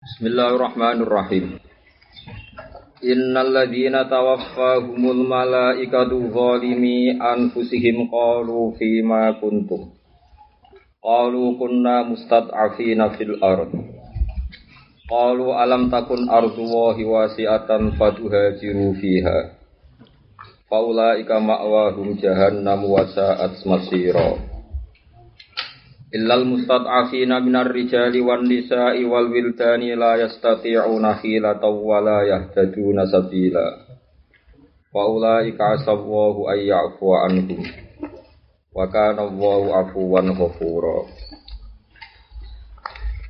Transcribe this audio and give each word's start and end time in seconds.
Bismillahirrahmanirrahim. 0.00 1.60
Innal 3.04 3.52
ladzina 3.52 4.08
tawaffahumul 4.08 5.28
malaikatu 5.28 6.32
zalimi 6.32 7.20
anfusihim 7.20 8.08
qalu 8.08 8.72
fima 8.80 9.36
kuntum. 9.36 9.92
Qalu 11.04 11.52
kunna 11.60 12.08
mustad'afina 12.08 13.12
fil 13.12 13.44
ard. 13.44 13.76
Qalu 15.04 15.52
alam 15.52 15.92
takun 15.92 16.32
ardullahi 16.32 17.04
wasi'atan 17.04 18.00
fatuhajiru 18.00 18.96
fiha. 18.96 19.52
Faulaika 20.64 21.44
ma'wahum 21.44 22.16
jahannam 22.16 22.88
wa 22.88 23.04
sa'at 23.04 23.68
masira. 23.68 24.49
Illal 26.10 26.42
mustad'afina 26.42 27.38
minar 27.38 27.70
rijali 27.70 28.18
wan 28.18 28.42
nisa'i 28.42 29.06
wal 29.06 29.30
wildani 29.30 29.94
la 29.94 30.18
yastati'una 30.18 31.22
hilatan 31.22 31.74
wa 31.78 32.02
la 32.02 32.26
yahtaduna 32.26 33.06
sabila. 33.06 33.86
Wa 34.90 35.06
ulaika 35.06 35.78
asawwahu 35.78 36.50
ay 36.50 36.66
ya'fu 36.66 37.14
anhum. 37.14 37.62
Wa 38.74 38.90
kana 38.90 39.22
Allahu 39.22 39.70
afuwan 39.70 40.34
ghafura. 40.34 41.06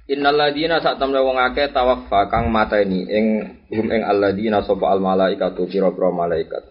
Innal 0.09 0.41
ladina 0.41 0.81
sak 0.81 0.97
temne 0.97 1.21
wong 1.21 1.37
akeh 1.37 1.69
tawaffa 1.77 2.33
kang 2.33 2.49
mateni 2.49 3.05
ing 3.07 3.27
hum 3.69 3.87
ing 3.93 4.03
alladina 4.09 4.65
sapa 4.65 4.89
al 4.89 5.05
malaikatu 5.05 5.69
pira-pira 5.69 6.09
malaikat. 6.09 6.65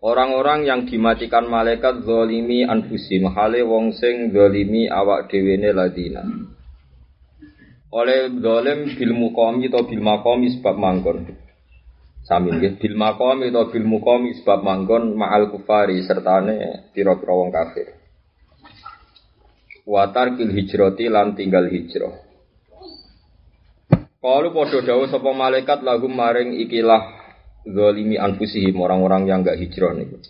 Orang-orang 0.00 0.64
yang 0.64 0.88
dimatikan 0.88 1.44
malaikat 1.44 2.08
zolimi 2.08 2.64
anfusim 2.64 3.28
hale 3.36 3.60
wong 3.60 3.92
sing 3.92 4.32
zolimi 4.32 4.88
awak 4.88 5.28
dhewene 5.28 5.76
ladina. 5.76 6.24
Oleh 7.92 8.32
zalim 8.32 8.96
bil 8.96 9.12
muqami 9.12 9.68
atau 9.68 9.84
bil 9.84 10.00
maqami 10.00 10.56
sebab 10.56 10.72
manggon. 10.80 11.36
Sami 12.24 12.48
nggih 12.48 12.80
bil 12.80 12.96
maqami 12.96 13.52
atau 13.52 13.68
bil 13.68 13.84
muqami 13.84 14.40
sebab 14.40 14.64
manggon 14.64 15.12
ma'al 15.20 15.52
kufari 15.52 16.00
sertane 16.00 16.88
pira-pira 16.96 17.36
wong 17.36 17.52
kafir. 17.52 17.92
Wa 19.84 20.08
tarkil 20.16 20.48
hijrati 20.48 21.12
lan 21.12 21.36
tinggal 21.36 21.68
hijrah. 21.68 22.24
Kalau 24.20 24.48
padha 24.56 24.80
dawuh 24.80 25.12
sapa 25.12 25.28
malaikat 25.36 25.84
lagu 25.84 26.08
maring 26.08 26.56
ikilah 26.56 27.19
zalimi 27.66 28.16
anfusihim 28.16 28.76
orang-orang 28.80 29.28
yang 29.28 29.40
enggak 29.44 29.60
hijrah 29.60 29.92
niku. 29.96 30.20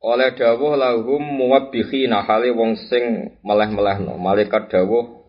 Oleh 0.00 0.32
dawuh 0.32 0.80
lahum 0.80 1.20
muwabbikhina 1.20 2.24
hale 2.24 2.56
wong 2.56 2.80
sing 2.88 3.36
meleh-melehno. 3.44 4.16
Malaikat 4.16 4.72
dawuh 4.72 5.20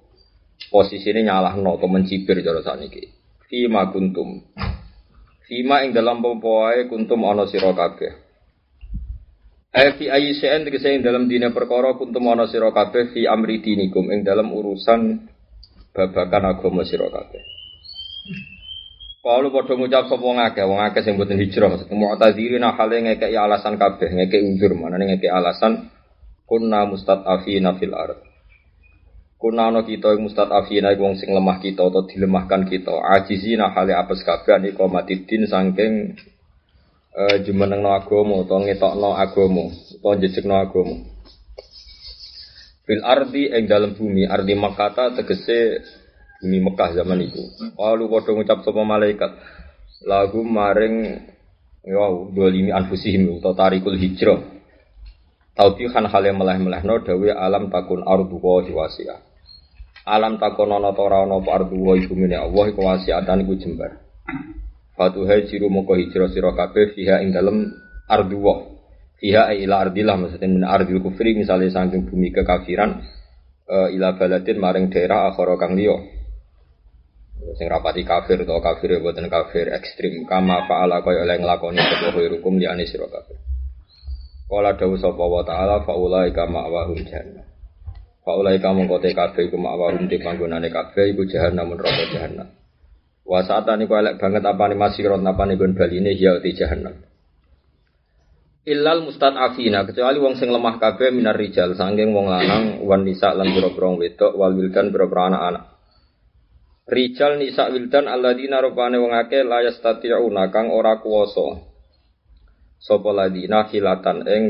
posisine 0.72 1.28
nyalahno 1.28 1.76
atau 1.76 1.92
mencibir 1.92 2.40
cara 2.40 2.64
saniki. 2.64 3.12
Fima 3.52 3.92
kuntum. 3.92 4.40
Fima 5.44 5.84
ing 5.84 5.92
dalam 5.92 6.24
popoe 6.24 6.88
kuntum 6.88 7.28
ana 7.28 7.44
sira 7.52 7.76
kabeh. 7.76 8.12
Eh 9.76 9.92
fi 10.00 10.08
ayi 10.08 10.36
tegese 10.40 10.88
ing 10.96 11.04
dalam 11.04 11.28
dina 11.28 11.52
perkara 11.52 12.00
kuntum 12.00 12.24
ana 12.32 12.48
sira 12.48 12.72
kabeh 12.72 13.12
fi 13.12 13.28
amri 13.28 13.60
dinikum 13.60 14.08
ing 14.08 14.24
dalam 14.24 14.48
urusan 14.56 15.28
babakan 15.92 16.44
agama 16.48 16.88
sira 16.88 17.12
kabeh. 17.12 17.44
Kalau 19.22 19.54
padha 19.54 19.78
ngucap 19.78 20.10
sapa 20.10 20.18
wong 20.18 20.42
wong 20.42 20.80
akeh 20.82 21.02
sing 21.06 21.14
mboten 21.14 21.38
hijrah, 21.38 21.70
maksud 21.70 21.94
mu'tadzirina 21.94 22.74
hale 22.74 23.06
ngekeki 23.06 23.38
alasan 23.38 23.78
kabeh, 23.78 24.10
ngekeki 24.18 24.50
uzur, 24.50 24.74
manane 24.74 25.14
ngekeki 25.14 25.30
alasan 25.30 25.94
kunna 26.50 26.90
mustad'afina 26.90 27.78
fil 27.78 27.94
ard. 27.94 28.18
Kunna 29.38 29.70
ana 29.70 29.86
kita 29.86 30.18
ing 30.18 30.26
mustad'afina 30.26 30.98
iku 30.98 31.06
wong 31.06 31.22
sing 31.22 31.38
lemah 31.38 31.62
kita 31.62 31.86
atau 31.86 32.02
dilemahkan 32.10 32.66
kita. 32.66 32.98
Ajizina 32.98 33.70
hale 33.70 33.94
apes 33.94 34.26
kabeh 34.26 34.58
niku 34.58 34.90
matidin 34.90 35.46
saking 35.46 36.18
uh, 37.14 37.38
jumenengno 37.46 37.94
agama 37.94 38.42
utawa 38.42 38.66
ngetokno 38.66 39.10
agama, 39.22 39.70
utawa 40.02 40.14
njejekno 40.18 40.56
agama. 40.58 40.98
Fil 42.90 43.06
ardi 43.06 43.54
ing 43.54 43.70
dalam 43.70 43.94
bumi, 43.94 44.26
ardi 44.26 44.58
Makkah 44.58 45.14
tegese 45.14 45.86
bumi 46.42 46.58
Mekah 46.58 46.90
zaman 46.98 47.22
itu. 47.22 47.42
Lalu 47.78 48.10
padha 48.10 48.34
ngucap 48.34 48.66
sapa 48.66 48.82
malaikat 48.82 49.32
lagu 50.02 50.42
maring 50.42 51.22
wow 51.86 52.26
dolimi 52.34 52.74
anfusihim 52.74 53.38
atau 53.38 53.54
tarikul 53.54 53.96
hijrah. 53.96 54.42
Taubihan 55.54 56.10
hal 56.10 56.24
yang 56.26 56.42
meleh-melehno 56.42 57.06
dawe 57.06 57.30
alam 57.38 57.70
takun 57.70 58.02
ardu 58.02 58.42
wa 58.42 58.66
wasi'ah. 58.66 59.20
Alam 60.10 60.42
takun 60.42 60.74
ana 60.74 60.90
ta 60.98 61.06
ora 61.06 61.22
ana 61.22 61.38
apa 61.38 61.62
ardu 61.62 61.78
wa 61.78 61.94
iku 61.94 62.18
mene 62.18 62.40
Allah 62.40 62.74
iku 62.74 62.82
wasi'atan 62.82 63.46
iku 63.46 63.54
jembar. 63.62 64.02
Fatu 64.98 65.30
hajiru 65.30 65.70
moko 65.70 65.94
hijrah 65.94 66.34
sira 66.34 66.58
kabeh 66.58 66.98
fiha 66.98 67.22
ing 67.22 67.30
dalem 67.36 67.70
ardu 68.10 68.38
wa. 68.42 68.56
Fiha 69.22 69.54
ila 69.54 69.86
ardillah 69.86 70.18
maksudnya 70.18 70.50
min 70.50 70.66
ardil 70.66 70.98
kufri 70.98 71.38
misalnya 71.38 71.70
saking 71.70 72.10
bumi 72.10 72.34
kekafiran 72.34 73.06
uh, 73.70 73.88
ila 73.94 74.18
baladin 74.18 74.58
maring 74.58 74.90
daerah 74.90 75.30
akhara 75.30 75.62
kang 75.62 75.78
liya 75.78 75.94
sing 77.58 77.68
rapati 77.68 78.06
kafir 78.06 78.46
atau 78.46 78.62
kafir 78.62 79.02
buatan 79.02 79.26
kafir 79.28 79.74
ekstrim. 79.74 80.30
Kama 80.30 80.70
faala 80.70 81.02
kaya 81.02 81.26
oleh 81.26 81.42
nglakoni 81.42 81.82
sapa 81.82 82.14
hukum 82.14 82.62
ane 82.62 82.86
sira 82.86 83.10
kafir. 83.10 83.38
Kala 84.46 84.78
dawuh 84.78 85.00
sapa 85.00 85.24
wa 85.26 85.42
taala 85.42 85.82
faulai 85.88 86.30
kama 86.36 86.68
awahum 86.68 87.00
jannah 87.08 87.48
Faulai 88.22 88.62
kamu 88.62 88.86
kote 88.86 89.18
kafir 89.18 89.50
iku 89.50 89.58
ma'wahum 89.58 90.06
di 90.06 90.22
panggonane 90.22 90.70
kafir 90.70 91.10
iku 91.10 91.26
jahannam 91.26 91.74
neraka 91.74 92.06
jahannam. 92.14 92.54
Wa 93.26 93.42
saatan 93.42 93.82
iku 93.90 93.98
elek 93.98 94.22
banget 94.22 94.46
apane 94.46 94.78
masirot 94.78 95.24
apane 95.26 95.58
gon 95.58 95.74
baline 95.74 96.14
ya 96.14 96.38
di 96.38 96.54
jahannam. 96.54 97.02
Illal 98.62 99.02
mustad'afina 99.02 99.90
kecuali 99.90 100.22
wong 100.22 100.38
sing 100.38 100.54
lemah 100.54 100.78
kabeh 100.78 101.10
minar 101.10 101.34
rijal 101.34 101.74
sangking 101.74 102.14
wong 102.14 102.30
lanang 102.30 102.86
wan 102.86 103.02
lan 103.10 103.48
pira-pira 103.58 103.90
wedok 103.98 104.38
wal 104.38 104.54
wildan 104.54 104.94
anak-anak 104.94 105.71
Rijal 106.90 107.38
nisa 107.38 107.70
wildan 107.70 108.10
alladzina 108.10 108.58
rupane 108.58 108.98
wong 108.98 109.14
akeh 109.14 109.46
la 109.46 109.62
yastati'una 109.62 110.50
kang 110.50 110.74
ora 110.74 110.98
kuwasa. 110.98 111.62
Sapa 112.82 113.14
ladina 113.14 113.70
hilatan 113.70 114.26
ing 114.26 114.44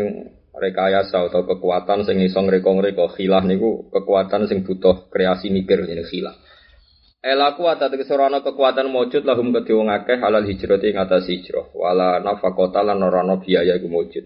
rekayasa 0.55 1.27
atau 1.27 1.43
kekuatan 1.43 2.07
sing 2.07 2.23
iso 2.23 2.39
ngreka-ngreka 2.39 3.11
khilah 3.19 3.43
niku 3.43 3.91
kekuatan 3.91 4.47
sing 4.47 4.63
butuh 4.63 5.11
kreasi 5.11 5.51
mikir 5.51 5.83
jenenge 5.83 6.07
khilah. 6.07 6.35
Elaku 7.19 7.67
ata 7.67 7.91
tegese 7.91 8.15
ora 8.15 8.39
kekuatan 8.39 8.87
mujud 8.87 9.27
lahum 9.27 9.51
kedhe 9.51 9.75
wong 9.75 9.91
akeh 9.91 10.15
halal 10.15 10.47
hijrah 10.47 10.79
ing 10.79 10.95
atas 10.97 11.27
hijrah 11.27 11.67
wala 11.75 12.23
nafaqata 12.23 12.79
lan 12.79 13.03
ora 13.03 13.27
ana 13.27 13.43
biaya 13.43 13.75
iku 13.75 13.91
mujud. 13.91 14.25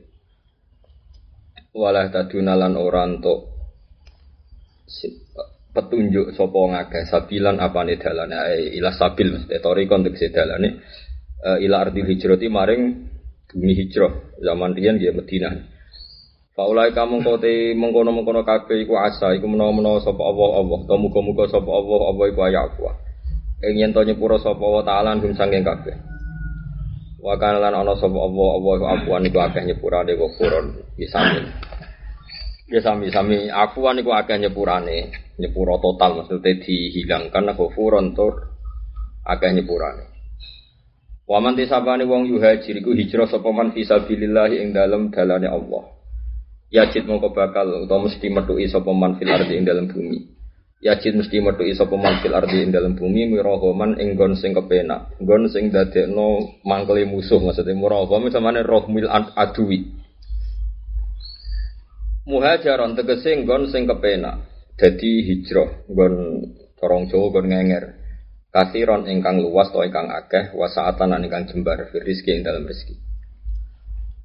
Wala 1.74 2.08
taduna 2.14 2.54
ora 2.56 3.04
entuk 3.10 3.50
petunjuk 5.75 6.31
sapa 6.31 6.56
ngakeh 6.56 7.03
sabilan 7.12 7.59
apane 7.59 8.00
dalane? 8.00 8.36
Ae 8.40 8.80
ila 8.80 8.96
sabil 8.96 9.36
mesti 9.36 9.59
tori 9.59 9.84
konteks 9.86 10.31
dalane. 10.31 10.80
Uh, 11.44 11.59
ila 11.59 11.84
arti 11.84 12.02
hijrati 12.02 12.47
maring 12.47 13.12
bumi 13.52 13.74
hijrah 13.75 14.40
zaman 14.40 14.72
riyen 14.72 14.96
dia 14.96 15.12
Madinah. 15.12 15.75
Faulai 16.56 16.96
kamu 16.96 17.19
kote 17.19 17.75
mengkono-mengkono 17.75 18.47
kabeh 18.47 18.88
iku 18.88 18.96
asa 18.96 19.35
iku 19.35 19.44
menawa-menawa 19.44 20.00
sapa 20.00 20.24
Allah 20.24 20.64
Allah. 20.64 20.80
To 20.88 20.96
muga-muga 20.96 21.52
sapa 21.52 21.68
Allah 21.68 22.00
Allah 22.16 22.25
iku 22.31 22.40
ya 22.47 22.64
aku 22.64 22.88
ing 23.66 23.75
yen 23.81 23.91
to 23.91 24.03
nyepuro 24.03 24.40
sapa 24.40 24.62
wa 24.62 24.80
taala 24.84 25.19
gum 25.19 25.35
sanging 25.35 25.68
kabeh. 25.68 25.96
Wa 27.19 27.35
kana 27.41 27.59
sapa 27.97 28.18
Allah 28.19 28.47
Allah 28.56 28.74
iku 28.80 28.85
afuan 28.88 29.28
iku 29.28 29.38
akeh 29.41 29.64
nyepurane 29.66 30.12
kok 30.16 30.31
furon 30.40 30.66
bisa 30.96 31.19
Ya 32.66 32.81
sami-sami 32.81 33.46
akuan 33.53 34.02
iku 34.02 34.09
akeh 34.18 34.41
nyepurane, 34.41 35.14
nyepuro 35.35 35.79
total 35.84 36.23
maksudnya 36.23 36.59
dihilangkan 36.63 37.56
furon 37.75 38.16
tur 38.16 38.56
akeh 39.26 39.52
nyepurane. 39.52 40.16
Wa 41.26 41.41
man 41.41 41.58
tisabani 41.58 42.05
wong 42.05 42.29
yuhajir 42.29 42.78
iku 42.78 42.93
hijrah 42.93 43.26
sapa 43.26 43.49
man 43.49 43.73
fisabilillah 43.73 44.53
ing 44.53 44.78
dalem 44.78 45.09
dalane 45.09 45.49
Allah. 45.49 45.90
Yajid 46.70 47.09
mongko 47.09 47.34
bakal 47.34 47.85
utawa 47.85 48.05
mesti 48.05 48.29
metuki 48.29 48.70
sapa 48.70 48.93
man 48.93 49.17
fil 49.17 49.34
ardi 49.34 49.58
ing 49.58 49.66
dalem 49.66 49.90
bumi. 49.90 50.22
Yajid 50.85 51.17
mesti 51.17 51.41
metuki 51.41 51.73
sapa 51.73 51.97
man 51.97 52.22
fil 52.22 52.38
ardi 52.38 52.61
ing 52.61 52.70
dalem 52.70 52.93
bumi 52.93 53.26
mirahoman 53.26 53.97
ing 53.97 54.14
gon 54.14 54.38
sing 54.38 54.53
kepenak. 54.53 55.17
Gon 55.17 55.49
sing 55.49 55.73
dadekno 55.73 56.61
mangkele 56.61 57.09
musuh 57.09 57.41
maksudnya 57.41 57.73
murahom 57.73 58.29
samane 58.29 58.61
rohmil 58.61 59.09
adui 59.09 60.05
muhajaron 62.26 62.97
tegese 62.97 63.38
nggon 63.38 63.70
sing 63.70 63.85
kepenak 63.85 64.41
dadi 64.76 65.24
hijrah 65.24 65.88
nggon 65.88 66.14
corong 66.76 67.08
Jawa 67.08 67.26
nggon 67.32 67.48
ngenger 67.52 67.84
kasiron 68.52 69.08
ingkang 69.08 69.40
luas 69.40 69.72
to 69.72 69.80
ingkang 69.84 70.12
akeh 70.12 70.52
wasaatan 70.56 71.24
ingkang 71.24 71.48
jembar 71.48 71.88
fi 71.92 71.98
rizki 72.04 72.36
ing 72.36 72.44
dalam 72.44 72.68
rezeki 72.68 73.00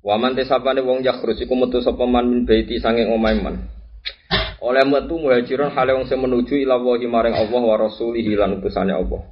Waman 0.00 0.32
tesapane 0.32 0.81
wong 0.81 1.05
yakhrus 1.05 1.44
iku 1.44 1.52
metu 1.52 1.85
sapa 1.85 2.08
man 2.08 2.25
min 2.25 2.41
baiti 2.49 2.81
sanging 2.81 3.12
omahe 3.12 3.37
man 3.37 3.69
Oleh 4.61 4.85
metu 4.85 5.17
muhajirun 5.17 5.73
hale 5.73 5.97
wong 5.97 6.05
sing 6.05 6.20
menuju 6.20 6.52
ila 6.64 6.76
wahi 6.76 7.08
maring 7.08 7.32
Allah 7.32 7.62
wa 7.64 7.76
rasulih 7.81 8.25
lan 8.37 8.61
utusane 8.61 8.93
Allah. 8.93 9.25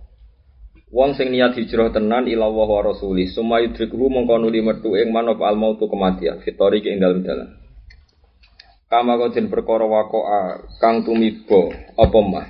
Wong 0.89 1.13
sing 1.21 1.29
niat 1.29 1.53
hijrah 1.53 1.93
tenan 1.93 2.25
ila 2.25 2.49
Allah 2.49 2.69
wa 2.69 2.83
rasulih, 2.89 3.29
summa 3.29 3.61
yudrikuhu 3.61 4.09
mongko 4.09 4.41
nuli 4.41 4.65
metu 4.65 4.97
ing 4.97 5.13
manop 5.13 5.45
al 5.45 5.61
mautu 5.61 5.85
kematian, 5.85 6.41
fitori 6.41 6.81
ing 6.81 6.97
dalem 6.97 7.21
dalan. 7.29 7.58
Kama 8.89 9.21
kodin 9.21 9.53
perkara 9.53 9.85
wakoa 9.85 10.65
kang 10.81 11.05
tumibo 11.05 11.69
apa 11.93 12.19
mah. 12.25 12.47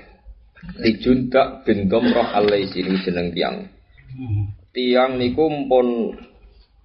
Dijuntak 0.78 1.66
bin 1.66 1.90
Domroh 1.90 2.30
alaisi 2.30 2.78
ini 2.78 3.02
jeneng 3.02 3.34
tiang. 3.34 3.66
Tiang 4.70 5.18
niku 5.18 5.50
mpun 5.50 6.14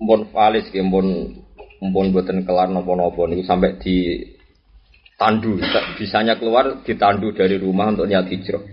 mpun 0.02 0.20
valis 0.34 0.74
ya 0.74 0.82
mpun 0.82 1.38
mpun 1.86 2.06
boten 2.10 2.42
kelar 2.50 2.74
napa-napa 2.74 3.30
niku 3.30 3.46
sampai 3.46 3.78
di 3.78 4.26
tandu 5.22 5.62
bisanya 6.02 6.34
keluar 6.42 6.82
ditandu 6.82 7.30
dari 7.38 7.62
rumah 7.62 7.94
untuk 7.94 8.10
niat 8.10 8.26
hijrah. 8.34 8.66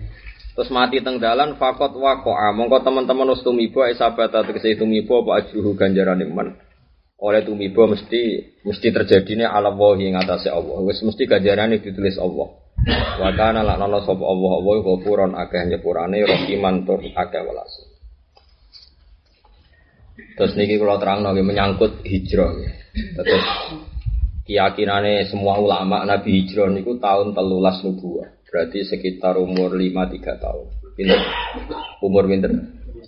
Terus 0.57 0.73
mati 0.73 0.97
teng 1.05 1.21
dalan 1.21 1.61
fakot 1.61 1.93
wakoa. 1.93 2.57
Mongko 2.57 2.81
teman-teman 2.81 3.29
wis 3.29 3.45
tumiba 3.45 3.85
isabata 3.85 4.41
tegese 4.41 4.81
tumiba 4.81 5.21
apa 5.21 5.45
ajruhu 5.45 5.77
ganjaran 5.77 6.25
iman 6.25 6.57
oleh 7.21 7.45
tumiba 7.45 7.85
mesti 7.85 8.21
mesti 8.65 8.87
terjadinya 8.89 9.53
ala 9.53 9.69
wahi 9.69 10.09
ing 10.09 10.17
atase 10.17 10.49
Allah 10.49 10.81
wis 10.81 10.99
mesti 11.05 11.29
ganjarane 11.29 11.77
ditulis 11.77 12.17
Allah 12.17 12.49
wa 13.21 13.29
kana 13.37 13.61
laknana 13.61 14.01
sapa 14.01 14.25
Allah 14.25 14.51
Allah 14.57 14.75
ghafuron 14.81 15.31
akeh 15.37 15.61
nyepurane 15.69 16.25
rahiman 16.25 16.81
tur 16.81 16.97
akeh 16.97 17.41
welas 17.45 17.73
terus 20.33 20.57
niki 20.57 20.81
kula 20.81 20.97
terangno 20.97 21.29
menyangkut 21.37 22.01
hijrah 22.01 22.57
terus 23.21 23.45
keyakinannya 24.51 25.31
semua 25.31 25.55
ulama 25.63 26.03
Nabi 26.03 26.43
Hijrah 26.43 26.67
niku 26.75 26.99
tahun 26.99 27.31
telulas 27.31 27.79
nubuah. 27.87 28.27
Berarti 28.51 28.83
sekitar 28.83 29.39
umur 29.39 29.71
5-3 29.71 30.43
tahun. 30.43 30.67
Pinter. 30.99 31.19
Umur 32.03 32.27
pinter. 32.27 32.51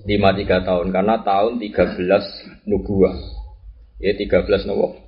5-3 0.07 0.63
tahun. 0.63 0.87
Karena 0.95 1.19
tahun 1.19 1.59
13 1.59 2.63
nubuah. 2.63 3.42
Ya 4.03 4.11
13 4.19 4.67
nubuah. 4.67 4.99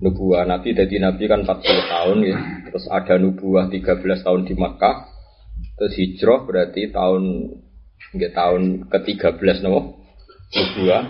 Nubuah 0.00 0.48
Nabi 0.48 0.72
jadi 0.72 0.96
Nabi 0.96 1.28
kan 1.28 1.44
40 1.44 1.60
tahun 1.92 2.18
ya. 2.24 2.64
Terus 2.72 2.88
ada 2.88 3.20
nubuah 3.20 3.68
13 3.68 4.24
tahun 4.24 4.48
di 4.48 4.56
Makkah. 4.56 5.12
Terus 5.76 5.92
hijrah 6.00 6.48
berarti 6.48 6.88
tahun 6.88 7.52
enggak 8.16 8.32
tahun 8.32 8.88
ke-13 8.88 9.56
nubuah. 9.60 9.84
Nubuah 10.56 11.04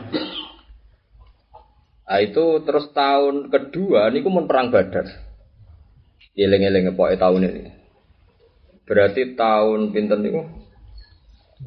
Nah 2.11 2.19
itu 2.19 2.67
terus 2.67 2.91
tahun 2.91 3.55
kedua 3.55 4.11
ini 4.11 4.27
mun 4.27 4.51
perang 4.51 4.75
Badar. 4.75 5.07
Eling-eling 6.35 6.91
pokoke 6.99 7.15
tahun 7.15 7.47
ini. 7.47 7.71
Berarti 8.83 9.39
tahun 9.39 9.95
pinten 9.95 10.19
niku? 10.27 10.43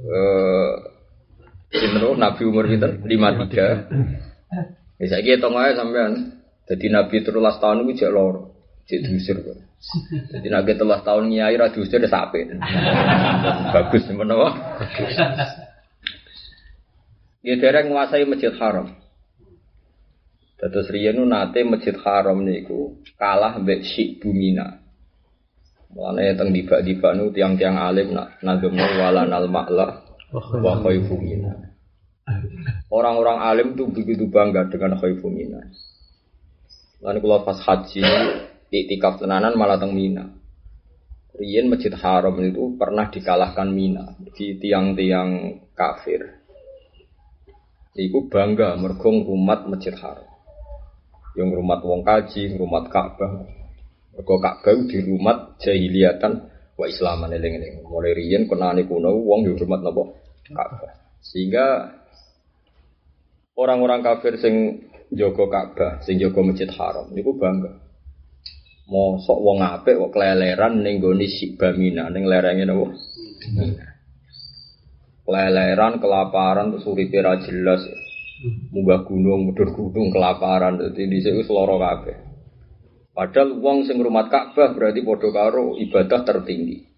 Eh 0.04 0.76
Nabi 2.20 2.42
umur 2.44 2.68
pinten? 2.68 3.08
53. 3.08 4.83
Bisa 4.98 5.20
saiki 5.20 5.36
hitung 5.36 5.58
ae 5.58 5.74
sampean. 5.74 6.42
Jadi 6.64 6.88
Nabi 6.88 7.22
terulas 7.26 7.60
tahun 7.60 7.84
itu 7.88 8.06
jek 8.06 8.12
loro. 8.14 8.56
Jek 8.88 9.04
diusir. 9.04 9.38
Jadi 10.32 10.48
Nabi 10.48 10.72
terulas 10.80 11.04
tahun 11.04 11.28
nyai 11.28 11.56
ra 11.60 11.74
diusir 11.74 12.00
ya 12.00 12.10
sape. 12.10 12.48
Bagus 13.74 14.08
menapa? 14.14 14.50
Ya 17.44 17.60
dereng 17.60 17.92
nguasai 17.92 18.24
Masjid 18.24 18.56
Haram. 18.56 18.96
Terus 20.56 20.88
Rianu 20.88 21.28
nate 21.28 21.60
Masjid 21.68 21.92
Haram 22.00 22.40
niku 22.40 23.04
kalah 23.20 23.60
mbek 23.60 23.84
Syekh 23.84 24.24
Bumina. 24.24 24.80
Mulane 25.92 26.34
teng 26.40 26.56
dibak-dibak 26.56 27.14
nu 27.14 27.30
tiang-tiang 27.30 27.78
alim 27.78 28.18
nak 28.18 28.42
nagem 28.42 28.74
walanal 28.74 29.46
ma'la 29.46 29.88
wa 30.34 30.74
khaifu 30.82 31.20
mina. 31.22 31.73
Orang-orang 32.88 33.44
alim 33.44 33.68
tuh 33.76 33.92
begitu 33.92 34.32
bangga 34.32 34.70
dengan 34.72 34.96
khaifu 34.96 35.28
mina. 35.28 35.60
Lalu 37.04 37.20
kalau 37.20 37.44
pas 37.44 37.60
haji 37.60 38.04
iktikaf 38.72 39.20
tenanan 39.20 39.54
malah 39.60 39.78
teng 39.78 39.94
Mina. 39.94 40.34
Rien 41.34 41.66
Masjid 41.66 41.94
Haram 41.94 42.38
itu 42.46 42.78
pernah 42.78 43.10
dikalahkan 43.10 43.68
Mina 43.70 44.16
di 44.38 44.56
tiang-tiang 44.58 45.62
kafir. 45.76 46.42
Iku 47.94 48.32
bangga 48.32 48.74
mergong 48.80 49.28
umat 49.30 49.70
Masjid 49.70 49.94
Haram 50.00 50.26
yang 51.34 51.50
rumah 51.50 51.82
wong 51.82 52.06
kaji, 52.06 52.58
rumah 52.58 52.86
Ka'bah. 52.90 53.46
Mergo 54.14 54.36
Ka'bah 54.38 54.78
di 54.86 54.98
rumah 55.02 55.58
jahiliyatan 55.58 56.34
wa 56.78 56.86
islaman 56.86 57.34
eling-eling. 57.34 57.82
Mulai 57.86 58.14
riyen 58.14 58.46
kenane 58.46 58.86
kuno 58.86 59.12
wong 59.12 59.50
yo 59.50 59.58
rumah 59.58 59.82
napa 59.82 60.14
Ka'bah. 60.46 60.94
Sehingga 61.26 61.66
orang-orang 63.54 64.02
kafir 64.02 64.38
sing 64.42 64.86
jaga 65.14 65.46
Ka'bah, 65.50 65.94
sing 66.02 66.18
jaga 66.18 66.42
Masjid 66.42 66.70
Haram 66.74 67.14
niku 67.14 67.38
bangga. 67.38 67.82
Mosok 68.84 69.40
wong 69.40 69.64
apik 69.64 69.96
kok 69.96 70.12
keleleran 70.12 70.84
ning 70.84 71.00
gone 71.00 71.24
Sibamina 71.24 72.12
ning 72.12 72.28
lerenge 72.28 72.68
napa? 72.68 72.92
Keleleran, 75.24 76.04
kelaparan, 76.04 76.76
terus 76.76 76.84
uripe 76.84 77.16
ra 77.24 77.40
jelas. 77.40 77.80
munggah 78.44 79.08
gunung, 79.08 79.48
mudur 79.48 79.72
gunung, 79.72 80.12
kelaparan, 80.12 80.76
jadi 80.76 81.08
di 81.08 81.24
sini 81.24 81.48
seloro 81.48 81.80
kabeh. 81.80 82.18
Padahal 83.16 83.56
wong 83.62 83.88
sing 83.88 84.04
rumat 84.04 84.28
Ka'bah 84.28 84.76
berarti 84.76 85.00
podo 85.06 85.32
karo 85.32 85.80
ibadah 85.80 86.28
tertinggi. 86.28 86.93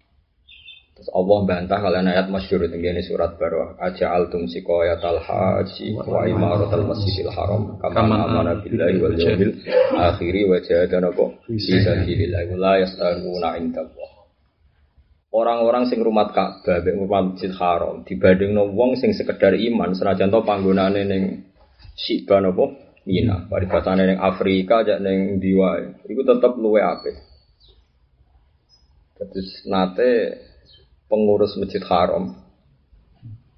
Terus 0.96 1.12
Allah 1.12 1.38
bantah 1.44 1.76
kalian 1.76 2.08
ayat 2.08 2.32
masyhur 2.32 2.64
itu 2.64 2.80
ini 2.80 3.04
surat 3.04 3.36
baru. 3.36 3.76
Aja 3.76 4.16
altum 4.16 4.48
sikoyat 4.48 5.04
al 5.04 5.20
haji 5.20 5.92
wa 5.92 6.24
imarat 6.24 6.72
al 6.72 6.88
masjidil 6.88 7.28
haram. 7.36 7.76
Kama 7.84 8.16
amana 8.24 8.56
billahi 8.64 8.96
wal 8.96 9.12
yawmil 9.12 9.52
akhiri 9.92 10.48
wa 10.48 10.56
jahadana 10.56 11.12
kok 11.12 11.36
bisa. 11.52 11.84
sabilillah 11.84 12.48
la 12.56 12.80
yastaguna 12.80 13.60
indallah. 13.60 14.10
Orang-orang 15.36 15.84
sing 15.92 16.00
rumat 16.00 16.32
Ka'bah 16.32 16.80
mek 16.80 16.96
Masjid 16.96 17.52
Haram 17.52 18.00
dibandingno 18.08 18.72
wong 18.72 18.96
sing 18.96 19.12
sekedar 19.12 19.52
iman 19.52 19.92
senajan 19.92 20.32
to 20.32 20.40
panggonane 20.48 21.04
ning 21.04 21.44
Siba 21.96 22.40
napa? 22.40 22.72
Mina, 23.08 23.48
paribasane 23.48 24.04
ning 24.04 24.18
Afrika 24.20 24.84
aja 24.84 25.00
ning 25.00 25.40
Diwa. 25.40 25.80
Iku 26.04 26.22
tetep 26.24 26.52
luwe 26.60 26.80
apik. 26.84 27.16
Terus 29.16 29.64
nate 29.64 30.10
pengurus 31.06 31.54
Masjid 31.58 31.82
Haram 31.86 32.34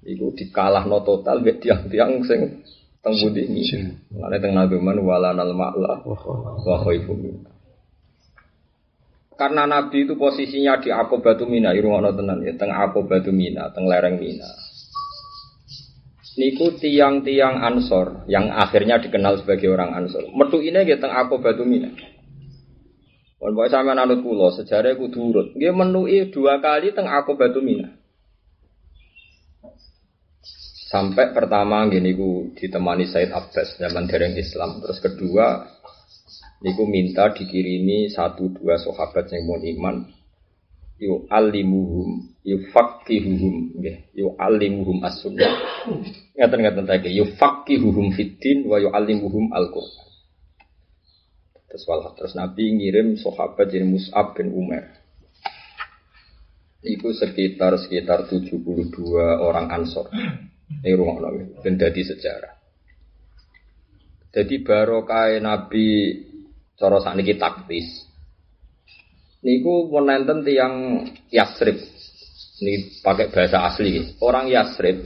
iku 0.05 0.33
dikalahno 0.33 1.03
total 1.05 1.43
mek 1.43 1.61
tiang-tiang 1.61 2.23
sing 2.25 2.65
teng 2.99 3.13
budi 3.15 3.47
ini. 3.47 3.63
Mulane 4.11 4.37
teng 4.41 4.53
naduman 4.55 4.97
walanal 5.03 5.53
ma'la 5.53 6.03
wa 6.03 6.75
khaifu 6.83 7.13
minna. 7.15 7.51
Karena 9.39 9.63
Nabi 9.63 10.03
itu 10.03 10.19
posisinya 10.19 10.83
di 10.83 10.91
Akobatu 10.91 11.47
Mina, 11.47 11.71
irungono 11.71 12.11
tenan 12.11 12.43
ya, 12.43 12.59
teng 12.59 12.75
Akobatu 12.75 13.31
Mina, 13.31 13.71
teng 13.71 13.87
lereng 13.87 14.19
Mina. 14.19 14.51
Niku 16.35 16.75
tiang-tiang 16.75 17.63
Ansor 17.63 18.27
yang 18.27 18.51
akhirnya 18.51 18.99
dikenal 18.99 19.39
sebagai 19.39 19.71
orang 19.71 19.95
Ansor. 19.95 20.27
Metu 20.35 20.59
ini 20.59 20.83
ya 20.83 20.99
teng 20.99 21.15
Akobatu 21.15 21.63
Mina. 21.63 21.87
Wong 23.39 23.55
pokoke 23.55 23.71
sampean 23.71 24.03
anut 24.03 24.19
kula, 24.19 24.51
sejarah 24.51 24.99
kudu 24.99 25.19
urut. 25.31 25.47
Nggih 25.55 25.71
menuki 25.71 26.27
dua 26.27 26.59
kali 26.59 26.91
teng 26.91 27.07
Akobatu 27.07 27.63
Mina. 27.63 27.87
Sampai 30.91 31.31
pertama 31.31 31.87
gini 31.87 32.17
ku 32.17 32.51
ditemani 32.57 33.07
Said 33.07 33.31
Abbas 33.31 33.79
zaman 33.79 34.09
dereng 34.11 34.35
Islam. 34.35 34.83
Terus 34.83 34.99
kedua 34.99 35.63
niku 36.59 36.83
minta 36.83 37.31
dikirimi 37.31 38.11
satu 38.11 38.51
dua 38.51 38.75
sahabat 38.75 39.31
yang 39.31 39.47
mau 39.47 39.55
iman 39.55 40.03
yu 40.99 41.23
alimuhum 41.31 42.35
yu 42.43 42.59
fakihuhum 42.75 43.79
yu 44.11 44.35
alimuhum 44.35 44.99
as-sunnah 44.99 45.47
ngaten 46.35 46.59
ngaten 46.59 46.83
tadi 46.83 47.15
yu 47.15 47.25
fakihuhum 47.39 48.11
fitin 48.11 48.67
wa 48.67 48.75
yu 48.83 48.91
alimuhum 48.91 49.47
al-Qur'an 49.55 50.08
terus 51.69 51.85
terus 52.17 52.33
Nabi 52.33 52.75
ngirim 52.75 53.15
sahabat 53.15 53.69
jadi 53.69 53.85
Mus'ab 53.85 54.33
bin 54.33 54.51
Umar 54.51 54.89
itu 56.81 57.13
sekitar 57.13 57.77
sekitar 57.77 58.25
72 58.25 58.65
orang 59.39 59.69
ansor 59.69 60.09
ini 60.81 60.91
rumah 60.97 61.21
Nabi 61.21 61.53
dan 61.61 61.77
jadi 61.77 62.01
sejarah 62.01 62.59
jadi 64.29 64.61
barokah 64.61 65.41
Nabi 65.41 66.13
cara 66.77 67.01
sakniki 67.01 67.35
taktis. 67.41 68.05
Niku 69.41 69.89
wonten 69.89 70.45
tiang 70.45 71.05
Yasrib. 71.33 71.79
Ini 72.59 73.01
pakai 73.01 73.31
bahasa 73.31 73.65
asli. 73.65 74.19
Orang 74.21 74.51
Yasrib 74.51 75.01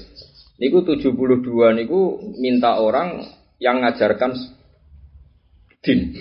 niku 0.60 0.86
72 0.86 1.78
niku 1.78 2.20
minta 2.38 2.78
orang 2.78 3.24
yang 3.64 3.80
ngajarkan 3.82 4.32
din. 5.80 6.14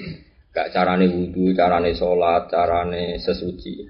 Gak 0.52 0.68
carane 0.68 1.09
wudhu, 1.09 1.56
carane 1.56 1.97
sholat, 1.97 2.52
carane 2.52 3.16
sesuci. 3.16 3.88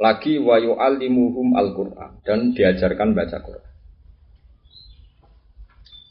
Lagi 0.00 0.40
wayu 0.40 0.80
alimuhum 0.80 1.52
al-Quran 1.52 2.24
dan 2.24 2.56
diajarkan 2.56 3.12
baca 3.12 3.38
Quran. 3.44 3.68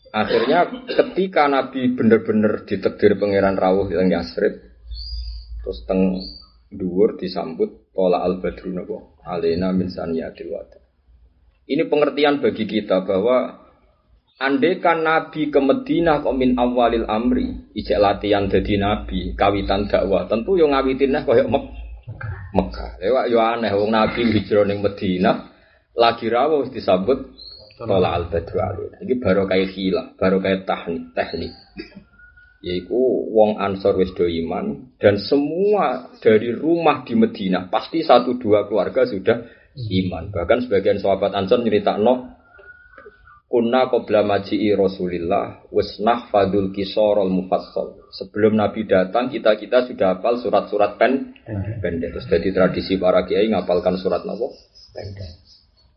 Akhirnya 0.10 0.70
ketika 0.86 1.46
Nabi 1.50 1.94
benar-benar 1.94 2.66
ditekdir 2.66 3.18
pangeran 3.18 3.58
rawuh 3.58 3.90
yang 3.94 4.10
Yasrib, 4.10 4.58
terus 5.62 5.86
teng 5.86 6.22
dhuwur 6.70 7.18
disambut 7.18 7.94
pola 7.94 8.22
al 8.22 8.42
badru 8.42 8.74
napa 8.74 8.98
alena 9.26 9.70
min 9.74 9.90
saniyatil 9.90 10.50
wada. 10.50 10.82
Ini 11.70 11.86
pengertian 11.86 12.42
bagi 12.42 12.66
kita 12.66 13.06
bahwa 13.06 13.69
Andekan 14.40 15.04
Nabi 15.04 15.52
ke 15.52 15.60
Medina 15.60 16.24
kok 16.24 16.32
min 16.32 16.56
awalil 16.56 17.04
amri, 17.12 17.70
ijek 17.76 18.00
latihan 18.00 18.48
jadi 18.48 18.80
Nabi, 18.80 19.36
kawitan 19.36 19.92
dakwah, 19.92 20.32
tentu 20.32 20.56
yang 20.56 20.72
ngawitin 20.72 21.12
nah 21.12 21.28
koyok 21.28 21.52
Mek 21.52 21.66
Mekah. 22.56 23.04
Lewat 23.04 23.26
yo 23.28 23.44
aneh, 23.44 23.68
wong 23.76 23.92
Nabi 23.92 24.32
hijrah 24.32 24.64
ning 24.64 24.80
Medina, 24.80 25.52
lagi 25.92 26.32
rawuh 26.32 26.72
disambut 26.72 27.36
Tola 27.80 28.12
al 28.12 28.28
alina. 28.28 28.98
Ini 29.00 29.24
baru 29.24 29.48
kayak 29.48 29.72
hilah, 29.72 30.06
baru 30.20 30.44
kayak 30.44 30.68
teknik, 30.68 31.16
teknik. 31.16 31.56
Yaitu 32.60 32.92
wong 33.32 33.56
ansor 33.56 33.96
wis 33.96 34.12
iman 34.20 34.92
dan 35.00 35.16
semua 35.16 36.12
dari 36.20 36.52
rumah 36.52 37.08
di 37.08 37.16
Medina 37.16 37.72
pasti 37.72 38.04
satu 38.04 38.36
dua 38.36 38.68
keluarga 38.68 39.08
sudah 39.08 39.48
iman. 39.80 40.28
Bahkan 40.28 40.68
sebagian 40.68 41.00
sahabat 41.00 41.32
ansor 41.32 41.64
cerita 41.64 41.96
no 41.96 42.39
kunna 43.50 43.90
qabla 43.90 44.22
maji'i 44.22 44.78
Rasulillah 44.78 45.66
wasnah 45.74 46.30
fadul 46.30 46.70
kisorol 46.70 47.34
mufassal. 47.34 47.98
Sebelum 48.14 48.54
Nabi 48.54 48.86
datang 48.86 49.34
kita 49.34 49.58
kita 49.58 49.90
sudah 49.90 50.22
hafal 50.22 50.38
surat-surat 50.38 51.02
pen 51.02 51.34
pendek. 51.82 52.14
Terus 52.14 52.30
jadi 52.30 52.50
tradisi 52.54 53.02
para 53.02 53.26
kiai 53.26 53.50
ngapalkan 53.50 53.98
surat 53.98 54.22
nopo 54.24 54.54
pendek. 54.94 55.42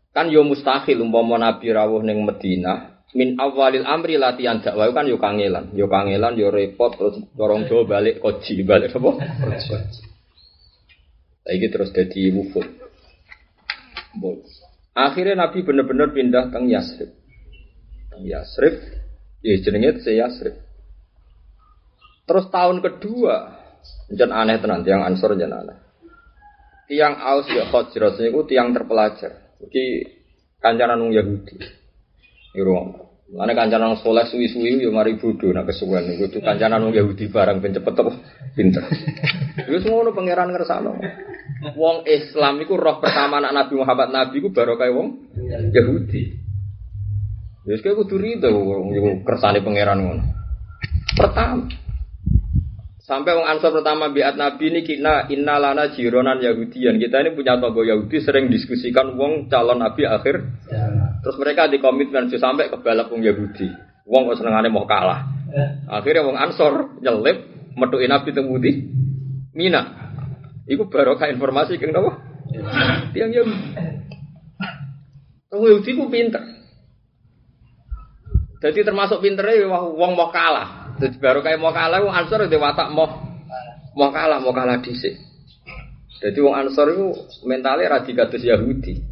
Kan 0.09 0.33
yo 0.33 0.41
mustahil 0.41 0.97
umpama 0.99 1.37
Nabi 1.37 1.69
rawuh 1.69 2.01
ning 2.01 2.25
Madinah 2.25 3.05
min 3.13 3.37
awalil 3.37 3.85
amri 3.85 4.17
latihan 4.17 4.57
dakwah 4.57 4.89
kan 4.89 5.05
yo 5.05 5.21
kangelan, 5.21 5.69
yo 5.77 5.85
kangelan 5.85 6.33
yo 6.33 6.49
repot 6.49 6.97
terus 6.97 7.21
dorong 7.37 7.69
do 7.69 7.85
balik 7.85 8.17
koji 8.17 8.65
balik 8.65 8.89
apa? 8.97 9.11
Lagi 11.43 11.67
terus 11.69 11.93
jadi 11.93 12.33
wufud. 12.33 12.65
Akhirnya 14.93 15.45
Nabi 15.45 15.65
benar-benar 15.65 16.13
pindah 16.13 16.53
ke 16.53 16.57
Yasrib. 16.69 17.22
Yasrib, 18.21 18.75
ya 19.41 19.55
jenenge 19.63 20.03
se 20.05 20.13
Yasrib. 20.13 20.55
Terus 22.23 22.45
tahun 22.53 22.79
kedua, 22.79 23.35
jen 24.13 24.31
aneh 24.31 24.61
tenan, 24.61 24.85
tiang 24.85 25.03
Ansor 25.03 25.35
jen 25.35 25.51
aneh. 25.51 25.77
Tiang 26.87 27.15
Aus 27.19 27.47
ya 27.49 27.67
Khosros 27.71 28.19
itu 28.19 28.41
tiang 28.45 28.75
terpelajar. 28.75 29.57
Iki 29.63 29.85
kancanan 30.59 30.99
wong 30.99 31.11
Yahudi. 31.15 31.55
Iku 32.53 32.71
Mana 33.33 33.57
kancanan 33.57 33.97
soleh 33.97 34.29
suwi-suwi 34.29 34.85
yo 34.85 34.93
mari 34.93 35.17
bodho 35.17 35.49
nak 35.49 35.65
kesuwen 35.65 36.05
iku 36.13 36.29
tuh 36.29 36.45
kancanan 36.45 36.85
wong 36.85 36.93
Yahudi 36.93 37.33
barang 37.33 37.65
ben 37.65 37.73
cepet 37.73 37.93
apa 37.97 38.13
pinter. 38.53 38.85
Wis 39.73 39.81
ngono 39.89 40.13
pangeran 40.13 40.53
ngersano. 40.53 41.01
Wong 41.73 42.05
Islam 42.05 42.61
iku 42.61 42.77
roh 42.77 43.01
pertama 43.01 43.41
anak 43.41 43.57
Nabi 43.57 43.73
Muhammad 43.81 44.13
Nabi 44.13 44.37
iku 44.37 44.53
baru 44.53 44.77
kayak 44.77 44.93
wong 44.93 45.33
Yahudi. 45.49 46.42
Wis 47.63 47.79
kaya 47.79 47.95
kudu 47.95 48.19
rido 48.19 48.51
kersane 49.23 49.63
pangeran 49.63 50.03
ngono. 50.03 50.23
Pertama 51.15 51.63
Sampai 53.03 53.35
wong 53.35 53.43
Ansor 53.43 53.75
pertama 53.75 54.07
biat 54.07 54.39
Nabi 54.39 54.71
ini 54.71 54.79
kita 54.87 55.27
innalana 55.27 55.91
jironan 55.91 56.39
Yahudian. 56.39 56.95
Kita 56.95 57.19
ini 57.19 57.35
punya 57.35 57.59
tonggo 57.59 57.83
Yahudi 57.83 58.23
sering 58.23 58.47
diskusikan 58.47 59.19
wong 59.19 59.51
calon 59.51 59.83
Nabi 59.83 60.07
akhir. 60.07 60.39
Ya. 60.71 60.87
Terus 61.19 61.35
mereka 61.35 61.67
di 61.67 61.83
komitmen 61.83 62.31
sampai 62.31 62.71
ke 62.71 62.79
balap 62.79 63.11
wong 63.11 63.19
Yahudi. 63.19 63.67
Wong 64.07 64.31
kok 64.31 64.39
senengane 64.39 64.71
mau 64.71 64.87
kalah. 64.87 65.27
Ya. 65.51 65.83
Akhirnya 65.99 66.23
wong 66.23 66.39
Ansor 66.39 66.95
nyelip 67.03 67.43
metuin 67.75 68.07
Nabi 68.07 68.29
temudi 68.31 68.71
Mina. 69.51 69.83
Iku 70.63 70.87
barokah 70.87 71.27
informasi 71.27 71.75
keng 71.83 71.91
napa? 71.91 72.23
Ya. 72.55 72.63
Tiang 73.11 73.35
Yahudi. 73.35 73.67
Wong 75.51 75.63
Yahudi 75.75 75.91
ku 75.91 76.07
pinter. 76.07 76.62
Jadi 78.63 78.79
termasuk 78.87 79.19
pinternya 79.19 79.67
wong 79.67 80.15
mau 80.15 80.31
kalah. 80.31 80.95
Jadi 80.95 81.19
baru 81.19 81.43
kayak 81.43 81.59
mau 81.59 81.75
kalah, 81.75 81.99
wong 81.99 82.15
Ansor 82.15 82.47
itu 82.47 82.55
watak 82.55 82.95
mau 82.95 83.11
mau 83.91 84.07
kalah, 84.07 84.39
mau 84.39 84.55
kalah 84.55 84.79
dhisik. 84.79 85.19
Jadi 86.23 86.39
wong 86.39 86.55
Ansor 86.55 86.95
itu 86.95 87.11
mentalnya 87.43 87.99
radikatus 87.99 88.39
Yahudi. 88.39 89.03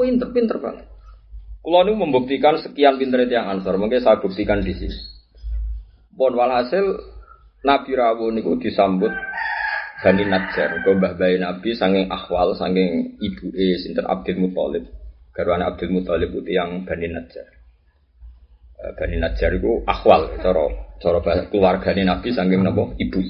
Pinter, 0.00 0.32
pinter 0.32 0.56
banget. 0.56 0.88
Kalau 1.60 1.82
ini 1.84 1.92
membuktikan 1.92 2.56
sekian 2.56 2.96
pinter 2.96 3.28
yang 3.28 3.52
Ansor, 3.52 3.76
mungkin 3.76 4.00
saya 4.00 4.16
buktikan 4.16 4.64
di 4.64 4.72
sini. 4.72 4.96
Bon 6.16 6.32
walhasil 6.32 6.96
Nabi 7.60 7.92
Rawu 7.92 8.32
niku 8.32 8.56
disambut 8.56 9.12
Bani 10.00 10.24
Najjar, 10.24 10.80
mbah 10.80 11.12
bayi 11.20 11.36
Nabi 11.36 11.76
sanging 11.76 12.08
akhwal, 12.08 12.56
sanging 12.56 13.20
ibu 13.20 13.52
e 13.52 13.76
sinten 13.76 14.08
Abdul 14.08 14.40
Muthalib. 14.40 14.88
Garwane 15.36 15.68
Abdul 15.68 15.92
Muthalib 15.92 16.32
itu 16.32 16.56
yang 16.56 16.88
Bani 16.88 17.12
Najjar. 17.12 17.55
Eh, 18.76 18.92
Bani 18.92 19.16
Najjar 19.16 19.56
itu 19.56 19.80
akhwal, 19.88 20.36
cara 20.44 20.68
cara 21.00 21.18
keluargane 21.48 22.04
Nabi 22.04 22.28
saking 22.28 22.60
napa 22.60 22.92
ibu. 23.00 23.20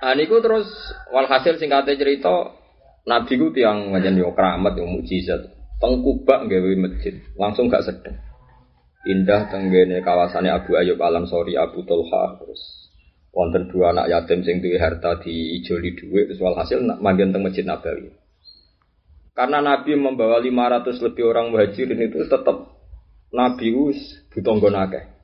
Ah 0.00 0.16
niku 0.16 0.40
terus 0.40 0.68
walhasil 1.12 1.60
singkatnya 1.60 1.96
cerita 2.00 2.56
Nabi 3.04 3.32
ku 3.36 3.52
tiang 3.52 3.92
ngajen 3.92 4.16
yo 4.16 4.32
keramat 4.32 4.80
yo 4.80 4.88
mukjizat. 4.88 5.52
Tengkubak 5.76 6.48
gawe 6.48 6.72
masjid, 6.80 7.20
langsung 7.36 7.68
gak 7.68 7.84
sedeng. 7.84 8.16
Indah 9.04 9.52
tenggene 9.52 10.00
kawasannya 10.00 10.48
Abu 10.48 10.72
Ayub 10.80 10.96
Alam 10.96 11.28
Sori 11.28 11.52
Abu 11.52 11.84
Tulha 11.84 12.40
terus 12.40 12.88
wonten 13.28 13.68
dua 13.68 13.92
anak 13.92 14.08
yatim 14.08 14.40
sing 14.40 14.64
duwe 14.64 14.80
harta 14.80 15.20
di 15.20 15.60
ijoli 15.60 15.92
duwe 15.92 16.32
terus 16.32 16.40
walhasil 16.40 16.80
manggen 16.80 17.28
teng 17.28 17.44
Masjid 17.44 17.68
Nabawi. 17.68 18.08
Karena 19.36 19.60
Nabi 19.60 20.00
membawa 20.00 20.40
500 20.40 20.96
lebih 20.96 21.28
orang 21.28 21.52
muhajirin 21.52 22.08
itu 22.08 22.24
tetap 22.24 22.75
Nabi 23.34 23.74
us 23.74 23.98
butonggo 24.30 24.70
akeh. 24.70 25.16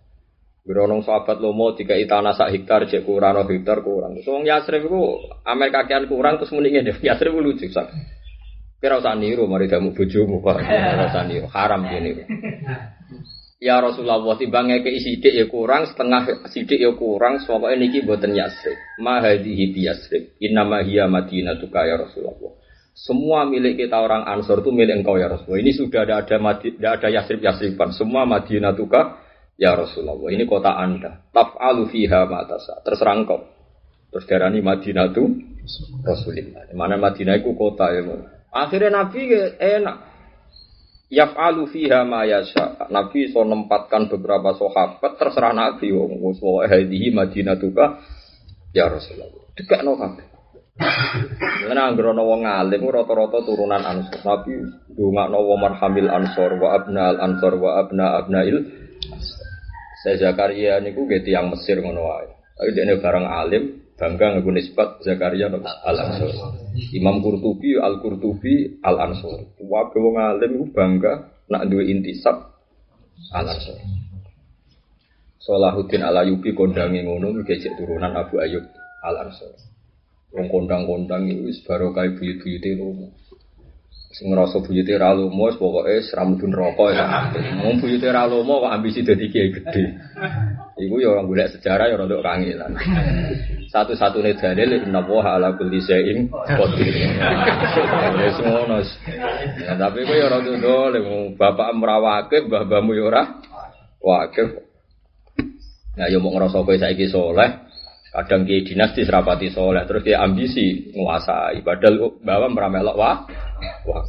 Beronong 0.62 1.02
sahabat 1.02 1.42
lomo 1.42 1.74
tiga 1.74 1.98
itana 1.98 2.38
sak 2.38 2.54
hektar 2.54 2.86
cek 2.86 3.02
kurang 3.02 3.34
no 3.34 3.42
hektar 3.42 3.82
kurang. 3.82 4.14
So 4.22 4.38
wong 4.38 4.46
Yasrib 4.46 4.86
iku 4.86 5.18
amer 5.42 5.74
kakean 5.74 6.06
kurang 6.06 6.38
terus 6.38 6.54
muni 6.54 6.70
ngene 6.70 7.02
Yasrib 7.02 7.34
lucu 7.34 7.66
sak. 7.66 7.90
Kira 8.78 9.02
usah 9.02 9.18
niru 9.18 9.50
mari 9.50 9.66
kamu 9.66 9.90
bojomu 9.90 10.38
Pak. 10.38 10.62
Kira 10.66 11.06
usah 11.10 11.26
niru 11.26 11.50
haram 11.50 11.82
gini. 11.82 12.14
Ya 13.62 13.78
Rasulullah 13.82 14.22
timbang 14.38 14.70
ngeke 14.70 14.90
sidik 15.02 15.34
ya 15.34 15.46
kurang 15.50 15.86
setengah 15.86 16.46
sidik 16.50 16.78
ya 16.78 16.94
kurang 16.94 17.42
pokoke 17.42 17.74
niki 17.78 18.06
boten 18.06 18.30
Yasrib. 18.30 18.78
Ma 19.02 19.18
hadhihi 19.18 19.74
bi 19.74 19.90
Yasrib. 19.90 20.38
Innama 20.38 20.86
hiya 20.86 21.10
Madinatuka 21.10 21.90
ya 21.90 21.98
Rasulullah. 21.98 22.61
Semua 22.92 23.48
milik 23.48 23.80
kita 23.88 23.96
orang 23.98 24.28
Ansor 24.28 24.60
itu 24.60 24.70
milik 24.70 25.00
engkau 25.00 25.16
ya 25.16 25.32
Rasulullah. 25.32 25.64
Ini 25.64 25.72
sudah 25.72 26.00
ada 26.04 26.14
ada 26.22 26.36
tidak 26.60 26.90
ada 27.00 27.08
Yasrib 27.08 27.40
Yasriban. 27.40 27.90
Semua 27.96 28.28
Madinatuka 28.28 29.22
Ya 29.60 29.76
Rasulullah, 29.76 30.32
ini 30.32 30.48
kota 30.48 30.74
Anda. 30.74 31.28
Taf'alu 31.30 31.92
fiha 31.92 32.24
matasa. 32.24 32.80
Terserah 32.82 33.14
engkau. 33.14 33.46
Terus 34.10 34.24
darani 34.26 34.58
Madinah 34.58 35.12
itu 35.12 35.24
Rasulullah. 36.02 36.66
Mana 36.74 36.96
Madinah 36.98 37.38
itu 37.38 37.52
kota 37.54 37.92
ya. 37.92 38.02
Akhirnya 38.50 38.90
Nabi 38.90 39.28
enak. 39.60 39.96
Yaf'alu 41.12 41.68
fiha 41.68 42.08
ma 42.08 42.24
yasha. 42.24 42.88
Nabi 42.88 43.28
so 43.28 43.44
nempatkan 43.44 44.08
beberapa 44.08 44.56
sahabat 44.56 45.20
terserah 45.20 45.52
Nabi 45.52 45.92
wong 45.92 46.18
wa 46.18 46.64
hadhihi 46.64 47.12
Madinatuka 47.12 48.00
ya 48.72 48.88
Rasulullah. 48.88 49.46
Dekak 49.52 49.84
no 49.84 50.00
kabeh. 50.00 50.31
Karena 51.62 51.88
anggar 51.88 52.16
ana 52.16 52.24
wong 52.24 52.48
alim 52.48 52.82
rata-rata 52.88 53.44
turunan 53.44 53.84
Ansor. 53.84 54.20
Nabi 54.24 54.56
ndongakno 54.92 55.38
wa 55.44 55.56
marhamil 55.60 56.08
Ansor 56.08 56.56
wa 56.56 56.68
abnal 56.72 57.20
Ansor 57.20 57.54
wa 57.60 57.70
abna 57.76 58.16
abnail 58.16 58.56
saya 60.02 60.18
Zakaria 60.18 60.82
niku 60.82 61.06
gitu 61.06 61.30
yang 61.30 61.52
Mesir 61.52 61.78
ngono 61.78 62.02
wae. 62.02 62.26
Tapi 62.58 62.74
dia 62.74 62.98
barang 62.98 63.26
alim, 63.26 63.64
bangga 63.94 64.34
ngaku 64.34 64.50
nisbat 64.50 64.98
Zakaria 65.06 65.46
al 65.52 65.96
Ansor. 65.96 66.32
Imam 66.96 67.22
Qurtubi 67.22 67.78
al 67.78 68.02
Qurtubi 68.02 68.82
al 68.82 68.98
Ansor. 68.98 69.54
Wae 69.62 69.98
wong 70.00 70.16
alim 70.18 70.50
iku 70.58 70.66
bangga 70.74 71.12
nak 71.52 71.68
duwe 71.70 71.86
intisab 71.86 72.58
al 73.30 73.46
Ansor. 73.46 73.78
Salahuddin 75.38 76.02
al 76.02 76.26
Ayyubi 76.26 76.50
kondangi 76.56 77.06
ngono 77.06 77.38
ngejek 77.38 77.78
turunan 77.78 78.16
Abu 78.18 78.42
Ayyub 78.42 78.66
al 79.06 79.30
Ansor. 79.30 79.71
Wong 80.32 80.48
kondang-kondang 80.48 81.28
itu 81.28 81.44
wis 81.44 81.60
barokah 81.60 82.08
buyut-buyute 82.16 82.80
romo. 82.80 83.12
Sing 84.12 84.28
ngerasa 84.28 84.60
buyute 84.60 84.92
ra 84.96 85.16
lomo 85.16 85.48
pokoke 85.56 86.04
serambu 86.04 86.44
neraka 86.48 86.86
ya. 86.92 87.06
Wong 87.64 87.80
buyute 87.80 88.08
ra 88.08 88.24
lomo 88.24 88.64
ambisi 88.64 89.04
dadi 89.04 89.28
kiai 89.28 89.52
gede. 89.52 89.84
Iku 90.80 91.04
ya 91.04 91.12
orang 91.12 91.28
golek 91.28 91.52
sejarah 91.52 91.88
ya 91.88 92.00
rada 92.00 92.16
kangelan. 92.20 92.72
Satu-satunya 93.72 94.36
dalil 94.36 94.84
inna 94.84 95.04
wa 95.04 95.20
ala 95.20 95.52
kulli 95.56 95.80
syai'in 95.84 96.28
qadir. 96.28 96.92
Wis 98.20 98.36
ngono. 98.40 98.80
Ya 99.64 99.72
tapi 99.76 100.04
kok 100.04 100.16
ya 100.16 100.28
rada 100.32 100.52
dole 100.60 101.00
bapak 101.36 101.68
merawake, 101.76 102.48
mbah-mbahmu 102.48 102.92
ya 102.96 103.04
ora 103.08 103.22
wakil. 104.00 104.64
Nah, 105.92 106.08
ya 106.08 106.16
mau 106.16 106.32
ngerasa 106.32 106.64
kowe 106.64 106.72
saiki 106.72 107.04
soleh, 107.12 107.68
kadang 108.12 108.44
kiai 108.44 108.60
dinasti 108.68 109.08
serapati 109.08 109.48
soleh, 109.48 109.88
terus 109.88 110.04
dia 110.04 110.20
ambisi 110.20 110.92
nguasai, 110.92 111.64
padahal 111.64 112.20
bawa 112.20 112.46
meramelok 112.52 112.96
wah, 112.96 113.24
wah. 113.88 114.04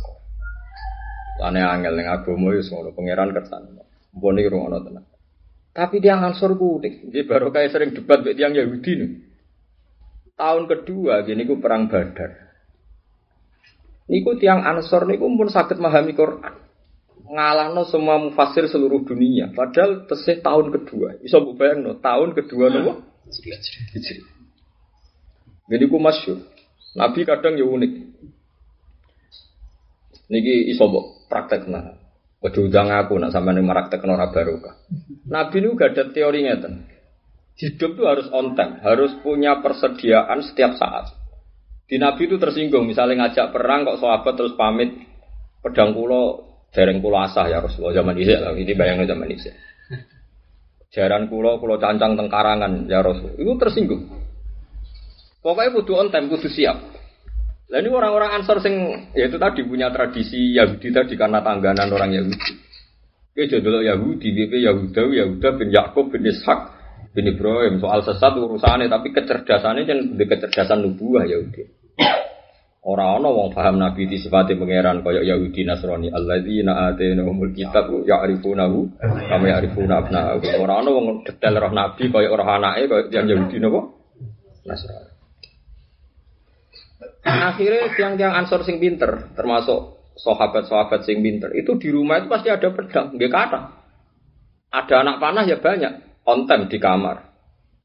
Lane 1.40 1.64
angel 1.64 1.98
ning 1.98 2.08
agama 2.12 2.54
wis 2.54 2.70
ngono 2.70 2.94
pangeran 2.94 3.34
kersan. 3.34 3.80
Iki 4.14 4.50
ngono 4.54 4.78
tenan. 4.86 5.04
Tapi 5.74 5.98
dia 5.98 6.14
Ansor 6.22 6.54
ku 6.54 6.78
unik. 6.78 7.10
Jadi 7.10 7.26
baru 7.26 7.50
kayak 7.50 7.74
sering 7.74 7.92
debat 7.98 8.22
dengan 8.22 8.38
tiang 8.38 8.54
Yahudi 8.54 8.92
nih. 8.94 9.12
Tahun 10.38 10.64
kedua 10.70 11.26
gini 11.26 11.50
ku 11.50 11.58
perang 11.58 11.90
Badar. 11.90 12.32
Niku 14.06 14.38
tiang 14.38 14.62
Ansor 14.62 15.10
niku 15.10 15.26
pun 15.26 15.50
sakit 15.50 15.82
memahami 15.82 16.14
Quran. 16.14 16.54
Ngalahno 17.34 17.90
semua 17.90 18.22
mufasir 18.22 18.70
seluruh 18.70 19.02
dunia. 19.02 19.50
Padahal 19.50 20.06
tesih 20.06 20.46
tahun 20.46 20.70
kedua. 20.70 21.18
Bisa 21.18 21.42
bu 21.42 21.58
no 21.58 21.98
tahun 21.98 22.38
kedua 22.38 22.70
nopo? 22.70 23.13
Gini 25.70 25.86
ku 25.90 25.98
masyur. 25.98 26.38
Nabi 26.94 27.26
kadang 27.26 27.58
ya 27.58 27.66
unik. 27.66 27.92
Niki 30.30 30.70
iso 30.70 30.86
praktek 31.28 31.66
nah. 31.68 31.98
Udang 32.44 32.92
aku 32.92 33.16
nak 33.16 33.32
sama 33.32 33.56
nih 33.56 33.64
marak 33.64 33.88
tekno 33.88 34.20
barokah. 34.20 34.76
Nabi 35.32 35.64
ini 35.64 35.80
gak 35.80 35.96
ada 35.96 36.04
teori 36.12 36.44
ngeten. 36.44 36.74
Hidup 37.56 37.96
itu 37.96 38.04
harus 38.04 38.28
on 38.34 38.58
time, 38.58 38.82
harus 38.84 39.16
punya 39.24 39.64
persediaan 39.64 40.44
setiap 40.44 40.76
saat. 40.76 41.16
Di 41.88 42.02
Nabi 42.02 42.26
itu 42.28 42.36
tersinggung, 42.42 42.84
misalnya 42.90 43.30
ngajak 43.30 43.54
perang 43.54 43.86
kok 43.88 44.02
sahabat 44.02 44.34
terus 44.36 44.58
pamit 44.58 44.92
pedang 45.64 45.96
kulo 45.96 46.52
dereng 46.74 47.00
kulo 47.00 47.22
asah 47.22 47.48
ya 47.48 47.62
Rasulullah 47.62 48.02
zaman 48.02 48.18
isya 48.18 48.38
lah, 48.42 48.52
ini 48.58 48.74
bayangin 48.74 49.08
zaman 49.08 49.30
isya. 49.30 49.54
Jaran 50.94 51.26
kulo 51.26 51.58
kulo 51.58 51.82
cancang 51.82 52.14
tengkarangan 52.14 52.86
ya 52.86 53.02
Rasul, 53.02 53.34
itu 53.42 53.50
tersinggung. 53.58 54.14
Pokoknya 55.42 55.74
butuh 55.76 55.96
on 56.00 56.08
time, 56.14 56.30
butuh 56.30 56.48
siap. 56.48 56.78
Nah 57.74 57.78
ini 57.82 57.90
orang-orang 57.90 58.38
Ansor 58.38 58.62
sing 58.62 58.78
ya 59.18 59.26
itu 59.26 59.42
tadi 59.42 59.66
punya 59.66 59.90
tradisi 59.90 60.54
Yahudi 60.54 60.94
tadi 60.94 61.18
karena 61.18 61.42
tangganan 61.42 61.90
orang 61.90 62.14
Yahudi. 62.14 62.52
Oke 63.34 63.50
jadi 63.50 63.66
Yahudi, 63.66 64.28
BP 64.30 64.54
Yahuda, 64.62 65.02
Yahuda 65.10 65.50
bin 65.58 65.74
Yakub 65.74 66.14
bin 66.14 66.22
Ishak 66.30 66.60
bin 67.18 67.26
Ibrahim 67.26 67.82
soal 67.82 68.06
sesat 68.06 68.38
urusannya 68.38 68.86
tapi 68.86 69.10
kecerdasannya 69.10 69.90
kan 69.90 69.98
kecerdasan 70.14 70.86
nubuah 70.86 71.26
Yahudi. 71.26 71.66
Orang 72.84 73.24
orang 73.24 73.32
wong 73.32 73.50
paham 73.56 73.80
Nabi 73.80 74.12
di 74.12 74.20
sifati 74.20 74.60
pangeran 74.60 75.08
kaya 75.08 75.24
Yahudi 75.24 75.64
Nasrani 75.64 76.12
alladzina 76.12 76.92
atainahumul 76.92 77.56
kitab 77.56 77.88
ya'rifunahu 78.04 79.00
kama 79.00 79.46
ya'rifuna 79.48 80.04
abna'ahum. 80.04 80.44
Orang 80.60 80.84
orang 80.84 80.92
wong 80.92 81.08
detail 81.24 81.64
roh 81.64 81.72
Nabi 81.72 82.12
kaya 82.12 82.28
orang 82.28 82.60
anake 82.60 82.92
kaya 82.92 83.04
yang 83.08 83.26
Yahudi 83.32 83.64
napa? 83.64 83.82
Nasrani. 84.68 85.12
Akhirnya 87.24 87.88
tiang-tiang 87.96 88.36
ansor 88.36 88.68
sing 88.68 88.84
pinter, 88.84 89.32
termasuk 89.32 89.96
sahabat-sahabat 90.20 91.08
sing 91.08 91.24
pinter, 91.24 91.56
itu 91.56 91.80
di 91.80 91.88
rumah 91.88 92.20
itu 92.20 92.28
pasti 92.28 92.52
ada 92.52 92.68
pedang, 92.68 93.16
nggak 93.16 93.32
kata. 93.32 93.60
Ada 94.76 95.08
anak 95.08 95.16
panah 95.24 95.48
ya 95.48 95.56
banyak, 95.56 96.24
on 96.28 96.44
time 96.52 96.68
di 96.68 96.78
kamar. 96.84 97.32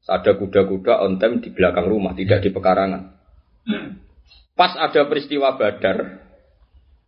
Ada 0.03 0.35
kuda-kuda 0.35 1.07
on 1.07 1.23
time 1.23 1.39
di 1.39 1.55
belakang 1.55 1.87
rumah, 1.87 2.11
tidak 2.19 2.43
di 2.43 2.51
pekarangan. 2.51 3.15
Pas 4.59 4.75
ada 4.75 5.07
peristiwa 5.07 5.55
Badar, 5.55 6.19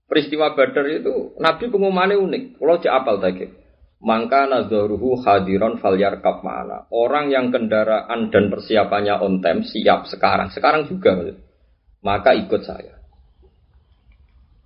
peristiwa 0.08 0.56
Badar 0.56 0.88
itu 0.88 1.36
Nabi 1.36 1.68
pengumumannya 1.68 2.16
unik. 2.16 2.44
Kalau 2.56 2.80
apal 2.80 3.20
tadi, 3.20 3.52
maka 4.00 4.48
nazaruhu 4.48 5.20
hadiron 5.20 5.76
falyar 5.84 6.24
mana. 6.24 6.88
Orang 6.88 7.28
yang 7.28 7.52
kendaraan 7.52 8.32
dan 8.32 8.48
persiapannya 8.48 9.20
on 9.20 9.44
time 9.44 9.68
siap 9.68 10.08
sekarang, 10.08 10.48
sekarang 10.56 10.88
juga 10.88 11.36
maka 12.00 12.40
ikut 12.40 12.64
saya. 12.64 13.04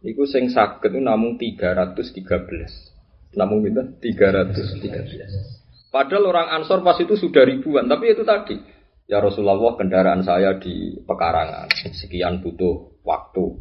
Iku 0.05 0.29
sing 0.29 0.53
sakit 0.53 0.93
itu 0.93 1.01
namun 1.01 1.41
313. 1.41 3.33
Namun 3.33 3.65
itu 3.65 3.81
313. 3.97 5.89
Padahal 5.89 6.29
orang 6.29 6.47
Ansor 6.61 6.85
pas 6.85 7.01
itu 7.01 7.17
sudah 7.17 7.41
ribuan, 7.49 7.89
tapi 7.89 8.13
itu 8.13 8.21
tadi. 8.21 8.61
Ya 9.05 9.21
Rasulullah 9.21 9.77
kendaraan 9.77 10.25
saya 10.25 10.57
di 10.57 10.97
pekarangan, 11.05 11.69
sekian 11.93 12.41
butuh 12.41 12.97
waktu. 13.05 13.53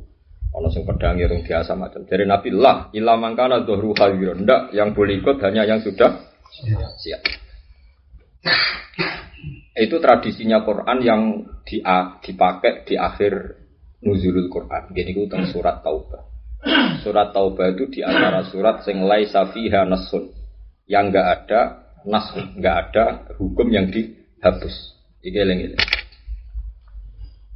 Ono 0.54 0.70
sing 0.70 0.88
pedang 0.88 1.20
irung 1.20 1.44
biasa 1.44 1.76
macam. 1.76 2.06
Jadi 2.08 2.24
Nabi 2.24 2.48
lah, 2.54 2.88
ilah 2.94 3.18
mangkana 3.18 3.66
dohru 3.66 3.92
khairun. 3.92 4.46
Ndak, 4.46 4.72
yang 4.72 4.96
boleh 4.96 5.20
ikut 5.20 5.36
hanya 5.42 5.66
yang 5.66 5.82
sudah 5.82 6.32
siap. 6.96 7.20
Itu 9.74 9.98
tradisinya 9.98 10.62
Quran 10.62 10.98
yang 11.02 11.22
di, 11.66 11.82
dipakai 12.22 12.86
di 12.86 12.94
akhir 12.94 13.32
nuzulul 14.06 14.46
Quran. 14.46 14.94
Gini 14.94 15.10
ku 15.10 15.26
tentang 15.26 15.50
surat 15.50 15.82
Taubah. 15.82 16.22
Surat 17.02 17.34
Taubah 17.34 17.74
itu 17.74 17.90
di 17.90 18.00
antara 18.06 18.46
surat 18.46 18.86
sing 18.86 19.02
laisa 19.02 19.50
fiha 19.50 19.82
nasun. 19.82 20.30
Yang 20.86 21.04
enggak 21.10 21.26
ada 21.26 21.60
nasun, 22.06 22.44
enggak 22.56 22.76
ada 22.88 23.04
hukum 23.42 23.66
yang 23.74 23.90
dihapus. 23.90 24.93
Iki 25.24 25.38
eling-eling. 25.40 25.82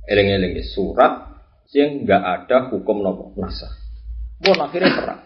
Eling-eling 0.09 0.53
surat 0.65 1.29
yang 1.77 2.01
enggak 2.01 2.23
ada 2.25 2.73
hukum 2.73 3.05
nopo 3.05 3.37
nasa. 3.37 3.69
Bon 4.41 4.57
akhirnya 4.57 4.97
perang. 4.97 5.21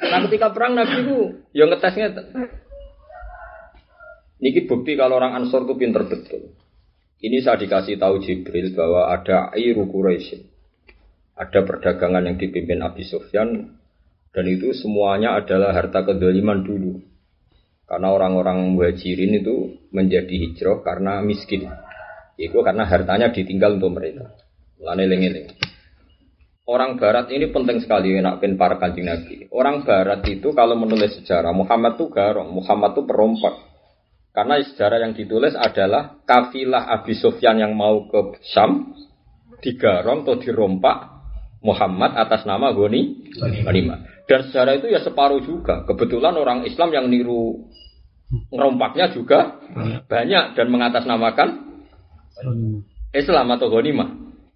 Nah 0.00 0.18
ketika 0.24 0.48
perang 0.56 0.72
Nabi 0.72 1.04
itu 1.04 1.18
yang 1.52 1.68
ngetesnya 1.68 2.16
Niki 4.40 4.66
bukti 4.68 4.96
kalau 4.98 5.20
orang 5.20 5.36
Ansor 5.40 5.68
itu 5.68 5.74
pinter 5.76 6.04
betul. 6.04 6.52
Ini 7.24 7.40
saya 7.40 7.56
dikasih 7.56 7.96
tahu 7.96 8.20
Jibril 8.20 8.76
bahwa 8.76 9.08
ada 9.08 9.48
Airu 9.56 9.88
Quraisy. 9.88 10.52
Ada 11.40 11.64
perdagangan 11.64 12.28
yang 12.28 12.36
dipimpin 12.36 12.84
Abi 12.84 13.04
Sufyan 13.08 13.80
dan 14.34 14.44
itu 14.50 14.74
semuanya 14.76 15.38
adalah 15.38 15.72
harta 15.72 16.04
kedoliman 16.04 16.60
dulu. 16.66 17.13
Karena 17.84 18.08
orang-orang 18.16 18.72
muhajirin 18.72 19.44
itu 19.44 19.76
menjadi 19.92 20.32
hijrah 20.32 20.80
karena 20.80 21.20
miskin. 21.20 21.68
Itu 22.40 22.64
karena 22.64 22.88
hartanya 22.88 23.30
ditinggal 23.30 23.76
untuk 23.76 24.00
mereka. 24.00 24.32
Lane 24.80 25.04
lengi 25.04 25.30
Orang 26.64 26.96
Barat 26.96 27.28
ini 27.28 27.52
penting 27.52 27.84
sekali 27.84 28.16
nak 28.24 28.40
pin 28.40 28.56
para 28.56 28.80
kanjeng 28.80 29.04
Nabi. 29.04 29.52
Orang 29.52 29.84
Barat 29.84 30.24
itu 30.24 30.48
kalau 30.56 30.80
menulis 30.80 31.12
sejarah 31.20 31.52
Muhammad 31.52 32.00
itu 32.00 32.08
garong, 32.08 32.48
Muhammad 32.56 32.96
itu 32.96 33.04
perompak. 33.04 33.54
Karena 34.32 34.56
sejarah 34.64 35.04
yang 35.04 35.12
ditulis 35.12 35.52
adalah 35.52 36.24
kafilah 36.24 36.88
Abi 36.88 37.14
Sufyan 37.20 37.60
yang 37.60 37.76
mau 37.76 38.08
ke 38.08 38.40
Syam 38.48 38.96
digarong 39.60 40.24
atau 40.24 40.40
dirompak 40.40 40.96
Muhammad 41.60 42.16
atas 42.16 42.48
nama 42.48 42.72
Goni 42.72 43.28
Ghanimah. 43.36 44.13
Dan 44.24 44.48
sejarah 44.48 44.80
itu 44.80 44.88
ya 44.88 45.00
separuh 45.04 45.40
juga. 45.44 45.84
Kebetulan 45.84 46.34
orang 46.36 46.64
Islam 46.64 46.90
yang 46.92 47.06
niru 47.12 47.68
ngerompaknya 48.50 49.12
juga 49.12 49.60
banyak 50.08 50.56
dan 50.56 50.66
mengatasnamakan 50.72 51.48
Islam 53.14 53.46
atau 53.54 53.68
Ghanimah. 53.70 54.08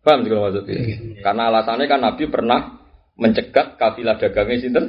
Paham 0.03 0.25
sih 0.25 0.33
maksudnya? 0.33 0.77
Karena 1.21 1.43
alasannya 1.53 1.87
kan 1.87 2.01
Nabi 2.01 2.25
pernah 2.33 2.81
mencegat 3.19 3.77
kafilah 3.77 4.17
dagangnya 4.17 4.57
sinten 4.63 4.85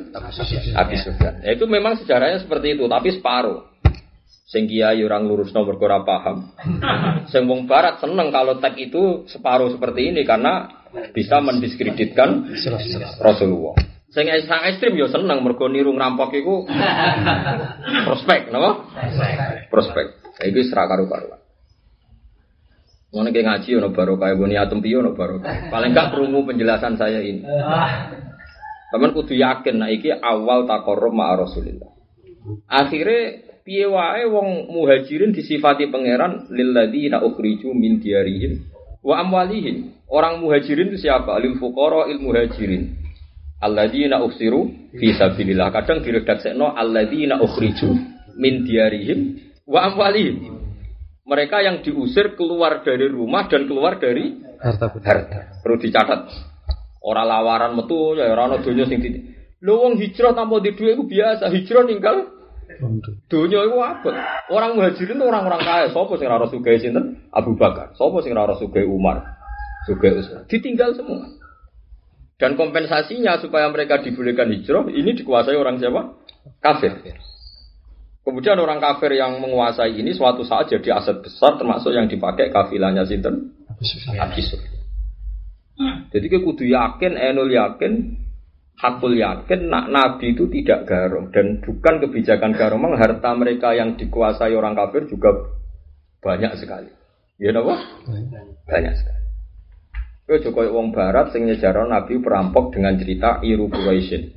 Abi 0.78 0.96
Sufyan. 1.02 1.42
Ya, 1.42 1.58
itu 1.58 1.65
memang 1.65 1.98
sejarahnya 1.98 2.39
seperti 2.46 2.78
itu, 2.78 2.86
tapi 2.86 3.10
separuh. 3.18 3.68
Sing 4.50 4.65
kiai 4.65 5.02
orang 5.06 5.30
lurus 5.30 5.54
nomor 5.54 5.78
ora 5.78 6.02
paham. 6.02 6.54
Sing 7.34 7.46
wong 7.46 7.70
barat 7.70 8.02
seneng 8.02 8.34
kalau 8.34 8.58
tag 8.58 8.78
itu 8.82 9.30
separuh 9.30 9.70
seperti 9.70 10.10
ini 10.10 10.26
karena 10.26 10.65
bisa 11.13 11.38
mendiskreditkan 11.38 12.50
Rasulullah. 13.22 13.78
Sing 14.10 14.26
sang 14.50 14.65
ekstrim 14.65 14.98
yo 14.98 15.06
seneng 15.06 15.45
mergo 15.45 15.69
niru 15.69 15.93
ngerampok 15.93 16.34
iku 16.34 16.65
prospek, 18.10 18.50
napa? 18.50 18.89
Prospek. 19.69 20.06
Iku 20.50 20.60
serak 20.65 20.89
karo 20.89 21.06
karuan. 21.06 21.39
Ngono 23.10 23.30
ki 23.34 23.41
ngaji 23.41 23.69
ono 23.82 23.89
barokah, 23.89 24.34
boni 24.38 24.54
atom 24.58 24.82
piye 24.86 25.02
ono 25.02 25.17
barokah. 25.17 25.74
Paling 25.74 25.98
gak 25.98 26.13
krungu 26.13 26.45
penjelasan 26.45 26.93
saya 26.98 27.22
ini. 27.22 27.41
Teman 28.93 29.13
kudu 29.13 29.38
yakin 29.38 29.78
nah 29.78 29.89
iki 29.89 30.10
awal 30.10 30.65
takorum 30.65 31.17
ma 31.17 31.34
Rasulillah. 31.38 31.89
Akhirnya 32.65 33.45
piye 33.62 33.86
wae 33.86 34.26
wong 34.26 34.74
muhajirin 34.74 35.34
disifati 35.34 35.89
pangeran 35.93 36.50
lilladzina 36.50 37.22
ukhriju 37.22 37.74
min 37.74 38.02
diarihim 38.02 38.65
wa 39.06 39.22
amwalihim. 39.22 39.93
Orang 40.10 40.41
muhajirin 40.41 40.89
itu 40.89 41.06
siapa? 41.06 41.38
Lil 41.38 41.62
fuqara 41.62 42.10
il 42.10 42.17
muhajirin. 42.17 42.99
Alladzina 43.60 44.24
ukhsiru 44.24 44.91
fi 44.95 45.15
sabilillah. 45.15 45.72
Kadang 45.72 46.04
diredaksekno 46.04 46.76
alladzina 46.76 47.39
ukhriju 47.39 47.89
min 48.39 48.65
diarihim 48.65 49.19
wa 49.67 49.91
amwalihim. 49.91 50.60
Mereka 51.30 51.62
yang 51.62 51.86
diusir 51.86 52.34
keluar 52.34 52.82
dari 52.82 53.06
rumah 53.06 53.45
dan 53.45 53.69
keluar 53.69 54.02
dari 54.02 54.50
Harta 54.60 54.91
harta. 54.91 55.63
Perlu 55.63 55.80
dicatat. 55.80 56.28
Orang 57.00 57.32
lawaran 57.32 57.80
metu 57.80 58.12
ya 58.19 58.28
ora 58.28 58.52
ana 58.52 58.58
donya 58.60 58.84
sing 58.84 59.00
di 59.00 59.39
Lho 59.63 59.76
wong 59.76 60.00
hijrah 60.00 60.36
tanpa 60.36 60.60
di 60.63 60.72
itu 60.72 61.04
biasa, 61.04 61.52
hijrah 61.52 61.84
ninggal 61.84 62.39
Dunia 63.28 63.65
itu 63.65 63.78
apa? 63.82 64.12
Orang 64.48 64.80
muhajirin 64.80 65.19
itu 65.19 65.26
orang-orang 65.26 65.62
kaya. 65.65 65.86
Sopo 65.91 66.15
sing 66.15 66.32
ora 66.32 66.48
sugih 66.48 66.80
sinten? 66.80 67.28
Abu 67.34 67.60
Bakar. 67.60 67.91
Sopo 68.00 68.24
sing 68.24 68.32
ora 68.32 68.56
sugih 68.56 68.88
Umar? 68.88 69.19
Sugih 69.84 70.15
Utsman. 70.15 70.48
Ditinggal 70.48 70.95
semua. 70.95 71.28
Dan 72.39 72.56
kompensasinya 72.56 73.36
supaya 73.43 73.67
mereka 73.67 73.99
dibolehkan 73.99 74.47
hijrah 74.56 74.88
ini 74.88 75.12
dikuasai 75.12 75.60
orang 75.60 75.75
siapa? 75.75 76.15
Kafir. 76.63 77.04
Kemudian 78.23 78.56
orang 78.63 78.80
kafir 78.80 79.12
yang 79.12 79.43
menguasai 79.43 79.99
ini 79.99 80.15
suatu 80.15 80.47
saat 80.47 80.71
jadi 80.71 80.95
aset 81.04 81.19
besar 81.19 81.60
termasuk 81.60 81.91
yang 81.91 82.08
dipakai 82.08 82.47
kafilahnya 82.47 83.04
sinten? 83.04 83.60
Abi 83.67 84.39
Sufyan. 84.39 84.80
Jadi 86.10 86.25
kita 86.32 86.43
kudu 86.43 86.63
yakin, 86.63 87.15
enul 87.15 87.52
yakin, 87.52 87.93
hakul 88.80 89.12
yakin 89.12 89.67
nak 89.67 89.91
nabi 89.91 90.32
itu 90.32 90.47
tidak 90.47 90.88
garong 90.88 91.36
dan 91.36 91.60
bukan 91.60 91.99
kebijakan 91.99 92.56
garong 92.56 92.80
memang 92.80 92.95
harta 92.95 93.36
mereka 93.36 93.75
yang 93.75 93.99
dikuasai 93.99 94.56
orang 94.56 94.71
kafir 94.71 95.04
juga 95.12 95.36
banyak 96.23 96.56
sekali 96.56 96.88
ya 97.36 97.52
apa 97.52 97.75
banyak 98.63 98.93
sekali 98.95 99.19
Kau 100.30 100.38
Jokowi 100.38 100.70
wong 100.70 100.94
barat 100.94 101.34
sing 101.34 101.50
nyejarah 101.50 101.89
nabi 101.89 102.22
perampok 102.22 102.70
dengan 102.78 102.94
cerita 103.02 103.42
iru 103.42 103.65
Quraisyin 103.65 104.30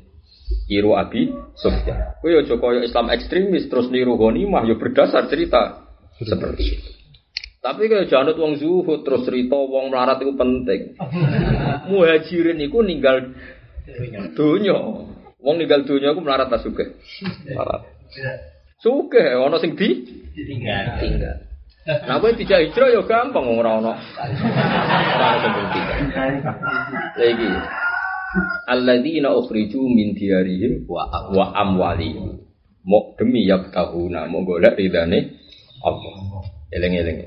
iru 0.73 0.97
Abi 0.97 1.29
Sufyan 1.53 2.17
Kau 2.17 2.33
Jokowi 2.33 2.89
Islam 2.89 3.13
ekstremis 3.13 3.69
terus 3.69 3.93
niru 3.93 4.17
ghanimah 4.17 4.65
ya 4.65 4.81
berdasar 4.81 5.29
cerita 5.29 5.85
seperti 6.17 6.81
itu 6.81 6.89
tapi 7.63 7.87
kalau 7.87 8.11
jangan 8.11 8.35
wong 8.35 8.59
zuhud 8.59 9.07
terus 9.07 9.23
cerita 9.23 9.55
wong 9.55 9.95
melarat 9.95 10.19
itu 10.19 10.35
penting. 10.35 10.99
Muhajirin 11.95 12.59
itu 12.59 12.83
ninggal 12.83 13.39
Dunya. 14.35 14.79
Wong 15.43 15.57
ninggal 15.59 15.87
dunya 15.87 16.15
aku 16.15 16.23
melarat 16.23 16.51
ta 16.51 16.59
sugih. 16.59 16.99
Melarat. 17.47 17.83
Sugih 18.83 19.39
ana 19.39 19.63
sing 19.63 19.79
di 19.79 20.07
Ditinggal. 20.35 21.03
tinggal. 21.03 21.37
Kowe 21.83 22.31
dijak 22.39 22.71
hijrah 22.71 22.95
ya 22.95 23.03
gampang 23.03 23.43
wong 23.43 23.59
ora 23.59 23.83
ana. 23.83 23.93
Ora 23.99 25.29
tinggal. 25.99 26.31
Lagi. 27.19 27.51
Alladzina 28.71 29.35
ukhriju 29.35 29.83
min 29.91 30.15
diyarihim 30.15 30.87
wa 30.87 31.11
wa 31.35 31.51
amwalihim. 31.59 32.39
Mau 32.87 33.15
demi 33.19 33.47
yabtahuna, 33.47 34.31
mau 34.31 34.47
golek 34.47 34.79
ridane 34.79 35.39
Allah. 35.83 36.47
Eleng-eleng. 36.71 37.19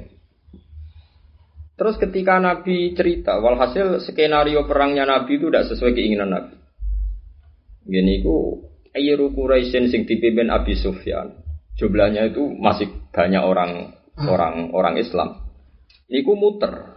Terus 1.76 2.00
ketika 2.00 2.40
Nabi 2.40 2.96
cerita, 2.96 3.36
walhasil 3.44 4.00
skenario 4.08 4.64
perangnya 4.64 5.04
Nabi 5.04 5.36
itu 5.36 5.52
tidak 5.52 5.68
sesuai 5.68 5.92
keinginan 5.92 6.32
Nabi. 6.32 6.56
Gini 7.86 8.24
ku 8.24 8.64
Ayru 8.96 9.36
Quraisyin 9.36 9.92
sing 9.92 10.08
dipimpin 10.08 10.48
Abi 10.48 10.80
Sufyan. 10.80 11.36
Jumlahnya 11.76 12.32
itu 12.32 12.48
masih 12.56 12.88
banyak 13.12 13.44
orang 13.44 13.92
orang 14.20 14.72
orang 14.72 14.96
Islam. 14.96 15.44
Niku 16.08 16.38
muter. 16.40 16.96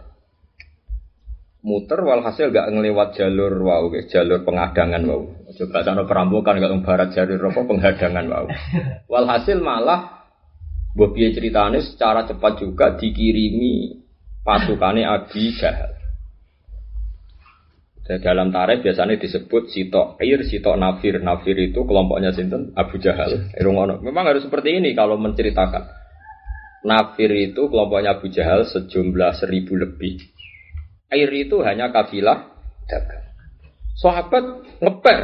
Muter 1.59 1.99
walhasil 1.99 2.55
gak 2.55 2.71
ngelewat 2.71 3.19
jalur 3.19 3.51
wow, 3.59 3.91
jalur 4.07 4.47
pengadangan 4.47 5.03
wow. 5.03 5.27
Coba 5.51 5.83
sana 5.83 6.07
perampokan 6.07 6.55
gak 6.55 6.71
barat 6.87 7.11
jalur 7.11 7.51
apa 7.51 7.61
penghadangan 7.67 8.25
wow. 8.31 8.45
Walhasil 9.11 9.59
malah 9.59 10.23
Bobi 10.95 11.35
ceritanya 11.35 11.83
secara 11.83 12.23
cepat 12.25 12.63
juga 12.63 12.95
dikirimi 12.95 14.01
pasukannya 14.47 15.03
Abi 15.05 15.53
Jahal. 15.59 15.99
Dalam 18.09 18.49
tarikh 18.49 18.81
biasanya 18.81 19.21
disebut 19.21 19.69
sitok 19.69 20.17
air, 20.17 20.41
sitok 20.41 20.81
nafir. 20.81 21.21
Nafir 21.21 21.53
itu 21.61 21.85
kelompoknya 21.85 22.33
sinten 22.33 22.73
Abu 22.73 22.97
Jahal. 22.97 23.53
Irungono. 23.53 24.01
Memang 24.01 24.25
harus 24.33 24.41
seperti 24.41 24.81
ini 24.81 24.97
kalau 24.97 25.21
menceritakan. 25.21 25.98
Nafir 26.85 27.31
itu 27.35 27.67
kelompoknya 27.67 28.15
Abu 28.15 28.31
Jahal 28.31 28.63
sejumlah 28.63 29.35
seribu 29.35 29.75
lebih. 29.75 30.19
Air 31.11 31.29
itu 31.35 31.59
hanya 31.65 31.91
kafilah 31.91 32.53
dagang. 32.87 33.25
Sahabat 33.99 34.43
ngeper. 34.79 35.19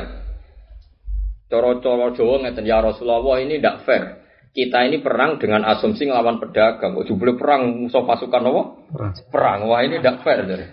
Coro-coro 1.45 2.11
Jawa 2.17 2.35
ngeten 2.43 2.65
ya 2.67 2.81
Rasulullah 2.81 3.37
ini 3.37 3.61
tidak 3.61 3.85
fair 3.85 4.25
kita 4.55 4.87
ini 4.87 5.03
perang 5.03 5.35
dengan 5.35 5.67
asumsi 5.67 6.07
ngelawan 6.07 6.39
pedagang. 6.39 6.95
Kok 6.95 7.05
jubli 7.11 7.35
perang 7.35 7.75
musuh 7.75 8.07
pasukan 8.07 8.39
apa? 8.39 8.61
Perang. 9.27 9.67
Wah 9.67 9.83
ini 9.83 9.99
tidak 9.99 10.23
fair. 10.23 10.47
Jadi. 10.47 10.65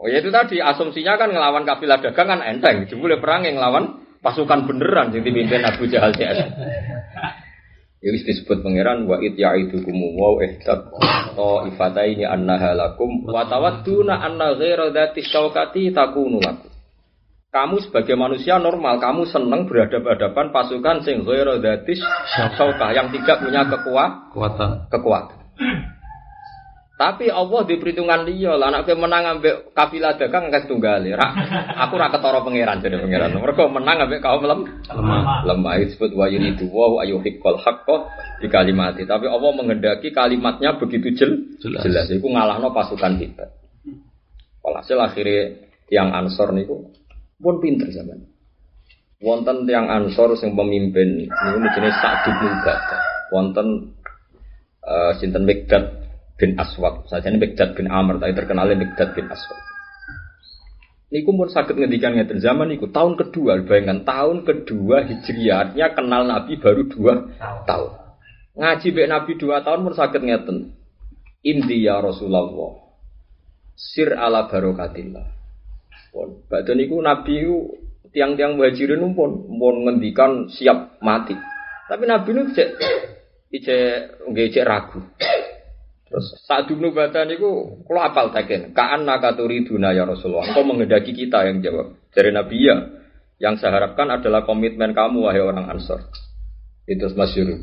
Oh 0.00 0.08
ya 0.08 0.24
itu 0.24 0.32
tadi 0.32 0.56
asumsinya 0.60 1.20
kan 1.20 1.28
ngelawan 1.28 1.68
kafilah 1.68 2.00
dagang 2.00 2.28
kan 2.32 2.40
enteng. 2.40 2.88
Jubli 2.88 3.20
perang 3.20 3.44
yang 3.44 3.60
ngelawan 3.60 4.00
pasukan 4.24 4.64
beneran 4.64 5.12
yang 5.12 5.28
dipimpin 5.28 5.60
Abu 5.60 5.92
Jahal 5.92 6.16
CS. 6.16 6.40
Ya 8.04 8.12
wis 8.12 8.28
disebut 8.28 8.60
pangeran 8.60 9.08
wa 9.08 9.16
it 9.24 9.40
ya'idukum 9.40 9.96
wa 10.20 10.36
ihtab 10.44 10.92
ifataini 11.72 12.28
annaha 12.28 12.76
lakum 12.76 13.24
wa 13.24 13.48
tawadduna 13.48 14.20
anna 14.20 14.52
ghaira 14.52 14.92
dzati 14.92 15.24
syaukati 15.24 15.90
takunu 15.96 16.38
lakum 16.38 16.76
kamu 17.56 17.80
sebagai 17.88 18.20
manusia 18.20 18.60
normal, 18.60 19.00
kamu 19.00 19.24
senang 19.32 19.64
berhadapan-hadapan 19.64 20.52
pasukan 20.52 20.96
sing 21.00 21.24
ghairu 21.24 21.56
dzatis 21.56 22.04
syaukah 22.36 22.92
yang 22.92 23.08
tidak 23.08 23.40
punya 23.40 23.64
kekuatan, 23.64 24.84
Kekuatan. 24.92 25.40
Tapi 26.96 27.28
Allah 27.28 27.60
di 27.68 27.76
perhitungan 27.76 28.24
dia 28.24 28.56
lah, 28.56 28.72
anak 28.72 28.88
menang 28.96 29.36
ambek 29.36 29.76
kafilah 29.76 30.16
dagang 30.16 30.48
nggak 30.48 30.64
tunggal 30.64 31.04
Ra, 31.04 31.28
aku 31.84 32.00
ra 32.00 32.08
ketara 32.08 32.40
pangeran 32.40 32.80
jadi 32.80 32.96
pangeran. 32.96 33.36
Mereka 33.36 33.68
menang 33.68 34.08
ambek 34.08 34.24
kaum 34.24 34.40
lem, 34.40 34.64
Lemah. 34.88 35.44
lemah 35.44 35.76
disebut 35.84 36.16
wa 36.16 36.24
yuridu 36.24 36.72
wa 36.72 37.04
ayuhiqqal 37.04 37.60
haqqo 37.60 38.08
di 38.40 38.48
kalimati. 38.48 39.04
Tapi 39.04 39.28
Allah 39.28 39.50
menghendaki 39.52 40.08
kalimatnya 40.08 40.80
begitu 40.80 41.12
jel, 41.12 41.36
Jelas. 41.60 41.84
jelas. 41.84 42.08
Iku 42.08 42.32
ngalahno 42.32 42.72
pasukan 42.72 43.20
kita. 43.20 43.44
Walhasil 44.64 44.96
akhirnya 44.96 45.68
yang 45.92 46.16
ansor 46.16 46.56
niku 46.56 46.96
pun 47.36 47.60
pinter 47.60 47.92
zaman. 47.92 48.24
Wonten 49.20 49.68
tiang 49.68 49.92
ansor 49.92 50.32
sing 50.40 50.56
pemimpin 50.56 51.28
niku 51.28 51.58
jenis 51.76 51.92
Sa'd 52.00 52.24
bin 52.24 52.40
Ubadah. 52.40 53.00
Wonten 53.36 53.68
eh 54.80 55.12
sinten 55.20 55.44
Mikdad 55.44 56.05
bin 56.36 56.56
Aswad. 56.60 57.08
Sajane 57.08 57.40
Mikdad 57.40 57.76
bin 57.76 57.88
Amr 57.88 58.20
tapi 58.20 58.36
terkenalnya 58.36 58.76
Mikdad 58.76 59.16
bin 59.16 59.26
Aswad. 59.28 59.60
Niku 61.06 61.30
pun 61.32 61.46
sakit 61.46 61.78
ngendikan 61.78 62.18
ngeten 62.18 62.42
zaman 62.42 62.66
niku 62.66 62.90
tahun 62.90 63.14
kedua 63.14 63.62
bayangkan 63.62 64.02
tahun 64.02 64.42
kedua 64.42 65.06
Hijriah 65.06 65.70
artinya 65.70 65.88
kenal 65.94 66.22
Nabi 66.26 66.58
baru 66.58 66.82
dua 66.90 67.30
tahun. 67.62 67.92
Ngaji 68.58 68.86
bek 68.90 69.06
Nabi 69.06 69.32
dua 69.38 69.62
tahun 69.62 69.86
pun 69.86 69.94
sakit 69.94 70.22
ngeten. 70.22 70.56
Indi 71.46 71.86
ya 71.86 72.02
Rasulullah. 72.02 72.50
Sir 73.78 74.18
ala 74.18 74.50
barokatillah. 74.50 75.26
Pun 76.10 76.42
badhe 76.50 76.74
niku 76.74 76.98
Nabi 76.98 77.32
niku 77.38 77.58
tiang-tiang 78.10 78.58
muhajirin 78.58 79.06
pun 79.14 79.46
pun 79.46 79.74
ngendikan 79.86 80.50
siap 80.50 80.98
mati. 80.98 81.38
Tapi 81.86 82.02
Nabi 82.02 82.28
niku 82.34 82.50
cek 82.50 82.68
nggih 84.26 84.48
cek 84.50 84.66
ragu. 84.66 85.06
Terus 86.06 86.38
saat 86.46 86.70
dulu 86.70 86.94
baca 86.94 87.26
niku 87.26 87.82
kalau 87.82 88.02
apal 88.06 88.30
taken, 88.30 88.70
kaan 88.70 89.02
nakaturi 89.02 89.66
duna 89.66 89.90
ya 89.90 90.06
Rasulullah. 90.06 90.46
Engkau 90.46 90.62
menghendaki 90.62 91.10
kita 91.10 91.42
yang 91.50 91.58
jawab. 91.58 91.98
Dari 92.14 92.30
Nabi 92.30 92.56
ya, 92.62 92.76
yang 93.42 93.58
saya 93.58 93.82
harapkan 93.82 94.08
adalah 94.08 94.46
komitmen 94.46 94.94
kamu 94.94 95.26
wahai 95.26 95.42
orang 95.42 95.66
Ansor. 95.66 96.06
Itu 96.86 97.10
masyur. 97.18 97.58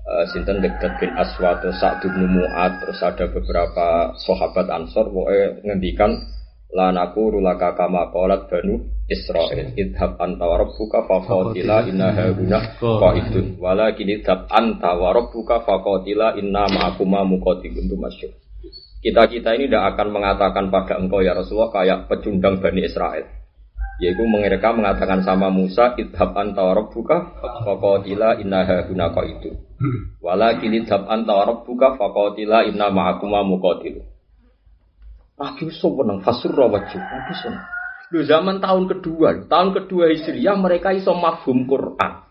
Uh, 0.00 0.24
Sinten 0.32 0.64
dekat 0.64 0.96
bin 0.96 1.12
Aswad, 1.12 1.60
terus 1.60 1.76
Sa'd 1.76 2.00
bin 2.00 2.32
Mu'ad, 2.32 2.80
terus 2.80 3.04
ada 3.04 3.28
beberapa 3.28 4.16
sahabat 4.16 4.66
Ansor, 4.72 5.12
pokoknya 5.12 5.60
ngendikan 5.60 6.16
la 6.70 6.94
naku 6.94 7.38
rulaka 7.38 7.74
kama 7.74 8.10
qalat 8.14 8.46
banu 8.46 8.86
Israil. 9.10 9.74
Idhab 9.74 10.18
anta 10.22 10.46
wa 10.46 10.56
rabbuka 10.60 11.06
faqatila 11.06 11.86
inna 11.90 12.14
hauna 12.14 12.58
qaidun. 12.78 13.58
Walakin 13.58 14.08
idhab 14.20 14.46
anta 14.46 14.94
wa 14.94 15.10
rabbuka 15.10 15.66
faqatila 15.66 16.38
inna 16.38 16.70
ma'akuma 16.70 17.26
muqatilun. 17.26 17.90
Itu 17.90 17.98
masyhur 17.98 18.34
kita-kita 19.00 19.56
ini 19.56 19.72
tidak 19.72 19.96
akan 19.96 20.12
mengatakan 20.12 20.68
pada 20.68 21.00
engkau 21.00 21.24
ya 21.24 21.32
Rasulullah 21.32 21.72
kayak 21.72 22.04
pecundang 22.12 22.60
Bani 22.60 22.84
Israel 22.84 23.24
yaitu 24.00 24.24
mereka 24.24 24.72
mengatakan 24.72 25.20
sama 25.24 25.52
Musa 25.52 25.92
idhab 26.00 26.32
anta 26.32 26.64
wa 26.64 26.72
rabbuka 26.72 27.36
faqatila 27.64 28.40
inna 28.40 28.64
hauna 28.64 29.12
qaidun. 29.12 29.56
Walakin 30.20 30.72
idhab 30.72 31.08
anta 31.08 31.32
wa 31.32 31.44
rabbuka 31.48 31.96
faqatila 31.96 32.68
inna 32.68 32.92
ma'akuma 32.92 33.40
muqatilun 33.44 34.09
Nabi 35.40 35.72
seneng 35.72 36.20
fasurra 36.20 36.68
wajib. 36.68 37.00
Nabi 37.00 37.32
seneng. 37.40 37.64
Lu 38.12 38.20
zaman 38.26 38.60
tahun 38.60 38.90
kedua, 38.92 39.48
tahun 39.48 39.70
kedua 39.72 40.12
Hijriah 40.12 40.58
mereka 40.60 40.92
iso 40.92 41.16
mafhum 41.16 41.64
Quran. 41.64 42.28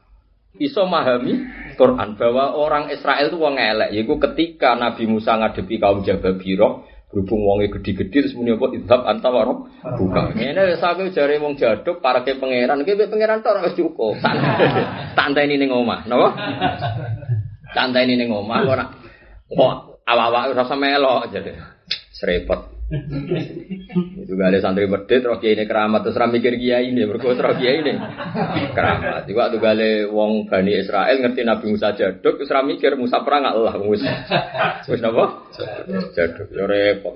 Iso 0.60 0.84
memahami 0.84 1.34
Quran 1.80 2.20
bahwa 2.20 2.52
orang 2.60 2.92
Israel 2.92 3.32
itu 3.32 3.40
wong 3.40 3.56
elek. 3.56 3.96
Yaitu 3.96 4.14
ketika 4.20 4.76
Nabi 4.76 5.08
Musa 5.08 5.40
ngadepi 5.40 5.80
kaum 5.80 6.04
Jababiro, 6.04 6.84
berhubung 7.10 7.42
wonge 7.48 7.72
gede-gede 7.74 8.28
terus 8.28 8.36
muni 8.36 8.54
apa 8.54 8.70
idhab 8.76 9.02
anta 9.08 9.32
warok 9.32 9.72
buka. 9.98 10.36
Ngene 10.36 10.78
sampe 10.78 11.10
jare 11.16 11.40
wong 11.40 11.56
jaduk 11.56 12.04
para 12.04 12.28
ke 12.28 12.38
pangeran, 12.38 12.84
ki 12.84 13.00
pangeran 13.08 13.40
tok 13.40 13.56
ora 13.56 13.72
cukup. 13.72 14.20
Santai 15.16 15.46
ini 15.48 15.64
ning 15.64 15.72
omah, 15.72 16.06
napa? 16.06 16.30
Santai 17.72 18.04
ini 18.04 18.20
ning 18.20 18.30
omah 18.30 18.60
ora. 18.68 18.86
Kok 19.48 20.06
awak-awak 20.06 20.44
ora 20.54 20.76
melok 20.76 21.24
jadi. 21.34 21.56
Serepot. 22.14 22.79
Itu 24.26 24.34
gak 24.34 24.50
ada 24.50 24.60
santri 24.66 24.90
medit, 24.90 25.22
roh 25.22 25.38
kiai 25.38 25.54
ini 25.54 25.70
keramat, 25.70 26.10
terus 26.10 26.18
mikir 26.18 26.58
kiai 26.58 26.90
ini, 26.90 27.06
berkuat 27.06 27.38
roh 27.38 27.54
kiai 27.54 27.86
ini 27.86 27.94
keramat. 28.74 29.30
Itu 29.30 29.38
waktu 29.38 29.58
gale 29.62 29.90
wong 30.10 30.50
Bani 30.50 30.74
Israel 30.74 31.22
ngerti 31.22 31.46
Nabi 31.46 31.66
Musa 31.70 31.94
jaduk, 31.94 32.42
terus 32.42 32.50
mikir 32.66 32.98
Musa 32.98 33.22
perang 33.22 33.46
gak 33.46 33.56
Allah, 33.56 33.76
Musa. 33.78 34.10
Terus 34.90 35.06
apa? 35.06 35.24
Jaduk, 36.18 36.48
ya 36.50 36.66
repot. 36.66 37.14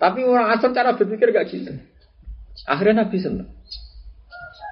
Tapi 0.00 0.24
orang 0.24 0.56
asal 0.56 0.72
cara 0.72 0.96
berpikir 0.96 1.36
gak 1.36 1.52
gitu. 1.52 1.72
Akhirnya 2.64 3.04
Nabi 3.04 3.16
senang. 3.20 3.52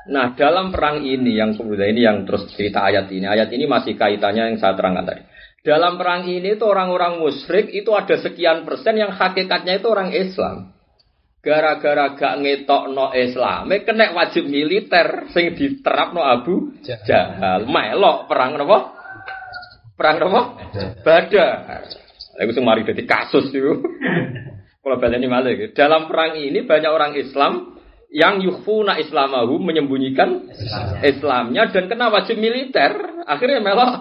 Nah 0.04 0.36
dalam 0.36 0.68
perang 0.68 1.00
ini 1.00 1.36
yang 1.36 1.56
kemudian 1.56 1.96
ini 1.96 2.04
yang 2.04 2.28
terus 2.28 2.48
cerita 2.52 2.84
ayat 2.84 3.08
ini, 3.08 3.24
ayat 3.24 3.48
ini 3.52 3.64
masih 3.64 3.96
kaitannya 3.96 4.52
yang 4.52 4.58
saya 4.60 4.76
terangkan 4.76 5.04
tadi. 5.08 5.22
Dalam 5.64 5.96
perang 5.96 6.29
ini 6.29 6.61
itu 6.61 6.64
orang-orang 6.68 7.24
musyrik 7.24 7.72
itu 7.72 7.88
ada 7.96 8.20
sekian 8.20 8.68
persen 8.68 9.00
yang 9.00 9.16
hakikatnya 9.16 9.81
itu 9.81 9.88
orang 9.88 10.12
Islam. 10.12 10.77
Gara-gara 11.40 12.12
gak 12.12 12.40
ngetok 12.44 12.92
no 12.92 13.09
Islam, 13.16 13.72
kena 13.85 14.12
wajib 14.12 14.44
militer 14.44 15.29
sing 15.33 15.57
diterap 15.57 16.12
no 16.12 16.20
Abu 16.20 16.77
Jahal. 16.85 17.64
Melok 17.64 18.29
perang 18.29 18.61
nopo? 18.61 18.92
Perang 19.96 20.16
nopo? 20.20 20.40
Badar. 21.00 21.88
Aku 22.44 22.50
sing 22.53 22.64
mari 22.64 22.85
dadi 22.85 23.09
kasus 23.09 23.48
itu. 23.48 23.81
Kalau 24.85 24.96
baleni 25.00 25.33
malah 25.33 25.57
Dalam 25.72 26.12
perang 26.12 26.37
ini 26.37 26.61
banyak 26.61 26.92
orang 26.92 27.16
Islam 27.16 27.81
yang 28.12 28.44
yukhfuna 28.44 29.00
islamahu 29.00 29.57
menyembunyikan 29.64 30.44
Islamnya 31.00 31.72
dan 31.72 31.88
kena 31.88 32.12
wajib 32.12 32.37
militer. 32.37 33.24
Akhirnya 33.24 33.64
melok 33.64 33.92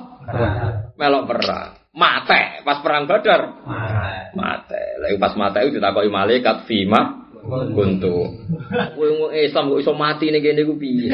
melok 0.98 1.24
perang. 1.30 1.70
Mate 1.94 2.66
pas 2.66 2.82
perang 2.82 3.06
Badar. 3.06 3.42
Mate. 4.34 4.84
Lagi 5.02 5.18
pas 5.22 5.34
mate 5.38 5.62
itu 5.66 5.78
ditakoki 5.78 6.10
malaikat 6.10 6.66
fima 6.66 7.30
kuntu. 7.48 8.40
Kowe 8.96 9.36
Islam 9.36 9.70
kok 9.76 9.82
iso 9.84 9.94
mati 9.94 10.32
ning 10.32 10.42
kene 10.42 10.64
ku 10.64 10.80
piye? 10.80 11.12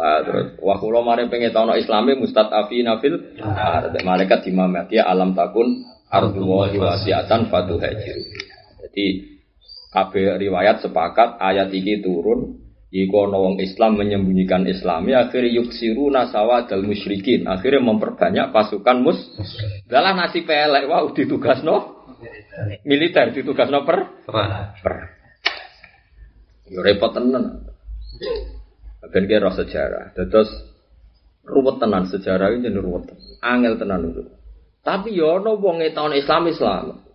Terus 0.00 0.56
wah 0.64 0.80
kula 0.80 1.04
mari 1.04 1.28
pengen 1.28 1.52
tahu 1.52 1.76
Islame 1.76 2.16
mustadafina 2.16 2.98
fil 3.04 3.36
ada 3.38 4.00
malaikat 4.00 4.48
dimamati 4.48 4.96
alam 4.96 5.36
takun 5.36 5.84
ardullahi 6.08 6.80
wasiatan 6.80 7.52
fatuhajiru. 7.52 8.24
Jadi 8.80 9.06
kabeh 9.92 10.40
riwayat 10.40 10.80
sepakat 10.80 11.36
ayat 11.38 11.68
ini 11.76 12.00
turun 12.00 12.69
Iku 12.90 13.30
wong 13.30 13.62
Islam 13.62 14.02
menyembunyikan 14.02 14.66
Islami 14.66 15.14
akhirnya 15.14 15.62
yuksiru 15.62 16.10
nasawa 16.10 16.66
dal 16.66 16.82
musyrikin 16.82 17.46
akhirnya 17.46 17.86
memperbanyak 17.86 18.50
pasukan 18.50 18.98
mus. 18.98 19.18
Dalam 19.86 20.18
nasi 20.18 20.42
pelek 20.42 20.90
wah 20.90 21.06
ditugas 21.14 21.62
no 21.62 22.02
militer 22.82 23.30
ditugas 23.30 23.70
no 23.70 23.86
per 23.86 24.26
per. 24.26 24.94
Yo 26.66 26.82
repot 26.82 27.14
tenan. 27.14 27.70
Ben 29.06 29.24
kira 29.30 29.54
sejarah. 29.54 30.10
Terus 30.18 30.50
ruwet 31.46 31.78
tenan 31.78 32.10
sejarah 32.10 32.50
ini 32.58 32.74
ruwet. 32.74 33.06
Angel 33.38 33.78
tenan 33.78 34.10
itu. 34.10 34.26
Tapi 34.82 35.14
yo 35.14 35.38
no 35.38 35.62
wong 35.62 35.78
tahun 35.94 36.18
Islam 36.18 36.42
Islam. 36.50 37.06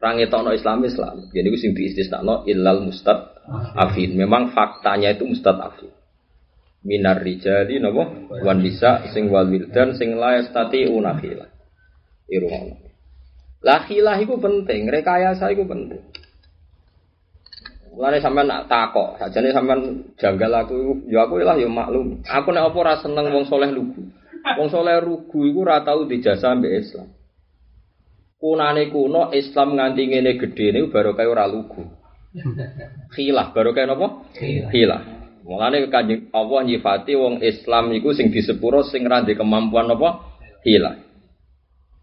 Rangi 0.00 0.32
tahun 0.32 0.56
Islam 0.56 0.80
Islam. 0.88 1.14
Jadi 1.28 1.46
itu 1.52 1.58
sing 1.60 1.72
diistisnakno 1.76 2.48
ilal 2.48 2.88
mustad 2.88 3.36
afid. 3.76 4.16
Memang 4.16 4.56
faktanya 4.56 5.12
itu 5.12 5.28
mustad 5.28 5.60
afid. 5.60 5.92
Minar 6.80 7.20
rijali 7.20 7.76
napa 7.76 8.08
wan 8.40 8.64
bisa 8.64 9.04
sing 9.12 9.28
wal 9.28 9.44
wildan 9.52 9.92
sing 10.00 10.16
la 10.16 10.40
yastati 10.40 10.88
unafila. 10.88 11.44
Irungono. 12.32 12.80
Lah 13.60 13.84
khilah 13.84 14.16
penting, 14.24 14.88
rekayasa 14.88 15.52
iku 15.52 15.68
penting. 15.68 16.00
Mulane 17.92 18.24
sampean 18.24 18.48
nak 18.48 18.72
takok, 18.72 19.20
sajane 19.20 19.52
sampean 19.52 20.00
janggal 20.16 20.64
aku 20.64 21.04
ya 21.12 21.28
aku 21.28 21.44
lah 21.44 21.60
ya 21.60 21.68
maklum. 21.68 22.24
Aku 22.24 22.48
nek 22.56 22.72
apa 22.72 22.76
ora 22.80 22.94
seneng 23.04 23.28
wong 23.28 23.44
soleh 23.44 23.68
lugu. 23.68 24.08
Wong 24.56 24.72
soleh 24.72 24.96
rugu 25.04 25.44
iku 25.44 25.68
ora 25.68 25.84
tau 25.84 26.08
dijasa 26.08 26.56
mbek 26.56 26.72
Islam 26.80 27.19
kunane 28.40 28.88
kuno 28.88 29.28
Islam 29.36 29.76
nganti 29.76 30.02
ngene 30.08 30.40
gedhe 30.40 30.66
niku 30.72 30.88
baru 30.88 31.12
kaya 31.12 31.28
ora 31.28 31.44
lugu. 31.44 31.84
Khilah 33.12 33.52
baru 33.52 33.76
kaya 33.76 33.92
napa? 33.92 34.32
Khilah. 34.72 35.00
Mulane 35.44 35.84
kanjeng 35.92 36.32
Allah 36.32 36.60
nyifati 36.64 37.12
wong 37.20 37.44
Islam 37.44 37.92
iku 37.92 38.16
sing 38.16 38.32
disepuro 38.32 38.80
sing 38.80 39.04
ra 39.04 39.20
kemampuan 39.22 39.92
napa? 39.92 40.40
Khilah. 40.64 41.10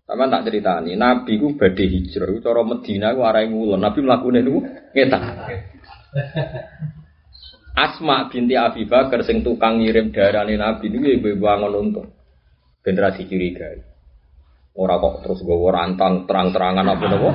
Sama 0.07 0.31
tak 0.31 0.47
ceritani, 0.47 0.95
Nabi 0.95 1.35
ku 1.35 1.59
badhe 1.59 1.83
hijrah, 1.83 2.31
iku 2.31 2.39
cara 2.39 2.63
Medina 2.63 3.11
ku 3.11 3.27
arahe 3.27 3.51
ngulon. 3.51 3.75
Nabi 3.83 3.99
mlakune 3.99 4.39
niku 4.39 4.63
ngetak. 4.95 5.21
Asma 7.75 8.31
binti 8.31 8.55
Abi 8.55 8.87
Bakar 8.87 9.27
sing 9.27 9.43
tukang 9.43 9.83
ngirim 9.83 10.15
darane 10.15 10.55
Nabi 10.55 10.87
niku 10.87 11.11
ibu-ibu 11.11 11.43
angon 11.51 11.75
untung. 11.75 12.07
Generasi 12.87 13.27
curiga. 13.27 13.67
Ora 14.77 15.01
kok 15.01 15.25
terus 15.25 15.41
gue 15.41 15.57
rantang 15.73 16.29
terang-terangan 16.29 16.85
apa 16.85 17.05
nopo. 17.09 17.29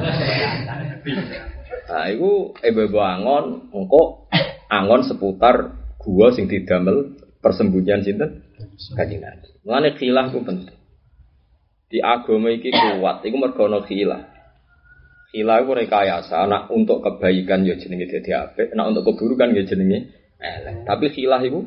Nah, 1.91 2.07
itu 2.07 2.55
ibu 2.55 2.99
angon, 3.03 3.67
engko 3.75 4.31
angon 4.71 5.03
seputar 5.03 5.75
gua 5.99 6.31
sing 6.31 6.47
didamel 6.47 7.19
persembunyian 7.43 8.07
sinten 8.07 8.47
kanjeng 8.95 9.27
Nabi. 9.27 9.49
Mulane 9.67 9.91
khilah 9.99 10.31
ku 10.31 10.47
penting. 10.47 10.79
Di 11.91 11.99
agama 11.99 12.55
iki 12.55 12.71
kuat, 12.71 13.27
iku 13.27 13.37
mergo 13.37 13.67
ana 13.67 13.83
khilah. 13.83 14.23
Khilah 15.35 15.67
rekayasa, 15.67 16.47
anak 16.47 16.71
untuk 16.71 17.03
kebaikan 17.03 17.67
ya 17.67 17.75
jenenge 17.75 18.07
dadi 18.07 18.31
apik, 18.33 18.71
anak 18.73 18.95
untuk 18.95 19.13
keburukan 19.13 19.51
ya 19.51 19.67
jenenge 19.67 20.15
elek. 20.39 20.87
Tapi 20.87 21.11
khilah 21.11 21.43
iku 21.43 21.67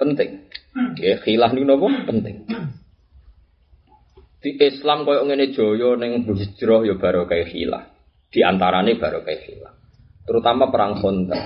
penting. 0.00 0.48
Ya, 0.96 1.20
khilah 1.20 1.52
niku 1.52 1.66
napa? 1.68 1.86
Penting 2.08 2.48
di 4.48 4.64
Islam 4.64 5.04
koyo 5.04 5.28
ngene 5.28 5.52
joyo 5.52 6.00
neng 6.00 6.24
hijrah 6.24 6.80
ya 6.88 6.96
baru 6.96 7.28
kayak 7.28 7.52
hilah. 7.52 7.84
Di 8.32 8.40
baru 8.96 9.20
kayak 9.20 9.42
hilah. 9.44 9.72
Terutama 10.24 10.72
perang 10.72 10.96
Khandaq. 10.96 11.44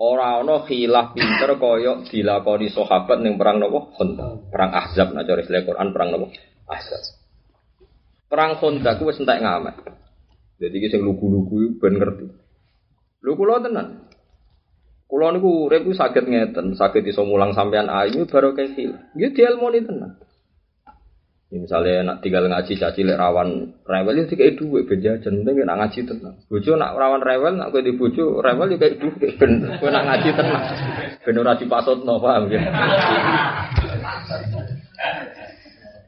Ora 0.00 0.40
ana 0.40 0.64
khilaf 0.64 1.12
pinter 1.12 1.60
koyo 1.60 2.08
dilakoni 2.08 2.72
sahabat 2.72 3.20
ning 3.20 3.36
perang 3.36 3.60
nopo 3.60 3.92
Khandaq. 4.00 4.48
Perang 4.48 4.70
Ahzab 4.72 5.12
cara 5.12 5.40
istilah 5.44 5.64
Quran 5.68 5.92
perang 5.92 6.08
nopo 6.08 6.32
Ahzab. 6.64 7.02
Perang 8.32 8.56
Khandaq 8.56 9.04
wis 9.04 9.20
entek 9.20 9.44
ngamet. 9.44 9.76
Jadi 10.56 10.88
sing 10.88 11.04
lugu-lugu 11.04 11.76
ben 11.76 12.00
ngerti. 12.00 12.24
Lho 13.20 13.32
kula 13.36 13.60
tenan. 13.60 14.08
Kula 15.04 15.36
niku 15.36 15.68
urip 15.68 15.84
saged 15.92 16.24
ngeten, 16.24 16.80
saged 16.80 17.04
iso 17.04 17.28
mulang 17.28 17.52
sampean 17.52 17.92
ayu 17.92 18.24
baru 18.24 18.56
kayak 18.56 18.72
hilah. 18.72 19.02
Nggih 19.12 19.30
dielmoni 19.36 19.84
tenan. 19.84 20.23
Ya, 21.52 21.60
misalnya 21.60 22.02
nak 22.08 22.18
tinggal 22.24 22.48
ngaji 22.48 22.72
caci 22.80 23.04
lek 23.04 23.20
rawan 23.20 23.76
rewel 23.84 24.16
itu 24.24 24.32
kayak 24.32 24.56
duit 24.56 24.88
ben 24.88 25.04
jajan 25.04 25.44
penting 25.44 25.68
nak 25.68 25.78
ngaji 25.86 26.00
tenang. 26.08 26.36
Bojo 26.48 26.72
nak 26.74 26.96
rawan 26.96 27.20
rewel 27.20 27.52
nak 27.60 27.68
kowe 27.68 27.84
di 27.84 27.92
bojo 27.92 28.40
rewel 28.40 28.72
itu 28.72 28.80
kayak 28.80 28.96
duit 28.96 29.32
ben 29.36 29.52
kowe 29.76 29.90
nak 29.92 30.04
ngaji 30.08 30.28
tenang. 30.32 30.64
Ben 31.20 31.36
ora 31.36 31.52
dipasutno 31.54 32.14
paham 32.16 32.48
ya. 32.48 32.62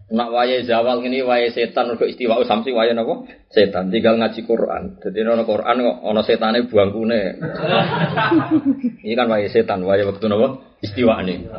Nak 0.07 0.29
wayahe 0.31 0.63
zawal 0.63 1.03
ngene 1.03 1.27
wayahe 1.27 1.51
setan 1.51 1.99
kok 1.99 2.07
istiwa 2.07 2.39
samsi 2.47 2.71
wayahe 2.71 2.95
napa? 2.95 3.27
Setan 3.51 3.91
tinggal 3.91 4.17
ngaji 4.23 4.41
Quran. 4.47 5.03
Jadi 5.03 5.19
ana 5.27 5.43
Quran 5.43 5.77
kok 5.83 5.97
ana 6.01 6.23
setane 6.23 6.59
buangkune. 6.71 7.21
Ini 9.03 9.15
kan 9.19 9.27
wayahe 9.27 9.51
setan, 9.51 9.83
wayahe 9.83 10.07
waktu 10.07 10.27
napa? 10.31 10.63
Istiwane. 10.81 11.51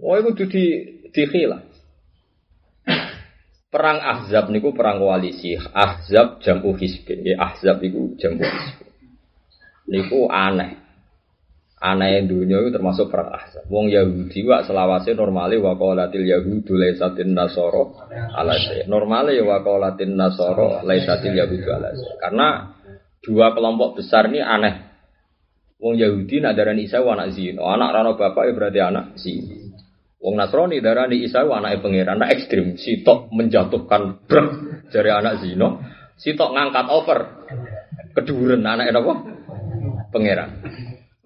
Oh, 0.00 0.16
itu 0.16 0.44
di 0.48 0.64
dikhilah. 1.12 1.65
Perang 3.76 4.00
Ahzab 4.00 4.48
niku 4.48 4.72
perang 4.72 4.96
koalisi. 5.04 5.52
Ahzab 5.60 6.40
jamu 6.40 6.72
hisbin. 6.80 7.20
Ya 7.28 7.36
Ahzab 7.44 7.84
niku 7.84 8.16
jamu 8.16 8.40
hisbin. 8.40 8.88
Niku 9.84 10.32
aneh. 10.32 10.80
Aneh 11.76 12.24
dunia 12.24 12.64
itu 12.64 12.72
termasuk 12.72 13.12
perang 13.12 13.36
Ahzab. 13.36 13.68
Wong 13.68 13.92
Yahudi 13.92 14.48
wa 14.48 14.64
selawase 14.64 15.12
normale 15.12 15.60
wa 15.60 15.76
qalatil 15.76 16.24
yahudu 16.24 16.72
laisatin 16.72 17.36
nasoro 17.36 18.00
ala 18.08 18.56
Normale 18.88 19.36
ya 19.36 19.44
wa 19.44 19.60
qalatin 19.60 20.16
nasoro 20.16 20.80
laisatil 20.80 21.36
yahudu 21.36 21.68
ala 21.68 21.92
Karena 22.16 22.72
dua 23.20 23.52
kelompok 23.52 24.00
besar 24.00 24.32
ini 24.32 24.40
aneh. 24.40 24.74
Wong 25.76 26.00
Yahudi 26.00 26.40
nak 26.40 26.56
darani 26.56 26.88
Isa 26.88 27.04
anak 27.04 27.36
zino, 27.36 27.68
anak 27.68 27.92
rano 27.92 28.16
bapak 28.16 28.48
ya 28.48 28.52
berarti 28.56 28.80
anak 28.80 29.20
zino. 29.20 29.65
Wong 30.16 30.34
Nasrani 30.34 30.80
darani 30.80 31.22
Isa 31.22 31.44
anak 31.44 31.84
pangeran, 31.84 32.16
anak 32.18 32.32
ekstrim, 32.40 32.80
sitok 32.80 33.28
menjatuhkan 33.30 34.24
brek 34.24 34.48
dari 34.88 35.10
anak 35.12 35.44
zino, 35.44 35.84
sitok 36.16 36.56
ngangkat 36.56 36.86
over 36.88 37.20
keduren 38.16 38.64
anak 38.64 38.96
apa? 38.96 39.14
Pangeran. 40.10 40.50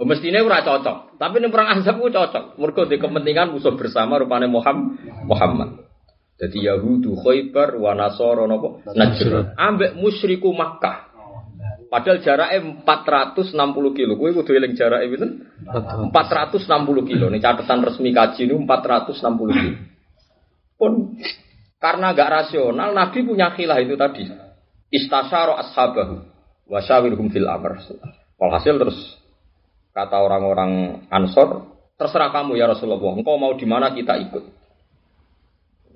Oh, 0.00 0.08
mestinya 0.08 0.40
ora 0.40 0.64
cocok, 0.64 1.20
tapi 1.20 1.44
ini 1.44 1.52
perang 1.52 1.76
Ahzab 1.76 2.00
ku 2.00 2.08
cocok. 2.08 2.56
Mergo 2.56 2.88
di 2.88 2.96
kepentingan 2.96 3.52
musuh 3.52 3.76
bersama 3.76 4.16
rupane 4.16 4.48
Muhammad. 4.48 4.96
Muhammad. 5.28 5.70
Jadi 6.40 6.64
Yahudu 6.64 7.20
Khaybar 7.20 7.76
wa 7.76 7.92
Nasara 7.92 8.48
napa? 8.48 8.80
Ambek 9.60 10.00
musyriku 10.00 10.56
Makkah. 10.56 11.09
Padahal 11.90 12.22
jaraknya 12.22 12.86
460 12.86 13.98
kilo. 13.98 14.14
Gue 14.14 14.30
kudu 14.30 14.54
eling 14.54 14.78
jaraknya 14.78 15.10
itu 15.10 15.26
460 15.66 17.10
kilo. 17.10 17.26
Ini 17.26 17.42
catatan 17.42 17.82
resmi 17.82 18.14
kaji 18.14 18.46
ini 18.46 18.54
460 18.62 19.10
kilo. 19.50 19.70
Pun 20.78 21.18
karena 21.82 22.14
gak 22.14 22.30
rasional, 22.30 22.94
Nabi 22.94 23.26
punya 23.26 23.50
khilah 23.58 23.82
itu 23.82 23.98
tadi. 23.98 24.22
Istasyaro 24.94 25.58
ashabahu 25.58 26.30
wasyawirhum 26.70 27.26
fil 27.34 27.50
amr. 27.50 27.82
Walhasil 28.38 28.78
terus 28.78 28.98
kata 29.90 30.14
orang-orang 30.14 31.04
Ansor, 31.10 31.74
terserah 31.98 32.30
kamu 32.30 32.54
ya 32.54 32.70
Rasulullah. 32.70 33.02
Engkau 33.18 33.34
mau 33.34 33.50
di 33.58 33.66
mana 33.66 33.90
kita 33.90 34.14
ikut. 34.30 34.44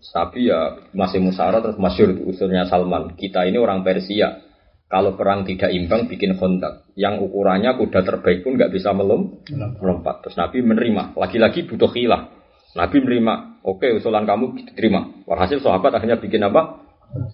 Tapi 0.04 0.52
ya 0.52 0.90
masih 0.92 1.22
musara 1.22 1.64
terus 1.64 1.80
masyur 1.80 2.12
usulnya 2.28 2.68
Salman. 2.68 3.16
Kita 3.16 3.46
ini 3.48 3.56
orang 3.56 3.80
Persia 3.80 4.43
kalau 4.84 5.16
perang 5.16 5.48
tidak 5.48 5.72
imbang 5.72 6.06
bikin 6.06 6.36
kontak. 6.36 6.84
Yang 6.94 7.26
ukurannya 7.26 7.74
kuda 7.74 8.04
terbaik 8.04 8.44
pun 8.44 8.54
nggak 8.60 8.70
bisa 8.70 8.92
melom, 8.92 9.42
melompat. 9.80 10.22
Terus 10.22 10.36
Nabi 10.36 10.60
menerima. 10.60 11.16
Lagi-lagi 11.16 11.66
butuh 11.66 11.90
khilah. 11.90 12.30
Nabi 12.76 12.96
menerima. 13.00 13.34
Oke 13.64 13.90
usulan 13.96 14.28
kamu 14.28 14.60
diterima. 14.60 15.24
Walhasil 15.24 15.64
sahabat 15.64 15.96
akhirnya 15.96 16.20
bikin 16.20 16.44
apa? 16.44 16.84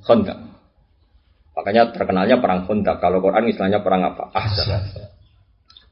Kontak. 0.07 0.39
Makanya 1.59 1.91
terkenalnya 1.91 2.39
perang 2.39 2.65
kontak. 2.71 3.03
Kalau 3.03 3.19
Quran 3.19 3.51
istilahnya 3.51 3.83
perang 3.83 4.07
apa? 4.07 4.31
Ahzab. 4.31 5.11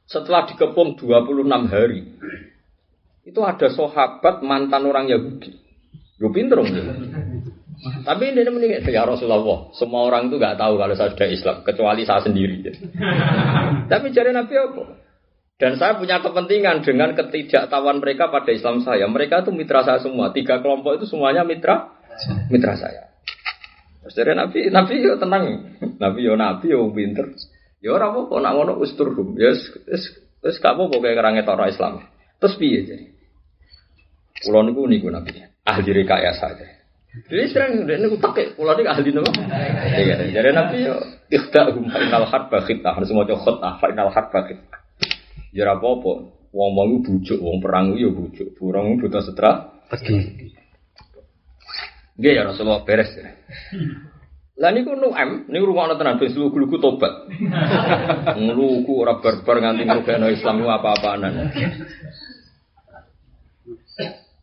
Setelah 0.08 0.48
dikepung 0.48 0.96
26 0.96 1.68
hari. 1.68 2.16
Itu 3.28 3.44
ada 3.44 3.68
sahabat 3.68 4.40
mantan 4.40 4.88
orang 4.88 5.10
Yahudi. 5.10 5.52
Gue 6.16 6.30
pinter. 6.32 6.64
Tapi 7.78 8.34
ini 8.34 8.42
mending 8.42 8.82
ya 8.90 9.06
Rasulullah. 9.06 9.70
Semua 9.70 10.10
orang 10.10 10.26
itu 10.26 10.36
nggak 10.38 10.58
tahu 10.58 10.74
kalau 10.74 10.94
saya 10.98 11.14
sudah 11.14 11.28
Islam 11.30 11.56
kecuali 11.62 12.02
saya 12.02 12.20
sendiri. 12.26 12.66
Tapi 13.92 14.06
cari 14.10 14.30
Nabi 14.34 14.54
apa? 14.58 14.82
Dan 15.58 15.74
saya 15.74 15.98
punya 15.98 16.22
kepentingan 16.22 16.86
dengan 16.86 17.18
ketidaktahuan 17.18 17.98
mereka 17.98 18.30
pada 18.30 18.50
Islam 18.54 18.82
saya. 18.82 19.06
Mereka 19.10 19.46
itu 19.46 19.50
mitra 19.50 19.82
saya 19.82 19.98
semua. 19.98 20.30
Tiga 20.30 20.62
kelompok 20.62 21.02
itu 21.02 21.06
semuanya 21.06 21.42
mitra 21.42 21.98
mitra 22.50 22.78
saya. 22.78 23.10
Terus 24.02 24.14
dari 24.14 24.32
Nabi, 24.38 24.58
Nabi 24.70 24.94
yo 25.02 25.18
tenang. 25.18 25.44
Nabi 25.98 26.20
yo 26.22 26.34
Nabi 26.38 26.66
yo 26.70 26.86
pinter. 26.94 27.34
Ya 27.78 27.94
ora 27.94 28.10
apa 28.10 28.34
nak 28.38 28.52
ngono 28.54 28.72
usturhum. 28.82 29.34
Ya 29.38 29.54
wis 29.54 29.70
wis 30.42 30.56
gak 30.62 30.78
apa-apa 30.78 30.98
kaya 31.02 31.14
kerange 31.14 31.42
Islam. 31.74 32.06
Terus 32.38 32.54
piye 32.54 32.80
jadi? 32.86 33.06
Kulo 34.46 34.62
niku 34.62 34.86
niku 34.86 35.10
Nabi. 35.10 35.42
Ahli 35.66 35.90
rekayasa 35.90 36.54
saja. 36.54 36.77
Jadi 37.26 37.44
sering 37.50 37.72
ini 37.88 38.06
utak 38.14 38.38
ya, 38.38 38.54
pulau 38.54 38.78
ini 38.78 38.86
ahli 38.86 39.10
nama. 39.10 39.32
Iya, 39.98 40.16
jadi 40.30 40.54
nabi 40.54 40.86
yo 40.86 40.94
ikhtahum 41.32 41.90
final 41.90 42.24
harba 42.30 42.58
khitah, 42.62 42.94
harus 42.94 43.10
mau 43.10 43.26
coba 43.26 43.74
final 43.82 44.08
harba 44.14 44.38
khitah. 44.46 44.78
Ya 45.50 45.66
apa 45.72 45.82
apa, 45.82 46.12
wong 46.54 46.70
mau 46.76 46.86
bujuk, 47.02 47.38
wong 47.42 47.58
perang 47.58 47.98
yo 47.98 48.14
bujuk, 48.14 48.54
burung 48.54 49.02
butuh 49.02 49.24
setra. 49.24 49.82
Gak 52.18 52.32
ya 52.34 52.42
Rasulullah 52.46 52.84
beres 52.86 53.10
ya. 53.14 53.30
Lah 54.58 54.74
niku 54.74 54.98
nu'am, 54.98 55.46
niku 55.46 55.70
rumah 55.70 55.94
tenan 55.94 56.18
ben 56.18 56.34
lugu-lugu 56.34 56.82
tobat. 56.82 57.30
Ngluku 58.42 58.90
ora 58.90 59.22
barbar 59.22 59.62
nganti 59.62 59.86
ngrugekno 59.86 60.26
Islam 60.34 60.66
apa-apaanan. 60.66 61.32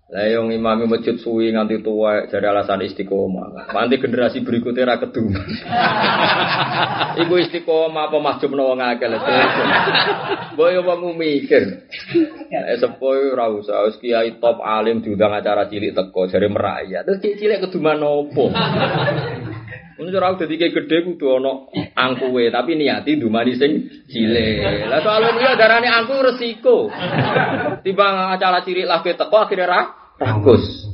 Lah 0.05 0.21
yang 0.29 0.53
imam 0.53 0.85
masjid 0.85 1.17
suwi 1.17 1.49
nganti 1.49 1.81
tua 1.81 2.29
jadi 2.29 2.53
alasan 2.53 2.85
istiqomah. 2.85 3.73
Nanti 3.73 3.97
generasi 3.97 4.45
berikutnya 4.45 4.85
ra 4.85 5.01
kedung. 5.01 5.33
Iku 7.25 7.33
istiqomah 7.41 8.13
apa 8.13 8.17
mahjub 8.21 8.53
wong 8.53 8.85
akeh 8.85 9.09
lho. 9.09 9.17
Boyo 10.53 10.85
wong 10.85 11.17
mikir. 11.17 11.89
Eh 12.53 12.77
sepo 12.77 13.17
ora 13.17 13.49
usah 13.49 13.89
wis 13.89 13.97
kiai 13.97 14.37
top 14.37 14.61
alim 14.61 15.01
diundang 15.01 15.33
acara 15.33 15.65
cilik 15.65 15.97
teko 15.97 16.29
jare 16.29 16.53
merayat. 16.53 17.09
Terus 17.09 17.41
cilik 17.41 17.65
keduman 17.65 17.97
opo? 18.05 18.53
Mun 19.95 20.11
ora 20.11 20.35
dadi 20.35 20.59
gede 20.59 21.07
kudu 21.07 21.39
ana 21.39 21.71
angkuwe, 21.95 22.51
tapi 22.51 22.75
niati 22.75 23.15
dumani 23.15 23.55
sing 23.55 23.87
cilik. 24.11 24.91
Lah 24.91 24.99
soal 24.99 25.23
dia 25.39 25.55
darane 25.55 25.87
angku 25.87 26.19
resiko. 26.19 26.91
Timbang 27.79 28.35
acara 28.35 28.59
cilik 28.67 28.83
lah 28.83 28.99
teko 28.99 29.37
akhirnya 29.39 29.71
ra 29.71 29.81
rakus. 30.19 30.91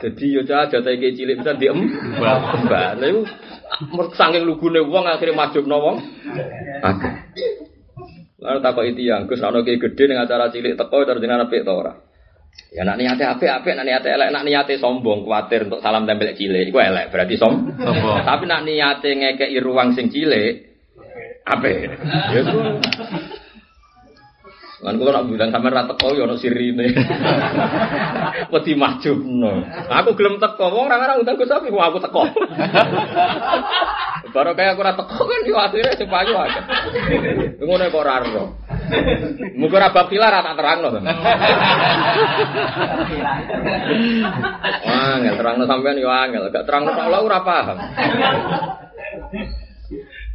Jadi 0.00 0.24
yo 0.32 0.40
cah 0.48 0.72
jatah 0.72 0.88
iki 0.88 1.20
cilik 1.20 1.44
bisa 1.44 1.52
diem. 1.52 1.84
Mbak, 2.64 2.88
lha 2.96 3.06
iku 3.12 3.22
saking 4.16 4.48
lugune 4.48 4.80
wong 4.88 5.04
akhire 5.04 5.36
majubno 5.36 5.76
wong. 5.76 5.96
Akeh. 6.80 7.12
Lalu 8.40 8.58
takok 8.64 8.84
itu 8.88 9.04
yang 9.04 9.28
Gus 9.28 9.44
ana 9.44 9.60
ki 9.60 9.76
gede 9.76 10.08
ning 10.08 10.16
acara 10.16 10.48
cilik 10.48 10.80
teko 10.80 11.04
terus 11.04 11.20
jenengan 11.20 11.44
apik 11.44 11.60
to 11.60 11.76
ora? 11.76 11.92
Ya 12.70 12.86
nak 12.86 13.02
niate 13.02 13.26
apik 13.26 13.50
apik 13.50 13.74
nak 13.74 13.82
niate 13.82 14.14
elek 14.14 14.30
nak 14.30 14.46
niate 14.46 14.78
sombong 14.78 15.26
kuatir 15.26 15.66
untuk 15.66 15.82
salam 15.82 16.06
tempel 16.06 16.30
cilik 16.38 16.70
iku 16.70 16.78
elek 16.78 17.10
berarti 17.10 17.34
som. 17.34 17.66
Sombong. 17.74 18.22
Tapi 18.22 18.44
nak 18.46 18.62
niate 18.62 19.10
ngekeki 19.10 19.58
ruang 19.58 19.90
sing 19.98 20.06
cilik 20.06 20.70
apik. 21.42 21.90
Ya 22.30 22.40
Kan 24.80 24.96
kula 24.96 25.12
nak 25.12 25.28
bilang 25.28 25.52
sampean 25.52 25.76
ra 25.76 25.84
teko 25.84 26.16
ya 26.16 26.24
ono 26.24 26.40
sirine. 26.40 26.88
Wedi 28.52 28.72
mahjubno. 28.72 29.60
Aku 29.92 30.16
gelem 30.16 30.40
teko, 30.40 30.72
wong 30.72 30.88
ora 30.88 30.96
ora 30.96 31.20
undang 31.20 31.36
Gus 31.36 31.52
Sapi, 31.52 31.68
aku 31.68 32.00
teko. 32.00 32.24
Baru 34.32 34.56
kayak 34.56 34.72
aku 34.72 34.80
ora 34.80 34.96
teko 34.96 35.20
kan 35.20 35.40
yo 35.44 35.60
akhire 35.60 35.92
sing 36.00 36.08
payu 36.08 36.32
akeh. 36.32 36.64
Ngono 37.60 37.92
kok 37.92 38.00
ora 38.00 38.24
ro. 38.24 38.56
Muga 39.60 39.76
ora 39.84 39.92
bab 39.92 40.08
pilar 40.08 40.32
tak 40.40 40.56
terangno. 40.56 40.88
Wah, 44.80 45.14
nggak 45.20 45.36
terangno 45.36 45.64
sampean 45.68 46.00
yo 46.00 46.08
angel, 46.08 46.48
gak 46.48 46.64
terangno 46.64 46.96
tok 46.96 47.20
ora 47.20 47.38
paham. 47.44 47.78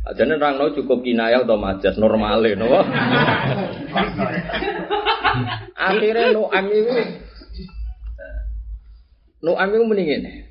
Ajane 0.06 0.38
orang 0.38 0.62
no 0.62 0.70
cukup 0.70 1.02
kinayah 1.02 1.42
atau 1.42 1.58
majas 1.58 1.98
normale 1.98 2.54
no. 2.54 2.70
Akhirnya 5.74 6.30
no 6.30 6.54
itu 6.54 6.94
no 9.42 9.58
itu 9.58 9.86
mendingin. 9.86 10.46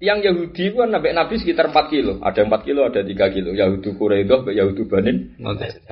Yang 0.00 0.32
Yahudi 0.32 0.64
kan 0.72 0.88
nabi 0.96 1.12
Nabi 1.12 1.36
sekitar 1.36 1.68
4 1.68 1.92
kilo. 1.92 2.24
Ada 2.24 2.48
4 2.48 2.64
kilo, 2.64 2.88
ada 2.88 3.04
3 3.04 3.36
kilo. 3.36 3.52
Yahudi 3.52 3.92
Quraidah, 4.00 4.48
Yahudi 4.48 4.88
Banin. 4.88 5.36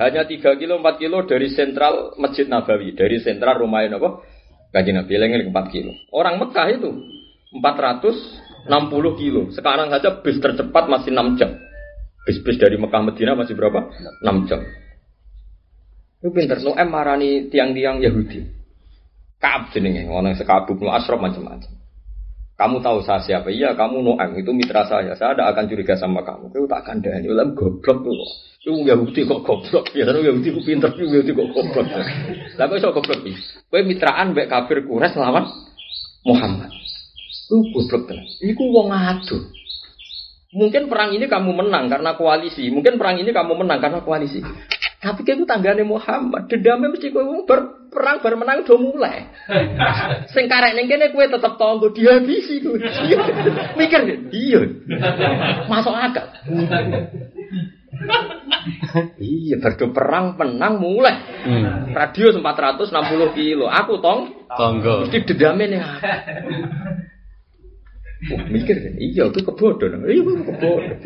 Hanya 0.01 0.25
3 0.25 0.57
kilo, 0.57 0.81
4 0.81 0.97
kilo 0.97 1.29
dari 1.29 1.53
sentral 1.53 2.17
Masjid 2.17 2.49
Nabawi. 2.49 2.97
Dari 2.97 3.21
sentral 3.21 3.61
rumah 3.61 3.85
apa? 3.85 4.25
Kaji 4.73 4.91
Nabi, 4.97 5.13
lengin 5.13 5.53
4 5.53 5.69
kilo. 5.69 5.93
Orang 6.09 6.41
Mekah 6.41 6.67
itu 6.73 6.89
460 7.53 9.21
kilo. 9.21 9.53
Sekarang 9.53 9.93
saja 9.93 10.09
bis 10.25 10.41
tercepat 10.41 10.89
masih 10.89 11.13
6 11.13 11.37
jam. 11.37 11.53
Bis-bis 12.29 12.61
dari 12.61 12.77
Mekah 12.77 13.01
Medina 13.01 13.33
masih 13.33 13.57
berapa? 13.57 13.89
6 14.21 14.45
jam. 14.45 14.61
Itu 16.21 16.29
pinter. 16.29 16.61
Noem 16.61 16.85
marani 16.93 17.49
tiang-tiang 17.49 17.97
Yahudi. 18.05 18.45
Kaab 19.41 19.73
jenenge, 19.73 20.05
orang 20.05 20.37
sekabuk 20.37 20.77
no 20.77 20.93
asrof 20.93 21.17
macam-macam. 21.17 21.73
Kamu 22.53 22.83
tahu 22.85 23.01
saya 23.01 23.23
siapa? 23.23 23.49
Iya, 23.49 23.73
kamu 23.73 24.03
Noem 24.05 24.37
itu 24.37 24.53
mitra 24.53 24.85
saya. 24.85 25.17
Saya 25.17 25.33
tidak 25.33 25.57
akan 25.57 25.65
curiga 25.73 25.95
sama 25.97 26.21
kamu. 26.21 26.53
Kau 26.53 26.69
tak 26.69 26.85
akan 26.85 27.01
dani. 27.01 27.25
Ulam 27.33 27.57
goblok 27.57 27.97
tuh. 28.05 28.13
Itu 28.61 28.83
Yahudi 28.85 29.25
kok 29.25 29.41
goblok. 29.41 29.89
Biasanya 29.89 30.21
Yahudi 30.21 30.53
kok 30.53 30.65
pinter, 30.69 30.91
Yahudi 30.93 31.31
kok 31.33 31.49
goblok. 31.49 31.87
Tapi 32.59 32.73
kok 32.77 32.93
goblok 32.93 33.19
sih? 33.25 33.35
Kau 33.71 33.81
mitraan 33.81 34.37
baik 34.37 34.53
kafir 34.53 34.85
kures 34.85 35.17
lawan 35.17 35.49
Muhammad. 36.29 36.69
Itu 37.47 37.63
goblok 37.73 38.05
tenan. 38.05 38.27
Iku 38.43 38.63
wong 38.69 38.93
adu. 38.93 39.58
Mungkin 40.49 40.89
perang 40.89 41.13
ini 41.13 41.29
kamu 41.29 41.53
menang 41.53 41.93
karena 41.93 42.17
koalisi. 42.17 42.73
Mungkin 42.73 42.97
perang 42.97 43.21
ini 43.21 43.29
kamu 43.29 43.53
menang 43.53 43.77
karena 43.77 44.01
koalisi. 44.01 44.41
Tapi 44.99 45.23
kayak 45.23 45.47
tanggane 45.47 45.87
Muhammad, 45.87 46.51
dendamnya 46.51 46.91
mesti 46.91 47.15
kowe 47.15 47.23
ber, 47.47 47.87
perang 47.87 48.19
bar 48.19 48.35
menang 48.35 48.67
do 48.67 48.75
mulai. 48.75 49.31
Sing 50.35 50.51
karek 50.51 50.75
ning 50.75 50.91
kene 50.91 51.15
kowe 51.15 51.23
tetep 51.23 51.53
tonggo 51.55 51.87
dihabisi 51.95 52.59
kowe. 52.59 52.75
Mikir 53.79 54.01
iya. 54.33 54.59
Masuk 55.71 55.95
akal. 55.95 56.27
iya, 59.21 59.55
berdo 59.61 59.93
perang 59.95 60.35
menang 60.35 60.81
mulai. 60.81 61.15
Hmm. 61.47 61.95
Radio 61.95 62.35
460 62.35 63.37
kilo. 63.37 63.71
Aku 63.71 64.03
tong 64.03 64.49
Tonggo. 64.51 65.07
mesti 65.07 65.29
dedame 65.29 65.69
nih. 65.69 65.79
Wah, 68.19 68.43
mikir 68.51 68.99
iya 68.99 69.31
aku 69.31 69.39
kebodohan. 69.47 70.03
Iya 70.03 70.21
aku 70.27 70.43
kebodohan. 70.43 70.97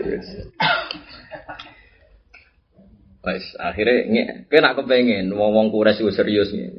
Wes 3.24 3.46
akhirnya 3.56 3.96
nge, 4.10 4.24
kena 4.52 4.76
kepengen 4.76 5.32
wong-wong 5.32 5.72
kures 5.72 6.02
itu 6.02 6.12
serius 6.12 6.52
nih. 6.52 6.76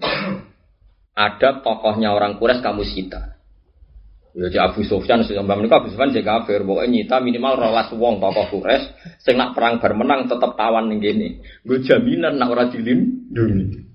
Ada 1.14 1.62
tokohnya 1.62 2.12
orang 2.12 2.36
kures 2.36 2.60
kamu 2.60 2.82
sita. 2.84 3.38
Ya 4.34 4.50
si 4.50 4.58
Abu 4.58 4.82
Sufyan 4.82 5.22
sing 5.22 5.38
mbak 5.38 5.56
menika 5.56 5.78
Abu 5.78 5.94
Sufyan 5.94 6.10
sing 6.10 6.26
kafir, 6.26 6.66
pokoke 6.66 6.90
nyita 6.90 7.22
minimal 7.22 7.54
rolas 7.54 7.88
wong 7.94 8.18
tokoh 8.18 8.58
kures 8.58 8.82
sing 9.22 9.38
nak 9.38 9.54
perang 9.54 9.78
bar 9.78 9.94
menang 9.94 10.26
tetep 10.26 10.52
tawan 10.58 10.90
ning 10.90 10.98
kene. 10.98 11.40
Nggo 11.62 11.80
jaminan 11.86 12.36
nak 12.36 12.50
ora 12.50 12.66
dilindungi. 12.66 13.86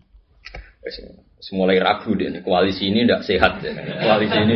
Wes 0.88 0.96
semulai 1.44 1.78
ragu 1.78 2.16
deh 2.16 2.32
koalisi 2.42 2.88
ini 2.90 3.06
tidak 3.06 3.28
sehat 3.28 3.62
koalisi 4.02 4.40
ini. 4.40 4.56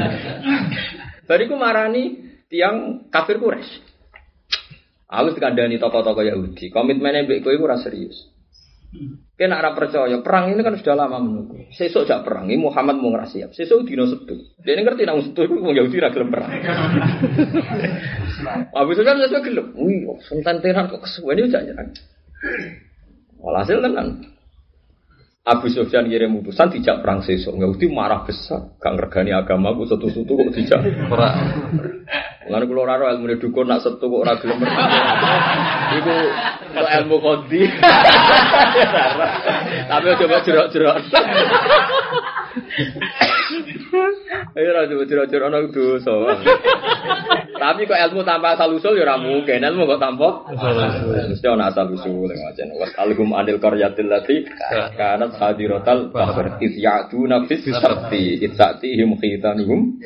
Bariku 1.23 1.55
marani 1.55 2.35
tiang 2.51 3.07
kafir 3.07 3.39
Quraisy. 3.39 3.95
Aku 5.13 5.37
dikandani 5.37 5.77
tokoh-tokoh 5.77 6.25
Yahudi, 6.25 6.73
komitmennya 6.73 7.29
mbek 7.29 7.45
kowe 7.45 7.53
ora 7.53 7.77
serius. 7.77 8.33
Kena 9.33 9.61
ora 9.61 9.73
percaya, 9.73 10.21
perang 10.21 10.53
ini 10.53 10.61
kan 10.61 10.77
sudah 10.77 10.93
lama 10.93 11.17
menunggu. 11.21 11.69
Sesuk 11.73 12.05
jak 12.05 12.21
perang, 12.21 12.49
ini 12.49 12.61
Muhammad 12.61 13.01
mau 13.01 13.13
ngerasa 13.13 13.33
siap. 13.33 13.49
Sesuk 13.53 13.85
dino 13.85 14.05
setu. 14.09 14.37
Dia 14.61 14.77
ini 14.77 14.85
ngerti 14.85 15.05
nang 15.05 15.21
setu 15.21 15.45
itu 15.45 15.53
wong 15.57 15.73
Yahudi 15.73 16.01
ra 16.01 16.13
gelem 16.13 16.33
perang. 16.33 16.49
Abu 18.77 18.91
Sufyan 18.97 19.21
sesuk 19.21 19.41
gelem. 19.45 19.73
Wih, 19.77 20.17
sententenan 20.29 20.89
kok 20.89 21.05
kesuwen 21.05 21.41
iki 21.41 21.53
jak 21.53 21.65
nyerang. 21.65 21.89
Walhasil 23.41 23.81
tenan. 23.81 24.32
Abu 25.43 25.67
Sufyan 25.67 26.07
kirim 26.07 26.39
utusan 26.39 26.71
dijak 26.71 27.03
perang 27.03 27.19
sesuk. 27.19 27.59
Yahudi 27.59 27.91
marah 27.91 28.23
besar, 28.23 28.79
gak 28.79 28.95
ngergani 28.95 29.35
agamaku 29.35 29.83
setu-setu 29.91 30.39
kok 30.39 30.55
dijak. 30.55 30.79
Ora. 31.11 31.35
Mulane 32.47 32.63
kula 32.63 32.87
ora 32.87 33.11
ilmu 33.11 33.27
dukun 33.35 33.67
nak 33.67 33.83
setu 33.83 34.07
kok 34.07 34.23
ora 34.23 34.39
gelem 34.39 34.63
perang. 34.63 34.91
Iku 35.99 36.15
kok 36.71 36.87
ilmu 36.95 37.15
kondi. 37.19 37.59
Tapi 39.91 40.07
coba 40.15 40.37
jerok-jerok. 40.47 40.95
Ayo 44.53 44.69
coba 44.73 45.03
jerok-jerok 45.09 45.49
ana 45.49 45.59
dosa. 45.69 46.13
Tapi 47.53 47.81
kok 47.89 47.97
ilmu 47.97 48.21
tanpa 48.21 48.53
asal 48.53 48.77
usul 48.77 48.97
ya 48.97 49.05
ora 49.05 49.17
mungkin. 49.17 49.61
Ilmu 49.61 49.89
kok 49.89 50.01
tanpa 50.01 50.45
mesti 51.29 51.47
ana 51.49 51.73
asal 51.73 51.89
usul 51.93 52.29
yang 52.29 52.41
macam 52.45 52.67
wasalhum 52.77 53.29
anil 53.33 53.57
qaryatil 53.57 54.09
lati 54.09 54.45
kanat 54.97 55.33
hadiratal 55.37 56.13
bahr 56.13 56.57
iz 56.61 56.73
ya'tuna 56.77 57.45
fis 57.49 57.65
sabti 57.65 58.41
iz 58.41 58.53
ta'tihim 58.53 59.17
khitanuhum 59.17 59.97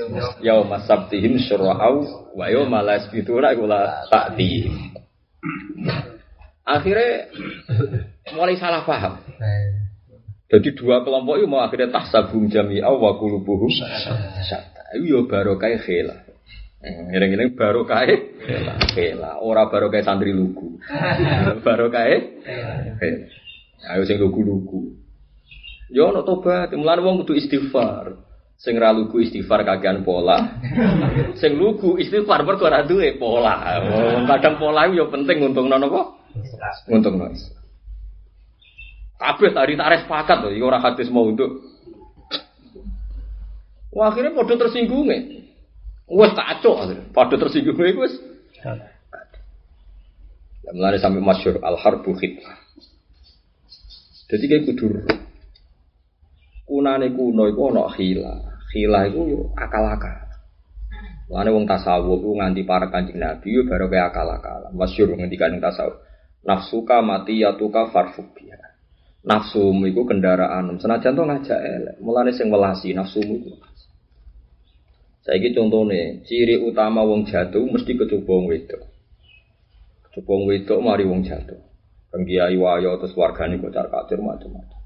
yauma 0.44 0.84
sabtihim 0.88 1.40
syura'au 1.42 2.04
wa 2.36 2.46
yauma 2.48 2.84
la 2.84 3.00
yasbituna 3.02 3.56
iku 3.56 3.66
la 3.68 4.08
ta'tihim 4.12 4.96
akhirnya 6.68 7.32
mulai 8.36 8.60
salah 8.60 8.84
paham 8.84 9.20
jadi 10.48 10.70
dua 10.80 11.04
kelompok 11.04 11.44
itu 11.44 11.48
mau 11.48 11.60
akhirnya 11.60 11.92
tahsabum 11.92 12.48
jami'a 12.48 12.88
wa 12.88 13.20
qulubuhum. 13.20 13.68
Syatta 14.48 14.96
itu 14.96 15.12
ya 15.12 15.20
barokah 15.28 15.76
khila 15.84 16.16
Ngiring-ngiring 16.88 17.52
barokah 17.60 18.08
khila 18.96 19.44
ora 19.44 19.68
barokah 19.68 20.00
santri 20.08 20.32
lugu. 20.32 20.80
Barokah 21.68 22.04
khila 22.08 23.28
ayo 23.92 24.08
sing 24.08 24.24
lugu-lugu. 24.24 24.96
Yo 25.92 26.16
ono 26.16 26.24
tobat. 26.24 26.72
Mulane 26.72 27.04
wong 27.04 27.28
kudu 27.28 27.36
istighfar. 27.36 28.16
Sing 28.56 28.80
ra 28.80 28.96
lugu 28.96 29.20
istighfar 29.20 29.68
kakean 29.68 30.08
pola. 30.08 30.64
Sing 31.44 31.60
lugu 31.60 32.00
istighfar 32.00 32.48
mergo 32.48 32.72
ora 32.72 32.88
duwe 32.88 33.20
pola. 33.20 33.84
Kadang 34.32 34.64
pola 34.64 34.88
ya 34.88 35.04
penting 35.12 35.44
untungno 35.44 35.76
napa? 35.76 36.16
Untungno 36.88 37.36
kabeh 39.18 39.50
tadi 39.54 39.74
tarik 39.74 40.06
sepakat 40.06 40.46
loh, 40.46 40.52
iki 40.54 40.62
ora 40.62 40.78
hadis 40.82 41.10
mau 41.10 41.26
untuk 41.26 41.66
Wah, 43.98 44.14
akhirnya 44.14 44.38
podo 44.38 44.54
tersinggung 44.62 45.10
Wes 46.08 46.32
kacau 46.38 46.80
akhirnya. 46.80 47.10
Podo 47.12 47.36
tersinggung 47.36 47.76
iku 47.76 48.06
wis. 48.06 48.16
Ya, 48.62 48.78
Mulane 50.70 51.00
sampai 51.00 51.24
masyur 51.24 51.64
al 51.64 51.80
harbu 51.80 52.12
khidmah. 52.14 52.56
Jadi 54.28 54.44
kayak 54.52 54.64
kudur 54.68 55.08
kunane 56.68 57.08
kuno 57.16 57.48
iku 57.48 57.72
ana 57.72 57.88
khila. 57.96 58.34
Khila 58.76 59.08
yo 59.08 59.56
akal-akal. 59.56 60.28
Lane 61.32 61.52
wong 61.52 61.64
tasawuf 61.68 62.20
ku 62.24 62.36
nganti 62.36 62.68
para 62.68 62.92
Kanjeng 62.92 63.20
Nabi 63.20 63.64
baru 63.64 63.88
kayak 63.88 64.12
akal-akal. 64.12 64.76
Masyhur 64.76 65.16
ngendikan 65.16 65.56
ing 65.56 65.64
tasawuf. 65.64 66.04
Nafsuka 66.44 67.00
mati 67.00 67.40
yatuka 67.44 67.92
farfuk 67.92 68.36
biha. 68.36 68.67
Nafsumu 69.28 69.84
iku 69.92 70.08
kendaraan. 70.08 70.80
Senajan 70.80 71.20
to 71.20 71.24
ngajak 71.28 71.60
elek. 71.60 71.96
Mulane 72.00 72.32
sing 72.32 72.48
welasi 72.48 72.96
nafsumu 72.96 73.44
iku. 73.44 73.52
Saiki 75.28 75.52
contone, 75.52 76.24
ciri 76.24 76.56
utama 76.56 77.04
wong 77.04 77.28
jatuh 77.28 77.68
mesti 77.68 78.00
kecoba 78.00 78.32
wong 78.32 78.48
wedok. 78.48 78.82
Wong 80.24 80.48
wedok 80.48 80.80
mari 80.80 81.04
wong 81.04 81.28
jatuh. 81.28 81.60
Pengkiai 82.08 82.56
wayo 82.56 82.96
terus 83.04 83.12
wargane 83.20 83.60
kocar 83.60 83.92
kacir 83.92 84.24
macam-macam. 84.24 84.80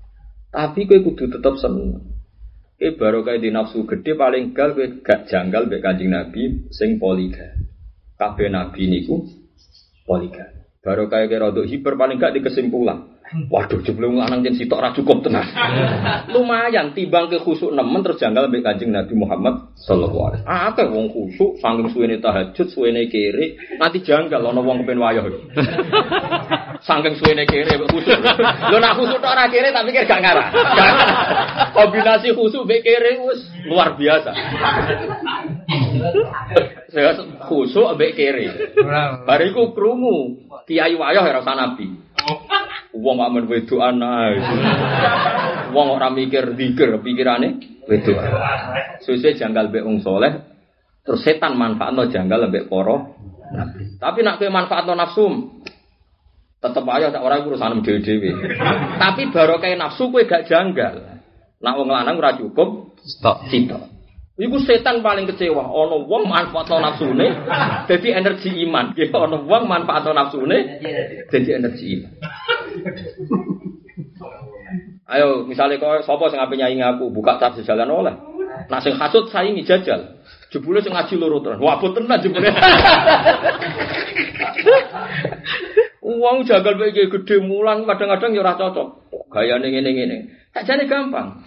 Tapi 0.49 0.89
kowe 0.89 0.99
kudu 1.05 1.29
tetep 1.29 1.55
seneng. 1.61 2.01
Kowe 2.81 2.89
baru 2.97 3.21
kayak 3.21 3.45
di 3.45 3.53
nafsu 3.53 3.85
gede 3.85 4.17
paling 4.17 4.57
gal 4.57 4.73
kowe 4.73 4.83
gak 5.05 5.29
janggal 5.29 5.69
mbek 5.69 5.85
Kanjeng 5.85 6.09
Nabi 6.09 6.65
sing 6.73 6.97
poliga. 6.97 7.53
Kabeh 8.17 8.49
nabi 8.49 8.89
niku 8.89 9.21
poliga. 10.09 10.49
Baru 10.81 11.05
kayak 11.05 11.29
kira 11.29 11.53
rodok 11.53 11.69
hiper 11.69 11.93
paling 11.93 12.17
gak 12.17 12.33
di 12.33 12.41
kesimpulan. 12.41 13.10
Waduh, 13.53 13.79
jebule 13.83 14.11
wong 14.11 14.19
lanang 14.19 14.43
jen 14.43 14.55
sitok 14.59 14.83
ra 14.83 14.89
cukup 14.91 15.23
tenan. 15.23 15.47
Lumayan 16.33 16.91
timbang 16.91 17.31
ke 17.31 17.39
khusuk 17.39 17.71
nemen 17.71 18.03
terus 18.03 18.19
janggal 18.19 18.51
mbek 18.51 18.63
Kanjeng 18.63 18.91
Nabi 18.91 19.13
Muhammad 19.15 19.71
sallallahu 19.79 20.25
alaihi 20.31 20.41
wasallam. 20.43 20.67
Akeh 20.67 20.87
wong 20.91 21.07
khusuk 21.11 21.51
saking 21.63 21.87
suwene 21.95 22.15
tahajud, 22.19 22.67
suwene 22.67 23.07
kiri, 23.07 23.55
nanti 23.79 24.03
janggal 24.03 24.43
ana 24.43 24.59
wong 24.59 24.83
kepen 24.83 24.99
wayah. 24.99 25.23
Saking 26.87 27.13
suwene 27.15 27.47
kiri 27.47 27.71
mbek 27.77 27.89
khusuk. 27.93 28.19
Lho 28.67 28.77
nak 28.81 28.99
khusuk 28.99 29.19
tok 29.23 29.31
ora 29.31 29.45
kiri 29.47 29.69
tak 29.71 29.85
pikir 29.87 30.03
gak 30.09 30.21
ngarah. 30.21 30.47
Kombinasi 31.71 32.35
khusuk 32.35 32.67
mbek 32.67 32.83
kiri 32.83 33.21
wis 33.23 33.39
luar 33.69 33.95
biasa. 33.95 34.31
Saya 36.91 37.15
khusuk 37.47 37.95
mbek 37.95 38.11
kiri. 38.17 38.75
Bariku 39.23 39.71
krungu 39.71 40.41
kiai 40.67 40.97
wayah 40.99 41.23
ora 41.23 41.39
usah 41.39 41.55
nabi. 41.55 41.87
Wong 42.91 43.20
amen 43.21 43.45
wedoan 43.45 44.01
ae. 44.01 44.37
Wong 45.71 45.87
ora 45.95 46.09
mikir 46.11 46.57
zikir, 46.57 46.97
pikirane 46.99 47.61
wedoan. 47.87 48.29
Suwe 49.05 49.33
janggal 49.37 49.69
mbek 49.71 49.85
wong 49.85 50.03
saleh, 50.03 50.33
terus 51.05 51.21
setan 51.25 51.57
manfaatno 51.57 52.09
janggal 52.09 52.49
mbek 52.49 52.67
para 52.67 52.95
nabi. 53.51 53.97
Tapi 53.97 54.19
nak 54.21 54.37
kowe 54.39 54.49
manfaatno 54.49 54.93
nafsu, 54.97 55.25
tetep 56.61 56.85
aja 56.85 57.09
tak 57.09 57.23
ora 57.25 57.41
urusan 57.41 57.81
dhewe-dhewe. 57.81 58.29
Tapi 59.01 59.33
barokah 59.33 59.73
nafsu 59.77 60.13
kowe 60.13 60.21
gak 60.25 60.45
janggal. 60.45 61.21
Nak 61.61 61.77
wong 61.77 61.89
lanang 61.93 62.17
ora 62.17 62.33
cukup 62.37 62.97
Stop. 63.05 63.45
sitok. 63.49 63.91
Iku 64.41 64.57
setan 64.65 65.05
paling 65.05 65.29
kecewa. 65.29 65.69
Ono 65.69 66.09
wong 66.09 66.25
manfaatno 66.25 66.81
nafsune 66.81 67.29
dadi 67.85 68.09
energi 68.09 68.49
iman. 68.65 68.97
Ono 68.97 69.45
wong 69.45 69.63
manfaatno 69.69 70.17
nafsune 70.17 70.81
dadi 71.29 71.49
energi 71.53 71.85
iman. 72.01 72.11
Ayo, 75.11 75.43
misalnya 75.43 75.75
kau 75.81 75.99
sopo 76.07 76.31
sing 76.31 76.39
ape 76.39 76.55
nyai 76.55 76.79
ngaku 76.79 77.11
buka 77.11 77.35
tab 77.35 77.59
jalan 77.59 77.91
oleh. 77.91 78.15
Nah 78.71 78.79
sing 78.79 78.95
hasud 78.95 79.27
saingi 79.27 79.67
jajal. 79.67 80.23
Jebule 80.51 80.79
sing 80.83 80.95
ngaji 80.95 81.15
loro 81.19 81.43
tenan. 81.43 81.59
Wah, 81.59 81.79
boten 81.79 82.07
tenan 82.07 82.23
jebule. 82.23 82.47
Uang 86.01 86.43
jagal 86.47 86.75
bae 86.75 86.91
gede 86.91 87.35
mulang 87.39 87.87
kadang-kadang 87.87 88.35
ya 88.35 88.43
ora 88.43 88.59
cocok. 88.59 88.87
Gayane 89.31 89.67
ngene-ngene. 89.71 90.17
Sakjane 90.51 90.87
gampang. 90.87 91.43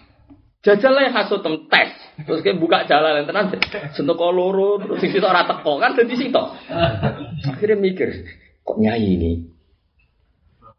Jajal 0.64 0.96
lah 0.96 1.12
hasud 1.12 1.44
tem 1.44 1.68
tes. 1.68 1.92
Terus 2.24 2.40
kayak 2.40 2.56
buka 2.56 2.88
jalan 2.88 3.20
yang 3.20 3.26
tenan. 3.28 3.52
Sentuh 3.92 4.16
kok 4.16 4.32
loro 4.32 4.80
terus 4.80 5.00
sing 5.04 5.12
sitok 5.12 5.32
ora 5.32 5.44
teko 5.44 5.76
kan 5.76 5.92
dadi 5.92 6.16
sitok. 6.16 6.56
Akhirnya 7.44 7.76
mikir, 7.76 8.08
kok 8.64 8.80
nyai 8.80 9.04
ini? 9.04 9.53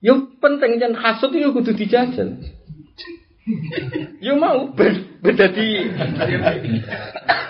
Yo 0.03 0.35
penting 0.39 0.81
jan 0.81 0.93
hasud 0.95 1.31
itu 1.31 1.51
kudu 1.55 1.71
dijajal. 1.75 2.39
Yo 4.19 4.33
mau 4.41 4.73
beda 5.21 5.47
di 5.53 5.85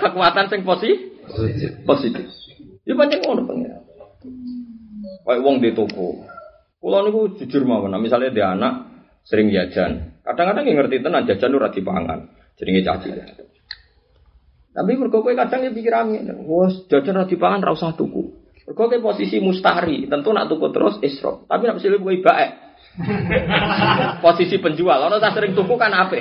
kekuatan 0.03 0.45
sing 0.51 0.61
positif. 0.67 0.99
Positif. 1.87 2.27
Yo 2.83 2.93
pancen 2.99 3.23
ngono 3.23 3.47
pengen. 3.47 3.81
Kayak 5.25 5.41
wong 5.41 5.57
di 5.63 5.73
toko. 5.73 6.21
Kulo 6.77 7.01
niku 7.01 7.33
jujur 7.41 7.65
mawon, 7.65 7.89
nah, 7.89 7.97
misalnya 7.97 8.29
dia 8.29 8.53
anak 8.53 8.73
sering 9.25 9.49
jajan. 9.49 10.21
Kadang-kadang 10.21 10.69
yang 10.69 10.85
ngerti 10.85 11.01
tenan 11.01 11.25
jajan 11.25 11.57
ora 11.57 11.73
dipangan. 11.73 12.29
Jenenge 12.61 12.85
caci. 12.85 13.09
Tapi 14.75 14.91
mergo 14.93 15.25
kowe 15.25 15.33
kadang 15.33 15.65
ya 15.65 15.73
pikir 15.73 15.89
amin, 15.95 16.45
wes 16.45 16.85
jajan 16.91 17.17
ora 17.17 17.25
dipangan 17.25 17.65
ra 17.65 17.73
usah 17.73 17.97
tuku. 17.97 18.44
Mergo 18.65 18.89
kowe 18.89 19.13
posisi 19.13 19.37
mustari, 19.37 20.09
tentu 20.09 20.33
nak 20.33 20.49
tuku 20.49 20.73
terus 20.73 20.97
isra. 21.05 21.37
Tapi 21.45 21.69
nak 21.69 21.77
silih 21.77 22.01
kowe 22.01 22.17
baik. 22.17 22.51
posisi 24.25 24.57
penjual, 24.57 24.97
orang 24.97 25.21
tak 25.21 25.37
sering 25.37 25.53
tuku 25.53 25.75
kan 25.77 25.93
apa? 25.93 26.15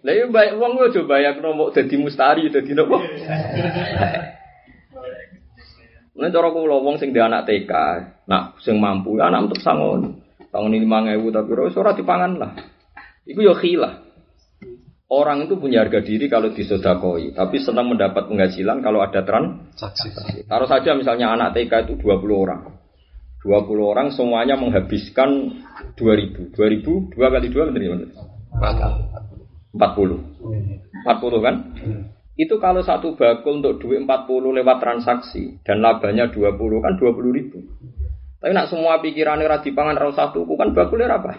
Lah 0.00 0.12
yo 0.16 0.32
baik 0.32 0.56
wong 0.56 0.80
yo 0.80 0.88
coba 0.88 1.20
ya 1.20 1.36
mau 1.36 1.68
dadi 1.68 2.00
mustari 2.00 2.48
dadi 2.48 2.72
nopo? 2.72 2.96
Nek 6.20 6.32
cara 6.32 6.48
kula 6.52 6.76
wong 6.80 6.96
sing 7.00 7.12
di 7.12 7.20
anak 7.20 7.48
TK, 7.48 7.72
nak 8.28 8.56
sing 8.64 8.80
mampu 8.80 9.20
ya 9.20 9.28
anak 9.28 9.52
untuk 9.52 9.60
sangon. 9.60 10.20
Sangon 10.48 10.74
ini 10.74 10.88
ewu 10.88 11.28
tapi 11.32 11.52
ora 11.54 11.92
dipangan 11.92 12.32
lah. 12.40 12.52
Iku 13.28 13.40
yo 13.44 13.54
khilah. 13.56 14.09
Orang 15.10 15.50
itu 15.50 15.58
punya 15.58 15.82
harga 15.82 16.06
diri 16.06 16.30
kalau 16.30 16.54
disodakoi, 16.54 17.34
tapi 17.34 17.58
senang 17.58 17.90
mendapat 17.90 18.30
penghasilan 18.30 18.78
kalau 18.78 19.02
ada 19.02 19.26
transaksi. 19.26 20.06
Taruh 20.46 20.70
saja 20.70 20.94
misalnya 20.94 21.34
anak 21.34 21.58
TK 21.58 21.90
itu 21.90 21.98
20 21.98 22.30
orang. 22.30 22.78
20 23.42 23.66
orang 23.82 24.14
semuanya 24.14 24.54
menghabiskan 24.54 25.58
2000. 25.98 26.54
2000, 26.54 27.10
2 27.10 27.18
kali 27.18 27.46
2 27.50 27.74
berarti 27.74 27.90
40. 29.74 29.74
40 29.74 31.42
kan? 31.42 31.54
Hmm. 31.82 32.02
Itu 32.38 32.62
kalau 32.62 32.86
satu 32.86 33.18
bakul 33.18 33.60
untuk 33.60 33.82
duit 33.82 34.06
40 34.06 34.56
lewat 34.62 34.78
transaksi 34.78 35.58
dan 35.66 35.82
labanya 35.82 36.30
20 36.30 36.54
kan 36.56 36.94
20 36.96 37.36
ribu. 37.36 37.58
Tapi 38.40 38.56
nak 38.56 38.72
semua 38.72 38.96
pikirannya 39.04 39.44
ra 39.44 39.60
dipangan 39.60 40.00
ra 40.00 40.08
satu 40.16 40.48
kan 40.56 40.72
bakulnya 40.72 41.12
apa? 41.12 41.36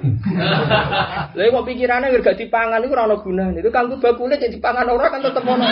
Lah 1.38 1.44
kok 1.50 1.66
pikirannya 1.66 2.14
gak 2.22 2.38
dipangan 2.38 2.78
iku 2.86 2.94
ora 2.94 3.10
ono 3.10 3.26
gunane. 3.26 3.58
Itu 3.58 3.74
kanggo 3.74 3.98
bakulnya 3.98 4.38
jadi 4.38 4.54
dipangan 4.54 4.86
orang 4.86 5.10
kan 5.10 5.22
tetep 5.26 5.42
ono. 5.42 5.66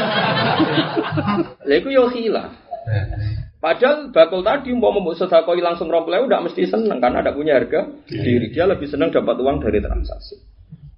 Lah 1.70 1.76
iku 1.78 1.94
yo 1.94 2.10
hilang. 2.10 2.50
Padahal 3.62 4.10
bakul 4.10 4.42
tadi 4.42 4.74
mau 4.74 4.90
mau 4.90 5.14
sedekah 5.14 5.54
langsung 5.62 5.94
rompel 5.94 6.26
udah 6.26 6.42
mesti 6.42 6.66
seneng 6.66 6.98
karena 6.98 7.22
ada 7.22 7.30
punya 7.30 7.62
harga 7.62 7.86
diri. 8.10 8.50
Dia 8.50 8.66
lebih 8.66 8.90
senang 8.90 9.14
dapat 9.14 9.38
uang 9.38 9.62
dari 9.62 9.86
transaksi. 9.86 10.34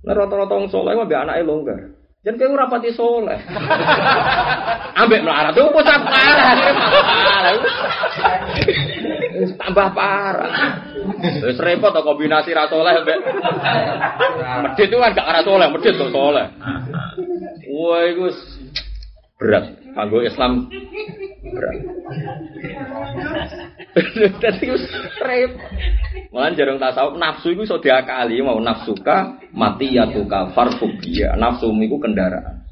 Nah 0.07 0.15
rata-rata 0.15 0.55
orang 0.55 0.71
soleh 0.71 0.95
mah 0.95 1.11
anaknya 1.11 1.43
longgar. 1.43 1.91
Jangan 2.21 2.38
kayak 2.38 2.53
rapati 2.53 2.89
soleh. 2.93 3.39
Ambek 5.01 5.25
melarat 5.25 5.57
itu 5.57 5.73
bocah 5.73 5.99
parah. 6.05 6.53
Tambah 9.57 9.87
parah. 9.97 10.53
Terus 11.41 11.57
repot 11.57 11.89
atau 11.89 12.05
kombinasi 12.05 12.53
ra 12.53 12.69
soleh 12.69 12.93
ambek. 13.01 13.19
Medit 14.65 14.87
itu 14.89 14.97
kan 15.01 15.11
gak 15.17 15.29
ra 15.29 15.41
soleh, 15.41 15.67
medit 15.73 15.93
tuh 15.97 16.09
soleh. 16.13 16.47
Wah, 17.71 18.01
itu 18.05 18.27
berat. 19.41 19.65
Kanggo 19.91 20.23
Islam 20.23 20.71
berat. 21.51 21.77
Dadi 24.39 24.65
repot. 25.19 25.61
Malah 26.31 26.55
jarang 26.55 26.79
tasawuf 26.79 27.19
nafsu 27.19 27.51
itu 27.51 27.67
sudah 27.67 27.83
diakali 27.83 28.39
mau 28.39 28.55
nafsuka 28.63 29.35
mati 29.51 29.99
ya 29.99 30.07
tuka 30.07 30.55
farfobia 30.55 31.35
nafsu 31.35 31.67
itu 31.75 31.97
kendaraan. 31.99 32.70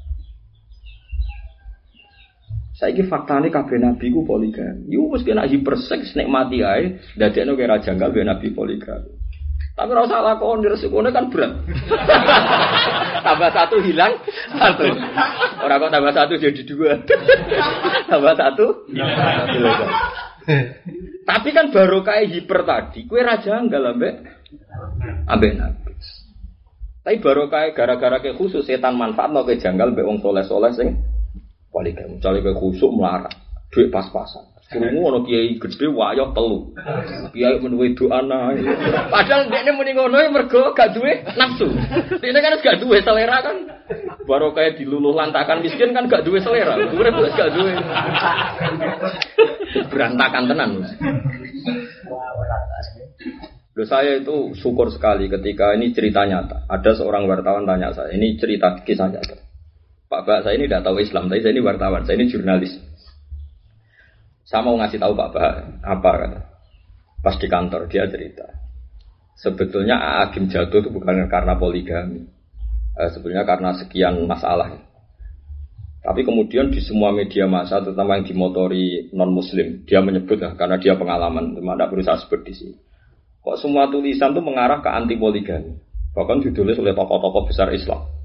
Saya 2.80 2.96
ini 2.96 3.04
fakta 3.04 3.36
ini 3.44 3.52
kabeh 3.52 3.76
nabi 3.76 4.08
ku 4.08 4.24
poligami. 4.24 4.88
Yuk 4.88 5.12
mesti 5.12 5.28
kena 5.28 5.44
hiperseks 5.44 6.16
nek 6.16 6.32
mati 6.32 6.64
ae, 6.64 6.96
dadekno 7.12 7.52
kira 7.52 7.76
janggal 7.76 8.08
be 8.08 8.24
nabi 8.24 8.56
poligami. 8.56 9.20
Tapi 9.76 9.92
rasa 9.92 10.16
salah 10.16 10.40
kau 10.40 10.56
resikonya 10.56 11.12
kan 11.12 11.28
berat. 11.28 11.60
tambah 13.28 13.50
satu 13.52 13.84
hilang 13.84 14.16
satu. 14.56 14.96
Orang 15.60 15.76
kok 15.76 15.92
tambah 15.92 16.12
satu 16.16 16.32
jadi 16.40 16.62
dua. 16.64 16.96
tambah 18.10 18.34
satu 18.40 18.88
hilang. 18.88 19.92
Tapi 21.30 21.48
kan 21.52 21.68
baru 21.68 22.00
kayak 22.00 22.32
hiper 22.32 22.64
tadi, 22.64 23.04
kue 23.04 23.20
raja 23.20 23.60
enggak 23.60 23.80
lah 23.84 23.92
mbak, 23.92 24.24
ambek 25.28 25.52
nabi. 25.52 25.92
Tapi 27.04 27.16
baru 27.20 27.52
kayak 27.52 27.76
gara-gara 27.76 28.24
kayak 28.24 28.40
khusus 28.40 28.64
setan 28.64 28.96
manfaat 28.96 29.28
no 29.28 29.44
kayak 29.44 29.60
janggal 29.60 29.92
mbak 29.92 30.08
wong 30.08 30.24
soleh 30.24 30.42
soleh 30.48 30.72
sing 30.72 30.96
poligami. 31.70 32.18
Misalnya 32.18 32.44
kayak 32.44 32.58
khusus 32.58 32.90
melarang, 32.90 33.36
duit 33.70 33.88
pas-pasan. 33.88 34.50
Kurungu 34.70 35.02
ono 35.02 35.18
kiai 35.26 35.58
gede 35.58 35.86
wayo 35.90 36.30
telu. 36.30 36.70
Kiai 37.34 37.58
menuwe 37.58 37.90
doa 37.98 38.22
Padahal 39.10 39.50
dia 39.50 39.66
ini 39.66 39.70
mending 39.74 39.98
ngono 39.98 40.16
ya 40.22 40.30
mergo 40.30 40.70
gak 40.78 40.94
duwe 40.94 41.26
nafsu. 41.34 41.66
Dia 42.22 42.38
kan 42.38 42.54
gak 42.62 42.78
duwe 42.78 43.02
selera 43.02 43.42
kan. 43.42 43.66
Baru 44.30 44.54
kayak 44.54 44.78
diluluh 44.78 45.10
lantakan 45.10 45.66
miskin 45.66 45.90
kan 45.90 46.06
gak 46.06 46.22
duwe 46.22 46.38
selera. 46.38 46.78
Urip 46.86 47.18
gak 47.34 47.50
duwe. 47.50 47.74
Berantakan 49.90 50.44
tenan. 50.46 50.70
Loh, 53.74 53.86
saya 53.86 54.22
itu 54.22 54.54
syukur 54.54 54.94
sekali 54.94 55.26
ketika 55.26 55.74
ini 55.74 55.90
cerita 55.90 56.22
nyata. 56.30 56.70
Ada 56.70 57.02
seorang 57.02 57.26
wartawan 57.26 57.66
tanya 57.66 57.90
saya, 57.90 58.14
ini 58.14 58.38
cerita 58.38 58.78
kisah 58.86 59.10
nyata. 59.10 59.49
Pak 60.10 60.26
Pak, 60.26 60.42
saya 60.42 60.58
ini 60.58 60.66
tidak 60.66 60.90
tahu 60.90 60.98
Islam, 60.98 61.30
tapi 61.30 61.38
saya 61.38 61.54
ini 61.54 61.62
wartawan, 61.62 62.02
saya 62.02 62.18
ini 62.18 62.26
jurnalis. 62.26 62.74
Saya 64.42 64.66
mau 64.66 64.74
ngasih 64.74 64.98
tahu 64.98 65.14
Pak 65.14 65.28
Bah 65.30 65.54
apa 65.86 66.10
kata. 66.26 66.40
Pas 67.22 67.38
di 67.38 67.46
kantor 67.46 67.86
dia 67.86 68.10
cerita. 68.10 68.42
Sebetulnya 69.38 70.26
Agim 70.26 70.50
jatuh 70.50 70.82
itu 70.82 70.90
bukan 70.90 71.30
karena 71.30 71.54
poligami. 71.54 72.26
Eh, 72.98 73.08
sebetulnya 73.14 73.46
karena 73.46 73.70
sekian 73.78 74.26
masalah. 74.26 74.82
Tapi 76.02 76.26
kemudian 76.26 76.74
di 76.74 76.82
semua 76.82 77.14
media 77.14 77.46
massa, 77.46 77.78
terutama 77.78 78.18
yang 78.18 78.26
dimotori 78.26 79.14
non 79.14 79.30
Muslim, 79.30 79.86
dia 79.86 80.02
menyebut 80.02 80.42
lah 80.42 80.58
karena 80.58 80.82
dia 80.82 80.98
pengalaman, 80.98 81.54
teman 81.54 81.78
tidak 81.78 81.86
perlu 81.86 82.02
saya 82.02 82.18
sebut 82.18 82.40
di 82.42 82.52
sini. 82.56 82.76
Kok 83.46 83.56
semua 83.62 83.86
tulisan 83.86 84.34
itu 84.34 84.42
mengarah 84.42 84.82
ke 84.82 84.90
anti 84.90 85.14
poligami, 85.14 85.78
bahkan 86.18 86.42
ditulis 86.42 86.74
oleh 86.82 86.98
tokoh-tokoh 86.98 87.46
besar 87.46 87.70
Islam. 87.70 88.19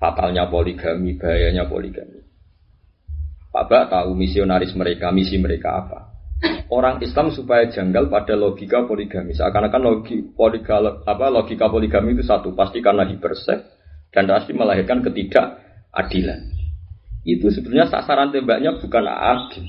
Fatalnya 0.00 0.48
poligami, 0.48 1.20
bahayanya 1.20 1.68
poligami. 1.68 2.24
Pak 3.52 3.64
Bak 3.68 3.84
tahu 3.92 4.16
misionaris 4.16 4.72
mereka, 4.72 5.12
misi 5.12 5.36
mereka 5.36 5.84
apa. 5.84 5.98
Orang 6.72 7.04
Islam 7.04 7.28
supaya 7.28 7.68
janggal 7.68 8.08
pada 8.08 8.32
logika 8.32 8.88
poligami. 8.88 9.36
Seakan-akan 9.36 9.82
logi, 9.84 10.24
poliga, 10.24 10.80
apa, 11.04 11.28
logika 11.28 11.68
poligami 11.68 12.16
itu 12.16 12.24
satu, 12.24 12.56
pasti 12.56 12.80
karena 12.80 13.04
hipersek 13.04 13.60
dan 14.08 14.24
pasti 14.24 14.56
melahirkan 14.56 15.04
ketidakadilan. 15.04 16.40
Itu 17.26 17.52
sebenarnya 17.52 17.92
sasaran 17.92 18.32
tembaknya 18.32 18.80
bukan 18.80 19.04
adil. 19.04 19.68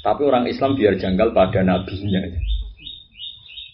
Tapi 0.00 0.22
orang 0.24 0.48
Islam 0.48 0.72
biar 0.74 0.96
janggal 0.96 1.36
pada 1.36 1.60
nabinya. 1.60 2.22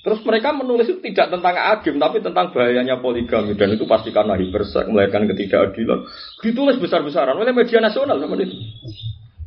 Terus 0.08 0.24
mereka 0.24 0.56
menulis 0.56 0.88
itu 0.88 1.04
tidak 1.04 1.28
tentang 1.28 1.52
agim, 1.52 2.00
tapi 2.00 2.24
tentang 2.24 2.48
bahayanya 2.48 2.96
poligami 2.96 3.52
dan 3.52 3.76
itu 3.76 3.84
pasti 3.84 4.08
karena 4.08 4.40
hipersek 4.40 4.88
melahirkan 4.88 5.28
ketidakadilan. 5.28 6.00
Ditulis 6.40 6.80
besar-besaran 6.80 7.36
oleh 7.36 7.52
media 7.52 7.76
nasional 7.76 8.16
sama 8.16 8.40
itu. 8.40 8.56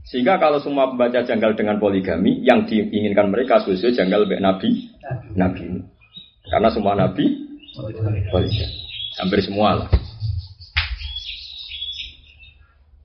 Sehingga 0.06 0.38
kalau 0.38 0.62
semua 0.62 0.94
membaca 0.94 1.26
janggal 1.26 1.58
dengan 1.58 1.82
poligami, 1.82 2.46
yang 2.46 2.70
diinginkan 2.70 3.34
mereka 3.34 3.66
sesuai 3.66 3.98
janggal 3.98 4.30
baik 4.30 4.38
nabi, 4.38 4.70
nabi. 5.34 5.82
Karena 6.46 6.70
semua 6.70 6.94
nabi 6.94 7.26
poligami. 8.30 8.70
Hampir 9.18 9.42
semua 9.42 9.82
lah. 9.82 9.90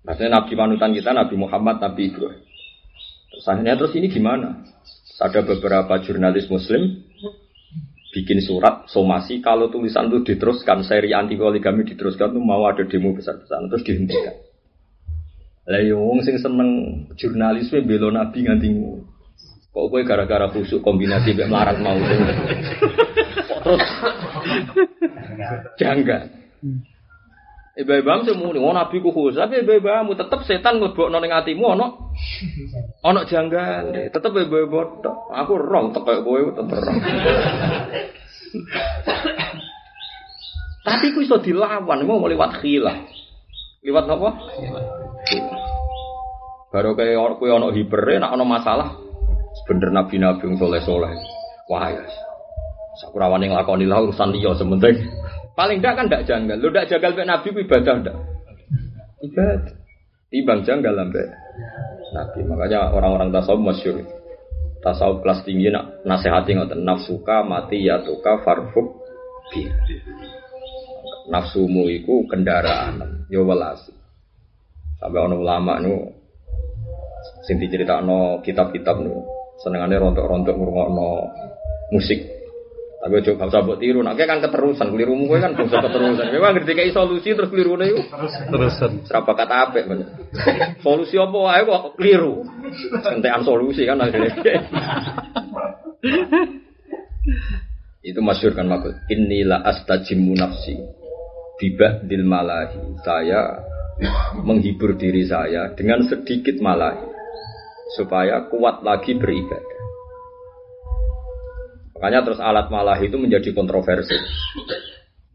Maksudnya 0.05 0.45
nabi 0.45 0.53
panutan 0.53 0.93
kita 0.93 1.17
Nabi 1.17 1.41
Muhammad, 1.41 1.81
Nabi 1.81 2.13
Ibrahim. 2.13 2.45
Terus 3.33 3.49
akhirnya 3.49 3.81
terus 3.81 3.97
ini 3.97 4.13
gimana? 4.13 4.61
Ada 5.17 5.41
beberapa 5.41 5.97
jurnalis 6.05 6.53
Muslim 6.53 7.07
bikin 8.17 8.41
surat 8.41 8.89
somasi 8.89 9.45
kalau 9.45 9.69
tulisan 9.69 10.09
itu 10.09 10.25
diteruskan 10.25 10.81
seri 10.81 11.13
anti 11.13 11.37
poligami 11.37 11.85
diteruskan 11.85 12.33
tuh 12.33 12.41
mau 12.41 12.65
ada 12.65 12.81
demo 12.89 13.13
besar-besaran 13.13 13.69
terus 13.69 13.85
dihentikan. 13.85 14.41
Lah 15.69 15.85
yo 15.85 16.01
wong 16.01 16.25
sing 16.25 16.41
seneng 16.41 16.71
jurnalisme 17.21 17.85
belo 17.85 18.09
nabi 18.09 18.49
nganti 18.49 18.73
kok 19.69 19.85
kowe 19.93 20.01
gara-gara 20.01 20.49
khusuk 20.49 20.81
kombinasi 20.81 21.37
mek 21.37 21.53
melarat 21.53 21.77
mau 21.85 22.01
terus 23.61 23.85
janggal. 25.77 26.23
Ibu-ibu 27.77 28.25
semua 28.25 28.57
nih, 28.57 28.63
oh 28.65 28.73
nabi 28.73 29.05
ku 29.05 29.13
khusus, 29.13 29.37
tapi 29.37 29.61
ibu-ibu 29.61 30.17
tetap 30.17 30.41
setan 30.49 30.81
ngelebok 30.81 31.13
noning 31.13 31.29
hatimu, 31.29 31.77
ono, 31.77 32.09
ono 33.05 33.21
janggal, 33.29 33.93
tetap 34.09 34.33
ibu-ibu 34.33 35.05
aku 35.29 35.53
rong, 35.61 35.93
tetap 35.93 36.25
kowe 36.25 36.41
tetap 36.41 36.73
rong. 36.73 36.99
tapi 40.89 41.13
ku 41.13 41.21
iso 41.21 41.37
dilawan, 41.37 42.01
mau 42.09 42.25
lewat 42.25 42.65
khilah, 42.65 42.97
lewat 43.85 44.05
apa? 44.09 44.31
Baru 46.73 46.97
kayak 46.97 47.37
kowe 47.37 47.49
ono 47.53 47.77
hiper, 47.77 48.09
nak 48.17 48.33
ono 48.41 48.49
masalah, 48.49 48.97
bener 49.69 49.93
nabi-nabi 49.93 50.49
yang 50.49 50.57
soleh-soleh. 50.57 51.13
Wah 51.69 51.93
ya. 51.93 52.09
Sakurawan 53.05 53.45
yang 53.45 53.53
lakoni 53.53 53.85
lah 53.85 54.01
urusan 54.01 54.33
dia 54.33 54.57
sementing. 54.57 54.97
Paling 55.57 55.81
enggak 55.81 55.95
kan 55.97 56.05
enggak 56.13 56.29
janggal. 56.29 56.57
Lu 56.61 56.69
enggak 56.69 56.93
janggal 56.93 57.17
mek 57.17 57.27
nabi 57.27 57.49
ibadah 57.57 57.95
enggak? 57.97 58.17
Ibadah. 59.25 59.75
Timbang 60.29 60.61
janggal 60.69 60.93
lambe. 60.93 61.23
Nabi. 62.13 62.39
Makanya 62.45 62.93
orang-orang 62.93 63.33
tasawuf 63.33 63.63
masyhur. 63.73 64.05
Tasawuf 64.85 65.25
kelas 65.25 65.41
tinggi 65.49 65.73
nak 65.73 66.05
nasihati 66.05 66.53
ngoten 66.53 66.85
nafsuka 66.85 67.41
mati 67.41 67.81
ya 67.89 68.05
tuka 68.05 68.45
farfuk 68.45 69.01
bir. 69.49 69.73
Nafsumu 71.27 71.91
iku 71.91 72.29
kendaraan, 72.29 73.27
yo 73.33 73.43
welasi. 73.49 73.91
Sampai 75.01 75.25
ono 75.25 75.43
ulama 75.43 75.81
nu 75.83 76.07
sing 77.49 77.59
diceritakno 77.59 78.45
kitab-kitab 78.45 79.03
nu 79.03 79.27
senengane 79.59 79.97
rontok-rontok 79.97 80.55
ngrungokno 80.55 81.09
musik. 81.97 82.36
Tapi 83.07 83.23
ojo 83.23 83.39
gak 83.39 83.55
usah 83.55 83.63
mbok 83.63 83.79
tiru, 83.79 84.03
nek 84.03 84.19
kan 84.19 84.43
keterusan 84.43 84.91
kelirumu 84.91 85.31
kowe 85.31 85.39
kan 85.39 85.55
bisa 85.55 85.79
keterusan. 85.79 86.27
Memang 86.27 86.59
ngerti 86.59 86.75
kayak 86.75 86.91
solusi 86.91 87.39
terus 87.39 87.55
kelirune 87.55 87.87
iku. 87.87 88.03
Terusan. 88.51 89.07
Serapa 89.07 89.31
kata 89.39 89.55
apik 89.71 89.87
bener. 89.87 90.11
Solusi 90.83 91.15
apa 91.15 91.39
wae 91.39 91.63
kok 91.63 91.95
keliru. 91.95 92.43
Entekan 93.07 93.47
solusi 93.47 93.87
kan 93.87 94.03
akhirnya. 94.03 94.35
Itu 98.03 98.19
masyhur 98.27 98.59
kan 98.59 98.67
makul. 98.67 98.99
Inilah 99.07 99.63
astajimu 99.63 100.35
nafsi. 100.35 100.75
Bibah 101.63 102.03
dil 102.03 102.27
malahi. 102.27 103.07
Saya 103.07 103.63
menghibur 104.43 104.99
diri 104.99 105.23
saya 105.31 105.71
dengan 105.79 106.03
sedikit 106.11 106.59
malahi 106.59 107.07
supaya 107.95 108.51
kuat 108.51 108.83
lagi 108.83 109.15
beribadah. 109.15 109.79
Makanya 111.97 112.29
terus 112.29 112.41
alat 112.45 112.69
malahi 112.69 113.09
itu 113.09 113.17
menjadi 113.17 113.57
kontroversi. 113.57 114.21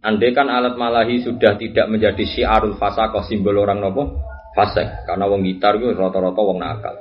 Andai 0.05 0.30
kan 0.30 0.45
alat 0.45 0.78
malahi 0.78 1.26
sudah 1.26 1.57
tidak 1.57 1.89
menjadi 1.89 2.22
syiarul 2.22 2.78
fasakoh 2.78 3.26
simbol 3.26 3.57
orang 3.57 3.82
nopo 3.82 4.14
fasek 4.53 5.09
karena 5.09 5.26
wong 5.26 5.41
gitar 5.41 5.82
itu 5.82 5.89
rata-rata 5.97 6.38
wong 6.38 6.62
nakal. 6.62 6.93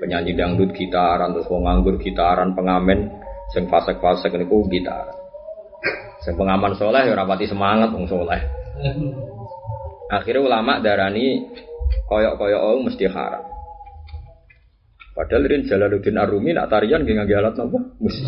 Penyanyi 0.00 0.32
dangdut 0.32 0.72
gitaran 0.72 1.36
terus 1.36 1.48
wong 1.52 1.68
nganggur 1.68 2.00
gitaran 2.00 2.56
pengamen 2.56 3.08
sing 3.52 3.68
fasek-fasek 3.68 4.32
niku 4.32 4.64
gitaran 4.68 5.16
sing 6.26 6.34
pengaman 6.34 6.74
soleh 6.74 7.06
ya 7.06 7.14
rapati 7.14 7.46
semangat 7.46 7.94
wong 7.94 8.10
soleh. 8.10 8.40
Akhirnya 10.10 10.42
ulama 10.42 10.82
darani 10.82 11.44
koyok-koyok 12.08 12.62
oh 12.66 12.82
mesti 12.82 13.04
haram. 13.06 13.44
Padahal 15.16 15.48
Rin 15.48 15.64
Jalaluddin 15.64 16.20
Arumi 16.20 16.52
nak 16.52 16.68
tarian 16.68 17.00
ngangge 17.06 17.32
alat 17.32 17.56
napa 17.56 17.78
musik 18.02 18.26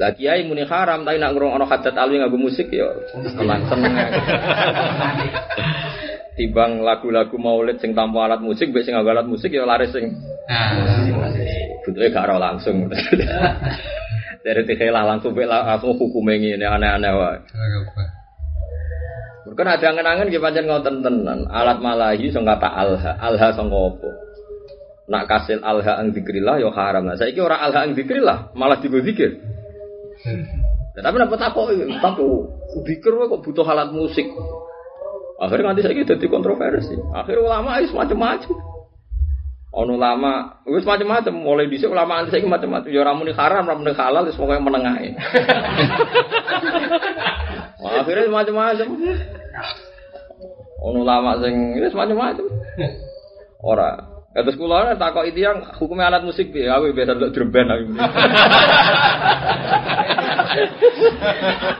lah 0.00 0.10
kiai 0.16 0.48
muni 0.48 0.64
haram 0.64 1.04
tapi 1.04 1.20
nak 1.20 1.36
ngrungokno 1.36 1.68
hadat 1.68 1.94
alwi 1.94 2.16
nganggo 2.18 2.40
musik 2.40 2.72
ya 2.72 2.88
tenang 3.12 3.62
seneng 3.70 3.92
Tibang 6.32 6.80
lagu-lagu 6.80 7.36
maulid 7.36 7.76
sing 7.76 7.92
tanpa 7.92 8.24
alat 8.24 8.40
musik 8.40 8.72
mbek 8.72 8.88
sing 8.88 8.96
alat 8.96 9.28
musik 9.28 9.52
ya 9.52 9.68
laris 9.68 9.92
sing 9.92 10.16
Butuhnya 11.82 12.14
gak 12.14 12.24
ora 12.30 12.36
langsung. 12.38 12.86
Dari 14.46 14.62
tikailah 14.66 15.06
langsung 15.06 15.34
bela 15.34 15.62
langsung 15.62 15.94
hukum 15.94 16.26
ini 16.30 16.58
aneh-aneh 16.58 17.12
wae. 17.14 17.38
Mungkin 19.46 19.66
ada 19.66 19.86
angen-angen 19.86 20.30
nggih 20.30 20.42
pancen 20.42 20.66
ngoten 20.66 21.02
tenan. 21.02 21.46
Alat 21.50 21.78
malahi 21.82 22.30
sing 22.30 22.46
kata 22.46 22.70
alha, 22.70 23.18
alha 23.18 23.48
sing 23.54 23.66
apa? 23.70 24.10
Nak 25.10 25.24
kasil 25.26 25.58
alha 25.62 25.98
ang 25.98 26.14
zikrillah 26.14 26.62
ya 26.62 26.70
haram. 26.70 27.06
Nah, 27.06 27.18
saiki 27.18 27.42
ora 27.42 27.58
alha 27.58 27.82
ang 27.82 27.98
zikrillah, 27.98 28.54
malah 28.54 28.78
digo 28.78 29.02
zikir. 29.02 29.42
Nah, 30.92 31.02
tapi 31.02 31.16
napa 31.18 31.34
takok 31.40 31.72
tapi 31.98 32.22
zikir 32.86 33.12
kok 33.16 33.42
butuh 33.42 33.66
alat 33.66 33.90
musik. 33.90 34.28
Akhirnya 35.42 35.74
nanti 35.74 35.82
saya 35.82 35.98
jadi 35.98 36.26
kontroversi. 36.30 36.94
Akhirnya 37.10 37.42
ulama 37.42 37.82
itu 37.82 37.96
macam-macam. 37.96 38.54
Ono 39.72 39.96
ulama, 39.96 40.62
wis 40.68 40.84
macam-macam. 40.84 41.32
Mulai 41.32 41.66
dhisik 41.72 41.88
ulama 41.88 42.20
anti 42.20 42.30
saiki 42.30 42.44
macam-macam. 42.44 42.92
Ya 42.92 43.00
ora 43.00 43.16
muni 43.16 43.32
haram, 43.32 43.64
ora 43.64 43.74
muni 43.74 43.96
halal, 43.96 44.28
wis 44.28 44.36
pokoke 44.36 44.60
menengah. 44.60 45.00
Wah, 47.82 48.04
akhirnya 48.04 48.28
macam-macam. 48.28 48.86
Ono 50.84 50.98
ulama 51.00 51.40
sing 51.40 51.80
wis 51.80 51.96
macam-macam. 51.96 52.46
Ora. 53.64 54.11
Terus 54.32 54.56
kula 54.56 54.96
takok 54.96 55.28
itu 55.28 55.44
yang 55.44 55.60
hukumnya 55.76 56.08
alat 56.08 56.24
musik 56.24 56.56
piye? 56.56 56.64
Aku 56.72 56.88
biasa 56.96 57.12
ndelok 57.12 57.32
drum 57.36 57.52
band 57.52 57.68
aku. 57.68 57.84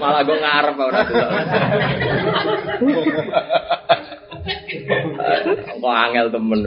Malah 0.01 0.21
gue 0.29 0.37
ngarep 0.37 0.77
ora 0.77 1.01
Kok 5.81 5.97
angel 5.97 6.29
temen. 6.29 6.61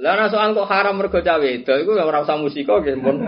Lah 0.00 0.14
ana 0.16 0.32
soal 0.32 0.56
kok 0.56 0.70
haram 0.72 0.96
mergo 0.96 1.20
cawe 1.20 1.48
itu 1.48 1.68
iku 1.68 1.92
ora 2.00 2.24
usah 2.24 2.40
musika 2.40 2.80
nggih 2.80 2.96
pun. 3.04 3.20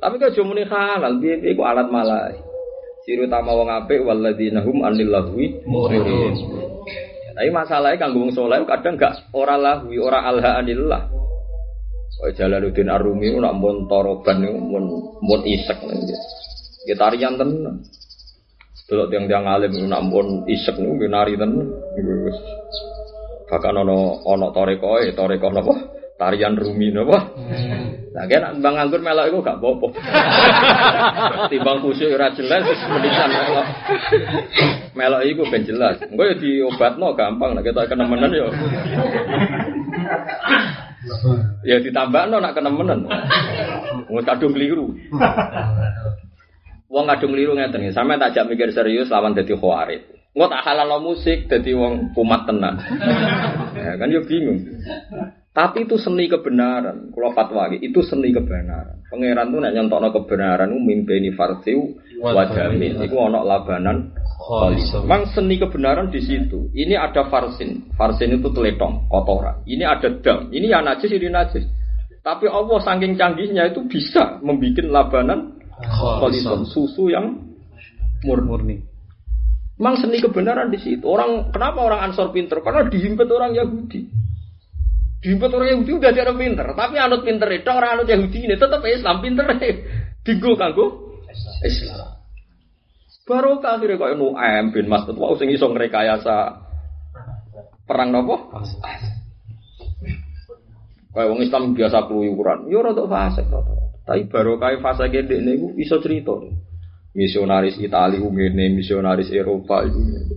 Tapi 0.00 0.14
kok 0.16 0.32
cuma 0.32 0.56
muni 0.56 0.64
halal, 0.64 1.20
piye 1.20 1.44
iku 1.52 1.60
alat 1.60 1.92
malah. 1.92 2.32
Siru 3.04 3.28
tama 3.28 3.52
wong 3.52 3.68
apik 3.68 4.00
walladzina 4.00 4.64
hum 4.64 4.80
anil 4.80 5.12
lahwi. 5.12 5.60
Tapi 7.34 7.50
masalahnya 7.50 7.98
kanggo 7.98 8.22
wong 8.22 8.32
saleh 8.32 8.62
kadang 8.62 8.94
gak 8.94 9.26
ora 9.34 9.58
lahwi, 9.58 9.98
ora 9.98 10.22
alha 10.22 10.62
anillah. 10.62 11.10
Kaya 12.14 12.30
Jalaluddin 12.38 12.86
Arumi 12.86 13.34
nak 13.36 13.58
mun 13.58 13.90
toroban 13.90 14.38
niku 14.38 14.54
mun 14.54 14.84
mun 15.18 15.40
isek 15.42 15.82
niku. 15.82 16.14
Ya 16.86 16.94
tarian 16.94 17.34
tenan. 17.34 17.82
Delok 18.86 19.10
tiang-tiang 19.10 19.44
alim 19.50 19.74
nak 19.90 20.06
mun 20.06 20.46
isek 20.46 20.78
niku 20.78 21.10
nari 21.10 21.34
tenan. 21.34 21.74
Bahkan 23.50 23.74
ono 23.82 24.22
ono 24.24 24.46
toreko 24.54 25.02
e 25.02 25.10
toreko 25.10 25.50
napa? 25.50 25.74
Tarian 26.14 26.54
Rumi 26.54 26.94
napa? 26.94 27.34
Nah, 28.14 28.30
kan 28.30 28.62
bang 28.62 28.76
anggur 28.78 29.02
melok 29.02 29.26
iku 29.26 29.38
gak 29.42 29.58
apa-apa. 29.58 29.86
Timbang 31.50 31.82
khusyuk 31.82 32.14
ora 32.14 32.30
jelas 32.30 32.62
menisan 32.86 33.30
melok. 33.34 33.66
Melok 34.94 35.22
iku 35.26 35.42
ben 35.50 35.66
jelas. 35.66 35.98
Engko 36.06 36.22
ya 36.22 36.38
diobatno 36.38 37.18
gampang 37.18 37.58
nek 37.58 37.66
ketok 37.66 37.90
kenemenan 37.90 38.30
ya. 38.30 38.46
Ya 41.66 41.76
ditambahno 41.82 42.38
nak 42.38 42.54
kenemenan. 42.54 43.10
Wong 44.06 44.22
kadung 44.22 44.54
keliru. 44.54 44.94
Wong 46.86 47.04
kadung 47.10 47.34
keliru 47.34 47.58
ngeten 47.58 47.90
iki. 47.90 47.90
Sampe 47.90 48.14
tak 48.22 48.38
jak 48.38 48.46
mikir 48.46 48.70
serius 48.70 49.10
lawan 49.10 49.34
dadi 49.34 49.58
khawarit. 49.58 50.06
Engko 50.30 50.46
tak 50.46 50.62
halal 50.62 51.02
musik 51.02 51.50
dadi 51.50 51.74
wong 51.74 52.14
kumat 52.14 52.46
tenan. 52.46 52.78
Ya 53.74 53.98
kan 53.98 54.14
yo 54.14 54.22
bingung. 54.22 54.62
Tapi 55.54 55.86
itu 55.86 55.94
seni 55.94 56.26
kebenaran. 56.26 57.14
Kalau 57.14 57.30
fatwa 57.30 57.70
itu 57.70 58.02
seni 58.02 58.34
kebenaran. 58.34 59.06
Pangeran 59.06 59.54
tuh 59.54 59.62
nek 59.62 59.72
nyontokno 59.78 60.10
kebenaran 60.10 60.66
ku 60.66 60.82
mimpeni 60.82 61.30
farsiu 61.30 61.94
wadamin. 62.18 62.98
Iku 62.98 63.14
ana 63.22 63.46
labanan 63.46 64.10
kholis. 64.34 64.90
Mang 65.06 65.30
seni 65.30 65.54
kebenaran 65.62 66.10
di 66.10 66.18
situ. 66.18 66.74
Ini 66.74 66.98
ada 66.98 67.30
farsin. 67.30 67.86
Farsin 67.94 68.34
itu 68.34 68.50
teletong, 68.50 69.06
kotoran. 69.06 69.62
Ini 69.62 69.86
ada 69.86 70.10
dam. 70.18 70.50
Ini 70.50 70.74
ya 70.74 70.82
najis, 70.82 71.14
ini 71.14 71.30
najis. 71.30 71.62
Tapi 72.26 72.50
Allah 72.50 72.78
saking 72.82 73.14
canggihnya 73.14 73.70
itu 73.70 73.86
bisa 73.86 74.42
membuat 74.42 74.82
labanan 74.90 75.54
kholisun. 75.86 76.66
Susu 76.66 77.14
yang 77.14 77.30
murni. 78.26 78.82
Mang 79.78 79.98
seni 80.02 80.18
kebenaran 80.18 80.74
di 80.74 80.82
situ. 80.82 81.06
Orang 81.06 81.54
kenapa 81.54 81.78
orang 81.82 82.10
Ansor 82.10 82.34
pinter? 82.34 82.58
Karena 82.58 82.90
dihimpit 82.90 83.26
orang 83.30 83.54
Yahudi. 83.54 84.13
Dihimpit 85.24 85.56
orang 85.56 85.72
Yahudi 85.72 85.90
udah 85.96 86.12
jadi 86.12 86.36
pinter, 86.36 86.68
tapi 86.76 87.00
anut 87.00 87.24
pinter 87.24 87.48
itu 87.48 87.64
orang 87.72 87.96
anut 87.96 88.08
Yahudi 88.12 88.44
ini 88.44 88.60
tetap 88.60 88.84
Islam 88.84 89.24
pinter 89.24 89.48
Digo 90.24 90.52
kanggo 90.52 91.16
Islam. 91.64 92.20
Baru 93.24 93.56
akhirnya 93.64 93.96
kok 93.96 94.20
Nuaim 94.20 94.76
bin 94.76 94.84
Mas'ud 94.84 95.16
wau 95.16 95.32
sing 95.40 95.48
iso 95.48 95.72
ngrekayasa 95.72 96.60
perang 97.88 98.12
nopo? 98.12 98.52
Kayak 101.16 101.28
wong 101.32 101.40
Islam 101.40 101.72
biasa 101.72 102.04
keluyuran, 102.04 102.68
yo 102.68 102.84
fasik 103.08 103.48
rada. 103.48 103.74
Tapi 104.04 104.28
baru 104.28 104.60
kayak 104.60 104.84
fase 104.84 105.08
gede 105.08 105.40
niku 105.40 105.72
iso 105.80 106.04
cerita. 106.04 106.36
Misionaris 107.16 107.80
ku 107.80 108.28
ngene, 108.28 108.76
misionaris 108.76 109.32
Eropa 109.32 109.88
iku 109.88 110.00
ngene. 110.04 110.36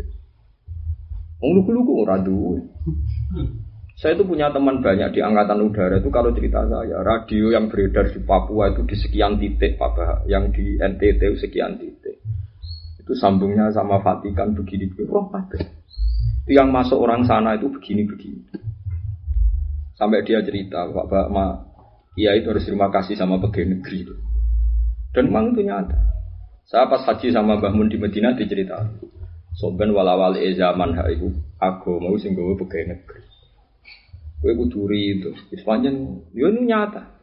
Wong 1.43 1.51
lugu-lugu 1.59 2.07
ora. 2.07 2.15
Saya 3.97 4.13
itu 4.13 4.29
punya 4.29 4.53
teman 4.53 4.85
banyak 4.85 5.09
di 5.09 5.25
angkatan 5.25 5.57
udara 5.57 5.97
itu 5.97 6.13
kalau 6.13 6.29
cerita 6.29 6.61
saya 6.69 7.01
radio 7.01 7.49
yang 7.49 7.65
beredar 7.65 8.13
di 8.13 8.21
Papua 8.21 8.69
itu 8.69 8.85
di 8.85 8.93
sekian 8.93 9.41
titik 9.41 9.81
Pak 9.81 9.89
Bah, 9.97 10.21
yang 10.29 10.53
di 10.53 10.77
NTT 10.77 11.41
sekian 11.41 11.81
titik 11.81 12.21
itu 13.01 13.13
sambungnya 13.17 13.73
sama 13.73 13.97
Vatikan 13.97 14.53
begini 14.53 14.85
begini 14.93 15.09
roh 15.09 15.33
itu 16.45 16.53
yang 16.53 16.69
masuk 16.69 17.01
orang 17.01 17.25
sana 17.25 17.57
itu 17.57 17.73
begini 17.73 18.05
begini 18.05 18.45
sampai 19.97 20.21
dia 20.21 20.45
cerita 20.45 20.85
Pak 20.93 21.05
bah, 21.09 21.25
ma, 21.33 21.45
Iya 22.17 22.33
itu 22.33 22.49
harus 22.49 22.65
terima 22.65 22.89
kasih 22.89 23.13
sama 23.13 23.37
pegawai 23.37 23.77
negeri 23.77 24.09
itu. 24.09 24.15
Dan 25.13 25.29
memang 25.29 25.53
itu 25.53 25.69
nyata. 25.69 26.01
Saya 26.65 26.89
pas 26.89 27.05
haji 27.05 27.29
sama 27.29 27.61
Mbah 27.61 27.77
Mun 27.77 27.93
di 27.93 28.01
Medina 28.01 28.33
diceritakan. 28.33 29.05
Soben 29.53 29.93
walawali 29.93 30.41
e 30.41 30.57
zaman 30.57 30.97
ha 30.97 31.05
iku 31.13 31.29
aku 31.61 32.01
mau 32.01 32.17
sing 32.17 32.33
gawe 32.33 32.57
pegawai 32.57 32.97
negeri. 32.97 33.21
Kowe 34.37 34.53
kudu 34.53 34.89
itu. 34.93 35.33
Wis 35.49 35.61
pancen 35.65 36.25
yo 36.33 36.53
nyata. 36.53 37.17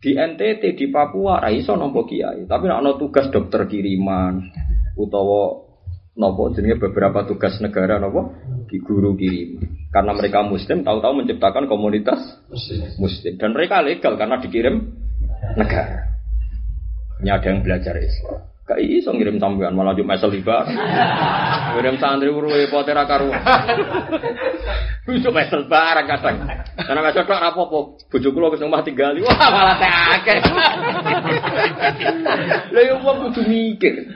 Di 0.00 0.16
NTT 0.16 0.80
di 0.80 0.86
Papua 0.88 1.44
ra 1.44 1.52
iso 1.52 1.76
nampa 1.76 2.08
kiai, 2.08 2.48
tapi 2.48 2.72
ana 2.72 2.96
tugas 2.96 3.28
dokter 3.28 3.68
kiriman 3.68 4.48
utawa 4.96 5.60
nopo 6.16 6.48
jenenge 6.56 6.80
beberapa 6.80 7.28
tugas 7.28 7.60
negara 7.60 8.00
nopo 8.00 8.32
di 8.64 8.80
guru 8.80 9.12
kirim 9.12 9.60
karena 9.92 10.16
mereka 10.16 10.40
muslim 10.40 10.80
tahu-tahu 10.80 11.20
menciptakan 11.20 11.68
komunitas 11.68 12.16
muslim. 12.96 13.36
Dan 13.36 13.52
mereka 13.52 13.84
legal 13.84 14.16
karena 14.16 14.40
dikirim 14.40 14.88
negara. 15.60 16.16
Ini 17.20 17.28
ada 17.28 17.46
yang 17.52 17.60
belajar 17.60 18.00
Islam 18.00 18.40
Kayak 18.70 19.02
iso 19.02 19.10
ngirim 19.10 19.42
sampean 19.42 19.74
malah 19.74 19.98
cuma 19.98 20.14
mesel 20.14 20.30
liba. 20.30 20.62
Ngirim 21.74 21.98
santri 21.98 22.30
urwe 22.30 22.70
potera 22.70 23.02
karu. 23.02 23.34
Iso 25.10 25.30
mesel 25.34 25.66
barang 25.66 26.06
kadang. 26.06 26.38
Karena 26.78 27.02
mesel 27.02 27.26
tok 27.26 27.34
apa-apa. 27.34 27.98
Bojo 28.06 28.28
kula 28.30 28.54
wis 28.54 28.62
omah 28.62 28.86
tinggali. 28.86 29.26
Wah 29.26 29.50
malah 29.50 29.74
akeh. 30.22 30.38
Lah 32.70 32.82
yo 32.86 33.02
wong 33.02 33.26
kudu 33.26 33.42
mikir. 33.42 34.06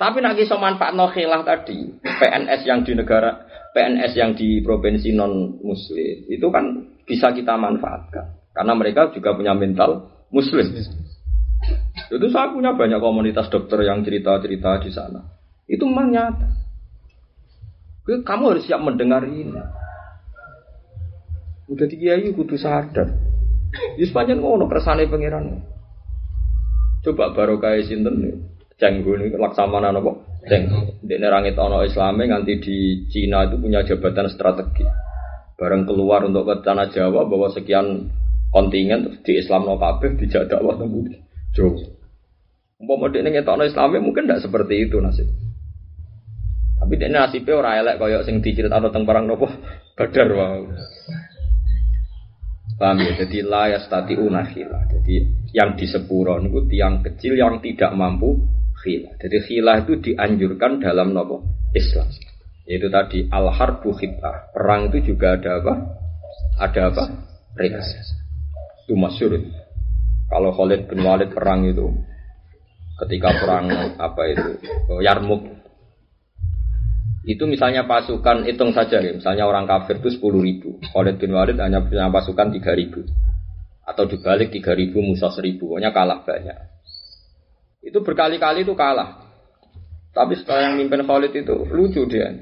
Tapi 0.00 0.24
nak 0.24 0.40
iso 0.40 0.56
manfaatno 0.56 1.12
khilaf 1.12 1.44
tadi, 1.44 2.00
PNS 2.00 2.64
yang 2.64 2.80
di 2.80 2.96
negara 2.96 3.44
PNS 3.76 4.16
yang 4.16 4.32
di 4.32 4.64
provinsi 4.64 5.12
non 5.12 5.60
muslim 5.60 6.24
itu 6.32 6.48
kan 6.48 6.96
bisa 7.04 7.28
kita 7.36 7.60
manfaatkan 7.60 8.40
karena 8.56 8.72
mereka 8.72 9.12
juga 9.12 9.36
punya 9.36 9.52
mental 9.52 10.08
muslim. 10.32 10.72
Itu 12.10 12.26
saya 12.34 12.50
punya 12.50 12.74
banyak 12.74 12.98
komunitas 12.98 13.46
dokter 13.46 13.86
yang 13.86 14.02
cerita-cerita 14.02 14.82
di 14.82 14.90
sana. 14.90 15.22
Itu 15.70 15.86
memang 15.86 16.10
nyata. 16.10 16.46
Kamu 18.10 18.44
harus 18.50 18.66
siap 18.66 18.82
mendengar 18.82 19.22
ini. 19.22 19.54
Udah 21.70 21.86
tiga 21.86 22.18
kiai 22.18 22.34
kudu 22.34 22.58
sadar. 22.58 23.14
Di 23.94 24.02
sepanjang 24.02 24.42
ngono 24.42 24.66
kersane 24.66 25.06
pangeran. 25.06 25.62
Coba 27.06 27.30
baru 27.30 27.62
kayak 27.62 27.86
sinten. 27.86 28.50
Cenggu 28.74 29.14
ini 29.14 29.30
laksamana 29.38 29.94
nopo. 29.94 30.26
Ceng. 30.50 30.98
Di 30.98 31.14
nerangit 31.14 31.54
ono 31.54 31.86
Islame 31.86 32.26
nganti 32.26 32.58
di 32.58 33.06
Cina 33.06 33.46
itu 33.46 33.62
punya 33.62 33.86
jabatan 33.86 34.26
strategi. 34.26 34.82
Bareng 35.54 35.86
keluar 35.86 36.26
untuk 36.26 36.48
ke 36.48 36.64
tanah 36.64 36.90
Jawa 36.90 37.28
bahwa 37.28 37.52
sekian 37.52 38.10
kontingen 38.50 39.20
di 39.22 39.38
Islam 39.38 39.68
no 39.68 39.78
kabeh 39.78 40.18
dijak 40.18 40.50
dakwah 40.50 40.74
tembudi. 40.74 41.14
Jauh. 41.54 41.99
Umpama 42.80 43.12
dia 43.12 43.20
ngetokno 43.20 43.68
Islami 43.68 44.00
mungkin 44.00 44.24
tidak 44.24 44.40
seperti 44.40 44.88
itu 44.88 44.96
nasib. 45.04 45.28
Tapi 46.80 46.96
dia 46.96 47.12
nasibnya 47.12 47.60
orang 47.60 47.76
elek 47.84 47.94
kaya 48.00 48.18
sing 48.24 48.40
atau 48.40 48.88
tentang 48.88 49.04
barang 49.04 49.24
nopo 49.28 49.52
badar 50.00 50.28
wow. 50.32 50.64
Paham 52.80 53.04
ya? 53.04 53.12
Jadi 53.20 53.44
layas 53.44 53.84
tati 53.92 54.16
unahila. 54.16 54.88
Jadi 54.88 55.20
yang 55.52 55.76
di 55.76 55.84
sepuro 55.84 56.40
itu 56.40 56.64
tiang 56.72 57.04
kecil 57.04 57.36
yang 57.36 57.60
tidak 57.60 57.92
mampu 57.92 58.40
khilah. 58.80 59.12
Jadi 59.20 59.36
khilah 59.44 59.84
itu 59.84 60.00
dianjurkan 60.00 60.80
dalam 60.80 61.12
nopo 61.12 61.44
Islam. 61.76 62.08
Yaitu 62.64 62.88
tadi 62.88 63.28
al 63.28 63.52
harbu 63.52 63.92
khitah. 63.92 64.56
Perang 64.56 64.88
itu 64.88 65.12
juga 65.12 65.36
ada 65.36 65.60
apa? 65.60 65.74
Ada 66.64 66.80
apa? 66.88 67.04
Rekas. 67.60 68.16
Itu. 68.88 68.96
Kalau 70.32 70.50
Khalid 70.56 70.88
bin 70.88 71.04
Walid 71.04 71.36
perang 71.36 71.68
itu 71.68 71.92
ketika 73.06 73.32
perang 73.40 73.66
apa 73.96 74.22
itu 74.28 74.50
oh, 74.92 75.00
Yarmuk 75.00 75.60
itu 77.20 77.44
misalnya 77.44 77.84
pasukan 77.84 78.48
hitung 78.48 78.72
saja 78.72 78.96
ya 79.00 79.12
misalnya 79.12 79.44
orang 79.44 79.68
kafir 79.68 80.00
itu 80.00 80.16
sepuluh 80.16 80.40
ribu. 80.40 80.80
Khalid 80.80 81.20
bin 81.20 81.36
Walid 81.36 81.60
hanya 81.60 81.84
punya 81.84 82.08
pasukan 82.08 82.48
tiga 82.48 82.72
ribu. 82.72 83.04
Atau 83.84 84.08
dibalik 84.08 84.48
tiga 84.48 84.72
ribu 84.72 85.04
Musa 85.04 85.28
seribu. 85.28 85.76
Pokoknya 85.76 85.92
kalah 85.92 86.24
banyak. 86.24 86.56
Itu 87.84 88.00
berkali-kali 88.00 88.64
itu 88.64 88.72
kalah. 88.72 89.20
Tapi 90.16 90.32
setelah 90.40 90.72
yang 90.72 90.80
mimpin 90.80 91.04
Khalid 91.04 91.36
itu 91.36 91.56
lucu 91.68 92.08
dia. 92.08 92.32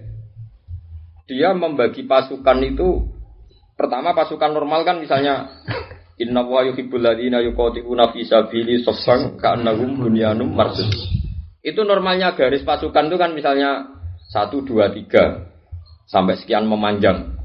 Dia 1.26 1.50
membagi 1.58 2.06
pasukan 2.06 2.58
itu 2.62 3.02
pertama 3.74 4.14
pasukan 4.14 4.54
normal 4.54 4.86
kan 4.86 5.02
misalnya 5.02 5.58
Inna 6.18 6.42
wa 6.42 6.66
yuhibbul 6.66 6.98
ladina 6.98 7.38
yuqatiluna 7.38 8.10
fi 8.10 8.26
sabili 8.26 8.82
saffan 8.82 9.38
ka'annahum 9.38 10.02
bunyanum 10.02 10.50
marsus. 10.50 10.90
Itu 11.62 11.86
normalnya 11.86 12.34
garis 12.34 12.66
pasukan 12.66 13.06
itu 13.06 13.16
kan 13.18 13.30
misalnya 13.38 13.86
1 14.34 14.50
2 14.50 14.98
3 15.06 16.10
sampai 16.10 16.34
sekian 16.42 16.66
memanjang. 16.66 17.38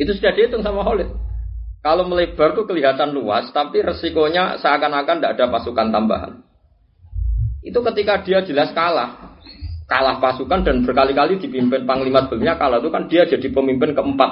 Itu 0.00 0.16
sudah 0.16 0.32
dihitung 0.32 0.64
sama 0.64 0.80
Khalid. 0.80 1.12
Kalau 1.82 2.08
melebar 2.08 2.56
tuh 2.56 2.64
kelihatan 2.64 3.12
luas, 3.12 3.50
tapi 3.52 3.84
resikonya 3.84 4.56
seakan-akan 4.56 5.18
tidak 5.18 5.32
ada 5.36 5.46
pasukan 5.50 5.92
tambahan. 5.92 6.32
Itu 7.60 7.82
ketika 7.84 8.22
dia 8.24 8.40
jelas 8.46 8.72
kalah, 8.72 9.36
kalah 9.92 10.16
pasukan 10.22 10.64
dan 10.64 10.86
berkali-kali 10.86 11.36
dipimpin 11.36 11.84
panglima 11.84 12.24
sebelumnya 12.24 12.56
kalah 12.56 12.80
itu 12.80 12.88
kan 12.88 13.10
dia 13.12 13.28
jadi 13.28 13.44
pemimpin 13.52 13.92
keempat 13.92 14.30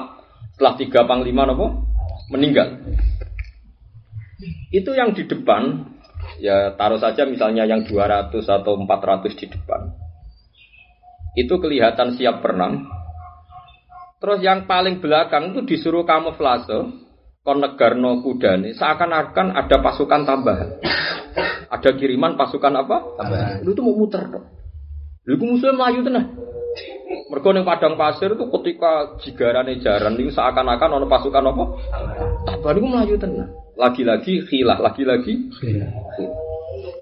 setelah 0.57 0.75
tiga 0.81 1.05
panglima 1.05 1.45
nopo 1.45 1.90
meninggal. 2.31 2.81
Itu 4.71 4.95
yang 4.95 5.13
di 5.13 5.27
depan, 5.27 5.85
ya 6.39 6.73
taruh 6.79 7.03
saja 7.03 7.27
misalnya 7.27 7.67
yang 7.67 7.85
200 7.85 8.33
atau 8.47 8.73
400 8.79 9.35
di 9.37 9.47
depan. 9.51 9.81
Itu 11.37 11.59
kelihatan 11.59 12.17
siap 12.17 12.41
berenang. 12.41 12.87
Terus 14.21 14.39
yang 14.45 14.69
paling 14.69 15.03
belakang 15.03 15.53
itu 15.53 15.61
disuruh 15.65 16.05
kamuflase, 16.05 16.93
konegarno 17.43 18.21
kudane, 18.21 18.77
seakan-akan 18.77 19.57
ada 19.57 19.77
pasukan 19.81 20.23
tambahan. 20.29 20.71
Ada 21.71 21.97
kiriman 21.97 22.35
pasukan 22.35 22.75
apa? 22.75 22.97
Tambahan. 23.17 23.63
Lu 23.63 23.73
itu 23.73 23.83
mau 23.83 23.95
muter 23.97 24.27
dong. 24.27 24.47
Lu 25.25 25.39
musuhnya 25.39 25.77
melayu 25.77 26.01
tenang. 26.03 26.27
Mereka 27.31 27.49
ning 27.55 27.67
padang 27.67 27.95
pasir 27.95 28.35
itu 28.35 28.45
ketika 28.47 29.19
jigarane 29.23 29.79
jaran 29.83 30.19
itu 30.19 30.31
seakan-akan 30.35 30.99
ono 30.99 31.07
pasukan 31.07 31.51
apa? 31.51 31.65
Tambah 32.47 32.71
niku 32.75 32.87
melayu 32.91 33.15
tenang. 33.19 33.51
Lagi-lagi 33.79 34.47
khilah, 34.47 34.79
lagi-lagi 34.79 35.51
khilah. 35.59 35.91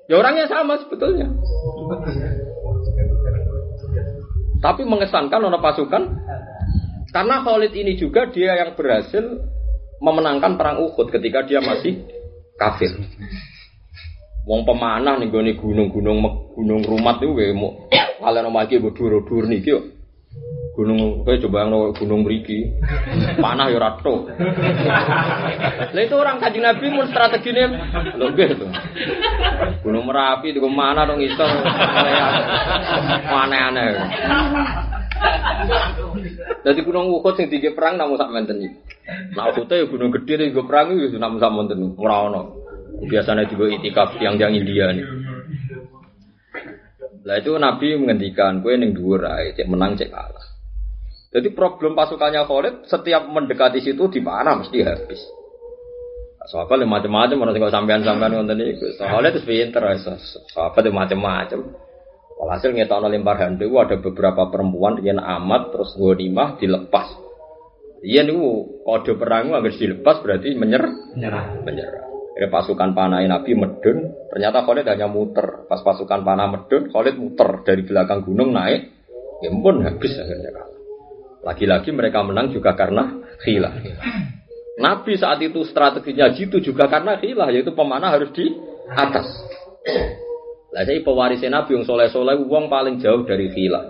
Ya 0.09 0.14
orangnya 0.16 0.49
sama 0.49 0.81
sebetulnya. 0.81 1.29
Tapi 4.59 4.83
mengesankan 4.85 5.41
ono 5.45 5.59
pasukan 5.61 6.03
karena 7.09 7.41
Khalid 7.41 7.73
ini 7.73 7.97
juga 7.97 8.29
dia 8.29 8.57
yang 8.57 8.77
berhasil 8.77 9.25
memenangkan 10.01 10.61
perang 10.61 10.85
Uhud 10.85 11.09
ketika 11.09 11.45
dia 11.45 11.61
masih 11.64 12.05
kafir. 12.61 12.93
Wong 14.49 14.65
pemanah 14.65 15.21
nih 15.21 15.29
gue 15.29 15.61
gunung-gunung 15.61 16.25
gunung 16.57 16.81
rumat 16.81 17.21
itu 17.21 17.37
gue 17.37 17.53
mau 17.53 17.85
kalian 17.93 18.49
lagi 18.49 18.81
gue 18.81 18.97
dur-dur 18.97 19.45
nih 19.45 19.61
Gunung 20.79 21.27
kowe 21.27 21.35
coba 21.43 21.67
yang 21.67 21.91
gunung 21.99 22.23
mriki. 22.23 22.71
Panah 23.43 23.67
ya 23.67 23.83
rato. 23.83 24.31
Lah 25.91 26.03
itu 26.07 26.15
orang 26.15 26.39
kaji 26.39 26.63
Nabi 26.63 26.87
mun 26.95 27.11
strategine 27.11 27.67
lho 28.15 28.31
nggih 28.31 28.55
to. 28.55 28.67
Gunung 29.83 30.07
Merapi 30.07 30.55
di 30.55 30.63
mana 30.63 31.03
dong 31.03 31.19
iso. 31.19 31.43
Aneh-aneh. 33.27 33.91
Jadi 36.63 36.81
gunung 36.87 37.11
Uhud 37.11 37.35
sing 37.35 37.51
dige 37.51 37.75
perang 37.75 37.99
namun 37.99 38.15
sak 38.15 38.31
menten. 38.31 38.63
Nah 39.35 39.51
Uhud 39.51 39.67
ya 39.67 39.83
gunung 39.83 40.15
gede 40.15 40.47
ning 40.47 40.55
perang 40.63 40.95
itu 40.95 41.19
namun 41.19 41.43
sak 41.43 41.51
menten 41.59 41.99
ora 41.99 42.31
ono. 42.31 42.58
Biasanya 42.99 43.47
juga 43.47 43.71
itikaf 43.71 44.19
yang 44.19 44.35
yang 44.41 44.53
India 44.55 44.91
nih. 44.91 45.07
Lah 47.29 47.37
itu 47.39 47.53
Nabi 47.55 47.95
menghentikan 48.01 48.65
kue 48.65 48.75
neng 48.75 48.97
dhuwur 48.97 49.23
ae, 49.29 49.53
cek 49.53 49.69
menang 49.69 49.95
cek 50.01 50.09
kalah. 50.09 50.47
Jadi 51.29 51.53
problem 51.53 51.93
pasukannya 51.93 52.49
Khalid 52.49 52.75
setiap 52.89 53.29
mendekati 53.29 53.85
situ 53.85 54.09
di 54.09 54.25
mana 54.25 54.57
mesti 54.57 54.81
habis. 54.81 55.21
Sahabat 56.49 56.81
yang 56.81 56.89
macam-macam, 56.89 57.37
mana 57.37 57.53
tinggal 57.53 57.69
sampean-sampean 57.69 58.33
ngonten 58.33 58.65
itu. 58.65 58.97
Khalid 58.97 59.37
itu 59.37 59.45
pinter, 59.45 59.85
sahabat 60.57 60.81
yang 60.81 60.97
macam-macam. 60.97 61.61
Walhasil 62.39 62.71
ngetokno 62.71 63.11
lempar 63.11 63.37
handu 63.43 63.67
ada 63.77 63.99
beberapa 63.99 64.47
perempuan 64.49 65.03
yang 65.03 65.19
amat 65.19 65.75
terus 65.75 65.93
ghanimah 65.99 66.57
dilepas. 66.57 67.13
Iya 67.99 68.23
nih 68.23 68.39
kode 68.87 69.19
perang 69.19 69.59
harus 69.59 69.75
dilepas 69.75 70.23
berarti 70.23 70.55
menyer 70.55 70.87
menyerah. 71.19 71.67
Menyerah. 71.67 72.18
Ini 72.39 72.47
pasukan 72.55 72.95
panah 72.95 73.18
Nabi 73.18 73.59
medun, 73.59 74.14
ternyata 74.30 74.62
Khalid 74.62 74.86
hanya 74.86 75.11
muter. 75.11 75.66
Pas 75.66 75.82
pasukan 75.82 76.22
panah 76.22 76.47
medun, 76.47 76.86
Khalid 76.86 77.18
muter 77.18 77.66
dari 77.66 77.82
belakang 77.82 78.22
gunung 78.22 78.55
naik, 78.55 78.95
ya 79.43 79.51
pun 79.51 79.82
habis 79.82 80.14
akhirnya 80.14 80.55
kalah. 80.55 80.78
Lagi-lagi 81.43 81.91
mereka 81.91 82.22
menang 82.22 82.55
juga 82.55 82.78
karena 82.78 83.11
khilaf. 83.43 83.74
Nabi 84.78 85.18
saat 85.18 85.43
itu 85.43 85.66
strateginya 85.66 86.30
gitu 86.30 86.62
juga 86.62 86.86
karena 86.86 87.18
khilah 87.18 87.51
yaitu 87.51 87.74
pemanah 87.74 88.14
harus 88.14 88.30
di 88.30 88.47
atas. 88.95 89.26
Lah 90.70 90.86
saya 90.86 91.03
pewarisnya 91.03 91.51
Nabi 91.51 91.74
yang 91.74 91.84
soleh 91.91 92.07
soleh 92.07 92.39
uang 92.39 92.70
paling 92.70 93.03
jauh 93.03 93.26
dari 93.26 93.51
khilah. 93.51 93.82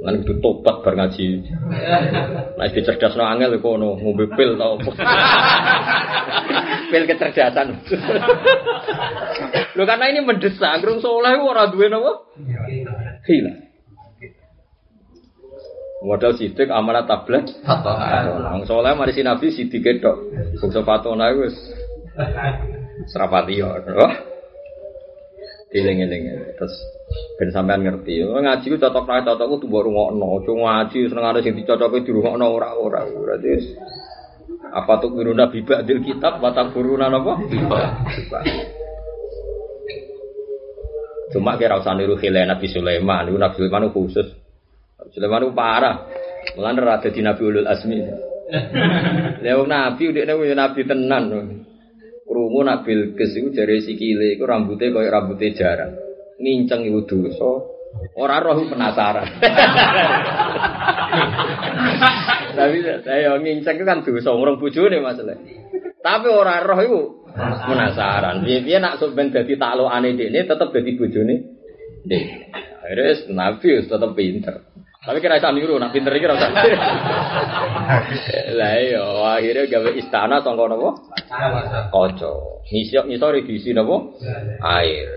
Lan 0.00 0.24
itu 0.24 0.32
tobat 0.40 0.80
bar 0.80 0.96
ngaji. 0.96 1.44
Nah, 2.56 2.64
iki 2.64 2.80
cerdas 2.80 3.12
no 3.20 3.28
angel 3.28 3.60
kok 3.60 3.76
ono 3.76 4.00
ngombe 4.00 4.32
pil 4.32 4.56
tau 4.56 4.80
apa. 4.80 4.90
pil 6.90 7.04
kecerdasan. 7.04 7.84
Lho 9.76 9.82
karena 9.84 10.08
ini 10.08 10.24
mendesak, 10.24 10.80
grung 10.80 11.04
soleh 11.04 11.36
ora 11.36 11.68
duwe 11.68 11.92
napa? 11.92 12.32
Hilang. 13.28 13.68
Modal 16.00 16.32
sidik 16.32 16.72
amalat 16.72 17.04
tablet. 17.04 17.60
Wong 18.56 18.64
soleh 18.64 18.96
mari 18.96 19.12
si 19.12 19.20
Nabi 19.20 19.52
sidik 19.52 20.00
tok. 20.00 20.16
Bungsu 20.56 20.80
fatona 20.80 21.28
wis 21.36 21.52
serapati 23.12 23.60
yo. 23.60 23.68
Diling-eling 25.70 26.22
terus 26.58 26.74
ben 27.38 27.54
sampean 27.54 27.86
ngerti. 27.86 28.26
Oh, 28.26 28.42
ngaji 28.42 28.66
ku 28.66 28.76
cocok 28.78 29.06
ra 29.06 29.22
cocok 29.22 29.46
ku 29.46 29.56
tumbuk 29.62 29.86
rungokno. 29.86 30.42
Aja 30.42 30.50
ngaji 30.50 30.98
senengane 31.06 31.38
sing 31.46 31.54
dicocoke 31.54 32.02
dirungokno 32.02 32.42
ora-ora. 32.42 33.06
Berarti 33.06 33.78
apa 34.70 34.98
tuh 34.98 35.14
guru 35.14 35.30
nabi 35.30 35.62
ba'dil 35.62 36.02
kitab 36.02 36.42
mata 36.42 36.66
guru 36.74 36.98
apa? 36.98 37.32
Cuma 41.30 41.54
kira 41.54 41.78
usah 41.78 41.94
niru 41.94 42.18
khilai 42.18 42.42
Nabi 42.42 42.66
Sulaiman, 42.66 43.30
itu 43.30 43.38
Nabi 43.38 43.54
Sulaiman 43.54 43.94
khusus. 43.94 44.26
Nabi 44.98 45.10
Sulaiman 45.14 45.54
parah. 45.54 46.10
Mulane 46.58 46.82
rada 46.82 47.06
di 47.06 47.22
Nabi 47.22 47.42
Ulul 47.46 47.70
Azmi. 47.70 48.02
Lha 49.46 49.52
Nabi 49.62 50.02
udah 50.10 50.24
nabi 50.26 50.50
Nabi 50.50 50.80
tenan. 50.82 51.24
Krungu 52.30 52.62
nak 52.62 52.86
Bilqis 52.86 53.34
iku 53.34 53.50
jare 53.50 53.82
sikile 53.82 54.38
iku 54.38 54.46
rambutnya 54.46 54.94
koyo 54.94 55.10
rambutnya 55.10 55.50
jarang. 55.50 55.98
Nginceng 56.38 56.86
iku 56.86 57.02
dosa. 57.02 57.50
Ora 58.14 58.38
roh 58.38 58.54
penasaran. 58.70 59.26
Tapi 62.54 62.78
saya 63.02 63.34
nginceng 63.34 63.82
kan 63.82 64.06
dosa 64.06 64.30
ngurung 64.30 64.62
bojone 64.62 65.02
masalah. 65.02 65.42
Tapi 65.98 66.28
ora 66.30 66.62
roh 66.62 66.78
iku 66.78 67.00
penasaran. 67.66 68.46
Piye-piye 68.46 68.78
nak 68.78 69.02
sok 69.02 69.18
ben 69.18 69.34
dadi 69.34 69.58
taklukane 69.58 70.14
dekne 70.14 70.46
tetep 70.46 70.70
dadi 70.70 70.90
bojone. 70.94 71.34
Dek. 72.06 72.24
Akhirnya 72.86 73.10
Nabi 73.34 73.68
tetep 73.90 74.10
pinter. 74.14 74.70
Tapi 75.00 75.16
kira 75.24 75.40
iso 75.40 75.48
niru, 75.56 75.80
nak 75.80 75.96
pinter 75.96 76.12
iki 76.12 76.28
ora 76.28 76.36
usah. 76.36 76.52
Lah 78.52 78.72
iya, 78.76 79.00
akhirnya 79.32 79.64
gawe 79.64 79.90
istana 79.96 80.44
sangka 80.44 80.68
napa? 80.68 80.90
Kaca. 81.88 82.32
Ngisok 82.68 83.08
ngisore 83.08 83.40
diisi 83.48 83.72
napa? 83.72 83.96
Air. 84.60 85.08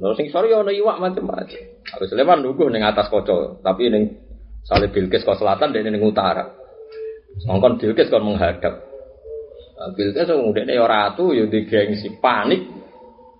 Terus 0.00 0.16
sing 0.16 0.32
sore 0.32 0.48
ono 0.56 0.72
iwak 0.72 0.96
macam-macam. 0.96 1.60
Harus 1.92 2.08
Sulaiman 2.08 2.40
nunggu 2.40 2.72
ning 2.72 2.80
atas 2.80 3.12
kaca, 3.12 3.60
tapi 3.60 3.92
ning 3.92 4.16
Salib 4.64 4.96
Bilqis 4.96 5.28
ke 5.28 5.32
selatan 5.36 5.76
dan 5.76 5.84
ning 5.84 6.00
utara. 6.00 6.48
Mongkon 7.44 7.76
Bilqis 7.76 8.08
kon 8.08 8.24
menghadap. 8.24 8.80
Nah, 9.76 9.92
Bilqis 9.92 10.24
dekne 10.24 10.72
ya 10.72 10.88
ratu 10.88 11.36
ya 11.36 11.44
di 11.44 11.68
gengsi 11.68 12.16
panik. 12.16 12.64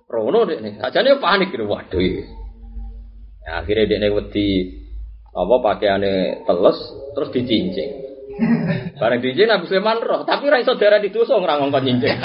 Rono 0.05 0.45
dekne. 0.45 0.77
Sajane 0.77 1.17
panik 1.17 1.49
gitu. 1.49 1.65
Waduh. 1.65 2.01
Ya, 3.41 3.65
akhirnya 3.65 3.89
dekne 3.89 4.07
wedi 4.13 4.47
apa 5.29 5.55
pakaiannya 5.61 6.45
teles 6.45 6.79
terus 7.13 7.29
dicincing. 7.33 7.91
Barang 8.97 9.19
dicincing 9.21 9.49
Nabi 9.51 9.65
Sulaiman 9.69 9.99
roh, 10.01 10.21
tapi 10.25 10.49
ra 10.49 10.57
iso 10.57 10.73
darah 10.79 10.97
didosa 10.97 11.37
ora 11.37 11.59
ngongkon 11.61 11.85
cincing. 11.85 12.17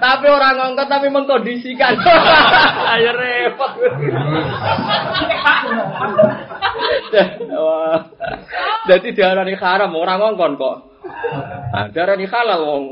tapi 0.00 0.26
orang 0.30 0.54
ngongkon 0.56 0.88
tapi 0.88 1.06
mengkondisikan. 1.12 2.00
Ayo 2.96 3.10
repot. 3.12 3.72
Jadi 8.88 9.08
diarani 9.12 9.54
haram 9.58 9.92
orang 9.92 10.18
ngongkon 10.22 10.54
kok. 10.56 10.76
Nah, 11.70 11.86
diarani 11.92 12.26
halal 12.26 12.60
wong. 12.64 12.84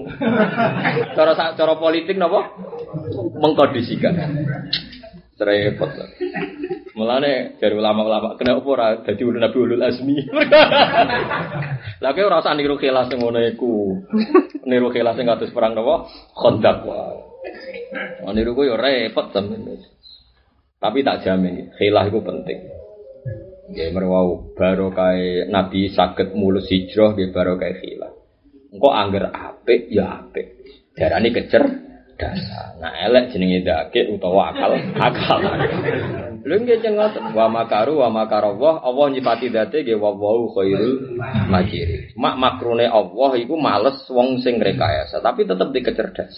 Cara 1.17 1.75
politik 1.81 2.21
napa? 2.21 2.53
Mengkondisikan. 3.39 4.15
Repot. 5.39 5.91
Mulane 6.99 7.55
dari 7.63 7.79
ulama-ulama 7.79 8.35
kena 8.35 8.59
apa 8.59 8.69
ora 8.75 8.89
dadi 9.07 9.23
ulun 9.23 9.39
Nabi 9.39 9.57
ulul 9.63 9.83
azmi. 9.87 10.19
Lah 12.03 12.11
kowe 12.11 12.27
ora 12.27 12.43
usah 12.43 12.59
niru 12.59 12.75
khilas 12.75 13.07
sing 13.07 13.23
ngono 13.23 13.39
iku. 13.39 14.03
Niru 14.67 14.91
khilas 14.91 15.15
sing 15.15 15.31
kados 15.31 15.55
perang 15.55 15.79
napa? 15.79 16.11
Khandaq 16.35 16.79
wae. 16.83 17.23
Oh, 18.27 18.35
niru 18.35 18.59
yo 18.67 18.75
repot 18.75 19.31
sampeyan. 19.31 19.79
Tapi 20.83 21.07
tak 21.07 21.23
jamin 21.23 21.71
khilah 21.79 22.11
iku 22.11 22.19
penting. 22.19 22.67
Nggih 23.71 23.95
merwau 23.95 24.51
baru 24.59 24.91
kae 24.91 25.47
Nabi 25.47 25.95
saged 25.95 26.35
mulus 26.35 26.67
hijrah 26.67 27.15
baru 27.15 27.55
kae 27.63 27.79
khilah. 27.79 28.11
Engko 28.75 28.91
angger 28.91 29.31
apik 29.31 29.87
ya 29.87 30.19
apik. 30.19 30.67
Darane 30.99 31.31
kecer 31.31 31.88
dasar. 32.19 32.75
Nah 32.83 32.93
elek 33.07 33.31
jenenge 33.31 33.63
dake 33.63 34.11
utawa 34.11 34.51
akal 34.51 34.75
akal. 34.99 35.41
Lha 36.43 36.55
nggih 36.59 36.83
jeneng 36.83 37.33
wa 37.33 37.47
makaru 37.47 38.03
wa 38.03 38.11
makarallah 38.11 38.83
Allah 38.83 39.07
nyipati 39.15 39.55
date 39.55 39.87
nggih 39.87 39.97
wa 39.97 40.11
wau 40.19 40.51
khairul 40.53 41.23
makiri. 41.47 42.13
Mak 42.19 42.35
makrune 42.37 42.91
Allah 42.91 43.31
iku 43.39 43.55
males 43.55 44.03
wong 44.11 44.43
sing 44.43 44.59
rekayasa 44.59 45.23
tapi 45.23 45.47
tetep 45.47 45.71
dikecerdas. 45.71 46.35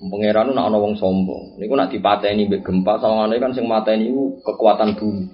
Pangeran 0.00 0.56
nak 0.56 0.72
ana 0.72 0.78
wong 0.80 0.96
sombong. 0.96 1.60
Niku 1.60 1.76
nak 1.76 1.92
dipateni 1.92 2.48
mbek 2.48 2.64
gempa 2.64 2.96
sawangane 3.04 3.36
kan 3.36 3.52
sing 3.52 3.68
mateni 3.68 4.08
iku 4.08 4.40
kekuatan 4.40 4.96
bumi. 4.96 5.28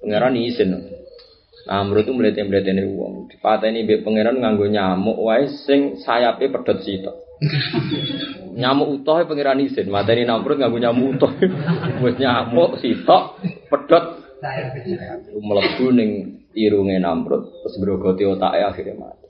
Pangeran 0.00 0.32
izin. 0.32 0.96
Menurut 1.68 2.08
itu 2.08 2.16
melihat-melihat 2.16 2.72
ini 2.72 2.88
uang. 2.88 3.28
Dipateni 3.28 3.84
mbek 3.84 4.08
pangeran 4.08 4.40
nganggo 4.40 4.64
nyamuk 4.64 5.20
wae 5.20 5.52
sing 5.68 6.00
sayape 6.00 6.48
pedot 6.48 6.80
sitok. 6.80 7.27
nyamuk 8.60 8.88
utuh 9.00 9.22
pangeran 9.22 9.62
izin, 9.62 9.86
mateni 9.90 10.26
namrud 10.26 10.58
nganggo 10.58 10.78
nyamuk 10.82 11.06
utuh. 11.18 11.32
Wis 12.02 12.16
nyamuk 12.18 12.82
sitok 12.82 13.38
pedot 13.70 14.04
mlebu 15.38 15.86
ning 15.94 16.10
irunge 16.54 16.98
namrud 16.98 17.62
terus 17.62 17.74
grogoti 17.78 18.26
otake 18.26 18.60
akhirnya 18.62 18.94
mati. 18.98 19.26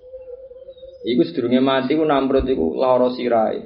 Iku 1.09 1.23
sedurunge 1.25 1.61
mati 1.61 1.97
ku 1.97 2.05
namrud 2.05 2.45
iku 2.49 2.77
lara 2.77 3.09
sirahe. 3.13 3.61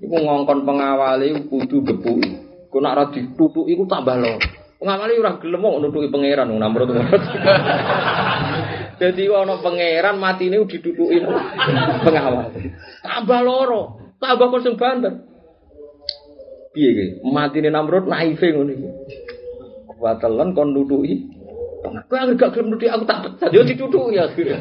Iku 0.00 0.16
ngongkon 0.16 0.64
pengawali 0.64 1.36
kudu 1.48 1.84
gepuki. 1.84 2.32
Ku 2.70 2.78
nak 2.80 2.94
ora 2.96 3.04
ditutuki 3.12 3.76
ku 3.76 3.84
tambah 3.84 4.16
loro. 4.16 4.40
Pengawali 4.80 5.20
ora 5.20 5.36
gelem 5.40 5.64
nutuki 5.80 6.08
pangeran 6.08 6.52
namrud. 6.52 6.88
Jadi 9.00 9.32
ana 9.32 9.56
pangeran 9.64 10.20
matine 10.20 10.60
diduduki 10.68 11.24
pengawal. 12.04 12.52
Tambah 13.00 13.40
loro, 13.40 14.12
tambah 14.20 14.46
kon 14.52 14.60
sing 14.60 14.76
banter. 14.76 15.24
Piye 16.76 16.88
iki? 16.92 17.06
Matine 17.24 17.72
Namrud 17.72 18.04
naife 18.04 18.52
ngono 18.52 18.76
iki. 18.76 18.88
Kuwatelen 19.88 20.52
kon 20.52 20.76
nutuki. 20.76 21.32
Kowe 21.80 22.20
anggere 22.20 22.36
gak 22.36 22.52
gelem 22.52 22.76
aku 22.76 23.04
tak 23.08 23.20
pecat 23.24 23.50
yo 23.56 23.64
ditutuki 23.64 24.20
ya 24.20 24.28
akhirnya. 24.28 24.60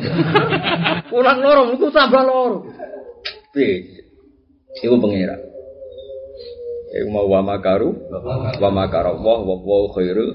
Ulang 1.12 1.44
loro 1.44 1.76
iku 1.76 1.92
tambah 1.92 2.24
loro. 2.24 2.64
Piye? 3.52 4.08
Iku 4.80 4.96
pangeran. 5.04 5.42
Iku 6.96 7.12
mau 7.12 7.28
wa 7.28 7.44
makaru, 7.44 7.92
wa 8.56 8.70
makara 8.72 9.14
Allah 9.14 9.84
khairul 9.94 10.32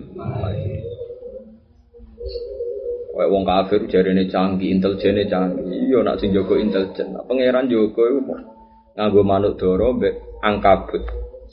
Kayak 3.15 3.31
wong 3.31 3.45
kafir 3.47 3.81
jarene 3.87 4.27
canggih, 4.27 4.75
intelijene 4.75 5.23
canggih. 5.31 5.63
Iya 5.63 6.03
nak 6.03 6.19
sing 6.19 6.35
jaga 6.35 6.59
intelijen. 6.59 7.15
Nah, 7.15 7.23
pangeran 7.31 7.71
jaga 7.71 8.03
iku 8.11 8.21
nganggo 8.99 9.23
manuk 9.23 9.55
dara 9.55 9.89
mbek 9.95 10.15
angkabut. 10.43 11.03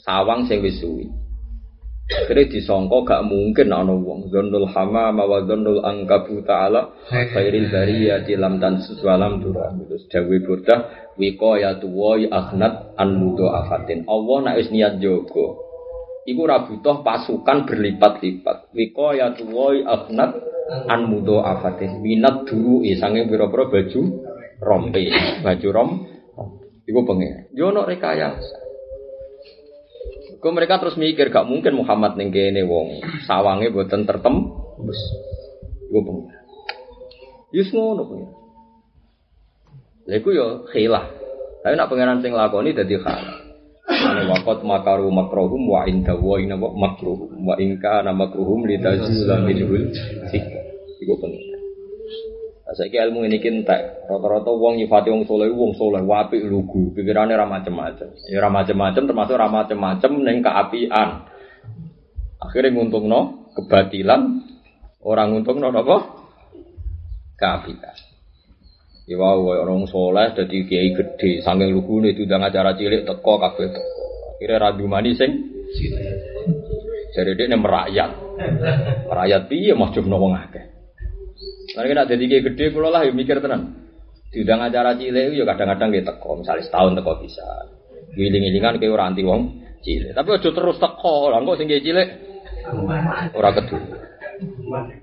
Sawang 0.02 0.50
sing 0.50 0.58
wis 0.58 0.82
suwi. 0.82 1.06
Akhirnya 2.12 2.50
disangka 2.50 2.98
gak 3.06 3.24
mungkin 3.30 3.72
ana 3.72 3.94
wong 3.94 4.28
Zonnul 4.28 4.68
hama 4.68 5.14
wa 5.14 5.38
zonnul 5.46 5.80
angkabu 5.80 6.44
ta'ala 6.44 6.92
khairil 7.08 7.70
bariyati 7.72 8.36
lam 8.36 8.58
tan 8.58 8.82
walam 9.00 9.40
dura 9.40 9.70
terus 9.86 10.04
dawe 10.10 10.36
burdah 10.44 10.80
wiqayatu 11.16 11.88
wa 11.88 12.18
akhnat 12.18 12.98
an 13.00 13.08
afatin 13.32 14.04
Allah 14.10 14.36
nek 14.44 14.56
wis 14.60 14.68
niat 14.74 15.00
iku 15.00 16.40
ora 16.42 16.68
butuh 16.68 17.00
pasukan 17.00 17.70
berlipat-lipat 17.70 18.74
wiqayatu 18.76 19.48
wa 19.48 19.72
akhnat 19.72 20.51
an 20.88 21.10
afatin 21.42 22.00
minat 22.00 22.46
duru 22.46 22.86
sange 22.98 23.26
pira-pira 23.26 23.66
baju 23.66 24.00
rompe 24.62 25.02
baju 25.42 25.68
rom 25.74 25.90
iku 26.86 27.00
pengen 27.06 27.50
yo 27.54 27.70
ono 27.74 27.82
rekayasa 27.86 28.62
Kau 30.42 30.50
mereka 30.50 30.82
terus 30.82 30.98
mikir 30.98 31.30
gak 31.30 31.46
mungkin 31.46 31.78
Muhammad 31.78 32.18
ning 32.18 32.34
kene 32.34 32.66
wong 32.66 32.98
sawange 33.30 33.70
boten 33.70 34.02
tertem. 34.02 34.50
Iku 35.86 36.02
pengen. 36.02 36.34
Yus 37.54 37.70
ngono 37.70 38.02
pengiran. 38.10 38.34
Lha 40.10 40.18
yo 40.18 40.66
khilah. 40.66 41.04
Tapi 41.62 41.74
nak 41.78 41.86
pengiran 41.86 42.18
sing 42.26 42.34
lakoni 42.34 42.74
dadi 42.74 42.98
khalah. 42.98 43.41
Ane 43.92 44.22
wakot 44.32 44.64
makaru 44.64 45.12
makrohum 45.12 45.68
wa 45.68 45.84
inda 45.84 46.16
wa 46.16 46.40
ina 46.40 46.56
wa 46.56 46.72
makruhum 46.72 47.28
wa 47.44 47.54
inka 47.60 48.00
na 48.00 48.16
makruhum 48.16 48.64
li 48.64 48.80
tazula 48.80 49.44
minhul 49.44 49.92
sika. 50.32 50.60
Iku 51.02 51.18
pengiran. 51.18 51.60
Nah, 52.62 52.74
saiki 52.78 52.96
ilmu 52.96 53.26
ini 53.26 53.42
kintek. 53.42 54.08
Rata-rata 54.08 54.48
wong 54.48 54.80
nyifati 54.80 55.12
wong 55.12 55.26
soleh, 55.26 55.50
wong 55.50 55.76
soleh, 55.76 56.00
wapi 56.00 56.40
lugu, 56.40 56.94
pikirannya 56.96 57.36
ra 57.36 57.44
macem-macem. 57.44 58.08
Ya 58.30 58.40
ra 58.40 58.48
macem-macem 58.48 59.04
termasuk 59.04 59.36
ra 59.36 59.50
macem-macem 59.50 60.08
ning 60.22 60.40
keapian. 60.40 61.26
Akhirnya 62.38 62.72
nguntungno 62.72 63.50
kebatilan, 63.58 64.46
orang 65.02 65.36
nguntungno 65.36 65.68
apa? 65.68 65.96
Keapian. 67.36 68.11
Ya 69.02 69.18
wow, 69.18 69.66
orang 69.66 69.82
soleh 69.90 70.30
jadi 70.38 70.56
kiai 70.62 70.94
gede, 70.94 71.42
saking 71.42 71.74
lugu 71.74 72.06
itu 72.06 72.22
udah 72.22 72.38
acara 72.38 72.78
cilik 72.78 73.02
teko 73.02 73.34
kabeh 73.42 73.66
teko. 73.74 74.02
Akhirnya 74.38 74.62
radu 74.62 74.86
mani 74.86 75.18
sing 75.18 75.30
jadi 77.12 77.34
dia 77.34 77.58
merakyat, 77.58 78.10
merakyat 79.10 79.42
piye 79.50 79.74
mau 79.74 79.90
coba 79.90 80.16
wong 80.16 80.32
akeh. 80.38 80.64
Karena 81.74 81.86
kita 82.06 82.14
jadi 82.14 82.24
kiai 82.30 82.42
gede, 82.46 82.64
kalau 82.70 82.94
lah 82.94 83.02
ya 83.02 83.10
mikir 83.10 83.42
tenan. 83.42 83.90
Diundang 84.30 84.64
acara 84.70 84.94
cilik 84.94 85.34
ya 85.34 85.44
kadang-kadang 85.50 85.90
kita 85.90 86.14
teko, 86.14 86.38
misalnya 86.38 86.62
setahun 86.62 86.94
teko 86.94 87.12
bisa. 87.20 87.46
Giling-gilingan 88.14 88.78
kayak 88.78 88.92
orang 88.94 89.18
anti 89.18 89.22
wong 89.26 89.40
cilik. 89.82 90.14
Tapi 90.14 90.28
aja 90.30 90.50
terus 90.54 90.78
teko, 90.78 91.26
lah 91.26 91.42
kok 91.42 91.58
sing 91.58 91.66
cilik 91.66 92.08
ora 93.34 93.50
kedu. 93.50 93.76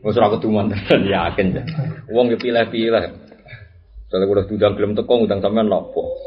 Wes 0.07 0.15
ora 0.15 0.31
kedu 0.33 0.47
mantan 0.47 1.03
yakin. 1.13 1.47
Wong 2.15 2.31
ya 2.31 2.37
pilih-pilih. 2.39 3.27
Kalau 4.09 4.25
udah 4.25 4.45
tudang 4.49 4.73
gelem 4.73 4.97
teko 4.97 5.21
ngundang 5.21 5.41
sampean 5.45 5.69
lapo. 5.69 6.17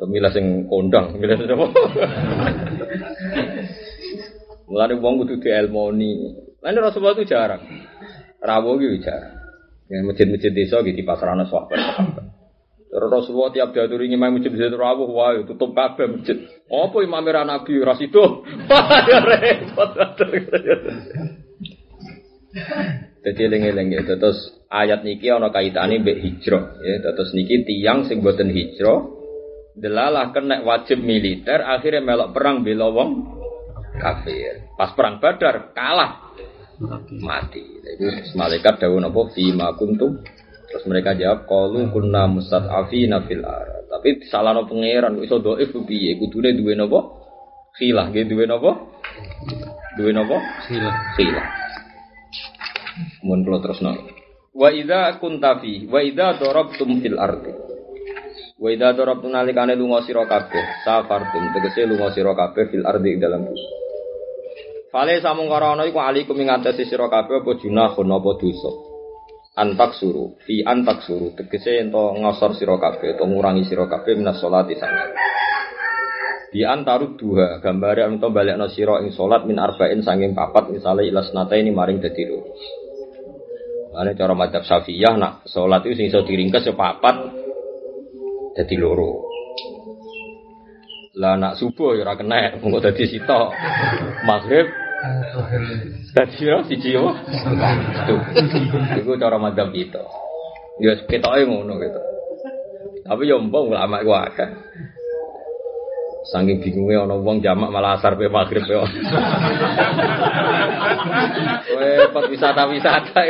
Pemilah 0.00 0.32
sing 0.32 0.64
kondang, 0.68 1.16
milih 1.20 1.36
sing 1.36 1.52
apa? 1.52 1.66
Mulane 4.68 4.96
wong 4.96 5.14
kudu 5.22 5.44
dielmoni. 5.44 6.12
Lan 6.64 6.80
Rasulullah 6.80 7.14
itu 7.20 7.28
jarang. 7.28 7.60
Rawo 8.40 8.80
gitu 8.80 9.04
jarang. 9.04 9.36
Yang 9.92 10.02
masjid-masjid 10.08 10.52
desa 10.56 10.80
gitu 10.80 10.96
di 10.96 11.04
pasarana 11.04 11.44
sahabat. 11.44 11.76
Terus 12.88 13.10
Rasulullah 13.10 13.52
tiap 13.52 13.76
diaturi 13.76 14.08
ngimai 14.08 14.32
masjid 14.32 14.54
masjid 14.54 14.72
rawuh, 14.72 15.10
wah 15.12 15.36
tutup 15.44 15.76
kabeh 15.76 16.08
masjid. 16.08 16.40
Apa 16.72 16.96
imam 17.04 17.26
Nabi 17.26 17.82
rasido? 17.84 18.46
Wah 18.70 19.02
ya 19.04 19.18
repot. 19.20 19.92
Jadi 23.24 23.40
eling-eling 23.48 23.88
ya. 23.96 24.02
Terus 24.04 24.52
ayat 24.68 25.00
niki 25.02 25.32
ana 25.32 25.48
kaitane 25.48 26.00
mbek 26.04 26.20
hijrah 26.20 26.76
ya. 26.84 27.00
Terus 27.00 27.32
niki 27.32 27.64
tiang 27.64 28.04
sing 28.04 28.20
boten 28.20 28.52
hijrah 28.52 29.00
delalah 29.74 30.30
kena 30.30 30.62
wajib 30.62 31.02
militer 31.02 31.64
akhirnya 31.64 32.04
melok 32.04 32.30
perang 32.36 32.62
bela 32.62 32.92
wong 32.92 33.10
kafir. 33.98 34.70
Pas 34.76 34.92
perang 34.92 35.18
Badar 35.18 35.72
kalah 35.72 36.30
mati. 37.24 37.64
Jadi 37.82 38.36
malaikat 38.36 38.82
dawuh 38.82 39.00
napa 39.00 39.20
fi 39.32 39.50
ma 39.54 39.72
kuntum 39.74 40.20
Terus 40.74 40.90
mereka 40.90 41.14
jawab 41.14 41.46
qalu 41.46 41.86
kunna 41.94 42.26
mustad'afina 42.26 43.22
fil 43.30 43.46
ar. 43.46 43.86
Tapi 43.94 44.26
salahno 44.26 44.66
pangeran 44.66 45.22
iso 45.22 45.38
dhaif 45.38 45.70
piye? 45.86 46.18
Kudune 46.18 46.50
duwe 46.50 46.74
napa? 46.74 46.98
Khilah, 47.78 48.10
nggih 48.10 48.26
duwe 48.26 48.42
napa? 48.50 48.82
Duwe 49.94 50.10
napa? 50.10 50.34
Khilah. 50.66 50.94
Khilah. 51.14 51.63
Mun 53.26 53.42
kula 53.42 53.58
terusno. 53.58 53.94
Wa 54.54 54.70
idza 54.70 55.18
kunta 55.18 55.58
fi 55.58 55.90
wa 55.90 55.98
idza 55.98 56.38
darabtum 56.38 57.02
fil 57.02 57.18
ardi. 57.18 57.50
Wa 58.54 58.68
idza 58.70 58.94
darabtum 58.94 59.34
nalikane 59.34 59.74
lunga 59.74 60.06
sira 60.06 60.22
kabeh, 60.30 60.86
safartum 60.86 61.50
tegese 61.58 61.90
lunga 61.90 62.14
sira 62.14 62.38
kabeh 62.38 62.70
fil 62.70 62.86
ing 62.86 63.18
dalam 63.18 63.50
bumi. 63.50 63.66
Fale 64.94 65.18
samung 65.18 65.50
karana 65.50 65.82
iku 65.90 65.98
alikum 65.98 66.38
ing 66.38 66.54
atase 66.54 66.86
sira 66.86 67.10
kabeh 67.10 67.42
apa 67.42 67.50
junahun 67.58 68.08
apa 68.14 68.30
dosa. 68.38 68.70
Antak 69.54 69.94
suru, 69.98 70.38
fi 70.46 70.62
antak 70.66 71.02
suru, 71.06 71.34
tegese 71.34 71.78
ento 71.82 72.14
ngosor 72.14 72.54
sira 72.54 72.78
kabeh, 72.78 73.18
ento 73.18 73.26
ngurangi 73.26 73.66
sira 73.66 73.90
kabeh 73.90 74.14
minas 74.14 74.38
sholati 74.38 74.78
sangat. 74.78 75.14
Di 76.54 76.62
antaru 76.62 77.18
dua 77.18 77.58
gambare 77.58 78.06
ento 78.06 78.30
balekno 78.30 78.70
sira 78.70 79.02
ing 79.02 79.10
salat 79.10 79.42
min 79.50 79.58
arba'in 79.58 79.98
sanging 80.06 80.38
papat 80.38 80.70
misale 80.70 81.02
ilas 81.10 81.34
nata 81.34 81.58
ini 81.58 81.74
maring 81.74 81.98
loro. 81.98 82.54
Ane 83.94 84.18
cara 84.18 84.34
madzhab 84.34 84.66
Syafi'iyah 84.66 85.14
nak 85.14 85.46
salat 85.46 85.86
itu 85.86 85.94
sing 85.94 86.06
iso 86.10 86.26
diringkes 86.26 86.66
ya 86.66 86.74
papat 86.74 87.14
dadi 88.58 88.74
loro. 88.74 89.22
Lah 91.14 91.38
nak 91.38 91.54
subuh 91.62 91.94
ya 91.94 92.02
ora 92.02 92.18
kena, 92.18 92.58
mengko 92.58 92.82
dadi. 92.82 93.06
Maghrib 94.26 94.66
dadi 96.10 96.42
yo 96.42 96.58
siji 96.66 96.98
yo. 96.98 97.14
Tuh. 98.10 98.22
Iku 98.98 99.14
cara 99.14 99.38
madzhab 99.38 99.70
itu. 99.70 100.02
Ya 100.82 100.98
ketoke 101.06 101.46
ngono 101.46 101.78
gitu. 101.78 102.00
Tapi 103.06 103.30
yo 103.30 103.38
mbok 103.38 103.70
ulama 103.70 104.02
iku 104.02 104.10
akeh. 104.10 104.50
Saking 106.24 106.64
bingungnya 106.64 107.04
ono 107.04 107.20
wong 107.20 107.44
jamak 107.44 107.68
malah 107.68 108.00
asar 108.00 108.16
pe 108.16 108.32
maghrib 108.32 108.64
pe. 108.64 108.74
Repot 111.76 112.24
wisata-wisata. 112.32 113.22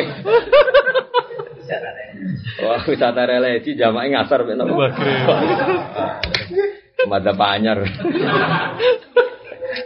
Wah, 2.63 2.83
wisata 2.87 3.23
religi 3.27 3.75
jamaknya 3.75 4.23
ngasar 4.23 4.47
pe 4.47 4.55
nopo. 4.55 4.79
Mada 7.11 7.35
panyar. 7.35 7.83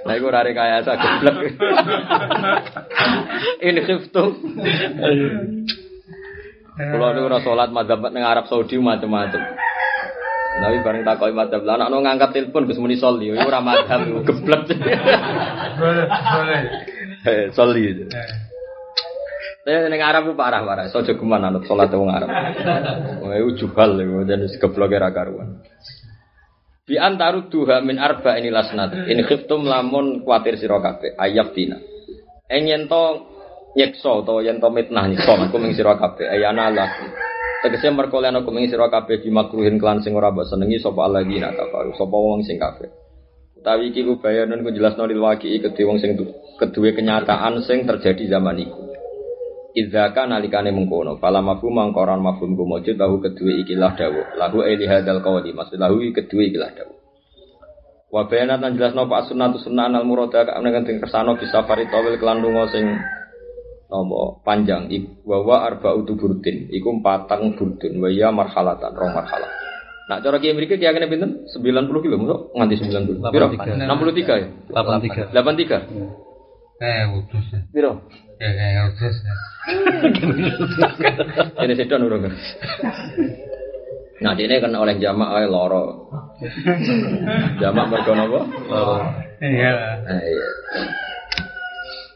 Nah, 0.05 0.13
iku 0.13 0.29
rare 0.29 0.53
kaya 0.53 0.85
sa 0.85 1.01
geblek. 1.01 1.57
Ini 3.65 3.81
khiftum. 3.89 4.37
Kalau 6.79 7.11
nu 7.11 7.27
ora 7.27 7.43
salat 7.43 7.73
madzhab 7.73 8.05
ning 8.13 8.23
Arab 8.23 8.47
Saudi 8.47 8.79
macam-macam. 8.79 9.43
Tapi 10.59 10.77
bareng 10.83 11.07
takoi 11.07 11.31
madzhab 11.31 11.63
lah 11.63 11.79
anak 11.79 12.03
ngangkat 12.03 12.31
telepon 12.35 12.67
Gus 12.67 12.83
muni 12.83 12.99
soli, 12.99 13.31
iku 13.31 13.47
ora 13.47 13.63
madzhab 13.63 14.03
iku 14.11 14.21
geblek. 14.27 14.67
Boleh, 15.79 16.07
boleh. 16.11 16.61
Eh, 17.23 17.45
soli. 17.55 18.11
Saya 19.63 19.87
ning 19.87 20.03
Arab 20.03 20.27
ku 20.27 20.33
parah-parah, 20.35 20.91
sojo 20.91 21.15
geman 21.15 21.45
anut 21.45 21.69
salat 21.69 21.93
wong 21.95 22.11
Arab. 22.11 22.33
Wah, 23.23 23.37
iku 23.39 23.51
jubal 23.55 23.95
iku 24.01 24.27
dan 24.27 24.49
geblok 24.49 24.91
ra 24.99 25.15
karuan. 25.15 25.63
Bi 26.89 26.97
antaru 26.97 27.53
duha 27.53 27.85
min 27.85 28.01
arba 28.01 28.41
ini 28.41 28.49
lasnat. 28.49 29.13
In 29.13 29.21
khiftum 29.29 29.69
lamun 29.69 30.25
kuatir 30.25 30.57
sira 30.57 30.81
kabeh 30.81 31.21
ayab 31.21 31.53
dina. 31.53 31.77
Eng 32.49 32.65
yen 32.65 32.89
to 32.89 33.29
nyekso 33.77 34.25
to 34.25 34.41
yen 34.41 34.57
to 34.57 34.73
mitnah 34.73 35.05
nyekso 35.05 35.37
aku 35.37 35.61
ming 35.61 35.77
sira 35.77 36.01
kabeh 36.01 36.25
ayana 36.25 36.73
lakum. 36.73 37.28
Tegese 37.59 37.91
merko 37.91 38.23
lan 38.23 38.39
aku 38.39 38.55
ming 38.55 38.71
sira 38.71 38.87
kabeh 38.87 39.19
di 39.19 39.35
makruhin 39.35 39.83
kelan 39.83 39.99
sing 39.99 40.15
ora 40.15 40.31
mbok 40.31 40.47
senengi 40.47 40.79
sapa 40.79 41.11
alladzina 41.11 41.51
kafaru 41.51 41.91
sapa 41.99 42.15
wong 42.15 42.47
sing 42.47 42.55
kafir. 42.55 42.87
Utawi 43.59 43.91
iki 43.91 44.07
ku 44.07 44.23
bayanun 44.23 44.63
ku 44.63 44.71
jelasno 44.71 45.11
lil 45.11 45.19
waqi 45.19 45.59
kedhe 45.59 45.83
wong 45.83 45.99
sing 45.99 46.15
kedue 46.55 46.91
kenyataan 46.95 47.59
sing 47.67 47.83
terjadi 47.83 48.31
zaman 48.31 48.63
iku. 48.63 48.79
Idzaka 49.75 50.31
nalikane 50.31 50.71
mengkono, 50.71 51.19
fala 51.19 51.43
mafhum 51.43 51.75
mangkoran 51.75 52.23
mafhum 52.23 52.55
ku 52.55 52.63
mujud 52.63 52.95
lahu 52.95 53.19
kedue 53.19 53.59
ikilah 53.67 53.99
dawuh. 53.99 54.39
Lahu 54.39 54.63
eli 54.63 54.87
hadal 54.87 55.19
qawli, 55.19 55.51
maksud 55.51 55.83
lahu 55.83 55.99
kedue 56.15 56.55
ikilah 56.55 56.71
dawuh. 56.79 56.99
Wa 58.09 58.25
lan 58.25 58.73
jelasno 58.79 59.05
pak 59.05 59.29
sunnatu 59.29 59.61
sunnah 59.61 59.93
al 59.93 60.07
ka 60.31 60.57
menawa 60.63 60.81
teng 60.81 60.97
kersano 60.97 61.37
bisa 61.37 61.61
fari 61.69 61.91
tawil 61.93 62.17
lunga 62.17 62.65
sing 62.73 62.97
nopo 63.89 64.45
panjang 64.45 64.93
wa 65.25 65.41
wa 65.41 65.65
arba'u 65.65 66.05
burdin 66.05 66.69
iku 66.69 67.01
patang 67.01 67.57
burdun 67.57 68.05
wa 68.05 68.09
ya 68.13 68.29
marhalatan 68.29 68.93
rong 68.93 69.13
marhalah. 69.17 69.49
Nah, 70.09 70.25
cara 70.25 70.41
kiai 70.41 70.57
mriki 70.57 70.81
kiai 70.81 70.97
kene 70.97 71.05
pinten? 71.05 71.45
90 71.53 72.01
kilo, 72.01 72.17
mosok 72.17 72.57
nganti 72.57 72.81
90. 72.81 73.29
Piro? 73.29 73.53
63 73.53 74.41
ya? 74.41 74.49
83. 74.73 75.37
83. 75.37 75.85
Eh, 76.81 77.05
utus. 77.13 77.45
Piro? 77.69 78.09
Ya, 78.41 78.49
ya, 78.49 78.89
utus. 78.89 79.17
Ini 81.61 81.75
sedon 81.77 82.09
urung. 82.09 82.25
Nah, 84.19 84.35
ini 84.35 84.59
kan 84.59 84.75
oleh 84.75 84.97
jamak 84.99 85.31
ae 85.31 85.47
loro. 85.47 86.11
Jamak 87.63 87.87
mergo 87.87 88.13
napa? 88.19 88.41
Loro. 88.67 88.97
Iya. 89.39 89.71
Nah, 90.03 90.21
iya. 90.25 90.47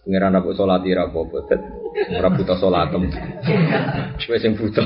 Pengiran 0.03 0.35
aku 0.35 0.51
sholat 0.59 0.83
ira 0.83 1.07
apa-apa, 1.07 1.47
Tet. 1.47 1.63
ora 2.19 2.29
buta 2.35 2.59
sholatem. 2.59 3.07
Kowe 4.19 4.39
sing 4.43 4.59
buta. 4.59 4.83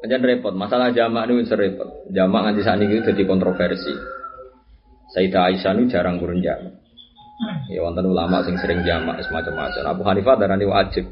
Panjen 0.00 0.24
repot, 0.24 0.56
masalah 0.56 0.90
jamak 0.90 1.28
ini 1.30 1.46
repot. 1.46 2.10
Jamak 2.10 2.40
nganti 2.50 2.66
saat 2.66 2.82
ini 2.82 2.98
jadi 3.04 3.22
kontroversi. 3.28 3.94
Sayyidah 5.14 5.54
Aisyah 5.54 5.72
ini 5.78 5.92
jarang 5.92 6.18
kurun 6.18 6.42
jamak. 6.42 6.82
Ya 7.70 7.80
wonten 7.86 8.08
ulama 8.10 8.42
sing 8.42 8.58
sering 8.58 8.82
jamak 8.82 9.22
semacam 9.22 9.70
macam 9.70 9.82
Abu 9.86 10.02
Hanifah 10.02 10.34
darani 10.34 10.66
wajib. 10.66 11.06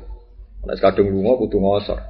Nek 0.67 0.83
kadung 0.83 1.15
lunga 1.15 1.39
kudu 1.39 1.63
ngosor. 1.63 2.01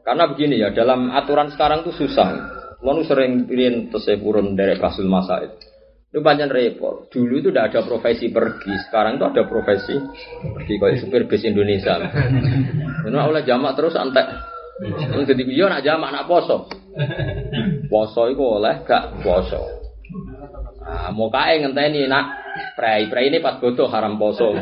Karena 0.00 0.30
begini 0.30 0.62
ya, 0.62 0.70
dalam 0.70 1.10
aturan 1.10 1.50
sekarang 1.52 1.82
tuh 1.84 1.92
susah. 1.92 2.56
Lalu 2.80 3.02
sering 3.04 3.32
pilih 3.50 3.90
tesih 3.90 4.22
purun 4.22 4.54
dari 4.54 4.78
Basul 4.78 5.10
Masaid. 5.10 5.75
Itu 6.10 6.22
banyak 6.22 6.48
repot. 6.48 7.10
Dulu 7.10 7.42
itu 7.42 7.50
tidak 7.50 7.74
ada 7.74 7.80
profesi 7.82 8.30
pergi, 8.30 8.72
sekarang 8.88 9.18
itu 9.18 9.26
ada 9.26 9.42
profesi 9.44 9.94
pergi 10.54 10.74
kayak 10.78 10.98
supir 11.02 11.22
bis 11.26 11.42
Indonesia. 11.44 11.98
Karena 13.04 13.26
oleh 13.26 13.42
jamak 13.42 13.74
terus 13.74 13.98
antek. 13.98 14.24
Jadi 15.26 15.42
dia 15.48 15.66
nak 15.66 15.82
jamak 15.82 16.12
nak 16.12 16.28
poso. 16.28 16.68
Poso 17.88 18.22
itu 18.28 18.44
oleh 18.44 18.84
gak 18.84 19.24
poso. 19.24 19.86
Nah, 20.86 21.10
mau 21.10 21.26
kae 21.32 21.58
ngenteni 21.58 22.06
nak 22.06 22.46
prei 22.78 23.10
prei 23.10 23.26
ini 23.26 23.42
pas 23.42 23.58
bodoh 23.58 23.90
haram 23.90 24.14
poso. 24.20 24.54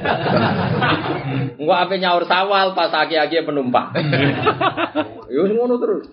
Enggak 1.61 1.81
apa 1.85 1.95
nyaur 2.01 2.25
sawal 2.25 2.73
pas 2.73 2.91
aki-aki 2.91 3.45
penumpang. 3.45 3.93
Yo 5.35 5.45
ngono 5.51 5.77
terus. 5.77 6.09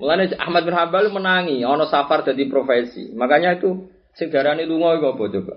Mulane 0.00 0.32
Ahmad 0.40 0.64
bin 0.64 0.74
Hambal 0.74 1.12
menangi 1.12 1.62
ana 1.62 1.86
safar 1.86 2.24
jadi 2.24 2.48
profesi. 2.48 3.12
Makanya 3.12 3.60
itu 3.60 3.92
sing 4.16 4.32
darani 4.32 4.64
lunga 4.64 4.96
iku 4.96 5.12
apa 5.12 5.24
coba? 5.28 5.54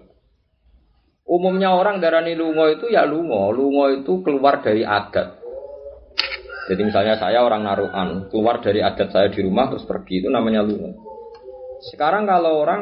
Umumnya 1.30 1.78
orang 1.78 2.03
darani 2.03 2.36
lunga 2.36 2.74
itu 2.74 2.91
ya 2.91 3.07
lunga. 3.07 3.53
Lunga 3.55 4.01
itu 4.01 4.20
keluar 4.26 4.60
dari 4.60 4.84
adat. 4.84 5.39
Jadi 6.70 6.82
misalnya 6.86 7.18
saya 7.18 7.41
orang 7.41 7.66
naruhan, 7.66 8.30
keluar 8.30 8.62
dari 8.62 8.86
adat 8.86 9.10
saya 9.10 9.34
di 9.34 9.41
rumah 9.41 9.74
terus 9.74 9.89
pergi 9.89 10.22
itu 10.22 10.30
namanya 10.30 10.62
lunga. 10.62 10.93
Sekarang 11.80 12.28
kalau 12.28 12.62
orang 12.62 12.82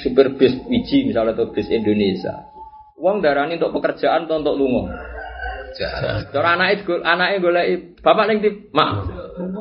supir 0.00 0.34
bis 0.34 0.56
biji 0.66 1.06
misalnya 1.06 1.36
atau 1.36 1.52
bis 1.52 1.68
Indonesia, 1.68 2.50
uang 2.96 3.20
darani 3.20 3.60
untuk 3.60 3.76
pekerjaan 3.78 4.26
atau 4.26 4.40
untuk 4.40 4.56
lunga. 4.56 4.96
Cara 6.34 6.58
anak 6.58 6.82
itu 6.82 6.98
anaknya 6.98 7.38
golek 7.38 7.66
bapak 8.02 8.24
ning 8.26 8.38
di 8.42 8.50
mak 8.74 9.06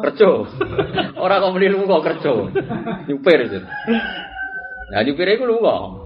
kerja. 0.09 0.29
Orang 1.23 1.37
kok 1.43 1.53
muni 1.53 1.69
lunga 1.69 2.01
kerja. 2.01 2.31
Nyupir 3.05 3.39
itu. 3.45 3.59
Nah 4.89 4.99
nyupir 5.05 5.29
itu 5.29 5.45
lunga. 5.45 6.01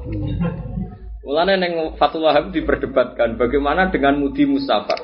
Mulane 1.23 1.55
neng 1.55 1.73
Fatul 1.95 2.27
Wahab 2.27 2.51
diperdebatkan 2.51 3.39
bagaimana 3.39 3.87
dengan 3.87 4.19
mudi 4.19 4.43
musafar. 4.43 4.99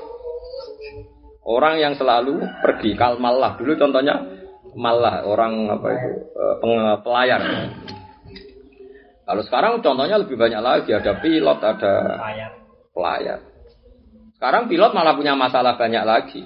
Orang 1.47 1.79
yang 1.79 1.95
selalu 1.95 2.43
pergi 2.59 2.93
kal 2.99 3.17
malah 3.17 3.55
dulu 3.55 3.73
contohnya 3.79 4.21
malah 4.75 5.25
orang 5.25 5.65
apa 5.71 5.87
itu 5.95 6.09
eh, 6.27 6.55
peng- 6.59 6.99
pelayar. 7.01 7.41
Kalau 9.23 9.41
sekarang 9.47 9.73
contohnya 9.79 10.19
lebih 10.19 10.35
banyak 10.35 10.61
lagi 10.61 10.91
ada 10.91 11.17
pilot 11.17 11.59
ada 11.63 11.93
pelayar. 12.91 13.39
Sekarang 14.35 14.67
pilot 14.67 14.91
malah 14.91 15.15
punya 15.15 15.33
masalah 15.39 15.79
banyak 15.79 16.03
lagi. 16.03 16.43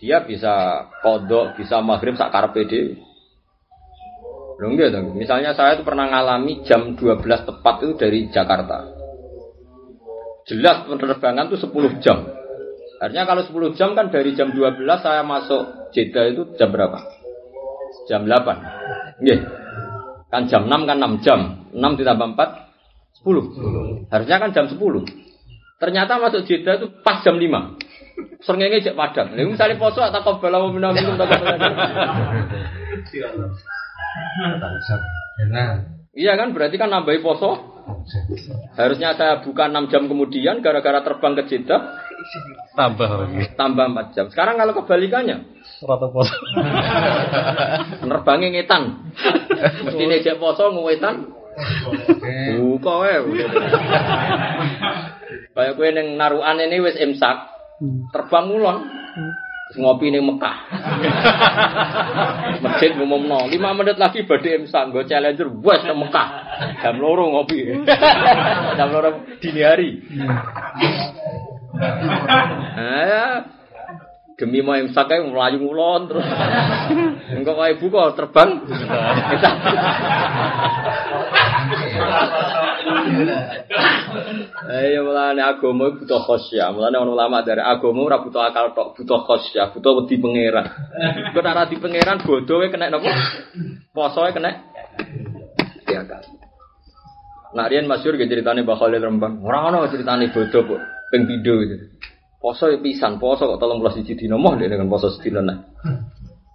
Dia 0.00 0.24
bisa 0.24 0.88
kodok, 1.04 1.60
bisa 1.60 1.84
maghrib 1.84 2.16
sak 2.16 2.32
karepe 2.32 2.64
enggak 4.68 4.92
dong. 4.92 5.16
Misalnya 5.16 5.56
saya 5.56 5.80
itu 5.80 5.88
pernah 5.88 6.04
ngalami 6.12 6.60
jam 6.68 6.92
12 6.92 7.24
tepat 7.24 7.74
itu 7.80 7.96
dari 7.96 8.28
Jakarta. 8.28 8.78
Jelas 10.44 10.84
penerbangan 10.84 11.48
itu 11.48 11.56
10 11.64 12.04
jam. 12.04 12.28
Artinya 13.00 13.24
kalau 13.24 13.42
10 13.48 13.78
jam 13.80 13.96
kan 13.96 14.12
dari 14.12 14.36
jam 14.36 14.52
12 14.52 14.84
saya 15.00 15.24
masuk 15.24 15.88
Jeddah 15.96 16.28
itu 16.28 16.42
jam 16.60 16.68
berapa? 16.68 17.00
Jam 18.04 18.28
8. 18.28 19.24
Nggih. 19.24 19.40
Kan 20.28 20.44
jam 20.52 20.68
6 20.68 20.84
kan 20.84 20.96
6 21.00 21.24
jam. 21.24 21.40
6 21.72 21.80
ditambah 21.80 22.26
4 22.36 23.24
10. 23.24 24.12
Harusnya 24.12 24.36
kan 24.36 24.50
jam 24.52 24.66
10. 24.68 24.76
Ternyata 25.80 26.20
masuk 26.20 26.44
Jeddah 26.44 26.76
itu 26.84 26.92
pas 27.00 27.24
jam 27.24 27.40
5. 27.40 28.44
Srengenge 28.44 28.84
cek 28.84 28.92
padang. 28.92 29.32
Lha 29.32 29.48
misalnya 29.48 29.80
poso 29.80 30.04
atau 30.04 30.20
qabala 30.20 30.60
wa 30.60 30.68
minna 30.68 30.92
minum 30.92 31.16
tak. 31.16 31.32
Iya 36.10 36.32
kan 36.34 36.52
berarti 36.52 36.76
kan 36.76 36.90
nambahi 36.90 37.22
poso. 37.22 37.80
Harusnya 38.78 39.18
saya 39.18 39.42
buka 39.42 39.66
6 39.66 39.90
jam 39.90 40.06
kemudian 40.06 40.62
gara-gara 40.62 41.02
terbang 41.02 41.34
ke 41.34 41.42
Jeddah 41.50 41.80
Tambah 42.76 43.08
lagi. 43.08 43.50
tambah 43.58 43.86
4 43.90 44.14
jam. 44.14 44.26
Sekarang 44.30 44.60
kalau 44.60 44.72
kebalikannya 44.78 45.42
Rata 45.80 46.12
pos. 46.12 46.28
Nerbangnya 48.08 48.48
ngetan. 48.52 48.82
Mesti 49.88 50.04
nejak 50.04 50.36
poso 50.36 50.68
ngewetan. 50.76 51.24
Buka 52.60 52.92
wae. 53.00 53.16
Kayak 55.56 55.72
kowe 55.76 55.88
ning 55.88 56.20
narukan 56.20 56.60
ini 56.60 56.84
wis 56.84 57.00
imsak. 57.00 57.48
Terbang 58.12 58.52
ngulon. 58.52 58.78
Ngopi 59.78 60.10
ning 60.10 60.26
Mekah. 60.26 60.56
Masjid 62.64 62.90
ngumumno, 62.98 63.46
5 63.46 63.78
menit 63.78 63.96
lagi 64.02 64.26
badhe 64.26 64.58
imsak 64.58 64.90
nggo 64.90 65.06
challenger 65.06 65.46
wes 65.62 65.86
nang 65.86 66.02
Mekah. 66.02 66.28
Jam 66.82 66.98
loro 66.98 67.30
ngopi. 67.30 67.86
Jam 68.78 68.88
loro 68.90 69.22
dini 69.38 69.62
hari. 69.62 70.02
Nah, 72.74 73.02
ya. 73.06 73.26
Demi 74.40 74.64
mau 74.64 74.72
imsak 74.72 75.06
kae 75.06 75.20
mlayu 75.20 75.60
ngulon 75.60 76.08
terus. 76.08 76.24
Engko 77.30 77.52
kae 77.54 77.76
buka 77.78 78.16
terbang. 78.16 78.50
Ayo 84.70 85.06
mulane 85.06 85.42
agama 85.44 85.92
butuh 85.94 86.20
khosyah. 86.22 86.72
Mulane 86.72 86.96
ana 86.96 87.10
ulama 87.10 87.44
dari 87.44 87.60
agama 87.60 88.06
ora 88.06 88.22
butuh 88.24 88.40
akal 88.40 88.72
tok, 88.72 88.96
butuh 88.96 89.20
khosyah, 89.24 89.72
butuh 89.76 89.92
wedi 90.02 90.16
pangeran. 90.16 90.66
Kok 91.36 91.40
ora 91.40 91.68
di 91.68 91.76
pangeran 91.76 92.18
bodoh 92.24 92.64
kena 92.70 92.88
napa? 92.88 93.10
Posoe 93.92 94.30
kena 94.32 94.50
di 95.84 95.94
akal. 95.94 96.22
Nah, 97.50 97.66
Rian 97.66 97.90
Masyur 97.90 98.14
ke 98.14 98.30
ceritanya 98.30 98.62
Mbak 98.62 98.78
Khalil 98.78 99.02
Rembang. 99.02 99.42
Orang 99.42 99.74
ana 99.74 99.90
ceritanya 99.90 100.30
bodoh 100.30 100.78
ping 101.10 101.26
pindho 101.26 101.54
gitu. 101.66 101.76
Poso 102.40 102.72
ya 102.72 102.80
pisan, 102.80 103.20
poso 103.20 103.44
kok 103.44 103.60
tolong 103.60 103.84
belas 103.84 104.00
siji 104.00 104.16
dino 104.16 104.40
dia 104.56 104.72
dengan 104.72 104.88
poso 104.88 105.12
sedina 105.12 105.44
nah. 105.44 105.60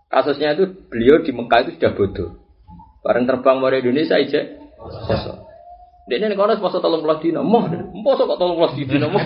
Kasusnya 0.10 0.58
itu 0.58 0.66
beliau 0.90 1.22
di 1.22 1.30
Mekah 1.30 1.60
itu 1.68 1.72
sudah 1.78 1.92
bodoh. 1.94 2.30
Bareng 3.06 3.30
terbang 3.30 3.62
dari 3.62 3.86
Indonesia 3.86 4.18
aja 4.18 4.42
poso. 4.82 5.45
Dia 6.06 6.22
ini 6.22 6.38
kalau 6.38 6.54
poso 6.62 6.78
tolong 6.78 7.02
belas 7.02 7.18
dino 7.18 7.42
moh, 7.42 7.66
poso 8.06 8.30
kok 8.30 8.38
tolong 8.38 8.62
belas 8.62 8.78
dino 8.78 9.10
moh. 9.10 9.26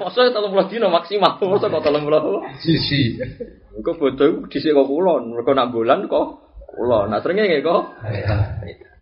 poso 0.00 0.20
tolong 0.32 0.52
belas 0.56 0.72
dino 0.72 0.88
maksimal, 0.88 1.36
poso 1.36 1.68
kok 1.68 1.84
tolong 1.84 2.08
belas. 2.08 2.24
Sisi. 2.64 3.20
Kok 3.84 4.00
bodoh 4.00 4.48
di 4.48 4.56
sini 4.56 4.72
kok 4.72 4.88
kulon, 4.88 5.36
mereka 5.36 5.52
nak 5.52 5.68
bulan 5.76 6.08
kok 6.08 6.56
kulon. 6.72 7.12
Nah 7.12 7.20
seringnya 7.20 7.52
nggak 7.52 7.68
kok. 7.68 7.82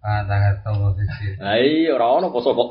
Ah, 0.03 0.26
tangan 0.26 0.54
tombol 0.67 0.91
sisi. 0.99 1.38
Nah 1.38 1.54
iya 1.54 1.95
orang 1.95 2.18
ono 2.18 2.26
poso 2.34 2.50
kok. 2.58 2.71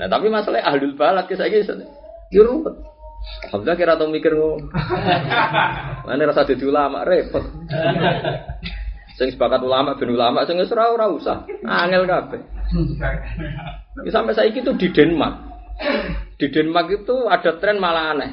Nah 0.00 0.08
tapi 0.08 0.32
masalahnya 0.32 0.72
ahlul 0.72 0.96
balad 0.96 1.28
kisah 1.28 1.52
kisah. 1.52 1.84
Ya 2.32 2.48
ruwet. 2.48 2.72
Alhamdulillah 3.44 3.76
kira 3.76 4.00
tau 4.00 4.08
mikir 4.08 4.32
ngono. 4.32 4.72
Mana 6.08 6.32
rasa 6.32 6.48
jadi 6.48 6.64
ulama 6.64 7.04
repot. 7.04 7.44
Sing 9.20 9.28
sepakat 9.28 9.60
ulama 9.60 9.94
ben 10.00 10.12
ulama 10.12 10.48
sing 10.48 10.56
wis 10.56 10.72
ora 10.72 10.92
ora 10.92 11.06
usah. 11.12 11.44
Angel 11.64 12.08
kabeh. 12.08 12.40
Ya, 14.04 14.10
sampai 14.10 14.32
saiki 14.32 14.64
itu 14.64 14.72
di 14.80 14.88
Denmark. 14.88 15.36
Di 16.40 16.48
Denmark 16.48 16.88
itu 17.04 17.28
ada 17.28 17.60
tren 17.60 17.76
malah 17.76 18.16
aneh. 18.16 18.32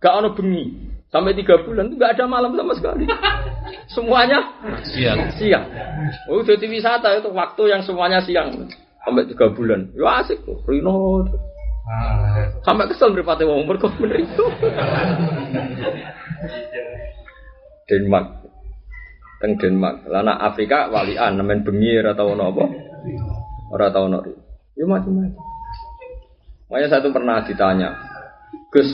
Gak 0.00 0.16
ono 0.16 0.32
bengi. 0.32 0.96
Sampai 1.12 1.36
tiga 1.36 1.60
bulan 1.62 1.88
itu 1.92 1.96
gak 2.00 2.18
ada 2.18 2.24
malam 2.28 2.56
sama 2.56 2.72
sekali. 2.74 3.04
Semuanya 3.92 4.42
Siang. 4.84 5.32
siang. 5.38 5.64
Oh, 6.28 6.42
jadi 6.42 6.66
wisata 6.66 7.14
itu 7.16 7.30
waktu 7.30 7.62
yang 7.70 7.82
semuanya 7.86 8.20
siang. 8.24 8.68
Sampai 9.04 9.28
tiga 9.30 9.52
bulan. 9.54 9.92
Ya 9.94 10.24
asik 10.24 10.42
kok. 10.42 10.66
Rino. 10.66 11.24
Sampai 12.66 12.90
kesel 12.90 13.14
berpati 13.14 13.46
wong 13.46 13.68
mergo 13.70 13.86
bener 13.94 14.18
itu. 14.26 14.44
Denmark. 17.86 18.45
Teng 19.36 19.60
Denmark. 19.60 20.08
Lana 20.08 20.40
Afrika 20.40 20.88
walian 20.88 21.36
nemen 21.36 21.60
bengi 21.60 21.92
ora 22.00 22.16
tau 22.16 22.32
ono 22.32 22.44
apa? 22.48 22.64
Ora 23.72 23.86
tau 23.92 24.08
ono. 24.08 24.18
Ya 24.76 24.84
macam-macam. 24.84 25.44
Makanya 26.66 26.98
tuh 26.98 27.14
pernah 27.14 27.46
ditanya, 27.46 27.88
Gus, 28.74 28.90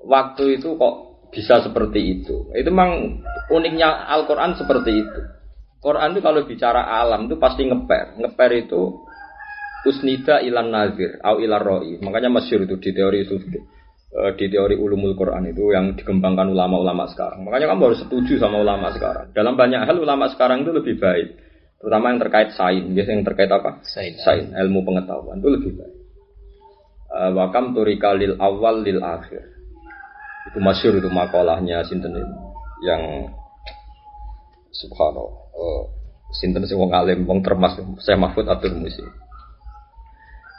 waktu 0.00 0.56
itu 0.56 0.80
kok 0.80 0.94
bisa 1.28 1.60
seperti 1.60 2.00
itu? 2.00 2.48
Itu 2.56 2.72
memang 2.72 3.20
uniknya 3.52 4.08
Al-Quran 4.08 4.56
seperti 4.56 4.92
itu. 4.96 5.20
Quran 5.84 6.16
itu 6.16 6.24
kalau 6.24 6.48
bicara 6.48 6.88
alam 6.88 7.28
itu 7.28 7.36
pasti 7.36 7.68
ngeper. 7.68 8.16
Ngeper 8.16 8.50
itu 8.56 9.04
usnida 9.84 10.40
ilan 10.40 10.72
nazir 10.72 11.20
au 11.20 11.36
ilar 11.44 11.60
roi. 11.60 12.00
Makanya 12.00 12.32
masyur 12.32 12.64
itu 12.64 12.80
di 12.80 12.90
teori 12.96 13.28
itu 13.28 13.36
eh, 13.36 13.64
di 14.14 14.46
teori 14.46 14.78
ulumul 14.78 15.18
Quran 15.18 15.50
itu 15.50 15.74
yang 15.74 15.98
dikembangkan 15.98 16.54
ulama-ulama 16.54 17.10
sekarang. 17.10 17.42
Makanya 17.42 17.74
kamu 17.74 17.82
harus 17.90 18.00
setuju 18.06 18.38
sama 18.38 18.62
ulama 18.62 18.94
sekarang. 18.94 19.34
Dalam 19.34 19.58
banyak 19.58 19.82
hal 19.82 19.96
ulama 19.98 20.30
sekarang 20.30 20.62
itu 20.62 20.70
lebih 20.70 21.02
baik. 21.02 21.34
Terutama 21.82 22.14
yang 22.14 22.20
terkait 22.22 22.48
sains, 22.54 22.86
biasanya 22.94 23.16
yang 23.20 23.26
terkait 23.26 23.50
apa? 23.50 23.82
Sains. 23.82 24.22
Sains, 24.22 24.54
ilmu 24.54 24.86
pengetahuan 24.86 25.42
itu 25.42 25.50
lebih 25.50 25.72
baik. 25.82 25.94
Eh, 27.14 27.30
Wakam 27.34 27.74
turika 27.74 28.14
lil 28.14 28.38
awal 28.38 28.86
lil 28.86 29.02
akhir. 29.02 29.42
Itu 30.48 30.58
masyur 30.62 30.94
itu 30.96 31.10
makalahnya 31.10 31.82
sinten 31.82 32.14
itu 32.14 32.34
yang 32.86 33.28
subhanallah. 34.70 35.42
eh, 35.54 35.82
sinten 36.34 36.66
sing 36.66 36.78
wong 36.78 36.90
alim 36.90 37.22
wong 37.26 37.42
termas 37.46 37.78
saya 38.02 38.18
Mahfud 38.18 38.46
Abdul 38.46 38.78
Musi. 38.78 39.02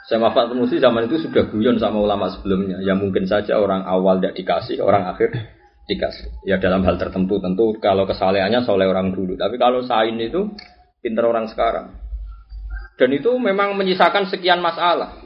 Saya 0.06 0.22
Abdul 0.22 0.62
Musi 0.62 0.78
zaman 0.78 1.10
itu 1.10 1.18
sudah 1.18 1.50
guyon 1.50 1.82
sama 1.82 1.98
ulama 1.98 2.30
sebelumnya. 2.30 2.78
Ya 2.86 2.94
mungkin 2.94 3.26
saja 3.26 3.58
orang 3.58 3.90
awal 3.90 4.22
tidak 4.22 4.38
dikasih, 4.38 4.78
orang 4.86 5.10
akhir 5.10 5.34
dikasih. 5.90 6.30
Ya 6.46 6.62
dalam 6.62 6.86
hal 6.86 7.02
tertentu 7.02 7.42
tentu 7.42 7.74
kalau 7.82 8.06
kesalehannya 8.06 8.62
soleh 8.62 8.86
orang 8.86 9.10
dulu. 9.10 9.34
Tapi 9.34 9.58
kalau 9.58 9.82
sain 9.82 10.14
itu 10.22 10.54
pinter 11.02 11.26
orang 11.26 11.50
sekarang. 11.50 11.98
Dan 13.02 13.18
itu 13.18 13.34
memang 13.42 13.74
menyisakan 13.74 14.30
sekian 14.30 14.62
masalah. 14.62 15.18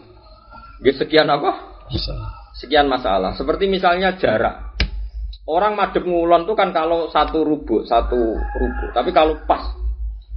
Ya, 0.80 0.96
sekian 0.96 1.28
apa? 1.28 1.84
Sekian 2.56 2.88
masalah. 2.88 3.36
Seperti 3.36 3.68
misalnya 3.68 4.16
jarak. 4.16 4.80
Orang 5.44 5.76
madep 5.76 6.08
ngulon 6.08 6.48
tuh 6.48 6.56
kan 6.56 6.72
kalau 6.72 7.12
satu 7.12 7.44
rubuk, 7.44 7.84
satu 7.84 8.18
rubuk. 8.38 8.90
Tapi 8.96 9.12
kalau 9.12 9.44
pas, 9.44 9.76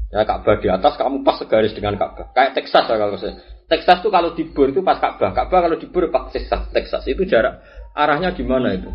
ya 0.08 0.24
Ka'bah 0.24 0.56
di 0.56 0.68
atas, 0.72 0.96
kamu 0.96 1.20
pas 1.20 1.36
segaris 1.36 1.76
dengan 1.76 2.00
Ka'bah. 2.00 2.32
Kayak 2.32 2.58
Texas 2.58 2.88
ya 2.88 2.96
kalau 2.96 3.16
saya. 3.20 3.51
Texas 3.72 4.04
tuh 4.04 4.12
kalau 4.12 4.36
dibur 4.36 4.68
itu 4.68 4.84
pas 4.84 5.00
Ka'bah. 5.00 5.32
Ka'bah 5.32 5.64
kalau 5.64 5.80
dibur 5.80 6.04
pas 6.12 6.28
Texas. 6.28 6.68
Texas 6.76 7.08
itu 7.08 7.24
jarak. 7.24 7.64
Arahnya 7.96 8.36
di 8.36 8.44
mana 8.44 8.76
itu? 8.76 8.92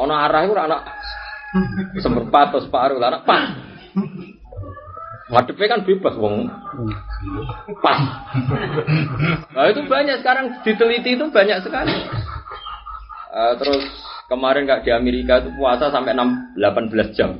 Ono 0.00 0.14
arah 0.16 0.48
itu 0.48 0.56
anak 0.56 0.80
seperempat 2.00 2.54
atau 2.54 2.60
separuh 2.64 2.96
anak 2.96 3.28
pas. 3.28 3.52
Madepnya 5.28 5.76
kan 5.76 5.80
bebas 5.84 6.16
wong 6.16 6.48
pas. 7.84 8.00
Nah 9.52 9.64
itu 9.68 9.84
banyak 9.84 10.24
sekarang 10.24 10.64
diteliti 10.64 11.20
itu 11.20 11.28
banyak 11.28 11.60
sekali. 11.60 11.92
Eh, 13.28 13.54
terus 13.60 13.84
kemarin 14.32 14.64
nggak 14.64 14.88
di 14.88 14.90
Amerika 14.94 15.44
itu 15.44 15.52
puasa 15.52 15.92
sampai 15.92 16.16
6, 16.16 16.56
18 16.56 17.12
jam. 17.12 17.36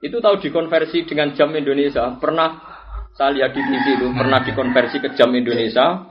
Itu 0.00 0.24
tahu 0.24 0.40
dikonversi 0.40 1.04
dengan 1.04 1.36
jam 1.36 1.52
Indonesia. 1.52 2.16
Pernah 2.16 2.69
saya 3.16 3.30
lihat 3.36 3.50
di 3.52 3.60
TV 3.60 3.86
itu 4.00 4.06
pernah 4.14 4.40
dikonversi 4.44 5.02
ke 5.02 5.08
jam 5.18 5.32
Indonesia. 5.34 6.08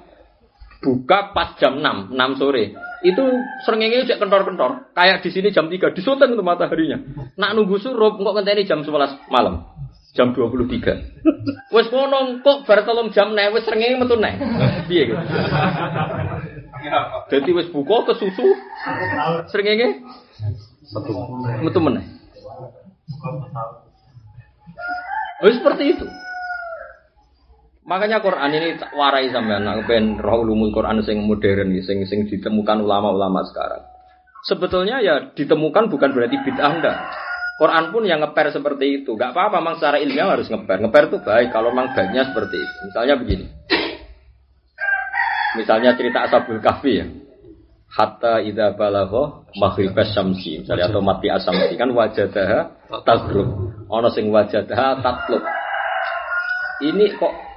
Buka 0.79 1.35
pas 1.35 1.59
jam 1.59 1.83
6, 1.83 2.15
6 2.15 2.39
sore. 2.39 2.71
Itu 3.03 3.23
serengenge 3.67 4.07
cek 4.07 4.15
kentor-kentor. 4.15 4.95
Kayak 4.95 5.19
di 5.27 5.29
sini 5.31 5.51
jam 5.51 5.67
3 5.67 5.91
disuteng 5.91 6.39
tuh 6.39 6.45
mataharinya. 6.45 7.03
Nak 7.35 7.51
nunggu 7.51 7.83
surup 7.83 8.15
kok 8.15 8.33
ngenteni 8.39 8.63
jam 8.63 8.87
11 8.87 9.27
malam. 9.27 9.67
Jam 10.15 10.31
23. 10.31 10.55
Wes 11.75 11.87
ngono 11.91 12.39
kok 12.39 12.63
bar 12.63 12.79
telung 12.87 13.11
jam 13.11 13.35
nek 13.35 13.51
wis 13.51 13.67
srengenge 13.67 13.99
metu 13.99 14.15
nek. 14.15 14.39
Piye 14.87 15.11
gitu. 15.11 15.19
Jadi 17.27 17.49
wis 17.51 17.67
buka 17.75 18.07
ke 18.07 18.13
susu 18.15 18.47
srengenge 19.51 19.99
metu 21.59 21.79
meneh. 21.83 22.07
Oh, 25.39 25.51
seperti 25.51 25.95
itu. 25.95 26.07
Makanya 27.89 28.21
Quran 28.21 28.53
ini 28.53 28.77
warai 28.93 29.33
sampean 29.33 29.65
nak 29.65 29.89
ben 29.89 30.21
roh 30.21 30.45
ulumul 30.45 30.69
Quran 30.69 31.01
sing 31.01 31.25
modern 31.25 31.73
sing 31.81 32.05
sing 32.05 32.29
ditemukan 32.29 32.85
ulama-ulama 32.85 33.41
sekarang. 33.49 33.81
Sebetulnya 34.45 35.01
ya 35.01 35.33
ditemukan 35.33 35.89
bukan 35.89 36.13
berarti 36.13 36.37
bid'ah 36.45 36.69
enggak. 36.69 36.97
Quran 37.59 37.91
pun 37.91 38.07
yang 38.07 38.23
ngeper 38.23 38.55
seperti 38.55 39.03
itu. 39.03 39.19
Gak 39.19 39.35
apa-apa, 39.35 39.59
memang 39.59 39.75
secara 39.75 39.99
ilmiah 39.99 40.31
harus 40.31 40.47
ngeper. 40.47 40.79
Ngeper 40.79 41.03
itu 41.11 41.17
baik 41.19 41.49
kalau 41.51 41.75
memang 41.75 41.91
baiknya 41.91 42.23
seperti 42.31 42.55
itu. 42.55 42.77
Misalnya 42.87 43.15
begini. 43.19 43.45
Misalnya 45.59 45.91
cerita 45.99 46.23
Ashabul 46.23 46.63
Kahfi 46.63 46.93
ya. 47.03 47.05
Hatta 47.89 48.39
idza 48.39 48.79
balagha 48.79 49.49
maghribas 49.59 50.13
syamsi. 50.15 50.63
Misalnya 50.63 50.87
atau 50.87 51.03
mati 51.03 51.27
asamsi 51.27 51.75
kan 51.75 51.91
wajadaha 51.91 52.59
tagrub. 53.03 53.49
Ono 53.91 54.07
sing 54.13 54.31
wajadaha 54.31 55.03
tatlub. 55.03 55.43
Ini 56.79 57.11
kok 57.19 57.48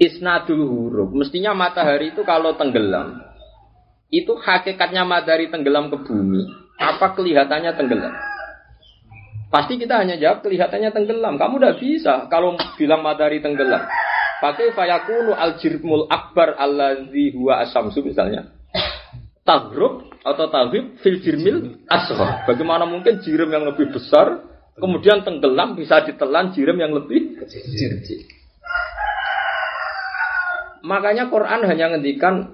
isnadul 0.00 0.64
huruf. 0.68 1.10
Mestinya 1.12 1.52
matahari 1.56 2.12
itu 2.12 2.22
kalau 2.24 2.56
tenggelam 2.56 3.32
itu 4.12 4.36
hakikatnya 4.36 5.08
matahari 5.08 5.48
tenggelam 5.48 5.88
ke 5.88 5.96
bumi. 6.04 6.44
Apa 6.76 7.16
kelihatannya 7.16 7.72
tenggelam? 7.72 8.12
Pasti 9.48 9.80
kita 9.80 10.00
hanya 10.00 10.20
jawab 10.20 10.44
kelihatannya 10.44 10.92
tenggelam. 10.92 11.40
Kamu 11.40 11.56
udah 11.56 11.74
bisa 11.80 12.28
kalau 12.28 12.56
bilang 12.76 13.00
matahari 13.00 13.40
tenggelam. 13.40 13.88
Pakai 14.44 14.76
fayakunu 14.76 15.32
al 15.32 15.56
jirmul 15.56 16.08
akbar 16.12 16.60
allazi 16.60 17.32
huwa 17.32 17.64
asamsu 17.64 18.04
misalnya. 18.04 18.52
Tagrub 19.48 20.12
atau 20.22 20.46
tagrib 20.52 21.00
fil 21.00 21.24
jirmil 21.24 21.84
asghar. 21.88 22.44
Bagaimana 22.44 22.84
mungkin 22.84 23.24
jirim 23.24 23.48
yang 23.48 23.64
lebih 23.64 23.92
besar 23.96 24.44
kemudian 24.76 25.24
tenggelam 25.24 25.76
bisa 25.76 26.04
ditelan 26.04 26.52
jirim 26.52 26.76
yang 26.76 26.92
lebih 26.92 27.40
kecil. 27.40 28.41
Makanya 30.82 31.30
Quran 31.30 31.62
hanya 31.66 31.94
ngendikan 31.94 32.50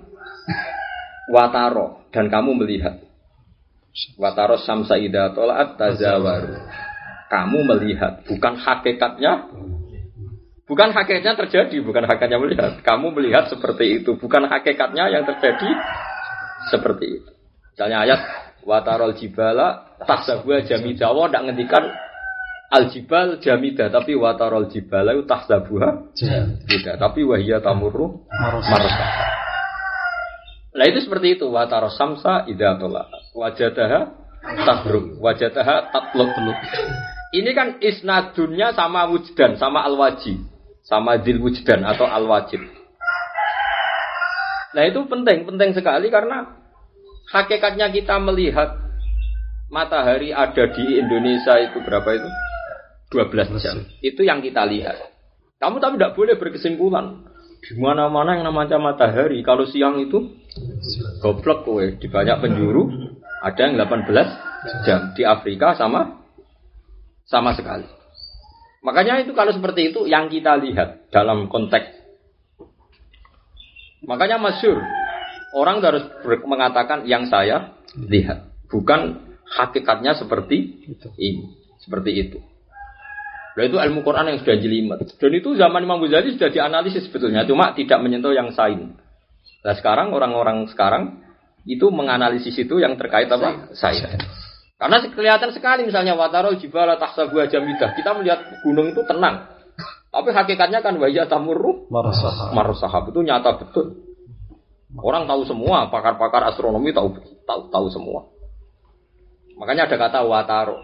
wataro 1.32 2.08
dan 2.12 2.28
kamu 2.28 2.60
melihat. 2.64 3.00
Wataro 4.20 4.60
samsa 4.62 5.00
ida 5.00 5.32
tolaat 5.34 5.80
tazawaru. 5.80 6.54
Kamu 7.28 7.58
melihat, 7.74 8.24
bukan 8.24 8.56
hakikatnya. 8.56 9.52
Bukan 10.68 10.92
hakikatnya 10.92 11.34
terjadi, 11.44 11.76
bukan 11.80 12.04
hakikatnya 12.04 12.38
melihat. 12.40 12.72
Kamu 12.84 13.12
melihat 13.16 13.48
seperti 13.48 14.00
itu, 14.00 14.16
bukan 14.20 14.48
hakikatnya 14.48 15.08
yang 15.12 15.24
terjadi 15.24 15.68
seperti 16.68 17.20
itu. 17.20 17.30
Misalnya 17.72 17.98
ayat 18.04 18.20
watarol 18.68 19.16
jibala 19.16 19.96
tahsabuha 20.04 20.68
jamida. 20.68 21.08
Allah 21.08 21.32
tidak 21.32 21.44
ngendikan 21.48 21.84
al 22.68 22.92
jibal 22.92 23.40
jamida, 23.40 23.88
tapi 23.88 24.12
watarol 24.12 24.68
jibala 24.68 25.16
itu 25.16 25.24
tahsabuha 25.24 26.12
jamida. 26.12 27.00
Tapi 27.00 27.24
wahia 27.24 27.64
tamurru 27.64 28.28
marasa. 28.28 29.04
Nah 30.78 30.84
itu 30.86 31.02
seperti 31.02 31.40
itu 31.40 31.48
wataros 31.48 31.96
samsa 31.98 32.46
idatola 32.46 33.08
wajadaha 33.34 34.14
tabruk 34.62 35.18
wajadaha 35.18 35.90
tatlub 35.90 36.30
Ini 37.28 37.50
kan 37.52 37.76
isnadunnya 37.82 38.72
sama 38.72 39.04
wujdan, 39.12 39.60
sama 39.60 39.84
al-wajib, 39.84 40.40
sama 40.80 41.20
dil 41.20 41.44
wujdan 41.44 41.84
atau 41.84 42.08
al-wajib. 42.08 42.64
Nah 44.72 44.82
itu 44.88 45.04
penting, 45.04 45.44
penting 45.44 45.76
sekali 45.76 46.08
karena 46.08 46.56
hakikatnya 47.28 47.92
kita 47.92 48.16
melihat 48.16 48.80
matahari 49.68 50.32
ada 50.32 50.72
di 50.72 50.96
Indonesia 50.96 51.60
itu 51.60 51.84
berapa 51.84 52.08
itu? 52.16 52.28
12 53.08 53.62
jam. 53.64 53.76
Itu 54.04 54.24
yang 54.24 54.44
kita 54.44 54.68
lihat. 54.68 54.96
Kamu 55.58 55.80
tapi 55.80 55.96
tidak 55.98 56.14
boleh 56.14 56.34
berkesimpulan. 56.36 57.24
Di 57.58 57.74
mana-mana 57.74 58.38
yang 58.38 58.46
namanya 58.46 58.78
matahari, 58.78 59.42
kalau 59.42 59.66
siang 59.66 59.98
itu 59.98 60.38
goblok 61.18 61.66
kowe 61.66 61.82
di 61.82 62.06
banyak 62.06 62.38
penjuru 62.38 62.86
ada 63.42 63.60
yang 63.66 63.74
18 63.74 64.86
jam 64.86 65.00
di 65.18 65.22
Afrika 65.26 65.74
sama 65.74 66.22
sama 67.26 67.54
sekali. 67.58 67.86
Makanya 68.86 69.26
itu 69.26 69.34
kalau 69.34 69.50
seperti 69.50 69.90
itu 69.90 70.06
yang 70.06 70.30
kita 70.30 70.54
lihat 70.54 71.10
dalam 71.10 71.50
konteks. 71.50 71.98
Makanya 74.06 74.38
masyur 74.38 74.78
orang 75.52 75.82
harus 75.82 76.06
mengatakan 76.46 77.02
yang 77.04 77.26
saya 77.26 77.74
lihat, 77.98 78.54
bukan 78.70 79.18
hakikatnya 79.48 80.14
seperti 80.14 80.86
ini, 81.18 81.58
seperti 81.82 82.10
itu. 82.14 82.38
Nah 83.58 83.66
itu 83.66 83.74
ilmu 83.74 84.06
Quran 84.06 84.30
yang 84.30 84.38
sudah 84.38 84.54
jelimet. 84.54 85.18
Dan 85.18 85.34
itu 85.34 85.58
zaman 85.58 85.82
Imam 85.82 85.98
Ghazali 85.98 86.38
sudah 86.38 86.46
dianalisis 86.46 87.10
sebetulnya, 87.10 87.42
cuma 87.42 87.74
tidak 87.74 87.98
menyentuh 87.98 88.30
yang 88.30 88.54
sain. 88.54 88.94
Nah 89.66 89.74
sekarang 89.74 90.14
orang-orang 90.14 90.70
sekarang 90.70 91.26
itu 91.66 91.90
menganalisis 91.90 92.54
itu 92.54 92.78
yang 92.78 92.94
terkait 92.94 93.26
apa? 93.26 93.74
Sain. 93.74 94.06
Karena 94.78 95.02
kelihatan 95.10 95.50
sekali 95.50 95.82
misalnya 95.82 96.14
watarol 96.14 96.54
jibala 96.54 96.94
tahsabuha 97.02 97.50
jamidah. 97.50 97.98
Kita 97.98 98.14
melihat 98.14 98.62
gunung 98.62 98.94
itu 98.94 99.02
tenang. 99.02 99.50
Tapi 100.14 100.30
hakikatnya 100.30 100.78
kan 100.78 100.94
wajah 100.94 101.26
tamurru 101.26 101.90
Marasah. 101.90 102.54
marusahab 102.54 103.10
itu 103.10 103.26
nyata 103.26 103.58
betul. 103.58 104.06
Orang 105.02 105.26
tahu 105.26 105.44
semua, 105.44 105.90
pakar-pakar 105.90 106.46
astronomi 106.48 106.94
tahu 106.94 107.18
tahu 107.42 107.60
tahu 107.74 107.86
semua. 107.90 108.30
Makanya 109.58 109.90
ada 109.90 109.96
kata 109.98 110.22
wataro. 110.24 110.78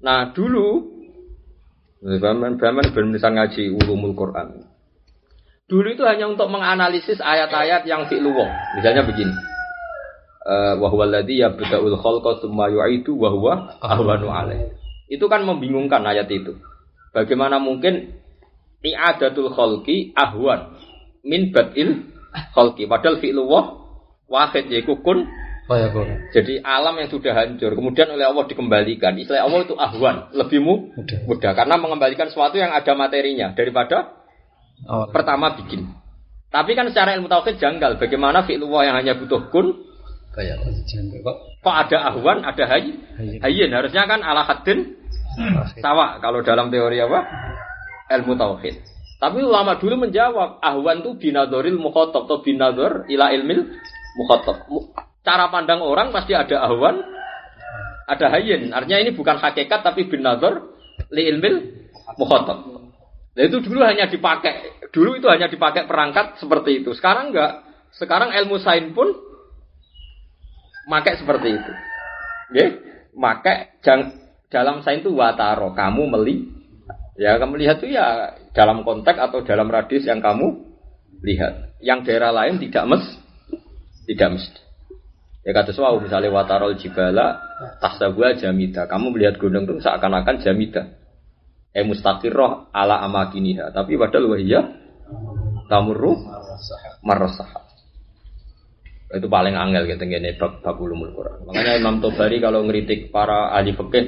Nah 0.00 0.32
dulu, 0.32 0.97
Baman 1.98 2.62
Baman 2.62 2.86
ben 2.94 3.10
bisa 3.10 3.26
ngaji 3.26 3.74
ulumul 3.74 4.14
Quran. 4.14 4.62
Dulu 5.68 5.92
itu 5.92 6.06
hanya 6.06 6.30
untuk 6.30 6.48
menganalisis 6.48 7.20
ayat-ayat 7.20 7.84
yang 7.84 8.08
fi'luwah. 8.08 8.48
Misalnya 8.78 9.04
begini. 9.04 9.34
Eh, 10.48 10.74
wa 10.80 10.88
huwa 10.88 11.04
alladhi 11.04 11.44
yabda'ul 11.44 12.00
khalqa 12.00 12.40
tsumma 12.40 12.72
yu'idu 12.72 13.12
wa 13.18 13.28
huwa 13.28 13.52
ahwanu 13.84 14.32
alaih. 14.32 14.72
Itu 15.12 15.28
kan 15.28 15.44
membingungkan 15.44 16.00
ayat 16.08 16.30
itu. 16.32 16.56
Bagaimana 17.12 17.60
mungkin 17.60 18.16
i'adatul 18.80 19.52
khalqi 19.52 20.16
ahwan 20.16 20.72
min 21.20 21.52
bad'il 21.52 22.08
khalqi. 22.56 22.88
Padahal 22.88 23.20
fi'lullah 23.20 23.64
wahid 24.30 24.72
yaiku 24.72 25.04
kun. 25.04 25.28
Jadi 26.32 26.64
alam 26.64 26.96
yang 26.96 27.12
sudah 27.12 27.36
hancur 27.36 27.76
kemudian 27.76 28.08
oleh 28.08 28.24
Allah 28.24 28.48
dikembalikan. 28.48 29.12
Istilah 29.14 29.44
Allah 29.44 29.68
itu 29.68 29.76
ahwan, 29.76 30.32
lebih 30.32 30.64
mu- 30.64 30.96
Mudah. 30.96 31.18
mudah 31.28 31.52
karena 31.52 31.76
mengembalikan 31.76 32.32
sesuatu 32.32 32.56
yang 32.56 32.72
ada 32.72 32.96
materinya 32.96 33.52
daripada 33.52 34.16
Awal. 34.88 35.12
pertama 35.12 35.52
bikin. 35.60 35.92
Tapi 36.48 36.72
kan 36.72 36.88
secara 36.88 37.12
ilmu 37.20 37.28
tauhid 37.28 37.60
janggal. 37.60 38.00
Bagaimana 38.00 38.48
fi'lullah 38.48 38.88
yang 38.88 38.96
hanya 38.96 39.20
butuh 39.20 39.52
kun, 39.52 39.84
Kaya 40.32 40.56
kok 40.56 40.72
jangka 40.88 41.20
kok. 41.20 41.36
kok 41.60 41.76
ada 41.76 41.98
ahwan, 42.16 42.40
ada 42.48 42.64
hay, 42.64 42.96
hayyin. 43.44 43.68
Harusnya 43.68 44.08
kan 44.08 44.24
ala 44.24 44.48
haddin 44.48 44.96
sawa 45.84 46.16
kalau 46.24 46.40
dalam 46.40 46.72
teori 46.72 46.96
apa? 47.04 47.20
Ilmu 48.08 48.32
tauhid. 48.40 48.80
Tapi 49.18 49.42
ulama 49.44 49.76
dulu 49.76 50.08
menjawab 50.08 50.62
ahwan 50.64 51.02
itu 51.04 51.18
binadoril 51.18 51.76
mukhotob 51.76 52.24
atau 52.24 52.38
binador 52.40 53.04
ila 53.10 53.34
ilmil 53.34 53.66
mukhotob. 54.16 54.62
Cara 55.26 55.50
pandang 55.52 55.84
orang 55.84 56.14
pasti 56.14 56.32
ada 56.32 56.64
ahwan, 56.64 57.02
ada 58.08 58.26
hayyin. 58.32 58.72
Artinya 58.72 58.98
ini 59.04 59.10
bukan 59.12 59.36
hakikat 59.36 59.84
tapi 59.84 60.08
binador 60.08 60.72
li 61.12 61.28
ilmil 61.28 61.56
mukhotob. 62.16 62.58
Nah 63.36 63.42
itu 63.46 63.62
dulu 63.62 63.84
hanya 63.84 64.10
dipakai, 64.10 64.82
dulu 64.90 65.20
itu 65.20 65.28
hanya 65.30 65.46
dipakai 65.46 65.84
perangkat 65.84 66.40
seperti 66.40 66.82
itu. 66.82 66.90
Sekarang 66.96 67.30
enggak. 67.30 67.62
Sekarang 67.94 68.34
ilmu 68.34 68.58
sains 68.60 68.92
pun 68.92 69.14
pakai 70.88 71.20
seperti 71.20 71.48
itu. 71.54 71.72
Nggih, 72.48 72.70
pakai 73.12 73.78
jang 73.84 74.16
dalam 74.48 74.80
sains 74.80 75.04
itu 75.04 75.12
wataro, 75.12 75.76
kamu 75.76 76.02
meli 76.08 76.36
ya 77.18 77.36
kamu 77.36 77.58
lihat 77.58 77.82
itu 77.82 77.98
ya 77.98 78.38
dalam 78.54 78.86
konteks 78.86 79.18
atau 79.18 79.42
dalam 79.42 79.68
radius 79.68 80.08
yang 80.08 80.22
kamu 80.22 80.64
lihat. 81.20 81.76
Yang 81.78 82.10
daerah 82.10 82.32
lain 82.34 82.58
tidak 82.58 82.84
mes 82.88 83.04
tidak 84.08 84.28
mesti. 84.38 84.67
Ya 85.48 85.56
kata 85.56 85.72
suau 85.72 85.96
misalnya 85.96 86.28
watarol 86.28 86.76
jibala 86.76 87.40
tahsabuha 87.80 88.36
jamida. 88.36 88.84
Kamu 88.84 89.16
melihat 89.16 89.40
gunung 89.40 89.64
itu 89.64 89.80
seakan-akan 89.80 90.44
jamida. 90.44 90.92
Eh 91.72 91.88
mustaqirroh 91.88 92.68
ala 92.68 93.00
amakiniha. 93.08 93.72
Tapi 93.72 93.96
padahal 93.96 94.36
wahiyah 94.36 94.64
tamurru 95.72 96.20
marasahah. 97.00 97.64
Itu 99.08 99.24
paling 99.32 99.56
angel 99.56 99.88
gitu 99.88 100.04
ngene 100.04 100.36
bab 100.36 100.60
bab 100.60 100.76
Quran. 100.76 101.48
Makanya 101.48 101.80
Imam 101.80 102.04
Tobari 102.04 102.44
kalau 102.44 102.60
ngeritik 102.68 103.08
para 103.08 103.48
ahli 103.56 103.72
fikih 103.72 104.04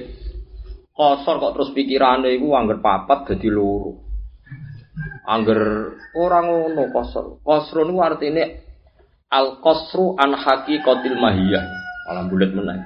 kosor 0.93 1.41
kok 1.41 1.57
terus 1.57 1.73
pikirane 1.73 2.37
iku 2.37 2.53
angger 2.53 2.85
papat 2.85 3.33
dadi 3.33 3.49
loro. 3.49 3.97
Angger 5.25 5.61
ora 6.21 6.45
ngono 6.45 6.93
kosor. 6.93 7.41
Kosro 7.41 7.89
niku 7.89 8.05
artine 8.05 8.70
al 9.31 9.63
qasru 9.63 10.19
an 10.19 10.35
haqiqatil 10.35 11.17
mahiyah. 11.17 11.65
Malah 12.11 12.27
bulat 12.27 12.51
menang. 12.51 12.83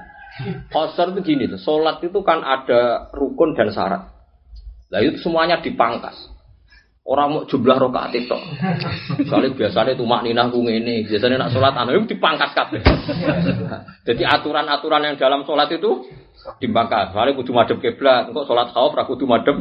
Kosor 0.69 1.15
itu 1.15 1.33
gini 1.33 1.47
tuh, 1.47 1.57
sholat 1.57 2.03
itu 2.03 2.19
kan 2.21 2.43
ada 2.43 3.07
rukun 3.15 3.55
dan 3.55 3.71
syarat. 3.71 4.11
Lah 4.91 4.99
itu 5.01 5.23
semuanya 5.23 5.63
dipangkas. 5.63 6.35
Orang 7.05 7.37
mau 7.37 7.41
jumlah 7.45 7.77
rokaat 7.77 8.17
itu. 8.17 8.33
Soalnya 9.29 9.53
biasanya 9.53 9.93
itu 9.93 10.03
makninah 10.09 10.49
ku 10.49 10.65
ngene, 10.65 11.05
biasanya 11.05 11.37
nak 11.37 11.53
sholat 11.53 11.77
anu 11.77 12.03
dipangkas 12.03 12.51
kabeh. 12.57 12.81
Jadi 14.09 14.25
aturan-aturan 14.25 15.05
yang 15.05 15.15
dalam 15.15 15.45
sholat 15.45 15.69
itu 15.69 16.01
dipangkas. 16.57 17.13
Soalnya 17.13 17.37
kudu 17.37 17.53
madhep 17.53 17.77
kiblat, 17.77 18.33
engkau 18.33 18.49
sholat 18.49 18.73
khauf 18.73 18.97
ra 18.97 19.05
kudu 19.05 19.29
madhep 19.29 19.53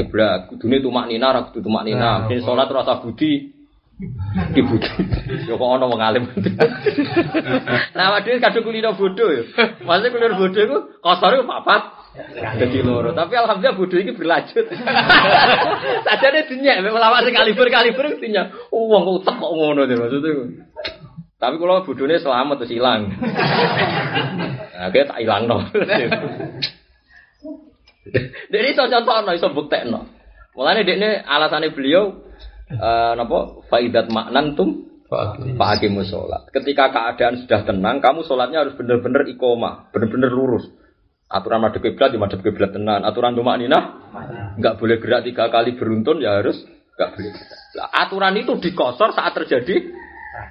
kiblat. 0.00 0.48
Kudune 0.48 0.80
itu 0.80 0.88
makninah 0.88 1.28
ra 1.30 1.40
kudu 1.52 1.68
makninah. 1.68 2.26
Ini 2.32 2.40
sholat 2.40 2.72
rasa 2.72 3.04
budi 3.04 3.57
Ki 4.54 4.62
budi. 4.62 4.90
Ya 5.50 5.58
kok 5.58 5.70
ana 5.74 5.90
wong 5.90 5.98
alim. 5.98 6.30
Nah, 7.98 8.14
waduh 8.14 8.38
kadung 8.38 8.62
kulino 8.62 8.94
bodoh 8.94 9.28
ya. 9.34 9.42
Maksudnya 9.82 10.14
kulino 10.14 10.34
bodoh 10.38 10.62
itu 10.62 10.78
kosor 11.02 11.34
itu 11.34 11.42
papat. 11.42 11.82
Jadi 12.62 12.78
loro. 12.86 13.10
Tapi 13.10 13.34
alhamdulillah 13.34 13.74
bodoh 13.74 13.98
ini 13.98 14.14
berlanjut. 14.14 14.70
Sajane 16.06 16.46
dinyak, 16.46 16.86
mek 16.86 16.94
lawak 16.94 17.26
sing 17.26 17.34
kaliber-kaliber 17.34 18.22
dinyak. 18.22 18.54
Oh, 18.70 18.86
wong 18.86 19.02
kok 19.02 19.14
utek 19.26 19.34
kok 19.42 19.50
ngono 19.50 19.82
deh 19.90 19.96
maksudnya. 19.98 20.46
Tapi 21.38 21.54
kalau 21.58 21.82
bodohnya 21.82 22.22
selamat 22.22 22.54
terus 22.62 22.74
hilang. 22.78 23.18
Nah, 24.78 24.88
kayak 24.94 25.10
tak 25.10 25.18
hilang 25.22 25.50
no. 25.50 25.58
Jadi 28.54 28.66
iso 28.72 28.86
contohno, 28.86 29.30
iso 29.34 29.50
buktekno. 29.50 30.06
Mulane 30.54 30.86
dekne 30.86 31.22
alasane 31.26 31.74
beliau 31.74 32.27
eh 32.68 33.12
napa 33.16 33.64
faidat 33.72 34.12
maknan 34.12 34.56
tum 34.56 34.88
Pak. 35.08 35.40
Hakim 35.56 35.96
sholat. 36.04 36.52
Ketika 36.52 36.92
keadaan 36.92 37.40
sudah 37.40 37.64
tenang, 37.64 38.04
kamu 38.04 38.28
sholatnya 38.28 38.60
harus 38.60 38.76
benar-benar 38.76 39.24
ikoma, 39.24 39.88
benar-benar 39.88 40.28
lurus. 40.28 40.68
Aturan 41.32 41.64
madhep 41.64 41.80
kiblat 41.80 42.12
di 42.12 42.20
madhep 42.20 42.44
kiblat 42.44 42.76
tenan. 42.76 43.08
Aturan 43.08 43.32
tumak 43.32 43.56
ninah 43.56 44.12
nggak 44.60 44.76
boleh 44.76 45.00
gerak 45.00 45.24
tiga 45.24 45.48
kali 45.48 45.80
beruntun 45.80 46.20
ya 46.20 46.44
harus 46.44 46.60
nggak 46.96 47.08
boleh. 47.16 47.32
Lah, 47.80 47.88
aturan 48.04 48.36
itu 48.36 48.52
dikosor 48.60 49.16
saat 49.16 49.32
terjadi 49.32 49.96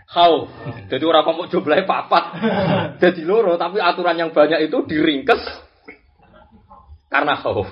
khauf. 0.10 0.49
Jadi 0.89 1.03
orang 1.06 1.26
kamu 1.26 1.41
jumlahnya 1.53 1.85
papat. 1.85 2.23
Jadi 3.02 3.22
loro, 3.30 3.61
tapi 3.61 3.77
aturan 3.77 4.18
yang 4.18 4.34
banyak 4.34 4.69
itu 4.69 4.77
diringkes 4.89 5.41
karena 7.14 7.38
khauf. 7.41 7.69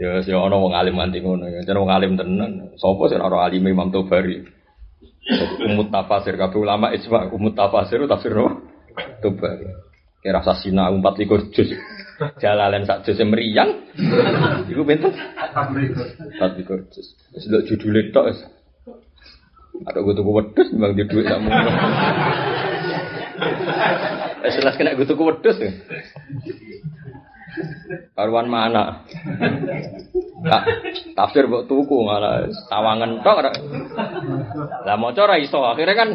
Ya, 0.00 0.24
ya 0.24 0.36
ono 0.40 0.56
wong 0.64 0.72
alim 0.72 0.96
anti 0.96 1.20
ngono 1.20 1.44
ya. 1.44 1.60
Jeneng 1.68 1.84
wong 1.84 1.92
alim 1.92 2.12
tenan. 2.16 2.72
Sopo 2.80 3.12
sing 3.12 3.20
ora 3.20 3.44
alim 3.44 3.68
Imam 3.68 3.92
Tobari. 3.92 4.40
Umut 5.68 5.92
tafasir 5.92 6.34
kabeh 6.40 6.56
ulama 6.56 6.96
ijma 6.96 7.28
umut 7.28 7.52
tafasir 7.52 8.00
tafsir 8.08 8.32
no 8.32 8.64
Tobari. 9.20 9.68
Kira 10.20 10.40
rasa 10.40 10.56
sina 10.60 10.88
umpat 10.88 11.16
likur 11.20 11.52
juz. 11.52 11.72
Jalalen 12.40 12.84
sak 12.88 13.04
juz 13.04 13.20
meriang. 13.24 13.88
Iku? 14.68 14.84
Empat 14.84 16.52
likur 16.56 16.88
juz. 16.92 17.16
Wis 17.36 17.44
lho 17.48 17.60
judule 17.68 18.12
tok 18.12 18.32
wis. 18.32 18.40
Ada 19.80 20.04
gue 20.04 20.12
tuku 20.12 20.30
wedhus 20.36 20.68
mbang 20.76 20.92
di 20.92 21.08
duit 21.08 21.24
kamu. 21.24 21.48
Eh 24.44 24.50
jelas 24.52 24.76
kena 24.76 24.92
gue 24.92 25.08
tuku 25.08 25.22
wedhus 25.24 25.56
ya. 25.56 25.72
Karuan 28.16 28.48
mana? 28.48 29.04
Tak 30.40 30.62
tafsir 31.16 31.44
mbok 31.46 31.68
tuku 31.68 31.96
malah 32.04 32.48
tawangan 32.68 33.20
tok. 33.20 33.38
Lah 34.88 34.96
maca 34.96 35.20
ora 35.24 35.36
iso 35.36 35.60
akhirnya 35.60 35.94
kan 35.96 36.08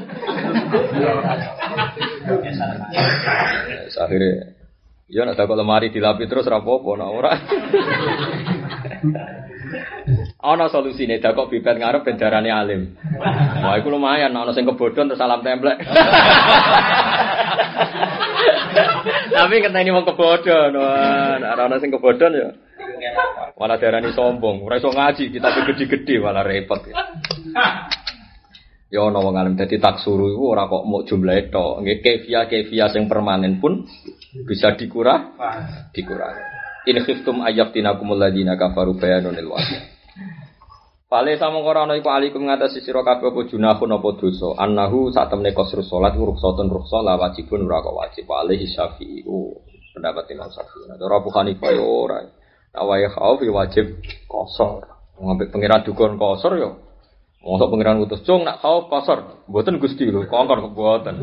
akhirnya 3.96 4.56
Ya 5.06 5.22
nak 5.22 5.38
kok 5.38 5.54
lemari 5.54 5.94
dilapi 5.94 6.26
terus 6.26 6.50
ra 6.50 6.66
apa-apa 6.66 6.92
nak 6.98 7.10
ora. 7.14 7.32
Ana 10.46 10.70
solusine 10.70 11.18
dakok 11.18 11.50
bibet 11.50 11.82
ngarep 11.82 12.06
ben 12.06 12.22
darane 12.22 12.54
alim. 12.54 12.94
Wah 13.66 13.74
iku 13.82 13.90
lumayan 13.90 14.30
ana 14.38 14.54
sing 14.54 14.70
kebodhon 14.70 15.10
terus 15.10 15.18
salam 15.18 15.42
templek. 15.42 15.82
Tapi 19.34 19.56
ini 19.58 19.90
mau 19.90 20.06
kebodhon. 20.06 20.78
Wah, 20.78 21.42
ana 21.42 21.82
sing 21.82 21.90
kebodhon 21.90 22.38
ya. 22.38 22.54
Malah 23.58 23.82
darani 23.82 24.14
sombong, 24.14 24.68
ora 24.68 24.78
iso 24.78 24.92
ngaji, 24.92 25.32
kita 25.32 25.48
gede-gede 25.50 26.20
malah 26.20 26.44
repot. 26.46 26.86
Ya 28.94 29.02
ana 29.02 29.18
wong 29.18 29.34
alim 29.34 29.58
dadi 29.58 29.82
taksuru 29.82 30.30
iku 30.30 30.54
ora 30.54 30.70
kok 30.70 30.86
mau 30.86 31.02
jumlah 31.02 31.50
tok. 31.50 31.82
Nggih 31.82 32.06
kefia-kefia 32.06 32.94
sing 32.94 33.10
permanen 33.10 33.58
pun 33.58 33.82
bisa 34.46 34.78
dikurang 34.78 35.34
dikurangi. 35.90 36.44
In 36.86 37.02
khiftum 37.02 37.42
ayaftinakumul 37.42 38.22
ladina 38.22 38.54
kafaru 38.54 38.94
bayanunil 38.94 39.50
wahyi. 39.50 39.95
Pale 41.06 41.38
sama 41.38 41.61
ora 41.61 41.86
ana 41.86 41.94
iku 41.94 42.10
alikum 42.10 42.49
ngatasi 42.49 42.82
sira 42.82 43.06
kabeh 43.06 43.30
apa 43.30 43.45
junahun 43.45 43.94
apa 43.94 44.10
dosa. 44.18 44.57
Annahu 44.57 45.14
sak 45.14 45.30
temne 45.30 45.53
qasru 45.53 45.86
salat 45.86 46.18
rukhsatun 46.18 46.65
rukhsah 46.65 47.06
la 47.06 47.14
wajibun 47.22 47.69
ora 47.69 47.86
kok 47.86 47.94
wajib. 47.94 48.23
Pale 48.26 48.57
Syafi'i 48.57 49.22
pendapat 49.94 50.26
Imam 50.34 50.49
Syafi'i. 50.49 50.90
Nah, 50.90 50.98
ora 50.98 51.22
Abu 51.22 51.30
Hanifah 51.30 51.72
ya 51.77 51.86
ora. 51.86 52.26
Awaya 52.73 53.14
khauf 53.14 53.38
ya 53.45 53.53
wajib 53.53 54.02
kosor. 54.26 54.82
Ngambek 55.22 55.53
pangeran 55.53 55.86
dukun 55.86 56.18
kosor 56.18 56.57
ya. 56.57 56.73
Mosok 57.45 57.69
pangeran 57.69 58.02
utus 58.02 58.26
cung 58.26 58.41
nak 58.41 58.65
khauf 58.65 58.90
kosor. 58.90 59.45
Mboten 59.45 59.77
Gusti 59.77 60.10
lho, 60.10 60.26
kongkon 60.26 60.57
kok 60.57 60.73
mboten. 60.73 61.15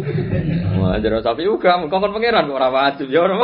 Wah, 0.78 0.94
jare 1.02 1.26
Syafi'i 1.26 1.50
uga 1.50 1.82
kongkon 1.90 2.14
pangeran 2.14 2.46
kok 2.46 2.54
ora 2.54 2.70
wajib 2.70 3.10
ya 3.10 3.26
ora. 3.26 3.34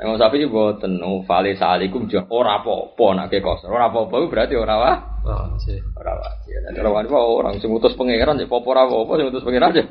Wajib. 0.00 0.16
Yang 0.16 0.16
sapi 0.16 0.48
boten 0.48 0.92
no 0.96 1.20
fale 1.28 1.52
salikum 1.60 2.08
jo 2.08 2.24
ora 2.32 2.64
apa-apa 2.64 3.06
nak 3.16 3.26
ke 3.28 3.44
kos. 3.44 3.68
Ora 3.68 3.92
apa-apa 3.92 4.24
berarti 4.32 4.56
ora 4.56 4.74
wah. 4.80 4.96
Oh, 5.28 5.52
sih. 5.60 5.76
Ora 5.92 6.16
wajib. 6.16 6.56
Nek 6.72 6.80
ora 6.80 6.90
wajib 6.96 7.12
orang 7.12 7.60
sing 7.60 7.68
utus 7.68 7.92
pangeran 7.92 8.40
ya 8.40 8.48
apa 8.48 8.56
ora 8.64 8.88
apa 8.88 9.12
sing 9.20 9.26
utus 9.28 9.44
pangeran 9.44 9.70
aja. 9.76 9.84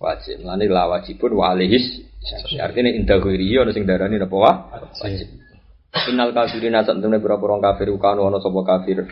Wajib. 0.00 0.36
Lani 0.40 0.66
la 0.72 0.88
wajibun 0.88 1.36
wa. 1.36 1.52
Artinya 1.52 2.90
indah 2.96 3.20
ghairi 3.20 3.60
ana 3.60 3.70
sing 3.76 3.84
darani 3.84 4.16
apa 4.16 4.36
wah? 4.36 4.56
Wajib. 5.04 5.28
Innal 6.08 6.32
kafirina 6.32 6.82
temne 6.82 7.20
berapa 7.20 7.44
orang 7.44 7.60
kafir 7.60 7.92
ukanu 7.92 8.26
ana 8.26 8.40
sapa 8.40 8.60
kafir 8.64 9.04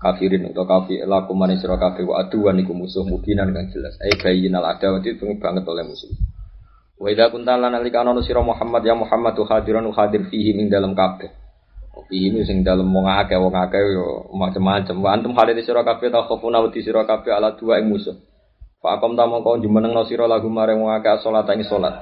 kafirin 0.00 0.50
atau 0.50 0.66
kafir 0.66 1.04
lakum 1.04 1.38
manis 1.38 1.62
sira 1.62 1.78
kafir 1.78 2.08
wa 2.08 2.18
aduan 2.18 2.58
iku 2.58 2.74
musuh 2.74 3.06
mubinan 3.06 3.54
kang 3.54 3.70
jelas 3.70 3.94
ai 4.02 4.16
bayyinal 4.18 4.64
adawati 4.66 5.14
banget 5.38 5.62
oleh 5.62 5.84
musuh 5.86 6.10
wa 7.02 7.10
idza 7.10 7.34
kunta 7.34 7.58
lan 7.58 7.74
alika 7.74 8.06
ana 8.06 8.14
sira 8.22 8.38
Muhammad 8.46 8.86
ya 8.86 8.94
Muhammad 8.94 9.34
tu 9.34 9.42
hadiran 9.42 9.90
hadir 9.90 10.22
fihi 10.30 10.54
dalam 10.70 10.94
kabeh. 10.94 11.34
Fihi 12.06 12.30
ini 12.30 12.46
sing 12.46 12.62
dalam 12.62 12.86
wong 12.86 13.10
akeh 13.10 13.34
wong 13.34 13.50
akeh 13.50 13.82
yo 13.90 14.30
macam-macam 14.30 14.94
wa 15.02 15.10
antum 15.10 15.34
hadir 15.34 15.58
sira 15.66 15.82
kabeh 15.82 16.14
ta 16.14 16.22
khofuna 16.22 16.62
wedi 16.62 16.78
sira 16.86 17.02
kabeh 17.02 17.34
ala 17.34 17.58
dua 17.58 17.82
ing 17.82 17.90
musuh. 17.90 18.14
Fa 18.78 19.02
akom 19.02 19.18
ta 19.18 19.26
mongko 19.26 19.58
jumeneng 19.58 19.98
sira 20.06 20.30
lagu 20.30 20.46
maring 20.46 20.78
wong 20.78 20.94
akeh 20.94 21.18
salat 21.26 21.50
ing 21.50 21.66
salat. 21.66 21.98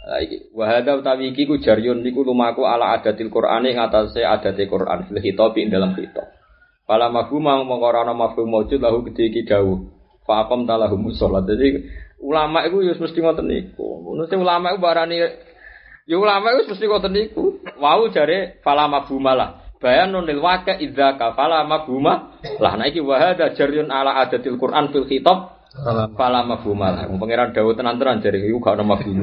Iki. 0.00 0.56
Wa 0.56 0.64
hadza 0.64 0.96
utawi 0.96 1.34
iki 1.34 1.44
ku 1.44 1.58
jaryun 1.58 2.00
niku 2.00 2.24
lumaku 2.24 2.64
ala 2.64 2.96
adatil 2.96 3.28
Qur'an 3.28 3.66
ing 3.66 3.82
atase 3.82 4.22
adate 4.22 4.64
Qur'an. 4.70 5.10
Fil 5.10 5.18
khitab 5.18 5.58
ing 5.58 5.74
dalam 5.74 5.92
khitab. 5.92 6.24
Fala 6.88 7.12
mafhum 7.12 7.44
mongko 7.44 7.86
ora 7.86 8.06
ana 8.06 8.16
mafhum 8.16 8.48
maujud 8.48 8.80
lahu 8.80 9.04
gede 9.10 9.30
iki 9.30 9.42
dawuh. 9.46 9.78
Fa 10.24 10.46
aqam 10.46 10.64
talahum 10.64 11.12
sholat. 11.12 11.44
Jadi 11.46 11.84
ulama 12.20 12.68
iku 12.68 12.84
ya 12.84 12.94
mesti 12.94 13.18
ngoten 13.18 13.46
niku. 13.48 14.16
Mesti 14.16 14.36
ulama 14.36 14.72
iku 14.72 14.80
barani 14.80 15.16
ya 16.04 16.16
ulama 16.20 16.52
iku 16.54 16.76
mesti 16.76 16.86
ngoten 16.86 17.12
niku. 17.12 17.44
Wau 17.80 18.12
jare 18.12 18.60
fala 18.60 18.86
mafhum 18.86 19.24
lah. 19.24 19.72
Bayanun 19.80 20.28
lil 20.28 20.44
waqa 20.44 20.76
idza 20.76 21.16
ka 21.16 21.32
fala 21.32 21.64
mafhum 21.64 22.04
lah. 22.04 22.76
Nah 22.76 22.84
iki 22.84 23.00
wa 23.00 23.16
hadza 23.16 23.56
jaryun 23.56 23.88
ala 23.88 24.20
adatil 24.20 24.60
Qur'an 24.60 24.92
fil 24.92 25.08
khitab 25.08 25.56
Fala 26.18 26.42
mafhum 26.44 26.82
lah. 26.82 27.08
Pangeran 27.08 27.56
dawuh 27.56 27.72
tenan-tenan 27.78 28.20
jare 28.20 28.38
iku 28.42 28.58
gak 28.60 28.74
ana 28.76 28.84
mafhum. 28.84 29.22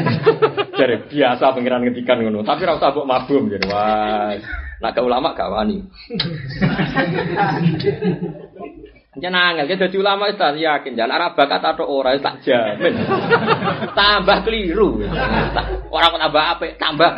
Jare 0.76 1.08
biasa 1.08 1.52
pangeran 1.52 1.84
ngetikan 1.84 2.20
ngono. 2.20 2.44
Tapi 2.44 2.64
ora 2.64 2.76
usah 2.80 2.90
mbok 2.96 3.06
mafhum 3.06 3.48
jare. 3.52 3.66
Wah. 3.68 4.32
Nak 4.80 4.92
ke 4.92 5.00
ulama 5.04 5.36
gak 5.36 5.52
wani. 5.52 5.84
Jangan 9.16 9.56
angel, 9.56 9.64
kita 9.72 9.88
jadi 9.88 9.96
ulama 9.96 10.28
itu 10.28 10.44
yakin. 10.60 10.92
Jangan 10.92 11.12
arah 11.16 11.30
bakat 11.32 11.64
atau 11.64 11.88
orang 11.88 12.20
tak 12.20 12.44
jamin. 12.44 13.00
tambah 13.96 14.44
keliru. 14.44 15.00
Orang 15.88 16.08
kok 16.12 16.20
tambah 16.20 16.44
apa? 16.44 16.64
Tambah. 16.76 17.10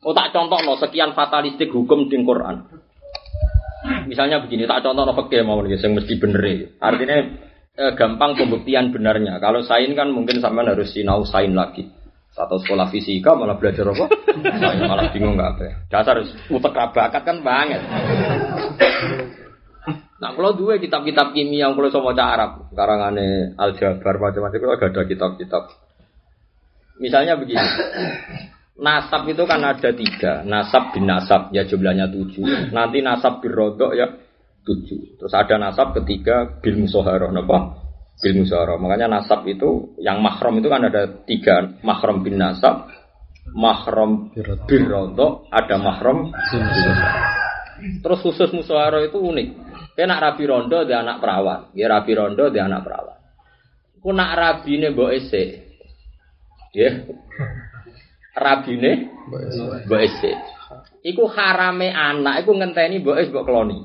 Oh 0.00 0.16
tak 0.16 0.32
contoh 0.32 0.56
no 0.64 0.80
sekian 0.80 1.12
fatalistik 1.12 1.68
hukum 1.68 2.08
di 2.08 2.16
Quran. 2.24 2.64
Misalnya 4.08 4.40
begini, 4.40 4.64
tak 4.64 4.80
contoh 4.80 5.04
no 5.04 5.12
fakir 5.12 5.44
mau 5.44 5.60
nih, 5.60 5.76
yang 5.76 5.92
mesti 6.00 6.16
bener 6.16 6.40
ya. 6.48 6.68
Artinya 6.80 7.16
eh, 7.76 7.92
gampang 7.92 8.40
pembuktian 8.40 8.88
benarnya. 8.88 9.36
Kalau 9.36 9.60
sain 9.60 9.92
kan 9.92 10.08
mungkin 10.08 10.40
sampean 10.40 10.72
harus 10.72 10.96
sinau 10.96 11.28
sain 11.28 11.52
lagi. 11.52 11.92
Satu 12.32 12.56
sekolah 12.56 12.88
fisika 12.88 13.36
malah 13.36 13.60
belajar 13.60 13.84
apa? 13.84 14.06
Saya 14.56 14.88
malah 14.88 15.12
bingung 15.12 15.36
nggak 15.36 15.50
apa. 15.60 15.66
Dasar 15.92 16.24
utek 16.24 16.72
bakat 16.72 17.20
kan 17.20 17.36
banget. 17.44 17.84
Nah, 20.20 20.36
kalau 20.36 20.52
dua 20.52 20.76
kitab-kitab 20.76 21.32
kimia 21.32 21.64
yang 21.64 21.72
kalau 21.72 21.88
sama 21.88 22.12
Arab, 22.12 22.68
karangane 22.76 23.56
aljabar 23.56 24.20
macam-macam, 24.20 24.58
kalau 24.60 24.76
ada 24.76 25.02
kitab-kitab. 25.08 25.62
Misalnya 27.00 27.40
begini, 27.40 27.56
nasab 28.84 29.24
itu 29.32 29.48
kan 29.48 29.64
ada 29.64 29.90
tiga, 29.96 30.44
nasab 30.44 30.92
bin 30.92 31.08
nasab 31.08 31.48
ya 31.56 31.64
jumlahnya 31.64 32.12
tujuh, 32.12 32.68
nanti 32.68 33.00
nasab 33.00 33.40
bin 33.40 33.56
rodok 33.56 33.96
ya 33.96 34.12
tujuh, 34.68 35.16
terus 35.16 35.32
ada 35.32 35.56
nasab 35.56 35.96
ketiga 35.96 36.60
bil 36.60 36.84
musoharoh, 36.84 37.32
apa? 37.32 37.58
Bil 38.20 38.44
musoharoh. 38.44 38.76
Makanya 38.76 39.08
nasab 39.08 39.48
itu 39.48 39.96
yang 40.04 40.20
mahram 40.20 40.60
itu 40.60 40.68
kan 40.68 40.84
ada 40.84 41.08
tiga, 41.24 41.80
mahram 41.80 42.20
bin 42.20 42.36
nasab, 42.36 42.92
mahram 43.56 44.28
bin 44.68 44.82
rodok, 44.84 45.48
ada 45.48 45.80
bin 45.80 46.60
Terus 48.04 48.20
khusus 48.20 48.52
musoharoh 48.52 49.00
itu 49.00 49.16
unik. 49.16 49.69
Kayak 49.94 50.08
nak 50.08 50.22
rabi 50.22 50.44
rondo 50.46 50.78
dia 50.86 51.02
anak 51.02 51.18
perawan, 51.18 51.60
ya 51.74 51.86
rabi 51.90 52.12
rondo 52.14 52.44
dia 52.48 52.64
anak 52.64 52.82
perawan. 52.86 53.18
Ku 54.00 54.10
nak 54.16 54.32
rabi 54.32 54.80
ne 54.80 54.86
mbok 54.94 55.10
ese, 55.12 55.44
ya 56.72 56.90
rabi 58.38 58.74
ne 58.80 58.92
mbok 59.84 60.00
ese. 60.00 60.32
Iku 61.00 61.24
harame 61.32 61.90
anak, 61.90 62.44
iku 62.44 62.54
ngenteni 62.54 63.02
mbok 63.02 63.18
es 63.18 63.28
mbok 63.28 63.44
keloni. 63.44 63.78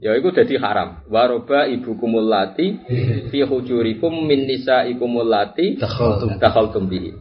Ya 0.00 0.16
iku 0.16 0.32
dadi 0.32 0.56
haram. 0.56 1.04
Waroba 1.12 1.68
ibu 1.68 1.92
kumulati 2.00 2.80
fi 3.28 3.38
hujurikum 3.44 4.24
min 4.24 4.48
ikumulati 4.48 5.76
Dakhaltum. 5.76 6.40
dakhaltum 6.40 6.84
bihi. 6.88 7.12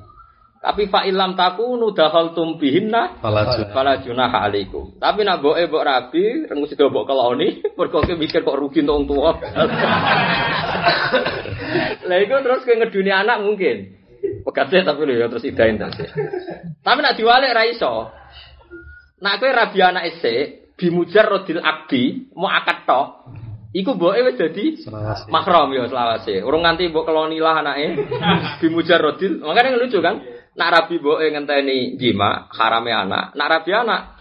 Tapi 0.60 0.92
fa 0.92 1.08
ilam 1.08 1.40
takunu 1.40 1.96
dakhaltum 1.96 2.60
bihinna 2.60 3.24
Fala 3.24 3.48
junah. 3.48 3.72
Fala 3.72 3.94
junaha 4.04 4.44
alaikum. 4.44 5.00
Tapi 5.00 5.24
nak 5.24 5.40
boke 5.40 5.64
mbok 5.72 5.88
rabi, 5.88 6.52
rengus 6.52 6.76
sida 6.76 6.92
mbok 6.92 7.08
keloni, 7.08 7.64
mergo 7.80 8.04
mikir 8.04 8.44
kok 8.44 8.60
rugi 8.60 8.84
untuk 8.84 9.16
tuwa. 9.16 9.40
Lah 12.12 12.18
iku 12.20 12.44
terus 12.44 12.68
kowe 12.68 12.76
ngeduni 12.76 13.08
anak 13.08 13.40
mungkin. 13.40 13.96
Pegate 14.20 14.84
tapi 14.84 15.08
lho 15.08 15.16
ya 15.16 15.32
terus 15.32 15.48
idain 15.48 15.80
terus. 15.80 15.96
Tapi 16.84 17.00
nak 17.00 17.16
diwalik 17.16 17.56
ra 17.56 17.64
iso. 17.64 18.12
Nak 19.24 19.40
kowe 19.40 19.48
rabi 19.48 19.80
anak 19.80 20.12
isik, 20.12 20.76
bimujarrodil 20.76 21.64
abdi, 21.64 22.28
mau 22.36 22.52
akad 22.52 22.84
tok. 22.84 23.08
Iku 23.70 23.96
mboke 23.96 24.28
wis 24.28 24.36
dadi 24.36 24.76
mahram 25.32 25.72
ya 25.72 25.88
selawase. 25.88 26.44
Urung 26.44 26.68
nganti 26.68 26.92
mbok 26.92 27.08
keloni 27.08 27.40
lah 27.40 27.64
anake. 27.64 27.96
Bimujarrodil. 28.60 29.40
Makanya 29.40 29.80
lucu 29.80 30.04
kan? 30.04 30.20
Nak 30.58 30.70
rabi 30.74 30.98
mboke 30.98 31.26
ngenteni 31.30 31.98
jima, 32.00 32.50
harame 32.54 32.90
anak. 32.94 33.38
Nak 33.38 33.50
rabi 33.50 33.72
anak 33.76 34.20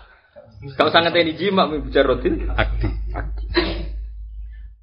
Gak 0.59 0.90
usah 0.90 1.00
ngenteni 1.06 1.38
jima 1.38 1.70
bimujarrodil. 1.70 2.50
Akdi. 2.50 2.90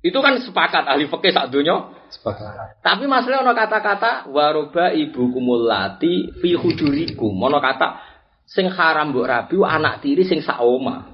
Itu 0.05 0.21
kan 0.21 0.39
sepakat 0.39 0.87
ahli 0.87 1.09
fikih 1.11 1.33
sak 1.35 1.51
donya. 1.51 1.91
Sepakat. 2.07 2.79
Tapi 2.79 3.09
masalah 3.09 3.43
ono 3.43 3.51
kata-kata 3.51 4.29
waroba 4.31 4.95
ibu 4.95 5.33
kumulati 5.35 6.31
fi 6.39 6.55
hujurikum. 6.55 7.33
Ono 7.35 7.57
kata 7.59 7.99
sing 8.47 8.71
haram 8.71 9.11
mbok 9.11 9.27
rabi 9.27 9.55
anak 9.59 9.99
tiri 9.99 10.23
sing 10.23 10.39
sak 10.39 10.63
omah. 10.63 11.11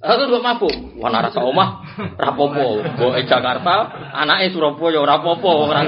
Aku 0.00 0.32
mbok 0.32 0.40
mabuk, 0.40 0.74
wana 0.96 1.20
rasa 1.20 1.44
omah, 1.44 1.84
rapopo, 2.16 2.80
mbok 2.80 3.20
e 3.20 3.28
Jakarta, 3.28 3.92
anake 4.16 4.48
Surabaya 4.48 4.96
ora 4.96 5.20
apa-apa, 5.20 5.50
ora 5.52 5.80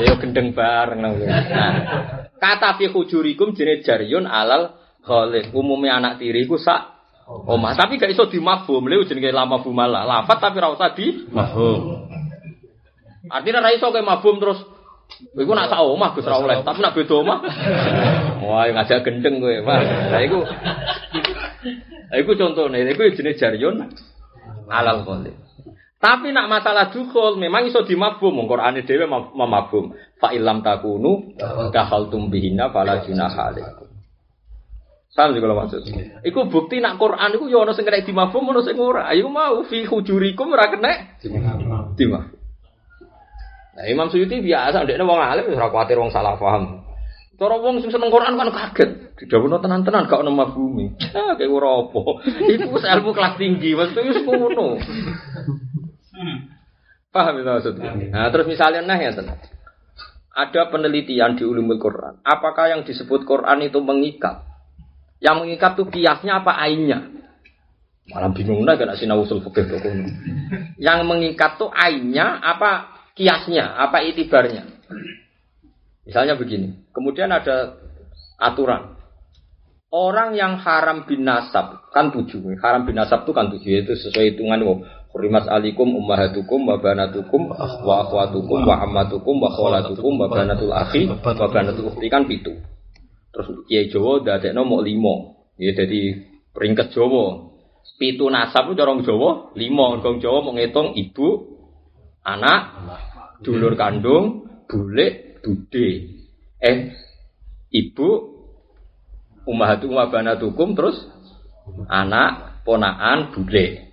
ya 0.00 0.16
gendeng 0.16 0.56
bareng 0.56 1.04
nang. 1.04 1.20
Nah, 1.20 1.72
kata 2.40 2.80
fi 2.80 2.88
hujurikum 2.88 3.52
jene 3.52 3.84
jaryun 3.84 4.24
alal 4.24 4.72
khalid. 5.04 5.52
Umume 5.52 5.92
anak 5.92 6.16
tiri 6.16 6.48
ku 6.48 6.56
sak 6.56 6.96
omah, 7.28 7.76
tapi 7.76 8.00
gak 8.00 8.08
iso 8.08 8.24
dimafhum, 8.32 8.88
lha 8.88 9.04
jenenge 9.04 9.36
lama 9.36 9.60
bumalah. 9.60 10.08
Lafat 10.08 10.48
tapi 10.48 10.64
ra 10.64 10.72
usah 10.72 10.96
di 10.96 11.28
Mahfum. 11.28 12.08
Artinya 13.28 13.68
ra 13.68 13.76
iso 13.76 13.92
kowe 13.92 14.00
mabum 14.00 14.40
terus 14.40 14.64
Iku 15.08 15.56
nak 15.56 15.72
sak 15.72 15.80
omah 15.80 16.12
Gus 16.12 16.28
ra 16.28 16.36
oleh, 16.36 16.60
tapi 16.60 16.84
nak 16.84 16.92
beda 16.92 17.14
omah. 17.16 17.38
Wah, 18.44 18.64
ngajak 18.68 19.08
gendeng 19.08 19.40
kowe, 19.40 19.56
Mas. 19.64 19.88
Lah 20.12 20.20
iku 20.20 20.44
iku 22.16 22.32
contone, 22.38 22.88
iku 22.88 23.08
jenis 23.12 23.36
jaryun 23.36 23.84
alal 24.68 25.04
qalil. 25.04 25.36
Tapi 25.98 26.30
nak 26.30 26.46
masalah 26.46 26.94
dukul 26.94 27.42
memang 27.42 27.66
iso 27.66 27.82
dimabum, 27.82 28.30
wong 28.30 28.46
Qur'ane 28.46 28.86
dhewe 28.86 29.10
mem- 29.10 29.34
memabum. 29.34 29.90
Fa 30.22 30.30
illam 30.30 30.62
takunu 30.62 31.34
dakhaltum 31.74 32.30
bihinna 32.30 32.70
fala 32.70 33.02
junaha 33.02 33.50
alaikum. 33.50 33.90
Paham 35.18 35.34
kalau 35.34 35.58
maksud? 35.58 35.82
Iku 36.22 36.46
bukti 36.46 36.78
nak 36.78 36.94
Quran 37.02 37.34
iku 37.34 37.50
ya 37.50 37.66
ono 37.66 37.74
sing 37.74 37.82
kena 37.82 38.06
dimabum, 38.06 38.54
ono 38.54 38.62
sing 38.62 38.78
ora. 38.78 39.10
Ayo 39.10 39.26
mau 39.26 39.66
fi 39.66 39.82
hujurikum 39.82 40.54
ora 40.54 40.70
kena. 40.70 41.18
Nah, 43.74 43.86
Imam 43.90 44.06
Suyuti 44.10 44.38
biasa, 44.38 44.86
dia 44.86 44.98
wong 45.02 45.18
alim, 45.18 45.50
ora 45.58 45.74
kuatir 45.74 45.98
wong 45.98 46.14
salah 46.14 46.38
paham. 46.38 46.86
Cara 47.34 47.58
wong 47.58 47.82
sing 47.82 47.90
seneng 47.90 48.14
Quran 48.14 48.38
kan 48.38 48.50
kaget. 48.54 49.07
Didhawuhno 49.18 49.58
tenan-tenan 49.58 50.06
gak 50.06 50.22
ono 50.22 50.30
mafhumi. 50.30 50.94
Ah, 51.18 51.34
kayak 51.34 51.50
ora 51.50 51.82
apa. 51.82 52.02
Iku 52.24 52.70
wis 52.70 52.86
ilmu 52.86 53.10
kelas 53.10 53.34
tinggi, 53.34 53.74
mesti 53.74 53.98
wis 54.06 54.22
ngono. 54.22 54.78
Paham 57.10 57.34
itu 57.42 57.50
maksudnya? 57.50 57.90
Nah, 58.14 58.30
terus 58.30 58.46
misalnya 58.46 58.86
nah 58.86 58.98
ya 59.00 59.10
tenang. 59.10 59.42
Ada 60.38 60.70
penelitian 60.70 61.34
di 61.34 61.42
ulumul 61.42 61.82
Quran. 61.82 62.22
Apakah 62.22 62.70
yang 62.70 62.86
disebut 62.86 63.26
Quran 63.26 63.66
itu 63.66 63.82
mengikat? 63.82 64.46
Yang 65.18 65.36
mengikat 65.42 65.74
tuh 65.74 65.90
kiasnya 65.90 66.38
apa 66.38 66.54
ainnya? 66.54 67.10
Malah 68.08 68.30
bingung 68.30 68.62
nah 68.62 68.78
kena 68.78 68.94
sinau 68.94 69.26
usul 69.26 69.42
fikih. 69.42 69.66
Yang 70.78 70.98
mengikat 71.02 71.58
tuh 71.58 71.74
ainnya 71.74 72.38
apa 72.38 72.94
kiasnya, 73.18 73.74
apa 73.82 74.06
itibarnya? 74.06 74.62
Misalnya 76.06 76.38
begini. 76.38 76.86
Kemudian 76.94 77.34
ada 77.34 77.82
aturan. 78.38 78.97
Orang 79.88 80.36
yang 80.36 80.60
haram 80.60 81.08
bin 81.08 81.24
nasab 81.24 81.88
kan 81.96 82.12
tujuh. 82.12 82.44
Haram 82.60 82.84
bin 82.84 83.00
nasab 83.00 83.24
itu 83.24 83.32
kan 83.32 83.48
tujuh 83.48 83.88
itu 83.88 83.96
sesuai 83.96 84.36
hitungan 84.36 84.60
wong. 84.60 84.78
Hurimat 85.08 85.48
alikum 85.48 85.96
ummahatukum 85.96 86.68
wa 86.68 86.76
banatukum 86.76 87.48
wa 87.48 88.04
akhwatukum 88.04 88.68
wa 88.68 88.84
ammatukum 88.84 89.40
wa 89.40 89.48
kholatukum 89.48 90.20
wa 90.20 90.28
banatul 90.28 90.76
akhi 90.76 91.08
wa 91.08 91.48
banatul 91.48 91.88
ukhti 91.88 92.12
kan 92.12 92.28
pitu. 92.28 92.52
Terus 93.32 93.64
Kiai 93.64 93.88
Jawa 93.88 94.20
dadekno 94.20 94.68
mau 94.68 94.84
limo. 94.84 95.48
Ya 95.56 95.72
jadi 95.72 96.20
peringkat 96.52 96.92
Jawa. 96.92 97.48
Pitu 97.96 98.28
nasab 98.28 98.68
itu 98.68 98.84
orang 98.84 99.02
Jawa, 99.02 99.56
lima 99.56 99.96
orang 99.96 100.20
Jawa 100.20 100.44
mau 100.44 100.52
ngitung 100.52 100.92
ibu, 100.94 101.58
anak, 102.20 102.60
dulur 103.40 103.74
kandung, 103.74 104.44
bule, 104.68 105.40
bude. 105.40 105.88
Eh, 106.60 106.78
ibu, 107.72 108.37
umahatu 109.48 109.88
umah 109.88 110.12
terus 110.76 111.08
anak, 111.88 112.60
ponaan, 112.68 113.32
bule. 113.32 113.88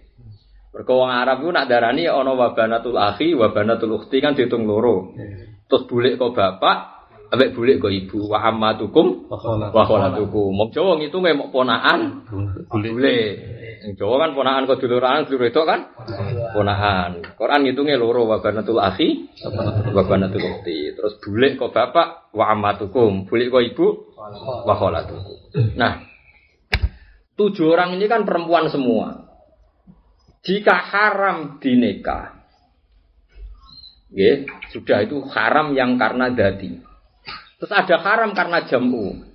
Mergo 0.76 1.08
wong 1.08 1.08
Arab 1.08 1.40
ku 1.40 1.56
nak 1.56 1.72
darani 1.72 2.04
ana 2.04 2.36
wabanatul 2.36 3.00
akhi, 3.00 3.32
wabanatul 3.32 3.96
ukhti 3.96 4.20
kan 4.20 4.36
dihitung 4.36 4.68
loro. 4.68 5.16
Terus 5.72 5.88
bulik 5.88 6.20
kok 6.20 6.36
bapak, 6.36 7.08
ambek 7.32 7.56
bulik 7.56 7.80
kok 7.80 7.96
ibu, 7.96 8.28
wa 8.28 8.44
ammatukum 8.44 9.32
wa 9.72 9.84
kholatukum. 9.88 10.52
Wong 10.52 10.70
Jawa 10.76 11.00
ngitunge 11.00 11.32
mok 11.32 11.56
ponakan 11.56 12.28
bulik. 12.68 13.56
Sing 13.88 13.96
Jawa 13.96 14.28
kan 14.28 14.36
ponakan 14.36 14.68
kok 14.68 14.84
duluran, 14.84 15.24
dulur 15.24 15.48
itu 15.48 15.62
kan 15.64 15.80
ponakan. 16.52 17.24
Quran 17.40 17.60
ngitungnya 17.64 17.96
loro 17.96 18.28
wabanatul 18.28 18.84
akhi, 18.84 19.32
wabanatul 19.96 20.44
ukhti. 20.44 20.92
Terus 20.92 21.24
bulik 21.24 21.56
kok 21.56 21.72
bapak, 21.72 22.36
wa 22.36 22.52
ammatukum. 22.52 23.32
Bulik 23.32 23.48
kok 23.48 23.64
ibu, 23.64 23.88
wa 24.66 24.76
kholatukum. 24.76 25.38
Nah, 25.78 26.02
tujuh 27.38 27.70
orang 27.70 27.94
ini 27.98 28.06
kan 28.10 28.26
perempuan 28.26 28.72
semua. 28.72 29.26
Jika 30.46 30.78
haram 30.78 31.58
dinikah, 31.58 32.46
ya, 34.14 34.46
sudah 34.70 35.02
itu 35.02 35.26
haram 35.34 35.74
yang 35.74 35.98
karena 35.98 36.30
dadi. 36.30 36.78
Terus 37.58 37.72
ada 37.74 37.98
haram 38.02 38.36
karena 38.38 38.62
jamu. 38.70 39.26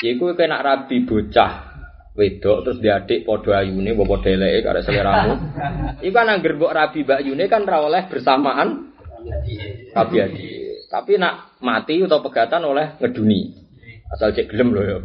Iku 0.00 0.32
kena 0.32 0.64
rabi 0.64 1.04
bocah 1.04 1.70
wedok 2.16 2.66
terus 2.66 2.78
diadik 2.82 3.22
podo 3.22 3.54
ayune 3.54 3.92
padha 3.94 4.28
eleke 4.32 4.60
karo 4.64 4.80
seleramu. 4.80 5.32
Iku 6.04 6.14
kan 6.14 6.32
angger 6.32 6.56
mbok 6.56 6.72
rabi 6.72 7.04
mbak 7.04 7.20
Yune 7.24 7.44
kan 7.52 7.68
ra 7.68 7.84
oleh 7.84 8.08
bersamaan 8.08 8.96
rabi 9.92 10.16
adi. 10.24 10.44
Tapi 10.90 11.20
nak 11.20 11.60
mati 11.62 12.02
atau 12.02 12.18
pegatan 12.24 12.66
oleh 12.66 12.98
ngeduni. 12.98 13.69
Asal 14.10 14.34
cek 14.34 14.50
gelem 14.50 14.74
loh 14.74 14.82
ya. 14.82 14.98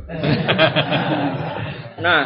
nah, 2.05 2.21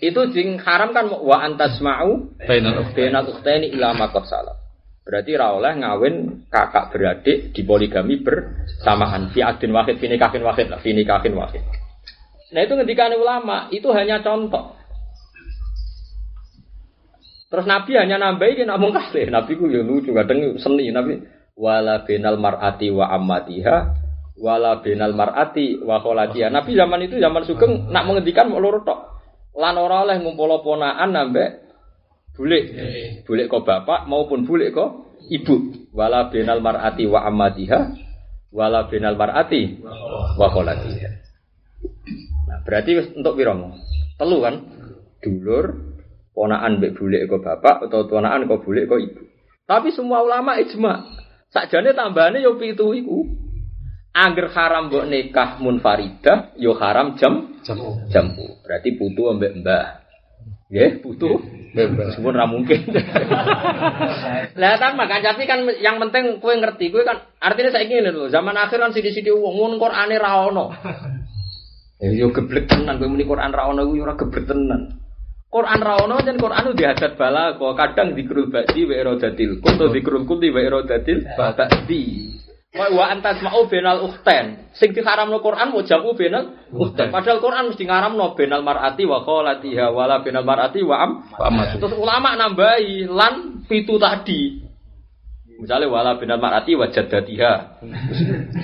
itu 0.00 0.20
sing 0.32 0.56
haram 0.56 0.96
kan 0.96 1.12
wa 1.12 1.36
antas 1.44 1.76
mau 1.84 2.32
bainal 2.40 3.28
ukhtaini 3.28 3.68
ila 3.76 3.92
ma 3.92 4.08
salah. 4.24 4.56
Berarti 5.04 5.36
ra 5.36 5.52
oleh 5.52 5.84
ngawin 5.84 6.48
kakak 6.48 6.96
beradik 6.96 7.52
di 7.52 7.60
poligami 7.64 8.24
bersamaan 8.24 9.28
fi 9.36 9.44
adin 9.44 9.76
wahid 9.76 10.00
fi 10.00 10.08
nikahin 10.08 10.40
wahid 10.40 10.72
lah 10.72 10.80
fi 10.80 10.96
nikahin 10.96 11.36
wahid. 11.36 11.60
Nah 12.56 12.60
itu 12.64 12.74
ketika 12.80 13.12
ulama 13.12 13.68
itu 13.68 13.88
hanya 13.92 14.24
contoh. 14.24 14.80
Terus 17.50 17.66
Nabi 17.66 17.98
hanya 17.98 18.16
nambahin 18.16 18.70
namun 18.70 18.94
kasih. 18.94 19.28
Nabi 19.28 19.58
ku 19.58 19.66
ya 19.66 19.82
lucu 19.82 20.14
kadang 20.14 20.56
seni 20.62 20.94
Nabi 20.94 21.26
wala 21.58 22.06
binal 22.06 22.38
mar'ati 22.38 22.94
wa 22.94 23.10
ammatiha 23.10 23.99
wala 24.40 24.80
binal 24.80 25.12
mar'ati 25.12 25.84
wa 25.84 26.00
kholatiha. 26.00 26.48
Nabi 26.48 26.72
zaman 26.72 27.04
itu 27.04 27.20
zaman 27.20 27.44
sugeng 27.44 27.92
nak 27.92 28.08
menghentikan 28.08 28.48
mau 28.48 28.58
loro 28.58 28.80
tok. 28.80 29.00
Lan 29.54 29.76
ora 29.76 30.08
oleh 30.08 30.16
ngumpul 30.24 30.64
ponaan 30.64 31.12
nambah 31.12 31.48
bulik. 32.32 32.64
Bulik 33.28 33.46
kok 33.52 33.68
bapak 33.68 34.08
maupun 34.08 34.48
bulik 34.48 34.72
kok 34.72 35.20
ibu. 35.28 35.88
Wala 35.92 36.32
benal 36.32 36.64
mar'ati 36.64 37.04
wa 37.04 37.28
amatiha 37.28 37.80
wala 38.50 38.88
benal 38.88 39.14
mar'ati 39.20 39.84
wa 40.40 40.48
kholatiha. 40.48 41.10
Nah, 42.48 42.58
berarti 42.64 43.14
untuk 43.20 43.36
piromo? 43.36 43.76
Telu 44.16 44.40
kan? 44.42 44.54
Dulur, 45.20 45.96
ponaan 46.32 46.80
mbek 46.80 46.96
bulik 46.96 47.28
kok 47.28 47.44
bapak 47.44 47.86
atau 47.86 48.08
ponaan 48.08 48.48
kok 48.48 48.64
bulik 48.64 48.88
kok 48.88 49.00
ibu. 49.04 49.22
Tapi 49.68 49.92
semua 49.94 50.24
ulama 50.24 50.58
ijma. 50.58 51.06
Sakjane 51.50 51.94
tambahane 51.94 52.42
yo 52.42 52.58
pitu 52.58 52.90
iku. 52.96 53.49
Angger 54.10 54.50
haram 54.50 54.90
mbok 54.90 55.06
nikah 55.06 55.62
munfaridah, 55.62 56.58
yo 56.58 56.74
haram 56.74 57.14
jam 57.14 57.62
jamu. 57.62 58.10
Jamu. 58.10 58.58
Berarti 58.66 58.98
putu 58.98 59.30
ambek 59.30 59.62
mbah. 59.62 60.02
Nggih, 60.70 61.02
putu. 61.02 61.30
Meskipun 61.70 62.34
ra 62.34 62.46
mungkin. 62.50 62.90
Lah 64.60 64.74
kan 64.78 64.98
makan 64.98 65.22
tapi 65.22 65.46
kan 65.46 65.62
yang 65.78 66.02
penting 66.02 66.42
kowe 66.42 66.50
ngerti, 66.50 66.90
kowe 66.90 67.06
kan 67.06 67.22
artinya 67.38 67.70
saya 67.70 67.86
ingin 67.86 68.10
lho, 68.10 68.26
zaman 68.26 68.58
akhir 68.58 68.82
kan 68.82 68.90
sidi-sidi 68.90 69.30
wong 69.30 69.54
ngono 69.54 69.78
Qur'ane 69.78 70.16
ra 70.18 70.46
ono. 70.50 70.66
Ya 72.00 72.16
yo 72.16 72.32
geblek 72.32 72.64
tenan 72.64 72.96
kowe 72.96 73.12
muni 73.12 73.28
Qur'an 73.28 73.52
ra 73.52 73.68
ono 73.68 73.84
kuwi 73.84 74.00
ora 74.00 74.16
geblek 74.16 74.48
tenan. 74.48 74.98
Quran 75.50 75.82
ra 75.82 75.98
ono 75.98 76.22
jan 76.22 76.38
Quran 76.38 76.62
itu 76.70 76.78
dihadat 76.78 77.18
bala 77.18 77.58
kok 77.58 77.74
kadang 77.74 78.14
dikrul 78.14 78.54
ba'di 78.54 78.86
wa 78.86 78.94
iradatil 78.94 79.58
kun 79.58 79.82
to 79.82 79.90
dikrul 79.90 80.22
kulli 80.22 80.54
wa 80.54 80.62
iradatil 80.62 81.26
ba'di. 81.34 82.39
Wa 82.70 83.10
antas 83.10 83.42
mau 83.42 83.66
benal 83.66 83.98
ukhten. 84.06 84.70
Sing 84.78 84.94
diharamno 84.94 85.42
Quran 85.42 85.74
mau 85.74 85.82
jamu 85.82 86.14
benal 86.14 86.70
ukhten. 86.70 87.10
Padahal 87.10 87.42
Quran 87.42 87.74
mesti 87.74 87.82
ngaramno 87.82 88.38
benal 88.38 88.62
mar'ati 88.62 89.02
wa 89.10 89.26
kholatiha 89.26 89.90
wala 89.90 90.22
benal 90.22 90.46
mar'ati 90.46 90.78
wa 90.86 90.96
am. 91.02 91.10
Terus 91.82 91.98
ulama 91.98 92.38
nambahi 92.38 93.10
lan 93.10 93.66
pitu 93.66 93.98
tadi. 93.98 94.70
Misalnya 95.60 95.92
wala 95.92 96.16
binal 96.16 96.40
marati 96.40 96.72
wajad 96.72 97.12
datiha. 97.12 97.84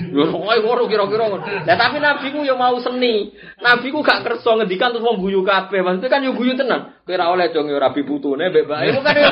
Yo 0.09 0.33
kowe 0.33 0.49
ngono 0.49 0.89
kira-kira 0.89 1.29
Lah 1.61 1.77
tapi 1.77 2.01
nabi 2.01 2.33
ku 2.33 2.41
yo 2.41 2.57
mau 2.57 2.73
seni. 2.81 3.29
Nabi 3.61 3.93
ku 3.93 4.01
gak 4.01 4.25
kerso 4.25 4.57
ngendikan 4.57 4.97
terus 4.97 5.05
wong 5.05 5.21
guyu 5.21 5.45
kabeh. 5.45 5.85
Maksudnya 5.85 6.09
kan 6.09 6.25
yo 6.25 6.33
guyu 6.33 6.57
tenan. 6.57 6.97
Kowe 7.05 7.13
ora 7.13 7.29
oleh 7.29 7.53
dong 7.53 7.69
yo 7.69 7.77
rabi 7.77 8.01
putune 8.01 8.49
mbek 8.49 8.65
bae. 8.65 8.89
Iku 8.89 9.05
kan 9.05 9.13
yo 9.13 9.29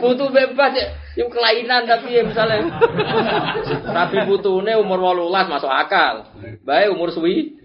putu 0.00 0.32
bebas 0.32 0.72
yo 1.12 1.28
kelainan 1.28 1.84
tapi 1.84 2.16
ya 2.16 2.22
misalnya 2.24 2.72
rabi 3.84 4.18
putune 4.24 4.72
umur 4.80 4.98
18 5.20 5.52
masuk 5.52 5.68
akal. 5.68 6.28
Bae 6.64 6.88
umur 6.88 7.12
suwi. 7.12 7.60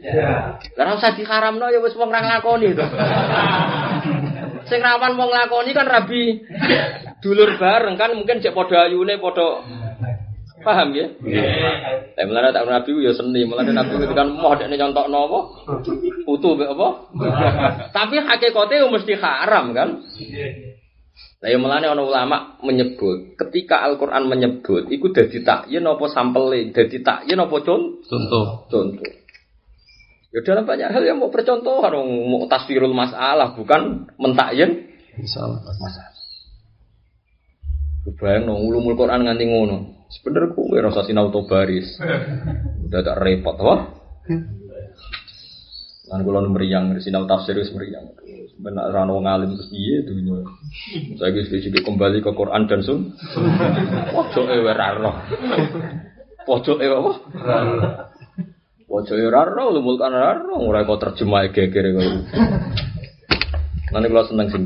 Lah 0.76 0.84
ora 0.84 1.00
usah 1.00 1.16
diharamno 1.16 1.72
ya 1.72 1.80
wis 1.80 1.96
wong 1.96 2.12
ra 2.12 2.20
nglakoni 2.20 2.76
to. 2.76 2.86
Sing 4.68 4.84
rawan 4.84 5.16
wong 5.16 5.30
nglakoni 5.32 5.72
kan 5.72 5.88
rabi 5.88 6.44
dulur 7.24 7.56
bareng 7.56 7.96
kan 7.96 8.14
mungkin 8.14 8.44
cek 8.44 8.52
podo 8.52 8.76
ayune 8.76 9.16
podo 9.18 9.64
paham 10.68 10.92
ya? 10.92 11.08
Tapi 12.18 12.28
malah 12.28 12.52
tak 12.52 12.68
nabi 12.68 12.92
ya 13.00 13.16
seni, 13.16 13.48
malah 13.48 13.64
nabi 13.64 14.04
itu 14.04 14.12
kan 14.12 14.28
mau 14.36 14.52
ada 14.52 14.68
nyontok 14.68 15.08
nopo, 15.08 15.40
utuh 16.28 16.60
apa? 16.60 16.88
Tapi 17.96 18.16
hakikatnya 18.20 18.92
mesti 18.92 19.14
haram 19.16 19.72
kan? 19.72 20.04
Nah, 21.38 21.54
yang 21.54 21.62
melane 21.62 21.86
ono 21.86 22.10
ulama 22.10 22.58
menyebut 22.66 23.38
ketika 23.38 23.86
Al-Qur'an 23.86 24.26
menyebut 24.26 24.90
iku 24.90 25.14
dadi 25.14 25.46
takyin 25.46 25.86
apa 25.86 26.06
sampele, 26.10 26.74
dadi 26.74 26.98
takyin 27.06 27.38
apa 27.38 27.56
contoh? 27.62 28.66
Contoh. 28.66 29.12
Ya 30.34 30.42
dalam 30.42 30.66
banyak 30.66 30.90
hal 30.90 31.04
yang 31.06 31.22
mau 31.22 31.30
percontohan, 31.30 31.94
mau 32.26 32.50
taswirul 32.50 32.92
masalah 32.92 33.54
bukan 33.54 34.10
mentakyin 34.18 34.90
masalah. 35.14 35.62
masalah. 35.62 36.18
Bayang 38.18 38.48
no, 38.48 38.58
ulumul 38.64 38.96
Quran 38.96 39.28
nganti 39.28 39.46
ngono. 39.46 40.08
Sebenernya 40.08 40.56
kowe 40.56 40.78
rasa 40.80 41.04
sinau 41.04 41.28
to 41.28 41.44
baris. 41.44 42.00
Udah 42.88 43.02
tak 43.04 43.20
repot, 43.20 43.60
wah. 43.60 43.84
Lan 46.08 46.24
kula 46.24 46.48
meriang 46.48 46.96
sinau 47.04 47.28
tafsir 47.28 47.60
wis 47.60 47.68
meriang. 47.76 48.08
Benar 48.58 48.90
rano 48.90 49.22
ngalim 49.22 49.54
terus 49.54 49.70
piye 49.70 50.02
dunya. 50.02 50.42
Saya 51.22 51.30
wis 51.30 51.50
kembali 51.62 52.26
ke 52.26 52.32
Quran 52.34 52.66
dan 52.66 52.82
Sun. 52.82 53.14
Pojoke 54.10 54.56
ora 54.66 54.98
roh. 54.98 55.16
Pojoke 56.42 56.86
apa? 56.90 57.12
Pojoke 58.90 59.24
ora 59.30 59.46
roh, 59.46 59.70
ulumul 59.70 60.02
Quran 60.02 60.18
ora 60.18 60.42
roh, 60.42 60.58
ora 60.66 60.90
kok 60.90 61.02
terjemah 61.06 61.54
geger 61.54 61.86
kok. 61.94 62.06
Nanti 63.94 64.08
kalau 64.10 64.26
seneng 64.26 64.48
sing 64.50 64.66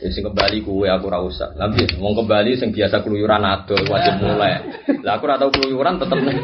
Ya 0.00 0.08
sing 0.08 0.24
kembali 0.24 0.64
kue 0.64 0.88
aku 0.88 1.12
ora 1.12 1.20
usah. 1.20 1.52
Mau 2.00 2.16
kembali 2.16 2.56
sing 2.56 2.72
biasa 2.72 3.04
keluyuran 3.04 3.44
adol 3.44 3.84
wajib 3.88 4.24
mulai. 4.24 4.64
Lah 5.04 5.20
aku 5.20 5.28
tau 5.28 5.50
keluyuran 5.52 6.00
tetep 6.00 6.18
nih. 6.20 6.36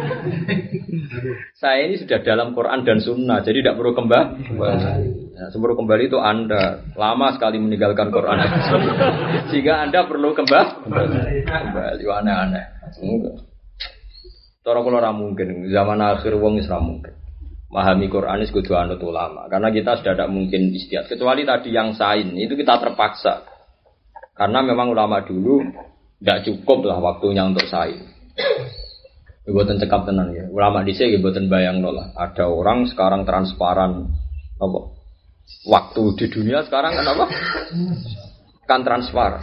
Saya 1.56 1.88
ini 1.88 2.00
sudah 2.00 2.20
dalam 2.24 2.56
Quran 2.56 2.86
dan 2.86 3.00
Sunnah, 3.04 3.44
jadi 3.44 3.60
tidak 3.60 3.76
perlu 3.76 3.92
kembali. 3.92 4.56
Nah, 5.36 5.48
sebelum 5.52 5.76
kembali 5.84 6.08
itu 6.08 6.16
Anda 6.20 6.80
lama 6.96 7.36
sekali 7.36 7.60
meninggalkan 7.60 8.08
Quran. 8.12 8.40
Sehingga 9.52 9.84
Anda 9.84 10.08
perlu 10.08 10.32
kembali. 10.32 10.88
Kembali 11.44 12.04
aneh-aneh. 12.04 12.64
Kula 14.60 14.96
ora 15.02 15.10
mungkin 15.12 15.68
zaman 15.72 15.98
akhir 16.00 16.36
wong 16.36 16.60
wis 16.60 16.68
mungkin 16.68 17.19
memahami 17.70 18.06
Quran 18.10 18.42
itu 18.42 18.52
kudu 18.60 18.74
anut 18.74 19.00
ulama 19.00 19.46
karena 19.46 19.70
kita 19.70 20.02
sudah 20.02 20.12
tidak 20.18 20.30
mungkin 20.30 20.74
istiad 20.74 21.06
kecuali 21.06 21.46
tadi 21.46 21.70
yang 21.70 21.94
sain 21.94 22.34
itu 22.34 22.58
kita 22.58 22.82
terpaksa 22.82 23.46
karena 24.34 24.60
memang 24.66 24.90
ulama 24.90 25.22
dulu 25.22 25.62
tidak 26.18 26.44
cukup 26.50 26.90
lah 26.90 26.98
waktunya 26.98 27.46
untuk 27.46 27.64
sain 27.70 28.10
buatan 29.50 29.78
cekap 29.82 30.06
tenan 30.06 30.30
ya 30.34 30.46
ulama 30.50 30.82
di 30.82 30.94
sini 30.94 31.18
buatan 31.22 31.50
bayang 31.50 31.82
lah 31.82 32.14
ada 32.18 32.50
orang 32.50 32.86
sekarang 32.86 33.22
transparan 33.22 34.10
apa 34.58 35.00
waktu 35.66 36.02
di 36.16 36.26
dunia 36.30 36.62
sekarang 36.64 36.94
kan 36.94 37.06
apa? 37.06 37.24
Kan 38.64 38.80
transfer. 38.86 39.42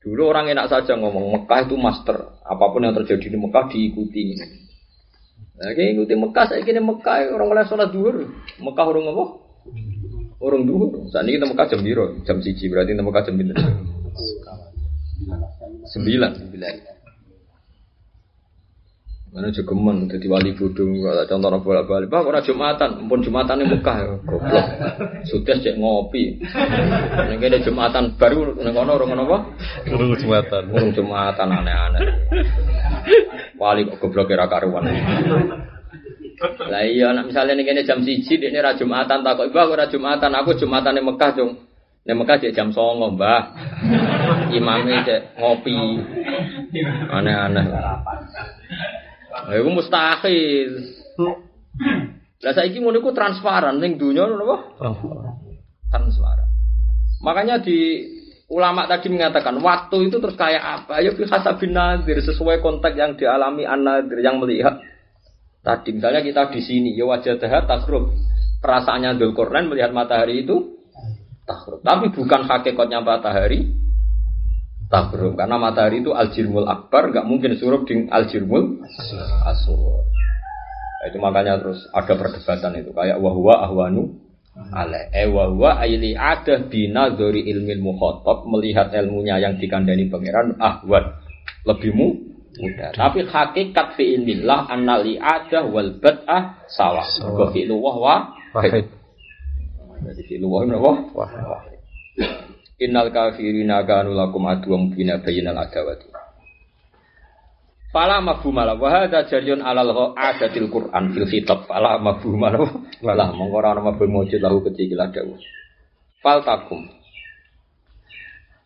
Dulu 0.00 0.32
orang 0.32 0.48
enak 0.48 0.70
saja 0.72 0.96
ngomong 0.96 1.34
Mekah 1.36 1.68
itu 1.68 1.76
master. 1.76 2.40
Apa 2.40 2.72
pun 2.72 2.86
yang 2.86 2.96
terjadi 2.96 3.36
di 3.36 3.38
Mekah 3.38 3.68
diikuti. 3.68 4.38
Nah, 5.60 5.76
kayak 5.76 5.92
ikuti 5.92 6.16
Mekah, 6.16 6.44
saya 6.48 6.64
kira 6.64 6.80
Mekah 6.80 7.36
orang 7.36 7.48
mulai 7.52 7.68
sholat 7.68 7.92
duhur. 7.92 8.32
Mekah 8.64 8.84
orang 8.88 9.12
apa? 9.12 9.24
Orang 10.40 10.64
duhur. 10.64 11.04
Saat 11.12 11.28
ini 11.28 11.36
kita 11.36 11.52
Mekah 11.52 11.66
jam 11.68 11.80
biru, 11.84 12.04
jam 12.24 12.40
siji 12.40 12.72
berarti 12.72 12.96
kita 12.96 13.04
Mekah 13.04 13.22
jam 13.28 13.36
biru. 13.36 13.52
Sembilan. 15.92 16.32
Mana 19.30 19.46
juga 19.54 19.78
men, 19.78 20.10
jadi 20.10 20.26
wali 20.26 20.58
bodong, 20.58 21.06
kalau 21.06 21.22
contoh 21.22 21.62
bolak 21.62 21.86
balik, 21.86 22.10
bah 22.10 22.26
orang 22.26 22.42
jumatan, 22.42 23.06
pun 23.06 23.22
jumatan 23.22 23.62
ini 23.62 23.78
Mekah, 23.78 23.96
ya, 24.02 24.14
goblok. 24.26 24.66
Sudah 25.22 25.54
cek 25.54 25.78
ngopi. 25.78 26.42
Ini 26.42 27.38
ada 27.38 27.62
jumatan 27.62 28.18
baru, 28.18 28.58
ini 28.58 28.74
kono 28.74 28.90
orang 28.98 29.22
apa? 29.22 29.38
Urung 29.86 30.18
jumatan. 30.18 30.74
Orang 30.74 30.90
jumatan 30.90 31.46
aneh-aneh. 31.46 32.02
Wali 33.54 33.86
kok 33.86 34.02
goblok 34.02 34.34
kira 34.34 34.50
karuan. 34.50 34.90
Lah 36.66 36.82
iya, 36.82 37.14
nak 37.14 37.30
misalnya 37.30 37.54
nih 37.54 37.70
kene 37.70 37.86
jam 37.86 38.02
siji, 38.02 38.34
ini 38.34 38.58
ra 38.58 38.74
jumatan, 38.74 39.22
tak 39.22 39.38
kok 39.38 39.46
ibu 39.46 39.62
ora 39.62 39.86
jumatan, 39.86 40.34
aku 40.34 40.58
jumatan 40.58 40.98
di 40.98 41.06
Mekah 41.06 41.30
dong. 41.38 41.70
Di 42.02 42.18
Mekah 42.18 42.34
cek 42.34 42.50
jam 42.50 42.74
songo, 42.74 43.14
mbah. 43.14 43.54
Imamnya 44.50 45.06
cek 45.06 45.38
ngopi. 45.38 45.70
Aneh-aneh. 47.14 47.66
Iku 49.48 49.68
mustahil. 49.72 50.70
Lah 52.40 52.52
saiki 52.56 52.80
ngono 52.80 53.00
iku 53.00 53.12
transparan 53.12 53.80
ning 53.80 54.00
dunya 54.00 54.24
napa? 54.24 54.76
Transparan. 55.88 56.48
Makanya 57.20 57.60
di 57.60 58.04
ulama 58.50 58.88
tadi 58.88 59.12
mengatakan 59.12 59.60
waktu 59.60 60.08
itu 60.08 60.16
terus 60.18 60.34
kayak 60.34 60.64
apa? 60.64 61.04
Ya 61.04 61.12
fi 61.12 61.22
hasabin 61.28 61.76
nadir 61.76 62.18
sesuai 62.24 62.64
konteks 62.64 62.96
yang 62.96 63.12
dialami 63.14 63.68
an-nadir 63.68 64.18
yang 64.24 64.40
melihat. 64.40 64.80
Tadi 65.60 65.92
misalnya 65.92 66.24
kita 66.24 66.48
di 66.48 66.60
sini 66.64 66.96
ya 66.96 67.04
wajah 67.04 67.36
dahat 67.36 67.68
tasruf. 67.68 68.08
Perasaannya 68.64 69.16
Dzulqarnain 69.20 69.68
melihat 69.68 69.92
matahari 69.92 70.44
itu 70.44 70.80
takrub. 71.44 71.84
Tapi 71.84 72.12
bukan 72.12 72.48
hakikatnya 72.48 73.04
matahari 73.04 73.68
takrub 74.90 75.38
karena 75.38 75.56
matahari 75.56 76.02
itu 76.02 76.10
aljirmul 76.10 76.66
akbar 76.66 77.14
nggak 77.14 77.24
mungkin 77.24 77.54
suruh 77.54 77.86
di 77.86 78.10
aljirmul 78.10 78.82
asur. 79.46 80.02
Nah, 81.00 81.06
itu 81.08 81.16
makanya 81.16 81.62
terus 81.62 81.88
ada 81.94 82.12
perdebatan 82.12 82.76
itu. 82.76 82.90
Kayak 82.92 83.22
wahwa 83.22 83.64
ahwanu 83.64 84.18
ale 84.74 85.08
eh 85.14 85.30
wahwa 85.30 85.78
aili 85.80 86.18
ada 86.18 86.66
bina 86.66 87.14
dari 87.14 87.48
ilmu 87.48 87.94
mukhotob 87.94 88.44
melihat 88.50 88.92
ilmunya 88.92 89.40
yang 89.40 89.56
dikandani 89.56 90.10
pangeran 90.10 90.58
ahwan 90.58 91.16
lebih 91.64 91.94
mu 91.94 92.06
mudah. 92.60 92.90
Tapi 92.92 93.24
hakikat 93.24 93.94
fi'ilillah 93.94 94.68
annali 94.68 95.16
ada 95.16 95.64
wal 95.64 95.96
bad'ah 96.02 96.66
sawa 96.66 97.06
wa 97.30 97.46
fi'lu 97.54 97.78
Wahid. 98.50 98.90
jadi 100.02 100.22
fi'lu 100.26 100.50
wahwa 100.50 101.14
apa? 101.14 101.56
Innal 102.80 103.12
kafirina 103.12 103.84
kanu 103.84 104.16
lakum 104.16 104.48
aduwam 104.48 104.88
bina 104.96 105.20
bayinal 105.20 105.60
adawati. 105.60 106.08
Fala 107.92 108.22
mafhumala 108.22 108.78
wa 108.78 108.88
hadza 108.88 109.26
jariyun 109.26 109.60
alal 109.60 110.14
adatil 110.16 110.70
Qur'an 110.72 111.12
fil 111.12 111.26
khitab. 111.28 111.68
Fala 111.68 112.00
mafhumala 112.00 112.56
wala 113.04 113.24
mongko 113.36 113.56
ora 113.60 113.76
ana 113.76 113.92
mafhum 113.92 114.14
wujud 114.24 114.40
lahu 114.40 114.62
kecil 114.64 114.96
dawu. 114.96 115.36
Fal 116.22 116.40
takum. 116.46 116.86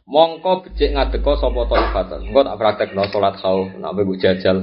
Mongko 0.05 0.69
becik 0.69 0.93
ngadeka 0.93 1.41
sapa 1.41 1.61
taifatan. 1.67 2.21
Engko 2.29 2.41
tak 2.45 2.59
praktekno 2.61 3.03
salat 3.09 3.35
khauf 3.41 3.73
nek 3.81 3.91
mbok 3.97 4.21
jajal. 4.21 4.59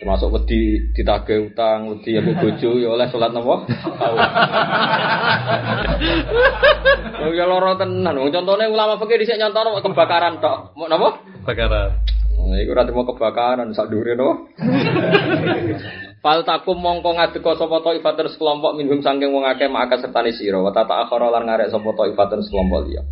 Termasuk 0.00 0.32
wedi 0.32 0.92
ditagih 0.96 1.52
utang, 1.52 1.92
wedi 1.92 2.16
ambek 2.16 2.38
bojo 2.40 2.70
ya 2.80 2.88
oleh 2.92 3.06
salat 3.12 3.32
napa? 3.32 3.56
Oh 7.22 7.30
ya 7.30 7.46
lara 7.46 7.78
tenan. 7.78 8.18
Wong 8.18 8.34
contone 8.34 8.66
ulama 8.66 8.98
fikih 8.98 9.22
dhisik 9.22 9.38
nyontono 9.38 9.78
kebakaran 9.78 10.42
tok. 10.42 10.74
Mau 10.74 10.90
napa? 10.90 11.22
Bakaran. 11.46 12.02
Nah, 12.42 12.58
iku 12.58 12.74
ora 12.74 12.88
mau 12.90 13.06
kebakaran 13.06 13.70
sak 13.70 13.92
dhuwure 13.92 14.18
no. 14.18 14.50
Fal 16.22 16.42
takum 16.46 16.78
mongko 16.78 17.18
ngadeka 17.18 17.58
sapa 17.58 17.82
taifatun 17.82 18.30
sekelompok 18.30 18.78
minhum 18.78 19.02
saking 19.02 19.30
wong 19.34 19.42
akeh 19.46 19.66
maka 19.66 19.98
sertane 19.98 20.30
sira 20.30 20.58
wa 20.58 20.70
tata 20.70 21.06
akhara 21.06 21.30
lan 21.34 21.46
ngarek 21.46 21.70
sapa 21.70 21.90
taifatun 21.94 22.42
sekelompok 22.46 22.80
liya. 22.86 23.02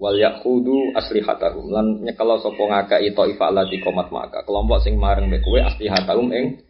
Wal 0.00 0.16
yaqudu 0.16 0.96
aslihatahum 0.96 1.68
lan 1.68 2.00
nyekelo 2.00 2.40
sapa 2.40 2.56
ngakei 2.56 3.12
taifah 3.12 3.52
lati 3.52 3.84
komat 3.84 4.08
maka 4.08 4.40
kelompok 4.48 4.80
sing 4.80 4.96
mareng 4.96 5.28
mek 5.28 5.44
kowe 5.44 5.60
aslihatahum 5.60 6.32
ing 6.32 6.64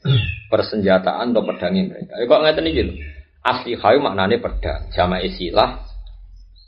persenjataan 0.51 1.31
atau 1.31 1.47
pedange 1.47 1.87
mereka. 1.87 2.19
Ya 2.19 2.27
kok 2.27 2.43
ngeten 2.43 2.67
iki 2.67 2.83
lho. 2.91 2.95
Aslihah 3.41 3.97
maknane 4.03 4.37
pedang, 4.43 4.91
jamaah 4.91 5.31
silah 5.31 5.79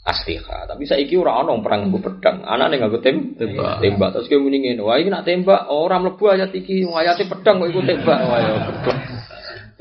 asliha. 0.07 0.71
Tapi 0.71 0.87
saiki 0.87 1.19
ora 1.19 1.43
ana 1.43 1.59
perang 1.59 1.91
nggo 1.91 1.99
pedang. 1.99 2.47
Anane 2.47 2.79
nganggo 2.79 3.03
tem 3.03 3.35
Tembak. 3.35 3.83
tembak. 3.83 4.09
Terus 4.15 4.31
kowe 4.31 4.39
muni 4.47 4.63
ngene, 4.63 4.87
wah 4.87 5.03
iki 5.03 5.11
nak 5.11 5.27
tembak 5.27 5.67
ora 5.67 5.99
mlebu 5.99 6.31
ayat 6.31 6.55
iki, 6.55 6.87
ayate 6.87 7.27
pedang 7.27 7.59
kok 7.59 7.71
iku 7.75 7.83
tembak. 7.83 8.19
Wah 8.31 8.39
ya. 8.39 8.55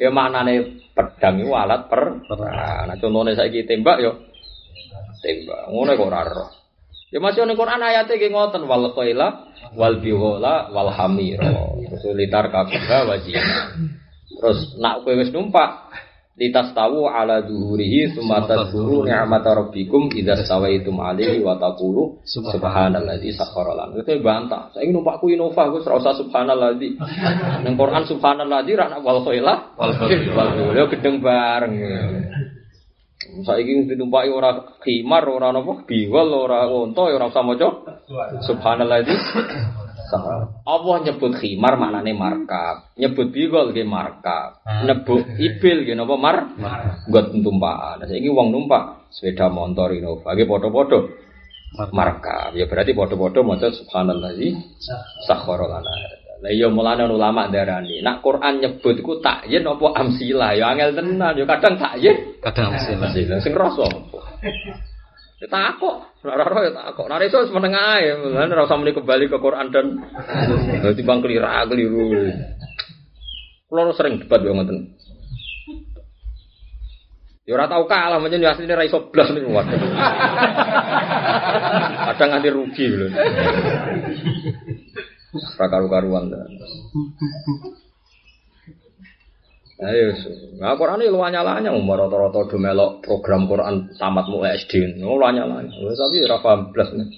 Ya 0.02 0.10
maknane 0.10 0.82
pedang 0.98 1.46
iku 1.46 1.54
alat 1.54 1.86
per 1.86 2.26
perang. 2.26 2.90
Nah 2.90 2.96
contone 2.98 3.38
saiki 3.38 3.70
tembak 3.70 4.02
yo 4.02 4.18
tembak. 5.22 5.70
Ngono 5.70 5.94
kok 5.94 6.10
ora 6.10 6.22
roh. 6.26 6.61
Ya 7.12 7.20
masih 7.20 7.44
ning 7.44 7.60
Quran 7.60 7.84
ayate 7.84 8.16
nggih 8.16 8.32
ngoten 8.32 8.64
wal 8.72 8.96
qaila 8.96 9.52
wal 9.76 10.00
biwala 10.00 10.72
wal 10.72 10.88
hamira. 10.96 11.52
Terus 11.92 12.16
litar 12.16 12.48
wajina. 12.48 13.76
Terus 14.32 14.80
nak 14.80 15.04
kowe 15.04 15.12
wis 15.20 15.28
numpak 15.36 15.92
litas 16.40 16.72
tahu 16.72 17.06
ala 17.12 17.44
duhurihi 17.44 18.16
summa 18.16 18.48
tadhkuru 18.48 19.04
ni'mata 19.04 19.54
rabbikum 19.54 20.08
idza 20.16 20.40
stawaitum 20.42 20.98
alaihi 21.04 21.44
wa 21.44 21.60
taqulu 21.60 22.24
subhanalladzi 22.24 23.36
sakhkhara 23.36 23.76
lana. 23.76 24.00
Itu 24.00 24.16
bantah. 24.24 24.72
Saiki 24.72 24.96
numpakku 24.96 25.28
Innova 25.28 25.68
Gus 25.68 25.84
ora 25.92 26.00
usah 26.00 26.16
subhanalladzi. 26.16 26.96
Ning 27.68 27.76
Quran 27.76 28.08
subhanalladzi 28.08 28.72
ra 28.74 28.88
wal 29.04 29.20
khaila 29.22 29.76
Wal 29.76 29.92
biwala 30.00 30.88
gedeng 30.88 31.20
bareng. 31.20 31.74
Saiki 33.32 33.88
ditumpaki 33.88 34.28
ora 34.28 34.76
khimar 34.84 35.24
ora 35.24 35.56
napa 35.56 35.88
biwal 35.88 36.28
ora 36.36 36.68
unta 36.68 37.08
ya 37.08 37.16
ora 37.16 37.32
usah 37.32 37.44
maca 37.48 37.68
subhanalladzi 38.44 39.16
Allah 40.68 40.96
nyebut 41.08 41.40
khimar 41.40 41.80
maknane 41.80 42.12
markab, 42.12 42.92
nyebut 43.00 43.32
bigol 43.32 43.72
nggih 43.72 43.88
markab, 43.88 44.60
nyebut 44.84 45.24
ibil 45.40 45.88
nggih 45.88 45.96
napa 45.96 46.16
mar? 46.20 46.36
Nggot 47.08 47.32
tumpakan. 47.32 48.04
Saiki 48.04 48.28
wong 48.28 48.52
numpak 48.52 49.08
sepeda 49.16 49.48
motor 49.48 49.96
Innova 49.96 50.36
nggih 50.36 50.48
padha-padha 50.52 51.00
markab. 51.96 52.52
Ya 52.60 52.68
berarti 52.68 52.92
padha-padha 52.92 53.40
maca 53.40 53.72
subhanallazi 53.72 54.60
sakhkhara 55.24 55.80
lana. 55.80 56.21
Lah 56.42 56.50
iya 56.50 56.74
mulane 56.74 57.06
ulama 57.06 57.46
darani, 57.54 58.02
nak 58.02 58.26
Quran 58.26 58.58
nyebut 58.58 58.98
iku 58.98 59.22
takyin 59.22 59.62
apa 59.62 59.94
amsilah 59.94 60.58
ya 60.58 60.74
angel 60.74 60.98
tenan, 60.98 61.38
ya 61.38 61.46
kadang 61.46 61.78
takyin, 61.78 62.42
Kadang 62.42 62.74
amsilah 62.74 63.14
sing 63.46 63.54
rasa 63.54 63.86
apa? 63.86 64.20
Ya 65.38 65.46
takok, 65.50 66.02
ora 66.26 66.42
ora 66.42 66.66
ya 66.66 66.74
takok. 66.74 67.06
Nek 67.14 67.30
iso 67.30 67.46
meneng 67.54 67.78
ae, 67.78 68.18
mulane 68.18 68.58
ora 68.58 68.66
usah 68.66 68.78
muni 68.78 68.90
kembali 68.90 69.30
ke 69.30 69.38
Quran 69.38 69.70
dan 69.70 69.86
dadi 70.82 71.02
bang 71.06 71.20
kelira 71.22 71.62
keliru. 71.70 72.10
Kulo 73.70 73.94
sering 73.94 74.26
debat 74.26 74.42
yo 74.42 74.58
ngoten. 74.58 74.98
Ya 77.46 77.54
ora 77.58 77.70
tau 77.70 77.86
kalah 77.86 78.18
menyen 78.18 78.42
ya 78.42 78.58
asline 78.58 78.74
ra 78.74 78.86
iso 78.86 79.14
blas 79.14 79.30
niku. 79.30 79.50
Kadang 82.10 82.30
nganti 82.34 82.50
rugi 82.50 82.86
lho. 82.90 83.08
Ora 85.32 85.66
karu-karuan. 85.72 86.28
Ayo, 89.82 90.14
nah 90.62 90.78
Quran 90.78 91.02
ini 91.02 91.10
lu 91.10 91.18
nyalanya, 91.26 91.74
umur 91.74 92.06
rata-rata 92.06 92.54
do 92.54 92.58
melok 92.62 93.02
program 93.02 93.50
Quran 93.50 93.90
tamat 93.98 94.30
mu 94.30 94.46
SD, 94.46 95.02
lu 95.02 95.18
nyalanya. 95.18 95.74
Tapi 95.74 96.22
ora 96.22 96.38
paham 96.38 96.70
blas 96.70 96.94
nih. 96.94 97.10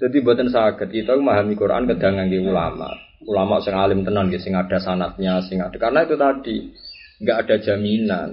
Jadi 0.00 0.16
buatan 0.24 0.48
sakit 0.48 0.88
kita 0.88 1.12
memahami 1.12 1.52
Quran 1.52 1.84
kadang 1.92 2.16
ngangge 2.16 2.40
ulama, 2.40 2.88
ulama 3.28 3.60
sing 3.60 3.76
alim 3.76 4.00
tenan, 4.00 4.32
nggih, 4.32 4.40
sing 4.40 4.56
ada 4.56 4.80
sanatnya, 4.80 5.44
sing 5.44 5.60
ada. 5.60 5.76
Karena 5.76 6.08
itu 6.08 6.16
tadi 6.16 6.56
nggak 7.20 7.36
ada 7.44 7.56
jaminan, 7.60 8.28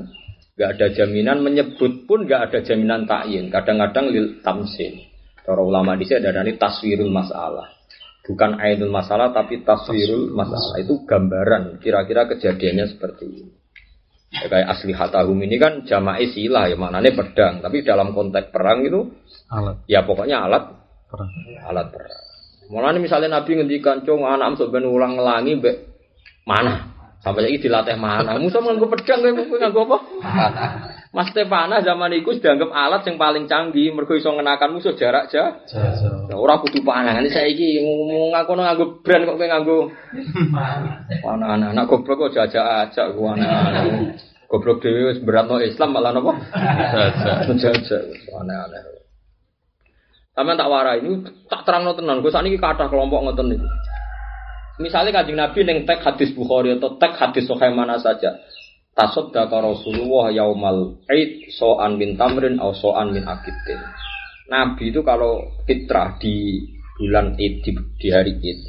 nggak 0.55 0.69
ada 0.79 0.87
jaminan 0.95 1.37
menyebut 1.43 2.07
pun 2.07 2.23
nggak 2.23 2.41
ada 2.47 2.59
jaminan 2.63 3.03
takyin. 3.03 3.51
Kadang-kadang 3.51 4.15
lil 4.15 4.39
tamsil. 4.39 5.11
Para 5.43 5.59
ulama 5.59 5.99
di 5.99 6.07
sini 6.07 6.23
ada 6.23 6.39
ini 6.39 6.55
taswirul 6.55 7.11
masalah 7.11 7.82
bukan 8.23 8.55
ainul 8.59 8.91
masalah 8.91 9.35
tapi 9.35 9.61
taswirul 9.67 10.31
masalah 10.31 10.79
itu 10.79 11.03
gambaran 11.03 11.79
kira-kira 11.83 12.27
kejadiannya 12.31 12.85
seperti 12.95 13.25
ini 13.27 13.51
Ya, 14.33 14.49
kayak 14.49 14.65
asli 14.65 14.97
hatahum 14.97 15.37
ini 15.45 15.61
kan 15.61 15.85
jama'i 15.85 16.25
silah 16.33 16.65
ya 16.65 16.73
maknanya 16.73 17.13
pedang, 17.13 17.61
tapi 17.61 17.85
dalam 17.85 18.17
konteks 18.17 18.49
perang 18.49 18.81
itu 18.81 19.13
Alat 19.53 19.85
ya 19.85 20.01
pokoknya 20.01 20.49
alat 20.49 20.73
perang. 21.05 21.29
alat 21.69 21.93
perang. 21.93 22.23
Mulane 22.73 22.97
misalnya 22.97 23.37
Nabi 23.37 23.61
ngendikan 23.61 24.01
cung 24.01 24.25
anak 24.25 24.57
sok 24.57 24.73
ben 24.73 24.89
ulang 24.89 25.21
ngelangi 25.21 25.61
mbek 25.61 25.75
mana? 26.49 26.89
Sampai 27.21 27.45
lagi 27.45 27.61
dilatih 27.61 27.93
mana? 28.01 28.41
Musa 28.41 28.57
nganggo 28.57 28.89
pedang 28.89 29.21
kowe 29.21 29.57
nganggo 29.61 29.81
apa? 29.85 29.97
Mas 31.13 31.29
panah 31.29 31.85
zaman 31.85 32.09
itu 32.17 32.41
dianggap 32.41 32.73
alat 32.73 33.05
yang 33.05 33.21
paling 33.21 33.45
canggih 33.45 33.93
mergo 33.93 34.17
iso 34.17 34.33
ngenakan 34.33 34.73
musuh 34.73 34.97
jarak 34.97 35.29
jauh. 35.29 35.61
Ya 36.25 36.33
ora 36.33 36.57
kudu 36.57 36.81
panah. 36.81 37.21
Ini 37.21 37.29
saiki 37.29 37.85
ngomong 37.85 38.33
ngaku 38.33 38.51
nganggo 38.57 38.85
brand 39.05 39.29
kok 39.29 39.37
kowe 39.37 39.45
nganggo 39.45 39.77
panah 41.23 41.49
anak-anak 41.53 41.85
goblok 41.85 42.17
kok 42.17 42.33
jajak 42.33 42.65
aja 42.65 43.13
ku 43.13 43.29
anak-anak. 43.29 44.17
Goblok 44.49 44.81
dhewe 44.81 45.13
wis 45.13 45.21
beratno 45.21 45.61
Islam 45.61 45.93
malah 45.93 46.17
napa? 46.17 46.33
Jaja. 46.89 47.45
Jajak 47.61 48.09
aneh-aneh. 48.33 48.81
Sampeyan 50.33 50.57
tak 50.57 50.69
warai 50.73 50.97
ini 50.97 51.29
tak 51.45 51.61
terangno 51.61 51.93
tenan. 51.93 52.25
Gue 52.25 52.33
saat 52.33 52.41
ini 52.49 52.57
kathah 52.57 52.89
kelompok 52.89 53.21
ngoten 53.21 53.53
niku. 53.53 53.69
Misalnya 54.81 55.21
kanjeng 55.21 55.37
Nabi 55.37 55.61
neng 55.61 55.85
tek 55.85 56.01
hadis 56.01 56.33
Bukhari 56.33 56.73
atau 56.73 56.97
tek 56.97 57.13
hadis 57.21 57.45
Sahih 57.45 57.69
mana 57.77 58.01
saja. 58.01 58.33
Tasaddaqa 58.93 59.57
Rasulullah 59.57 60.29
yaumal 60.29 61.01
Id 61.09 61.49
so'an 61.57 61.97
min 61.97 62.13
tamrin 62.13 62.61
atau 62.61 62.77
so'an 62.77 63.09
min 63.09 63.25
akidin. 63.25 63.81
Nabi 64.53 64.93
itu 64.93 65.01
kalau 65.01 65.41
fitrah 65.65 66.13
di 66.21 66.61
bulan 67.01 67.33
Id 67.33 67.65
di, 67.65 67.71
di 67.73 68.07
hari 68.13 68.37
Id 68.37 68.59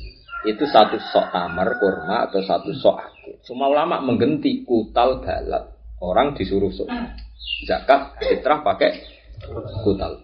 itu 0.44 0.64
satu 0.68 1.00
sok 1.00 1.32
tamar 1.32 1.76
kurma 1.80 2.28
atau 2.28 2.40
satu 2.44 2.72
sok 2.72 2.96
akid. 3.00 3.36
Semua 3.44 3.72
ulama 3.72 4.00
menggenti 4.00 4.64
kutal 4.64 5.24
balat. 5.24 5.72
Orang 6.00 6.36
disuruh 6.36 6.72
sok 6.72 6.88
zakat 7.68 8.16
fitrah 8.20 8.60
pakai 8.60 8.92
kutal. 9.84 10.20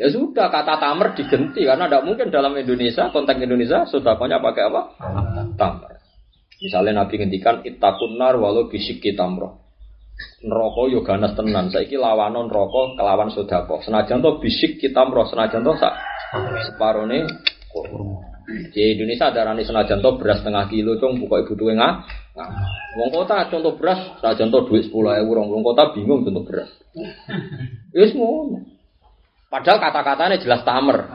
Ya 0.00 0.08
sudah 0.08 0.48
kata 0.48 0.80
tamer 0.80 1.12
digenti 1.12 1.68
karena 1.68 1.84
tidak 1.84 2.04
mungkin 2.08 2.32
dalam 2.32 2.56
Indonesia 2.56 3.12
konteks 3.12 3.44
Indonesia 3.44 3.84
sodakonya 3.84 4.40
pakai 4.40 4.62
apa? 4.72 4.82
Tamer. 5.56 5.91
Misalnya 6.62 7.02
Nabi 7.02 7.18
ngendikan 7.18 7.66
itakun 7.66 8.14
nar 8.14 8.38
walau 8.38 8.70
bisik 8.70 9.02
tamroh. 9.18 9.58
Neraka 10.46 10.82
yo 10.86 11.02
ganas 11.02 11.34
tenan. 11.34 11.74
Saiki 11.74 11.98
lawanon 11.98 12.46
neraka 12.46 12.94
kelawan 12.94 13.34
sodako. 13.34 13.82
Senajan 13.82 14.22
to 14.22 14.38
bisik 14.38 14.78
kitamroh, 14.78 15.26
senajan 15.26 15.66
to 15.66 15.74
sak 15.74 15.94
separone. 16.70 17.26
Di 18.70 18.98
Indonesia 18.98 19.30
ada 19.30 19.50
rani 19.50 19.66
senajan 19.66 19.98
to 19.98 20.18
beras 20.18 20.42
setengah 20.42 20.66
kilo 20.70 20.98
cung 21.02 21.18
buka 21.18 21.42
ibu 21.42 21.58
tuwe 21.58 21.74
ngah. 21.74 22.06
Wong 22.98 23.10
kota 23.10 23.50
contoh 23.50 23.74
beras 23.74 24.22
senajan 24.22 24.54
to 24.54 24.58
duit 24.70 24.86
sepuluh 24.86 25.18
ewu 25.18 25.34
wong 25.34 25.62
kota 25.66 25.90
bingung 25.90 26.22
contoh 26.22 26.46
beras. 26.46 26.70
Ngono. 27.90 28.62
Padahal 29.50 29.78
kata-katanya 29.82 30.36
jelas 30.38 30.62
tamer. 30.62 31.10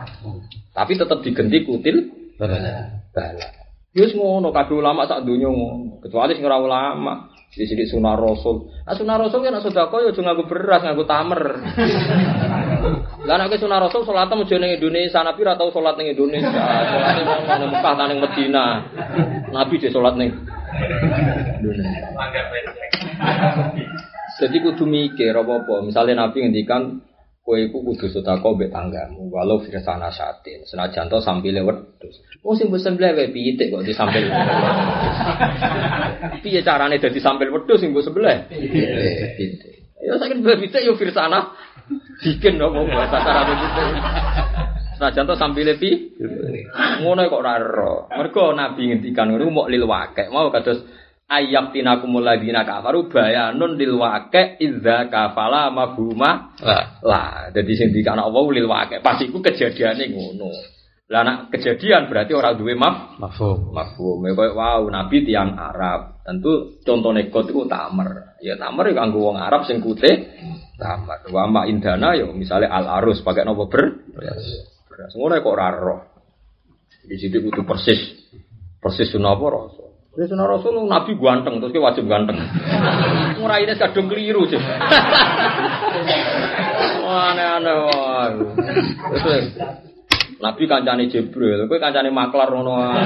Tapi 0.76 0.94
tetap 0.94 1.26
digenti 1.26 1.66
kutil 1.66 2.14
Bala. 2.38 3.66
Yus 3.98 4.14
ngono 4.14 4.54
kabeh 4.54 4.78
ulama 4.78 5.10
sak 5.10 5.26
donya 5.26 5.50
ngono. 5.50 5.98
Kecuali 6.06 6.38
sing 6.38 6.46
ora 6.46 6.62
ulama, 6.62 7.34
sithik 7.50 7.90
sunah 7.90 8.14
rasul. 8.14 8.70
Nah 8.86 8.94
sunah 8.94 9.18
rasul 9.18 9.42
kan 9.42 9.58
sedekah 9.58 9.98
ya 10.06 10.14
aja 10.14 10.22
nganggo 10.22 10.46
beras, 10.46 10.86
nganggo 10.86 11.10
tamer. 11.10 11.42
Lah 13.26 13.36
nek 13.42 13.58
sunah 13.58 13.82
rasul 13.82 14.06
salat 14.06 14.30
aja 14.30 14.56
ning 14.62 14.78
Indonesia, 14.78 15.26
Nabi 15.26 15.42
ora 15.42 15.58
tau 15.58 15.74
salat 15.74 15.98
ning 15.98 16.14
Indonesia. 16.14 16.54
Salate 16.54 17.22
ning 17.26 17.70
Mekah 17.74 17.94
ta 17.98 18.06
Medina. 18.06 18.66
Nabi 19.50 19.82
dhe 19.82 19.90
salat 19.90 20.14
ning 20.14 20.30
Indonesia. 21.58 22.06
Jadi 24.38 24.58
kudu 24.62 24.86
mikir 24.86 25.34
apa-apa. 25.34 25.82
Misalnya 25.82 26.30
Nabi 26.30 26.46
ngendikan 26.46 27.02
kowe 27.48 27.56
iku 27.56 27.80
kudu 27.80 28.12
sedekah 28.12 28.44
mbek 28.44 28.76
tanggamu 28.76 29.32
walau 29.32 29.64
firsana 29.64 30.12
satin. 30.12 30.68
Senajan 30.68 31.08
to 31.08 31.24
sampile 31.24 31.64
wedhus. 31.64 32.20
Oh 32.44 32.52
sing 32.60 32.68
sembelih 32.68 33.16
wae 33.16 33.32
pitik 33.32 33.72
kok 33.72 33.88
disampil. 33.88 34.28
Piye 36.44 36.60
carane 36.60 37.00
dadi 37.00 37.24
sampil 37.24 37.48
wedhus 37.56 37.80
sing 37.80 37.96
mbok 37.96 38.04
sembelih? 38.04 38.52
Pitik. 39.40 39.96
Ya 40.04 40.20
saking 40.20 40.44
mbek 40.44 40.60
pitik 40.60 40.84
yo 40.84 41.00
firsana. 41.00 41.56
Bikin 42.20 42.60
apa 42.60 42.80
bahasa 42.84 43.18
carane 43.24 43.54
pitik. 43.56 43.88
Senajan 45.00 45.32
to 45.32 45.36
sampile 45.40 45.80
pi. 45.80 46.20
Ngono 47.00 47.32
kok 47.32 47.40
ora 47.40 47.64
ero. 47.64 48.12
Mergo 48.12 48.52
Nabi 48.52 48.92
ngendikan 48.92 49.32
ngono 49.32 49.48
mok 49.48 49.72
lil 49.72 49.88
wakek. 49.88 50.28
Mau 50.36 50.52
kados 50.52 50.84
ayat 51.28 51.76
tinakumul 51.76 52.24
ladina 52.24 52.64
kafaru 52.64 53.12
bayanun 53.12 53.76
lil 53.76 54.00
waqi 54.00 54.58
idza 54.64 55.12
kafala 55.12 55.70
mafhuma. 55.70 56.56
Lah. 56.64 56.84
lah 57.04 57.28
jadi 57.52 57.72
sing 57.76 57.90
dikana 57.92 58.24
Allah 58.24 58.44
lil 58.56 58.68
waqi. 58.68 59.04
Pas 59.04 59.20
iku 59.20 59.44
kejadiane 59.44 60.08
ngono. 60.12 60.50
Lah 61.08 61.24
nek 61.24 61.56
kejadian 61.56 62.12
berarti 62.12 62.36
orang 62.36 62.60
duwe 62.60 62.76
maf 62.76 63.16
Mafhum. 63.16 63.72
mafhum 63.72 64.28
ya 64.28 64.36
koyo 64.36 64.52
wow 64.56 64.84
nabi 64.88 65.24
tiang 65.24 65.56
Arab. 65.56 66.20
Tentu 66.24 66.80
contohnya 66.84 67.28
kot 67.32 67.48
itu 67.48 67.64
tamer. 67.68 68.40
Ya 68.44 68.60
tamer 68.60 68.92
ya 68.92 69.04
kanggo 69.04 69.32
wong 69.32 69.40
Arab 69.40 69.64
sing 69.64 69.80
kute 69.80 70.36
tamer. 70.76 71.20
Wa 71.32 71.48
ma 71.48 71.64
indana 71.64 72.12
ya 72.16 72.28
misalnya 72.32 72.72
al 72.72 72.88
arus 73.04 73.24
pakai 73.24 73.48
nopo? 73.48 73.72
Ber 73.72 74.04
beras. 74.16 74.44
Ngono 75.16 75.40
kok 75.40 75.54
ora 75.54 75.68
roh. 75.72 76.00
Di 77.08 77.16
situ 77.16 77.40
kudu 77.40 77.64
persis. 77.64 78.00
Persis 78.84 79.16
sunah 79.16 79.32
apa 79.32 79.87
Ya 80.18 80.26
sunah 80.26 80.50
rasul 80.50 80.82
nabi 80.90 81.14
ganteng 81.14 81.62
terus 81.62 81.70
ki 81.70 81.78
wajib 81.78 82.10
ganteng 82.10 82.42
nguraine 83.38 83.78
kadung 83.78 84.10
keliru 84.10 84.50
sih 84.50 84.58
aneh-aneh 87.08 87.76
wah. 87.88 88.30
Terus 89.24 89.46
Nabi 90.38 90.64
kancane 90.70 91.10
Jibril, 91.10 91.66
kowe 91.66 91.82
kancane 91.82 92.14
maklar 92.14 92.54
ngono 92.54 92.72
wae. 92.78 93.06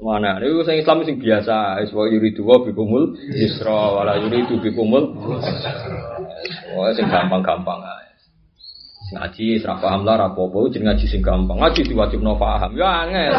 Mana? 0.00 0.38
Ini 0.38 0.62
sing 0.64 0.76
Islam 0.80 1.02
sing 1.04 1.18
biasa, 1.20 1.82
wis 1.82 1.92
wa 1.92 2.06
yuridu 2.08 2.46
wa 2.46 2.62
bikumul 2.62 3.18
yusra 3.36 4.00
wala 4.00 4.16
yuridu 4.22 4.62
bikumul. 4.62 5.12
Wah, 6.72 6.88
sing 6.96 7.10
gampang-gampang 7.10 7.80
ae. 7.84 8.05
Ngaji 9.06 9.62
ora 9.62 9.78
paham 9.78 10.02
lah 10.02 10.18
ora 10.18 10.26
apa-apa, 10.34 10.66
jeneng 10.74 10.90
ngaji 10.90 11.06
sing 11.06 11.22
gampang. 11.22 11.62
Ngaji 11.62 11.86
diwajibno 11.86 12.34
paham. 12.34 12.74
Ya 12.74 13.06
angel. 13.06 13.32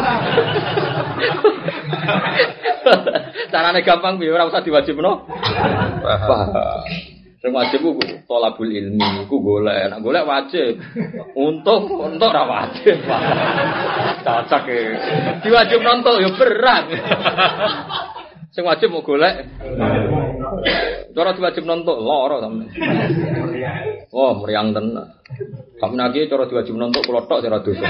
Carane 3.52 3.84
gampang 3.84 4.16
piye 4.16 4.32
ora 4.32 4.48
usah 4.48 4.64
diwajibno. 4.64 5.28
Paham. 6.00 6.88
Sing 7.38 7.54
wajib 7.54 7.84
ku 7.86 8.00
tolabul 8.26 8.66
ilmi, 8.66 9.28
ku 9.30 9.38
golek. 9.44 9.92
Nek 9.92 10.00
golek 10.00 10.26
wajib. 10.26 10.80
Untung, 11.36 11.86
untung 12.00 12.32
ora 12.32 12.44
wajib. 12.48 12.98
Cocok 14.24 14.64
e. 14.72 14.80
Diwajib 15.44 15.84
nonton 15.84 16.18
ya 16.24 16.32
berat. 16.34 16.84
Sing 18.56 18.64
wajib 18.64 18.90
mau 18.90 19.06
golek. 19.06 19.46
Cara 21.14 21.30
diwajib 21.34 21.64
nonton 21.66 21.98
lara 22.04 22.36
sampe. 22.42 22.64
Wah, 24.14 24.32
meriang 24.38 24.70
tenan. 24.70 25.18
Kami 25.78 25.94
nagi 25.94 26.30
cara 26.30 26.46
diwajib 26.46 26.74
nonton 26.74 27.02
kula 27.02 27.26
tok 27.26 27.42
ora 27.42 27.58
dosa. 27.62 27.86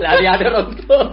Lah 0.00 0.12
dia 0.20 0.30
ada 0.36 0.48
nonton. 0.48 1.04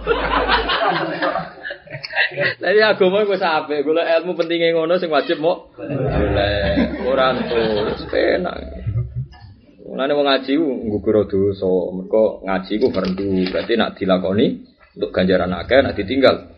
Ya 2.60 2.92
agama 2.92 3.24
wis 3.24 3.40
apik, 3.40 3.82
golek 3.88 4.04
ilmu 4.20 4.36
pentinge 4.36 4.76
ngono 4.76 5.00
sing 5.00 5.08
wajib 5.08 5.40
mau 5.40 5.72
golek 5.74 7.00
ora 7.08 7.32
entuk 7.32 8.04
penak. 8.12 8.56
Mulane 9.88 10.12
wong 10.12 10.26
ngaji 10.28 10.52
nggugur 10.60 11.24
dosa, 11.24 11.72
mergo 11.96 12.44
ngaji 12.44 12.72
ku 12.76 12.92
fardu, 12.92 13.48
berarti 13.48 13.72
nak 13.80 13.96
dilakoni 13.96 14.46
untuk 15.00 15.10
ganjaran 15.16 15.56
akeh, 15.56 15.80
nak 15.80 15.96
ditinggal. 15.96 16.57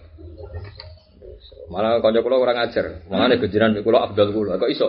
Malah 1.71 2.03
kanca 2.03 2.21
kula 2.27 2.37
ora 2.43 2.53
ngajar, 2.59 3.07
malah 3.07 3.31
nek 3.31 3.47
ganjaran 3.47 3.79
kula 3.87 4.03
abdal 4.03 4.35
kula, 4.35 4.59
kok 4.59 4.71
iso? 4.75 4.89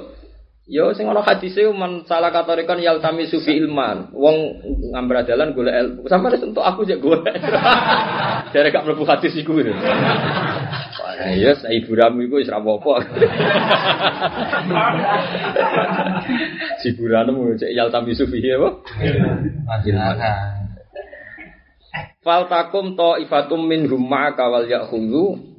Yo 0.71 0.93
sing 0.95 1.03
ana 1.03 1.19
hadise 1.19 1.67
man 1.75 2.07
salah 2.07 2.31
katorikan 2.31 2.79
yal 2.79 3.03
tami 3.03 3.27
sufi 3.27 3.59
ilman. 3.59 4.13
Wong 4.15 4.61
ngambil 4.95 5.27
dalan 5.27 5.51
golek 5.51 5.73
ilmu. 5.73 6.07
Sampai 6.07 6.39
untuk 6.39 6.63
aku 6.63 6.87
jek 6.87 7.03
golek. 7.03 7.33
Jare 8.55 8.71
gak 8.71 8.87
mlebu 8.87 9.03
hadis 9.03 9.35
iku. 9.35 9.57
Wah, 9.59 9.67
ya 11.33 11.57
ibu 11.57 11.91
ramu 11.91 12.23
iku 12.23 12.39
wis 12.39 12.47
ra 12.47 12.63
apa-apa. 12.63 13.03
si 16.85 16.95
buranu 16.95 17.57
cek 17.59 17.75
yal 17.75 17.91
tami 17.91 18.15
sufi 18.15 18.39
apa? 18.53 18.79
Fal 22.23 22.47
takum 22.47 22.95
to 22.95 23.19
ifatum 23.19 23.67
min 23.67 23.91
rumma 23.91 24.37
kawal 24.39 24.69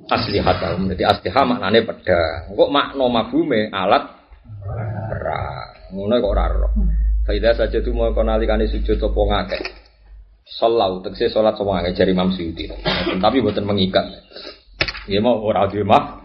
yakhudhu 0.02 0.14
aslihatahum. 0.14 0.90
Jadi 0.94 1.02
asliha 1.06 1.42
maknane 1.46 1.80
pedang. 1.86 2.56
Kok 2.56 2.70
makna 2.70 3.06
mafhume 3.06 3.70
alat 3.70 4.04
perang. 5.08 5.68
Ngono 5.92 6.14
kok 6.18 6.32
ora 6.32 6.44
ero. 6.50 6.68
Faida 7.22 7.54
saja 7.54 7.78
tu 7.78 7.94
mau 7.94 8.10
kono 8.10 8.34
alikane 8.34 8.66
sujud 8.66 8.98
apa 8.98 9.20
ngakeh. 9.20 9.62
Salau 10.42 10.98
tegese 11.06 11.30
salat 11.30 11.54
sapa 11.54 11.70
ngakeh 11.70 11.92
jari 11.94 12.10
Imam 12.12 12.34
Suyuti. 12.34 12.66
Tapi 13.22 13.38
boten 13.38 13.62
mengikat. 13.62 14.04
Ya 15.06 15.22
mau 15.22 15.38
ora 15.38 15.70
duwe 15.70 15.86
mah. 15.86 16.18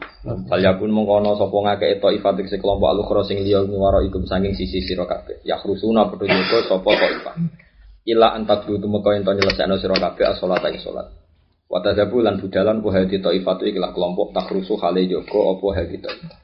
Fal 0.50 0.60
yakun 0.60 0.90
mongkono 0.90 1.38
sapa 1.38 1.54
ngake 1.54 2.02
taifat 2.02 2.42
sing 2.50 2.60
kelompok 2.60 2.90
alukhra 2.90 3.22
sing 3.24 3.46
liya 3.46 3.64
ngwara 3.64 4.02
ikum 4.04 4.26
saking 4.26 4.58
sisi 4.58 4.82
sira 4.82 5.06
kabeh. 5.06 5.46
Ya 5.46 5.62
padha 5.62 6.26
jaga 6.26 6.58
sapa 6.66 6.90
taifat. 6.98 7.36
Ila 8.08 8.34
antak 8.34 8.66
tu 8.66 8.80
meka 8.88 9.14
ento 9.20 9.32
nyelesekno 9.36 9.78
sira 9.78 9.96
kabeh 10.02 10.26
as-salat 10.26 10.64
ing. 10.74 10.82
Wa 11.68 11.84
tadzabu 11.84 12.24
lan 12.24 12.40
budalan 12.40 12.80
ku 12.80 12.90
hadi 12.96 13.20
taifatu 13.20 13.68
ikilah 13.68 13.92
kelompok 13.92 14.32
takrusu 14.32 14.80
hale 14.80 15.04
jaga 15.04 15.40
apa 15.52 15.68
hadi 15.76 15.96
taifat. 16.00 16.40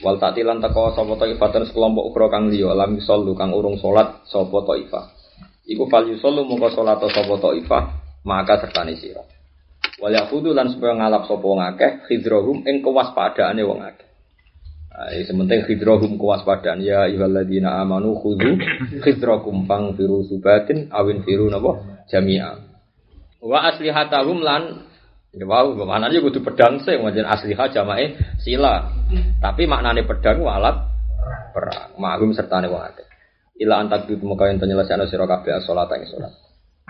Wal 0.00 0.16
tatilan 0.20 0.60
teko 0.64 0.96
sapa 0.96 1.12
taifatan 1.20 1.68
sekelompok 1.68 2.04
ukra 2.12 2.26
kang 2.32 2.48
liya 2.48 2.72
lam 2.72 2.96
yusallu 2.96 3.36
kang 3.36 3.52
urung 3.52 3.76
salat 3.76 4.24
sapa 4.28 4.58
taifah. 4.64 5.04
Iku 5.68 5.88
fal 5.92 6.08
yusallu 6.08 6.48
mongko 6.48 6.72
salat 6.72 7.00
sapa 7.04 7.34
taifah 7.36 7.82
maka 8.24 8.60
sertane 8.64 8.96
sira. 8.96 9.24
Wal 10.00 10.12
yaqudu 10.16 10.56
lan 10.56 10.72
supaya 10.72 10.96
ngalap 10.96 11.28
sapa 11.28 11.44
ngakeh 11.44 11.92
khidrohum 12.08 12.64
ing 12.64 12.80
kewaspadaane 12.80 13.60
wong 13.60 13.80
akeh. 13.84 14.06
Nah, 14.96 15.12
sementing 15.12 15.68
khidrohum 15.68 16.16
kewaspadaan 16.16 16.80
ya 16.80 17.04
ayyuhalladzina 17.04 17.84
amanu 17.84 18.16
khudhu 18.16 18.56
khidrakum 19.04 19.68
fangfiru 19.68 20.24
subatin 20.24 20.88
awin 20.88 21.20
firu 21.20 21.52
napa 21.52 21.84
jami'a. 22.08 22.75
Wa 23.42 23.72
aslihatahum 23.72 24.40
lan 24.40 24.62
Ya 25.36 25.44
wow, 25.44 25.76
maknanya 25.76 26.24
kudu 26.24 26.40
pedang 26.40 26.80
sih, 26.80 26.96
wajan 26.96 27.28
asliha 27.28 27.68
jamae 27.68 28.16
sila. 28.40 28.88
Tapi 29.36 29.68
maknane 29.68 30.08
pedang 30.08 30.40
walat 30.40 30.80
perang. 31.52 31.92
Ma'hum 32.00 32.32
sertane 32.32 32.72
wong 32.72 32.80
akeh. 32.80 33.04
Ila 33.60 33.84
antak 33.84 34.08
tu 34.08 34.16
muka 34.24 34.48
yang 34.48 34.56
penyelesaian 34.56 35.04
sira 35.04 35.28
kabeh 35.28 35.60
salat 35.60 35.92
ing 35.92 36.08
salat. 36.08 36.32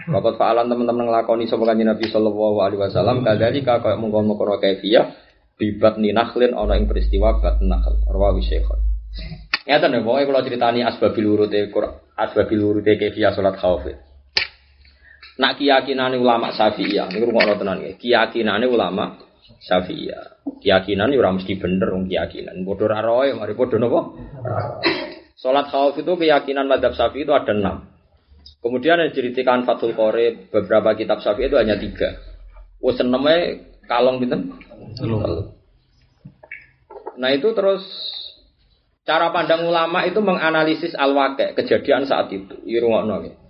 Bapak 0.07 0.39
fa'alan 0.39 0.71
teman-teman 0.71 1.11
nglakoni 1.11 1.51
sapa 1.51 1.67
kanjeng 1.67 1.91
Nabi 1.91 2.07
sallallahu 2.07 2.59
alaihi 2.63 2.79
wasallam 2.79 3.27
kadali 3.27 3.67
ka 3.67 3.83
kaya 3.83 3.99
mungkon-mungkon 3.99 4.63
kaifiyah 4.63 5.11
bibat 5.59 5.99
ni 5.99 6.15
nakhlin 6.15 6.55
ana 6.55 6.79
ing 6.79 6.87
peristiwa 6.87 7.43
bat 7.43 7.59
nakhl 7.59 7.99
rawahu 8.07 8.39
syekhon. 8.45 8.79
Ngeten 9.67 9.91
ya, 9.91 9.99
pokoke 10.07 10.23
kula 10.31 10.47
critani 10.47 10.87
asbabil 10.87 11.27
urute 11.27 11.67
asbabil 12.15 12.61
urute 12.63 12.95
kaifiyah 12.95 13.35
salat 13.35 13.59
khauf. 13.59 13.83
Nak 15.37 15.61
keyakinan 15.61 16.17
ulama 16.17 16.49
Syafi'iyah, 16.49 17.13
niku 17.13 17.29
ngono 17.29 17.61
tenan 17.61 17.85
ya. 17.85 17.93
Keyakinan 18.01 18.65
ulama 18.65 19.21
Syafi'iyah. 19.69 20.49
Keyakinan 20.65 21.13
ora 21.13 21.31
mesti 21.37 21.61
bener 21.61 21.93
wong 21.93 22.09
keyakinan. 22.09 22.65
Padha 22.65 22.87
ra 22.89 22.99
roe, 23.05 23.29
mari 23.37 23.53
padha 23.53 23.77
napa? 23.77 24.01
Salat 25.37 25.69
khauf 25.69 26.01
itu 26.01 26.09
keyakinan 26.17 26.65
madhab 26.65 26.97
Syafi'i 26.97 27.29
itu 27.29 27.37
ada 27.37 27.53
enam. 27.53 27.85
Kemudian 28.65 28.97
yang 28.97 29.13
diceritakan 29.13 29.69
Fathul 29.69 29.93
Qori 29.93 30.49
beberapa 30.49 30.97
kitab 30.97 31.21
Syafi'i 31.21 31.53
itu 31.53 31.61
hanya 31.61 31.77
tiga. 31.77 32.17
Wes 32.81 32.97
eneme 32.97 33.69
kalong 33.85 34.17
pinten? 34.17 34.57
Telu. 34.97 35.21
Nah 37.21 37.31
itu 37.33 37.53
terus 37.53 37.85
cara 39.05 39.29
pandang 39.37 39.69
ulama 39.69 40.09
itu 40.09 40.25
menganalisis 40.25 40.97
al 40.97 41.13
kejadian 41.37 42.09
saat 42.09 42.33
itu. 42.33 42.57
Irungokno 42.65 43.17
ya. 43.29 43.46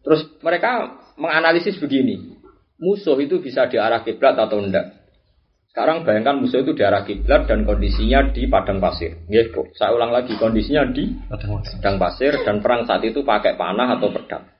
Terus 0.00 0.26
mereka 0.40 1.00
menganalisis 1.20 1.76
begini, 1.76 2.40
musuh 2.80 3.16
itu 3.20 3.38
bisa 3.44 3.68
diarah 3.68 4.00
kiblat 4.00 4.36
atau 4.36 4.60
enggak. 4.60 5.00
Sekarang 5.70 6.02
bayangkan 6.02 6.42
musuh 6.42 6.66
itu 6.66 6.74
diarah 6.74 7.06
kiblat 7.06 7.46
dan 7.46 7.62
kondisinya 7.62 8.34
di 8.34 8.50
padang 8.50 8.82
pasir. 8.82 9.22
Gitu. 9.30 9.70
Saya 9.78 9.94
ulang 9.94 10.10
lagi, 10.10 10.34
kondisinya 10.34 10.82
di 10.90 11.14
padang 11.30 11.96
pasir 12.00 12.42
dan 12.42 12.58
perang 12.58 12.82
saat 12.88 13.06
itu 13.06 13.22
pakai 13.22 13.54
panah 13.54 13.94
atau 13.94 14.10
pedang. 14.10 14.50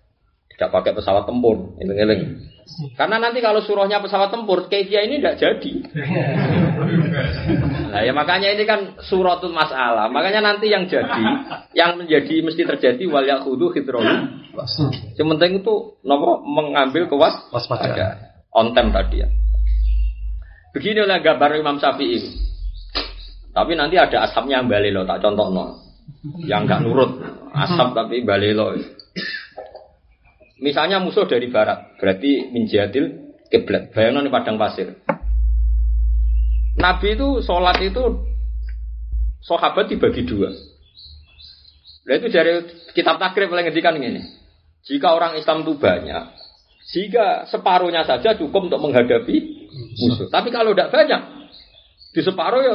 Tidak 0.61 0.69
pakai 0.69 0.93
pesawat 0.93 1.25
tempur, 1.25 1.73
eling-eling. 1.81 2.37
Karena 2.93 3.17
nanti 3.17 3.41
kalau 3.41 3.65
suruhnya 3.65 3.97
pesawat 3.97 4.29
tempur, 4.29 4.69
Kevia 4.69 5.09
ini 5.09 5.17
tidak 5.17 5.41
jadi. 5.41 5.73
Nah 7.91 8.07
ya 8.07 8.13
makanya 8.15 8.55
ini 8.55 8.69
kan 8.69 9.01
suratul 9.03 9.51
masalah. 9.57 10.07
Makanya 10.13 10.45
nanti 10.45 10.71
yang 10.71 10.87
jadi, 10.87 11.11
yang 11.75 11.99
menjadi 11.99 12.45
mesti 12.45 12.63
terjadi 12.63 13.03
wal 13.09 13.27
yahudu 13.27 13.73
hidrolu. 13.75 14.31
Yang 15.19 15.27
penting 15.37 15.53
itu 15.65 15.75
nopo 16.07 16.45
mengambil 16.45 17.09
kewas 17.09 17.35
waspada. 17.51 18.31
On 18.55 18.71
time 18.77 18.93
tadi 18.95 19.27
ya. 19.27 19.29
Begini 20.77 21.03
oleh 21.03 21.19
gambar 21.19 21.57
Imam 21.59 21.81
Syafi'i. 21.81 22.21
Tapi 23.51 23.75
nanti 23.75 23.99
ada 23.99 24.29
asapnya 24.29 24.63
yang 24.63 24.71
balelo, 24.71 25.03
tak 25.09 25.19
contoh 25.25 25.51
no. 25.51 25.65
Yang 26.47 26.61
nggak 26.69 26.81
nurut, 26.85 27.11
asap 27.57 27.89
tapi 27.97 28.23
balelo. 28.23 28.77
Misalnya 30.61 31.01
musuh 31.01 31.25
dari 31.25 31.49
barat, 31.49 31.97
berarti 31.97 32.53
minjadil 32.53 33.33
kiblat. 33.49 33.97
Bayangkan 33.97 34.29
di 34.29 34.33
padang 34.33 34.57
pasir. 34.61 34.93
Nabi 36.77 37.17
itu 37.17 37.41
sholat 37.41 37.81
itu 37.81 38.29
sahabat 39.41 39.89
dibagi 39.89 40.29
dua. 40.29 40.53
Nah 42.07 42.15
itu 42.17 42.29
dari 42.29 42.53
kitab 42.93 43.17
takrib 43.17 43.49
paling 43.49 43.73
ngedikan 43.73 43.97
ini. 43.97 44.21
Jika 44.85 45.13
orang 45.13 45.37
Islam 45.37 45.65
itu 45.65 45.77
banyak, 45.77 46.25
jika 46.93 47.49
separuhnya 47.49 48.05
saja 48.05 48.37
cukup 48.37 48.69
untuk 48.69 48.81
menghadapi 48.81 49.37
musuh. 50.01 50.29
Tapi 50.29 50.49
kalau 50.53 50.73
tidak 50.73 50.93
banyak, 50.93 51.21
di 52.13 52.21
separuh 52.21 52.61
ya 52.65 52.75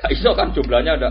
gak 0.00 0.10
iso 0.16 0.30
kan 0.32 0.52
jumlahnya 0.56 0.96
ada 0.96 1.10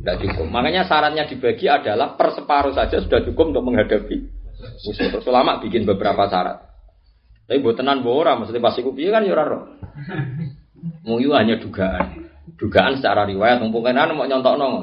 tidak 0.00 0.16
cukup. 0.20 0.46
Makanya 0.52 0.84
syaratnya 0.84 1.24
dibagi 1.28 1.66
adalah 1.68 2.16
per 2.16 2.36
separuh 2.36 2.76
saja 2.76 3.00
sudah 3.00 3.24
cukup 3.24 3.56
untuk 3.56 3.64
menghadapi 3.64 4.35
terus 4.82 5.26
ulama 5.28 5.60
bikin 5.60 5.84
beberapa 5.84 6.28
syarat. 6.28 6.66
Tapi 7.46 7.62
buat 7.62 7.78
tenan 7.78 8.02
bora, 8.02 8.34
maksudnya 8.34 8.58
pasti 8.58 8.82
kupi 8.82 9.06
kan 9.06 9.22
ya 9.22 9.38
roh. 9.38 9.78
Muyu 11.06 11.30
hanya 11.30 11.62
dugaan. 11.62 12.26
Dugaan 12.58 12.98
secara 12.98 13.26
riwayat 13.26 13.62
mumpung 13.62 13.86
kan 13.86 13.94
mau 14.14 14.26
nyontok 14.26 14.58
nong. 14.58 14.74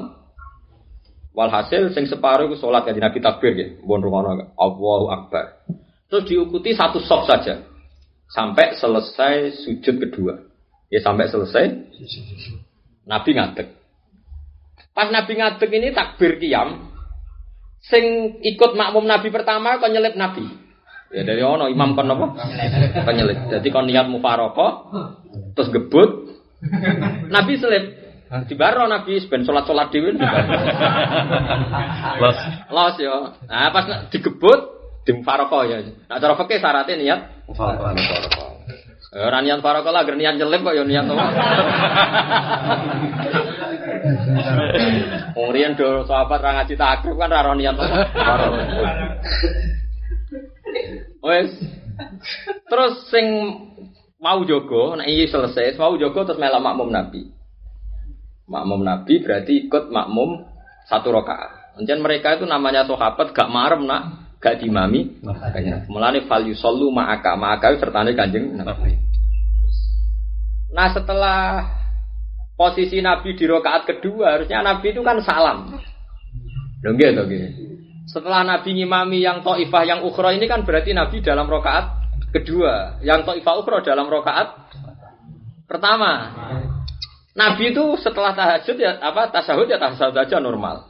Walhasil 1.34 1.90
sing 1.90 2.06
separuh 2.06 2.46
itu 2.46 2.62
sholat 2.62 2.86
ya 2.86 2.94
Nabi 2.94 3.18
takbir 3.18 3.58
ya, 3.58 3.66
bon 3.82 3.98
rumono 3.98 4.54
Allahu 4.54 5.10
Akbar. 5.10 5.66
Terus 6.06 6.30
diikuti 6.30 6.78
satu 6.78 7.02
sok 7.02 7.26
saja 7.26 7.66
sampai 8.30 8.78
selesai 8.78 9.66
sujud 9.66 9.98
kedua. 9.98 10.38
Ya 10.94 11.02
sampai 11.02 11.26
selesai 11.26 11.90
Nabi 13.10 13.34
ngadeg. 13.34 13.66
Pas 14.94 15.10
Nabi 15.10 15.42
ngadeg 15.42 15.70
ini 15.74 15.90
takbir 15.90 16.38
kiam, 16.38 16.93
sing 17.88 18.04
ikut 18.40 18.72
makmum 18.76 19.04
Nabi 19.04 19.28
pertama 19.28 19.76
kon 19.80 19.92
nyelip 19.92 20.16
Nabi. 20.16 20.44
Ya 21.12 21.22
dari 21.22 21.44
ono 21.44 21.68
imam 21.68 21.92
kon 21.94 22.10
apa? 22.10 22.26
Kon 23.04 23.14
nyelip. 23.14 23.38
Jadi 23.52 23.68
kon 23.68 23.86
niat 23.86 24.08
mufarokoh 24.08 24.90
terus 25.52 25.68
gebut 25.70 26.10
Nabi 27.28 27.60
selip. 27.60 27.84
Di 28.48 28.56
baro 28.56 28.88
Nabi 28.88 29.20
ben 29.28 29.44
salat 29.44 29.68
salat 29.68 29.92
dhewe. 29.92 30.16
Los. 32.22 32.38
Los 32.72 32.94
yo. 32.98 33.36
Nah 33.46 33.70
pas 33.70 34.08
digebut 34.08 34.60
di 35.04 35.12
mufarokoh 35.12 35.68
ya. 35.68 35.84
Nah 35.84 36.16
cara 36.18 36.34
fikih 36.40 36.58
syaratnya 36.58 36.96
niat 36.96 37.20
mufarokoh. 37.52 37.92
Ora 39.14 39.38
niat 39.38 39.62
farokoh 39.62 39.94
lah, 39.94 40.02
niat 40.02 40.34
nyelip 40.40 40.66
kok 40.66 40.74
ya 40.74 40.82
niat 40.82 41.06
apa? 41.06 41.24
Wong 45.36 45.48
riyen 45.52 45.76
do 45.76 46.04
sahabat 46.04 46.40
ra 46.40 46.50
ngaji 46.60 46.74
takrib 46.76 47.16
kan 47.16 47.32
ra 47.32 47.52
niat 47.56 47.76
Wes. 51.24 51.50
Terus 52.68 52.94
sing 53.08 53.26
mau 54.20 54.40
jogo, 54.44 54.96
nek 54.96 55.08
iki 55.08 55.28
selesai, 55.30 55.76
mau 55.80 55.96
jogo 55.96 56.24
terus 56.24 56.40
melok 56.40 56.60
makmum 56.60 56.90
Nabi. 56.92 57.32
Makmum 58.44 58.84
Nabi 58.84 59.24
berarti 59.24 59.68
ikut 59.68 59.88
makmum 59.88 60.44
satu 60.84 61.08
rakaat. 61.12 61.76
Kemudian 61.76 62.00
mereka 62.04 62.38
itu 62.38 62.44
namanya 62.44 62.86
sahabat 62.86 63.32
gak 63.34 63.50
marem 63.50 63.88
nak, 63.88 64.36
gak 64.38 64.60
dimami. 64.60 65.16
Mulane 65.88 66.28
fal 66.28 66.44
yusallu 66.44 66.92
ma'aka, 66.92 67.34
ma'aka 67.34 67.80
sertane 67.80 68.12
Kanjeng 68.12 68.52
Nabi. 68.54 68.94
Nah, 70.74 70.90
setelah 70.90 71.70
posisi 72.54 73.02
Nabi 73.02 73.34
di 73.34 73.44
rokaat 73.46 73.86
kedua 73.86 74.38
harusnya 74.38 74.62
Nabi 74.62 74.94
itu 74.94 75.02
kan 75.02 75.18
salam. 75.22 75.74
Gitu, 76.84 77.22
gitu. 77.28 77.48
Setelah 78.04 78.44
Nabi 78.44 78.76
ngimami 78.76 79.24
yang 79.24 79.40
to'ifah 79.40 79.84
yang 79.88 80.00
ukhra 80.04 80.36
ini 80.36 80.44
kan 80.44 80.62
berarti 80.62 80.92
Nabi 80.92 81.24
dalam 81.24 81.48
rokaat 81.48 81.90
kedua. 82.30 83.00
Yang 83.00 83.26
to'ifah 83.26 83.54
ukhra 83.64 83.78
dalam 83.82 84.06
rokaat 84.06 84.54
pertama. 85.64 86.30
Nabi 87.34 87.74
itu 87.74 87.98
setelah 87.98 88.30
tahajud 88.30 88.78
ya 88.78 89.02
apa 89.02 89.34
tasahud 89.34 89.66
ya 89.66 89.80
tasahud 89.80 90.14
aja 90.14 90.38
normal. 90.38 90.86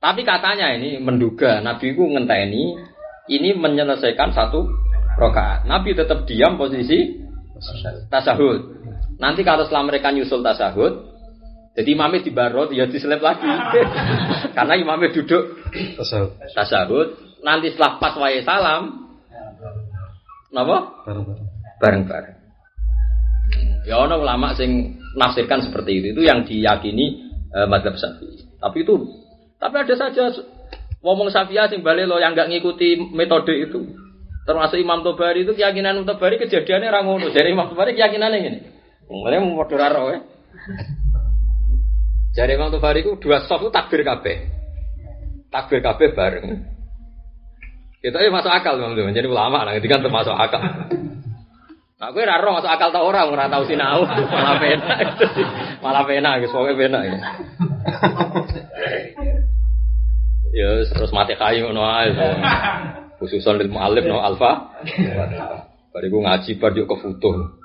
Tapi 0.00 0.24
katanya 0.24 0.72
ini 0.72 0.96
menduga 0.96 1.60
Nabi 1.60 1.92
itu 1.92 2.00
ngenteni 2.00 2.80
ini 3.28 3.52
menyelesaikan 3.52 4.32
satu 4.32 4.64
rokaat. 5.20 5.68
Nabi 5.68 5.92
tetap 5.92 6.24
diam 6.24 6.56
posisi 6.56 7.20
tasahud. 8.08 8.79
Nanti 9.20 9.44
kalau 9.44 9.68
setelah 9.68 9.84
mereka 9.84 10.08
nyusul 10.10 10.40
tasahud, 10.40 11.12
jadi 11.76 11.88
imamnya 11.92 12.24
di 12.24 12.32
barot 12.32 12.72
ya 12.72 12.88
diselip 12.88 13.20
lagi. 13.20 13.46
Karena 14.56 14.74
imamnya 14.80 15.12
duduk 15.12 15.60
tasahud. 16.00 16.40
tasahud. 16.56 17.08
Nanti 17.44 17.72
setelah 17.72 18.00
pas 18.00 18.16
wae 18.16 18.40
salam, 18.40 19.12
napa? 20.50 21.04
Bareng-bareng. 21.80 22.36
Ya 23.88 23.96
ono 23.96 24.20
ulama 24.20 24.52
sing 24.56 25.00
nafsirkan 25.16 25.64
seperti 25.64 26.00
itu. 26.00 26.06
Itu 26.16 26.22
yang 26.24 26.44
diyakini 26.44 27.32
eh, 27.52 27.66
madzhab 27.68 27.96
Syafi'i. 27.96 28.60
Tapi 28.60 28.84
itu 28.84 28.94
tapi 29.60 29.76
ada 29.76 29.94
saja 29.96 30.32
ngomong 31.00 31.28
Syafi'i 31.32 31.64
sing 31.68 31.80
balik 31.80 32.08
lo 32.08 32.20
yang 32.20 32.32
nggak 32.36 32.48
ngikuti 32.52 32.96
metode 33.12 33.56
itu. 33.56 33.84
Termasuk 34.48 34.80
Imam 34.80 35.04
Tobari 35.04 35.44
itu 35.44 35.52
keyakinan 35.52 36.00
Imam 36.00 36.08
Tobari 36.08 36.40
kejadiannya 36.40 36.88
orang 36.88 37.04
ngono. 37.04 37.26
Jadi 37.32 37.48
Imam 37.52 37.68
Tobari 37.68 37.92
keyakinannya 37.92 38.38
gini. 38.40 38.79
Mulai 39.10 39.42
mau 39.42 39.66
padha 39.66 39.90
raro 39.90 40.14
ya. 40.14 40.20
Jadi 42.30 42.54
Imam 42.54 42.70
Tobari 42.70 43.02
itu 43.02 43.18
dua 43.18 43.42
soft 43.42 43.66
itu 43.66 43.74
takbir 43.74 44.06
kabeh. 44.06 44.46
Takbir 45.50 45.82
kabeh 45.82 46.14
bareng. 46.14 46.46
Itu 48.00 48.14
ya 48.14 48.30
masuk 48.30 48.54
akal 48.54 48.78
Tobari. 48.78 49.10
Jadi 49.10 49.26
ulama 49.26 49.66
lah, 49.66 49.74
itu 49.74 49.90
kan 49.90 49.98
termasuk 49.98 50.30
akal. 50.30 50.62
Nah, 52.00 52.08
gue 52.16 52.22
raro 52.24 52.56
masuk 52.56 52.70
akal 52.70 52.94
tau 52.94 53.04
orang, 53.04 53.28
ora 53.28 53.50
tau 53.52 53.66
sinau, 53.68 54.08
malah 54.08 54.56
pena, 54.56 54.88
malah 55.84 56.04
pena, 56.08 56.40
gitu, 56.40 56.56
pokoknya 56.56 56.80
pena 56.80 56.98
ya. 57.04 57.18
Ya 60.50 60.82
terus 60.82 61.12
mati 61.12 61.36
kayu 61.36 61.70
ae. 61.76 62.10
Khususan 63.20 63.60
ilmu 63.60 63.78
alif 63.78 64.08
no 64.08 64.18
alfa. 64.18 64.80
Bariku 65.90 66.22
ngaji 66.22 66.50
bar 66.62 66.70
yo 66.78 66.86
ke 66.86 66.96
foto. 67.02 67.58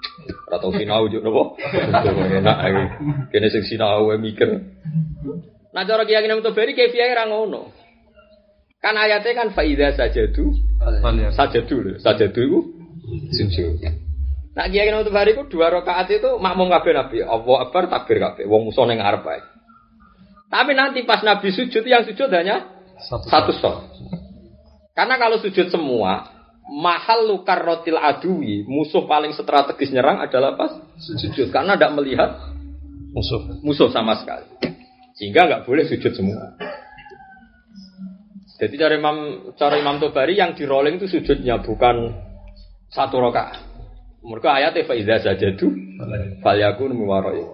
Ora 0.50 0.58
tau 0.58 0.74
sinau 0.74 1.06
yo 1.06 1.22
nopo. 1.22 1.58
Enak 1.62 2.58
iki. 2.66 2.84
Kene 3.30 3.48
sing 3.54 3.64
sinau 3.70 4.10
wae 4.10 4.18
mikir. 4.18 4.50
Nah 5.70 5.84
cara 5.86 6.08
keyakinan 6.10 6.42
Mutobari 6.42 6.74
kefiahe 6.74 7.14
ra 7.14 7.30
ngono. 7.30 7.70
Kan 8.82 8.98
ayatnya 8.98 9.38
kan 9.38 9.50
faida 9.54 9.94
sajadu. 9.94 10.58
Sajadu 11.38 11.76
lho. 11.86 11.92
Sajadu 12.02 12.40
iku 12.42 12.60
sujud. 13.30 13.78
Nah 14.56 14.66
kiai 14.72 14.90
Nabi 14.90 15.12
Bari 15.14 15.38
itu 15.38 15.46
dua 15.52 15.70
rakaat 15.70 16.10
itu 16.10 16.42
makmum 16.42 16.74
kabeh 16.74 16.98
Nabi. 16.98 17.18
Allah 17.22 17.56
Akbar 17.70 17.92
takbir 17.94 18.18
kabeh. 18.18 18.50
Wong 18.50 18.72
musuh 18.72 18.90
ning 18.90 18.98
ngarep 19.04 19.22
ae. 19.22 19.42
Tapi 20.50 20.72
nanti 20.74 21.06
pas 21.06 21.22
Nabi 21.22 21.54
sujud 21.54 21.86
yang 21.86 22.06
sujud 22.06 22.30
hanya 22.34 22.74
Satu, 22.96 23.28
satu. 23.28 23.86
Karena 24.96 25.20
kalau 25.20 25.36
sujud 25.44 25.68
semua, 25.68 26.35
mahal 26.66 27.30
lukar 27.30 27.62
rotil 27.62 27.98
adui, 27.98 28.66
musuh 28.66 29.06
paling 29.06 29.34
strategis 29.38 29.94
nyerang 29.94 30.22
adalah 30.22 30.58
pas 30.58 30.74
sujud. 30.98 31.54
Karena 31.54 31.78
tidak 31.78 31.94
melihat 31.98 32.30
musuh. 33.14 33.42
musuh 33.62 33.90
sama 33.94 34.18
sekali. 34.18 34.50
Sehingga 35.16 35.48
nggak 35.48 35.64
boleh 35.64 35.86
sujud 35.88 36.12
semua. 36.12 36.58
Jadi 38.56 38.76
cara 38.80 38.96
Imam 38.96 39.52
cara 39.60 39.76
Imam 39.76 40.00
Tobari 40.00 40.40
yang 40.40 40.56
di 40.56 40.64
rolling 40.64 40.96
itu 40.96 41.12
sujudnya 41.12 41.60
bukan 41.60 42.12
satu 42.88 43.20
rakaat. 43.20 43.60
Mereka 44.26 44.50
ayatnya 44.50 44.88
faizah 44.88 45.20
saja 45.22 45.54
tuh 45.54 45.70
falyakun 46.42 46.96
muwaroi. 46.96 47.46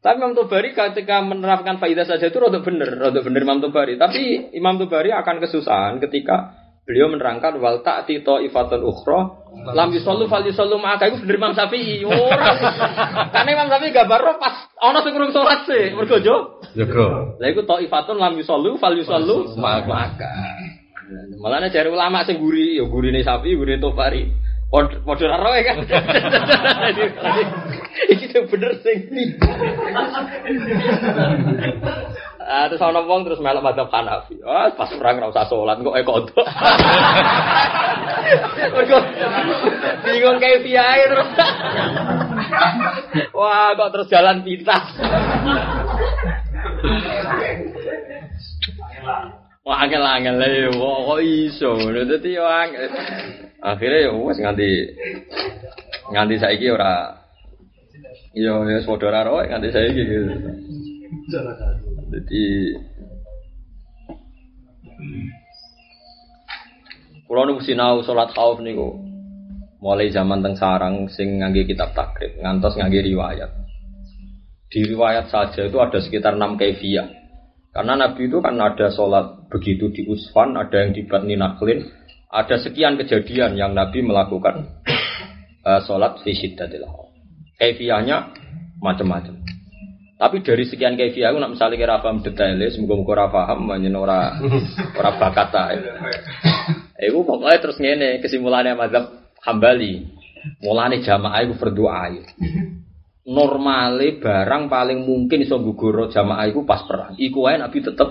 Tapi 0.00 0.16
Imam 0.22 0.38
Tobari 0.38 0.70
ketika 0.70 1.18
menerapkan 1.18 1.82
faidah 1.82 2.06
saja 2.06 2.30
itu 2.30 2.38
rodok 2.38 2.62
bener, 2.62 2.94
rodok 2.94 3.26
bener 3.26 3.40
Imam 3.42 3.58
Tobari. 3.58 3.98
Tapi 3.98 4.54
Imam 4.54 4.78
Tobari 4.78 5.10
akan 5.10 5.42
kesusahan 5.42 5.98
ketika 5.98 6.65
beliau 6.86 7.10
menerangkan 7.10 7.58
wal 7.58 7.82
ta'ti 7.82 8.22
ifatun 8.22 8.80
ukhra 8.86 9.46
lam 9.74 9.90
yusallu 9.90 10.30
fal 10.30 10.46
yusallu 10.46 10.78
ma'aka 10.78 11.10
itu 11.10 11.26
bener 11.26 11.36
Imam 11.42 11.52
Syafi'i. 11.56 12.04
Ora. 12.06 12.54
Karena 13.34 13.50
Imam 13.50 13.66
Syafi'i 13.66 13.90
gambar 13.90 14.38
pas 14.38 14.70
ana 14.78 15.02
sing 15.02 15.12
kurang 15.16 15.34
salat 15.34 15.66
sih. 15.66 15.90
Mergo 15.98 16.22
jo. 16.22 16.62
Jago. 16.78 17.34
Lah 17.42 17.48
iku 17.50 17.66
ifatun 17.66 18.22
lam 18.22 18.38
yusallu 18.38 18.78
fal 18.78 18.94
yusallu 18.94 19.58
ma'aka. 19.58 20.30
Malah 21.42 21.70
cari 21.70 21.90
ulama 21.90 22.22
sing 22.26 22.38
guri, 22.38 22.78
ya 22.78 22.86
gurine 22.86 23.26
Syafi'i, 23.26 23.58
gurine 23.58 23.82
podo 24.66 25.24
ora 25.26 25.38
roe 25.38 25.60
kan. 25.62 25.78
Iki 28.12 28.26
bener 28.50 28.72
sing. 28.82 28.98
Ah 32.46 32.70
terus 32.70 32.78
ana 32.78 33.02
wong 33.02 33.26
terus 33.26 33.42
melok 33.42 33.58
madzhab 33.58 33.90
Hanafi. 33.90 34.38
Ah 34.46 34.70
pas 34.70 34.86
perang 34.94 35.18
ora 35.18 35.34
usah 35.34 35.50
salat 35.50 35.82
kok 35.82 35.98
kodok. 36.06 36.46
Mergo 38.74 38.98
bingung 40.06 40.38
kayak 40.38 40.62
piye 40.62 40.90
terus. 41.10 41.28
Wah, 43.34 43.74
kok 43.74 43.90
terus 43.90 44.06
jalan 44.06 44.46
pintas. 44.46 44.84
Wah, 49.66 49.82
angel-angel 49.82 50.38
lah 50.38 50.46
ya, 50.46 50.70
kok 50.70 50.98
kok 51.10 51.20
iso. 51.26 51.70
Dadi 51.90 52.38
yo 52.38 52.46
angel. 52.46 52.86
Akhirnya 53.58 54.06
ya 54.06 54.10
wes 54.14 54.38
nganti 54.38 54.70
nganti 56.14 56.34
saiki 56.38 56.70
ora 56.70 57.18
yo 58.30 58.62
ya 58.70 58.78
saudara 58.86 59.26
roe 59.26 59.42
nganti 59.50 59.74
saiki 59.74 60.02
gitu. 60.06 60.30
Jadi 62.06 62.44
Kulo 67.26 67.42
niku 67.42 67.60
sinau 67.66 68.06
salat 68.06 68.30
khauf 68.30 68.62
niku 68.62 69.02
mulai 69.82 70.14
zaman 70.14 70.40
teng 70.46 70.54
sarang 70.54 71.10
sing 71.10 71.42
ngangge 71.42 71.66
kitab 71.66 71.90
takrib 71.92 72.38
ngantos 72.38 72.78
ngangge 72.78 73.02
riwayat. 73.02 73.50
Di 74.70 74.82
riwayat 74.86 75.30
saja 75.30 75.66
itu 75.66 75.78
ada 75.78 75.98
sekitar 75.98 76.38
6 76.38 76.58
kaifiyah. 76.58 77.06
Karena 77.74 77.92
Nabi 77.92 78.30
itu 78.30 78.40
kan 78.40 78.56
ada 78.56 78.88
sholat 78.88 79.52
begitu 79.52 79.92
di 79.92 80.08
Usfan, 80.08 80.56
ada 80.56 80.80
yang 80.80 80.96
di 80.96 81.04
Batni 81.04 81.36
Naklin, 81.36 81.84
ada 82.32 82.56
sekian 82.56 82.96
kejadian 82.96 83.52
yang 83.52 83.76
Nabi 83.76 84.00
melakukan 84.00 84.80
uh, 85.60 85.80
sholat 85.84 86.24
fi 86.24 86.32
syiddatil 86.32 86.88
khauf. 86.88 87.12
Kaifiyahnya 87.60 88.32
macam-macam. 88.80 89.55
Tapi 90.16 90.40
dari 90.40 90.64
sekian 90.64 90.96
kaifiyah 90.96 91.28
aku 91.28 91.38
nak 91.44 91.52
misalnya 91.52 91.76
kira 91.76 92.00
paham 92.00 92.24
detailnya, 92.24 92.72
semoga 92.72 92.96
muga 92.96 93.12
ora 93.20 93.26
paham, 93.28 93.68
banyak 93.68 93.92
ora 93.92 94.40
ora 94.96 95.10
bakat. 95.20 95.52
Iku 96.96 97.20
pokoknya 97.28 97.60
terus 97.60 97.76
ngene 97.76 98.24
kesimpulannya 98.24 98.72
mazhab 98.72 99.12
Hambali. 99.44 100.08
Mulane 100.64 101.04
jamaah 101.04 101.44
iku 101.44 101.54
berdoa. 101.60 102.16
Normale 103.26 104.16
barang 104.22 104.70
paling 104.70 105.04
mungkin 105.04 105.42
iso 105.42 105.60
gugur 105.60 106.08
jamaah 106.08 106.48
iku 106.48 106.64
pas 106.64 106.80
perang. 106.88 107.12
Iku 107.20 107.44
wae 107.44 107.60
Nabi 107.60 107.84
tetep 107.84 108.08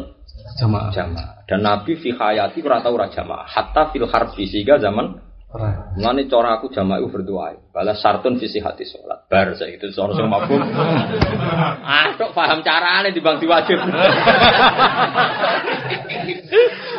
Jamaah. 0.62 0.94
jamaah. 0.94 1.28
Dan 1.50 1.66
Nabi 1.66 1.98
fi 1.98 2.14
hayati 2.14 2.62
ora 2.62 2.86
tau 2.86 2.96
ora 2.96 3.10
jamaah. 3.10 3.50
Hatta 3.50 3.90
fil 3.90 4.06
harbi 4.06 4.46
sehingga 4.46 4.78
zaman. 4.78 5.20
Mulane 5.96 6.28
cara 6.28 6.60
aku 6.60 6.68
jamaah 6.68 7.00
iku 7.00 7.10
berdoa. 7.16 7.56
Bala 7.72 7.96
sartun 7.96 8.36
visi 8.36 8.60
hati 8.60 8.84
sholat. 8.84 9.28
Bar 9.32 9.56
saya 9.56 9.72
itu 9.76 9.88
sono 9.96 10.12
sing 10.12 10.28
mabuk. 10.28 10.60
ah, 10.60 12.12
tok 12.20 12.36
paham 12.36 12.60
carane 12.60 13.16
dibang 13.16 13.40
diwajib. 13.40 13.80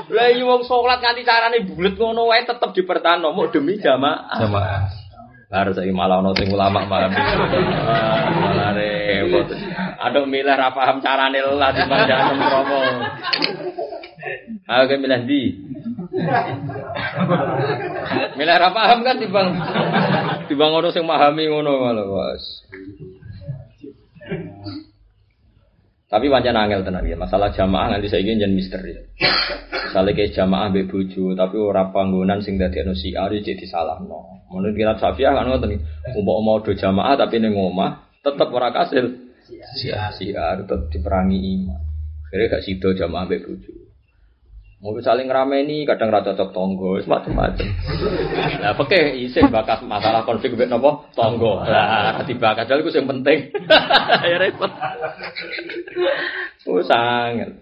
Lah 0.07 0.29
iya 0.33 0.45
wong 0.47 0.65
sholat 0.65 1.05
nganti 1.05 1.23
carane 1.27 1.61
bulet 1.69 2.01
ngono 2.01 2.33
wae 2.33 2.49
tetep 2.49 2.73
dipertahanno 2.73 3.37
mau 3.37 3.53
demi 3.53 3.77
jamaah. 3.77 4.41
Jamaah. 4.41 4.83
Bar 5.47 5.71
saya 5.77 5.93
malah 5.93 6.25
ono 6.25 6.33
sing 6.35 6.49
ulama 6.49 6.89
malah. 6.89 7.13
Ah, 7.13 8.25
malah 8.33 8.71
repot. 8.73 9.53
Aduh 10.01 10.25
milih 10.25 10.57
ra 10.57 10.73
paham 10.73 11.05
carane 11.05 11.39
lah 11.45 11.71
timbang 11.77 12.09
jalan 12.09 12.37
promo. 12.41 12.81
Aku 14.67 14.95
milih 14.99 15.23
di. 15.29 15.43
Milih 18.37 18.57
ra 18.57 18.71
paham 18.71 19.03
kan 19.03 19.17
timbang 19.19 19.49
timbang 20.47 20.71
ono 20.75 20.89
sing 20.95 21.03
memahami 21.03 21.51
ngono 21.51 21.73
malah 21.83 22.07
Mas. 22.07 22.45
Tapi 26.07 26.31
pancen 26.31 26.55
angel 26.55 26.87
tenan 26.87 27.03
ya. 27.03 27.19
Masalah 27.19 27.51
jamaah 27.51 27.99
nanti 27.99 28.07
saya 28.07 28.23
ingin 28.23 28.47
jadi 28.47 28.55
misteri. 28.55 28.95
Misalnya 29.91 30.15
kayak 30.15 30.39
jamaah 30.39 30.71
mbek 30.71 30.87
bojo 30.87 31.35
tapi 31.35 31.57
ora 31.59 31.91
panggonan 31.91 32.39
sing 32.47 32.63
dadekno 32.63 32.95
siar 32.95 33.35
ya 33.35 33.43
jadi 33.43 33.67
salah 33.67 33.99
no. 33.99 34.47
Menurut 34.47 34.79
kita 34.79 34.95
Syafi'ah 35.03 35.35
kan 35.35 35.51
ngoten. 35.51 35.83
Umpama 36.15 36.41
mau 36.41 36.63
do 36.63 36.71
jamaah 36.79 37.19
tapi 37.19 37.43
ning 37.43 37.59
omah 37.59 38.07
tetep 38.23 38.49
ora 38.55 38.71
kasil. 38.71 39.19
Siar 39.83 40.15
siar 40.15 40.63
tetep 40.63 40.95
diperangi 40.95 41.39
iman. 41.59 41.81
Akhirnya 42.31 42.59
gak 42.59 42.63
sido 42.63 42.95
jamaah 42.95 43.27
mbek 43.27 43.43
bojo. 43.43 43.86
Mau 44.77 44.93
saling 45.01 45.25
ngerameni, 45.25 45.89
kadang 45.89 46.13
rata 46.13 46.37
cocok 46.37 46.53
tonggo, 46.53 47.01
macam-macam. 47.09 47.65
Nah, 48.61 48.77
pakai 48.77 49.17
isih 49.25 49.49
bakas 49.49 49.81
masalah 49.81 50.29
konflik 50.29 50.53
mbek 50.53 50.69
napa? 50.69 51.01
Tonggo. 51.17 51.65
Lah, 51.65 52.21
dibakas 52.29 52.69
itu 52.69 52.93
yang 52.93 53.09
penting. 53.09 53.57
ya 54.29 54.37
repot. 54.37 54.69
Sangat. 56.85 57.57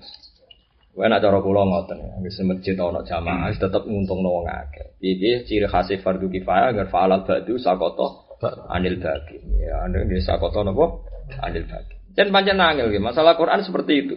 Kowe 0.94 1.06
nak 1.10 1.22
cara 1.22 1.38
kula 1.42 1.66
ngoten 1.66 1.98
ya, 1.98 2.14
wis 2.22 2.38
masjid 2.46 2.78
ana 2.78 3.02
jamaah 3.02 3.50
wis 3.50 3.58
tetep 3.58 3.82
nguntungno 3.82 4.30
wong 4.30 4.46
akeh. 4.46 4.94
Piye 5.02 5.42
ciri 5.42 5.66
khas 5.66 5.90
fardu 5.98 6.30
kifayah 6.30 6.70
agar 6.70 6.86
fa'alat 6.86 7.26
ba'du 7.26 7.58
sakoto 7.58 8.30
anil 8.70 9.02
bagi. 9.02 9.42
Ya, 9.58 9.90
nggih 9.90 10.22
sakoto 10.22 10.62
napa? 10.62 11.02
Anil 11.42 11.66
bagi. 11.66 11.94
Dan 12.14 12.30
pancen 12.30 12.62
angel 12.62 12.94
nggih, 12.94 13.02
masalah 13.02 13.34
Quran 13.34 13.66
seperti 13.66 13.92
itu. 14.06 14.16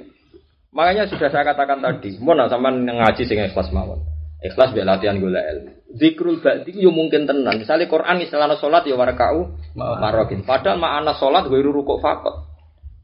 Makanya 0.77 1.09
sudah 1.09 1.33
saya 1.33 1.41
katakan 1.41 1.81
tadi, 1.81 2.21
mau 2.21 2.37
sama 2.45 2.69
ngaji 2.69 3.25
sing 3.25 3.41
ikhlas 3.41 3.73
mawon. 3.73 3.97
Ikhlas 4.45 4.69
biar 4.77 4.85
latihan 4.85 5.17
gula 5.17 5.41
ilmu. 5.41 5.73
Zikrul 5.97 6.37
ba'di 6.37 6.77
yo 6.77 6.93
mungkin 6.93 7.25
tenan. 7.25 7.57
Misalnya 7.57 7.89
Quran 7.89 8.21
istilahnya 8.21 8.61
sholat 8.61 8.85
ya 8.85 8.93
warkau 8.93 9.57
marokin. 9.73 10.45
Padahal 10.45 10.77
makna 10.77 11.17
sholat 11.17 11.49
gue 11.49 11.57
rukuk 11.65 11.97
fakot. 11.97 12.45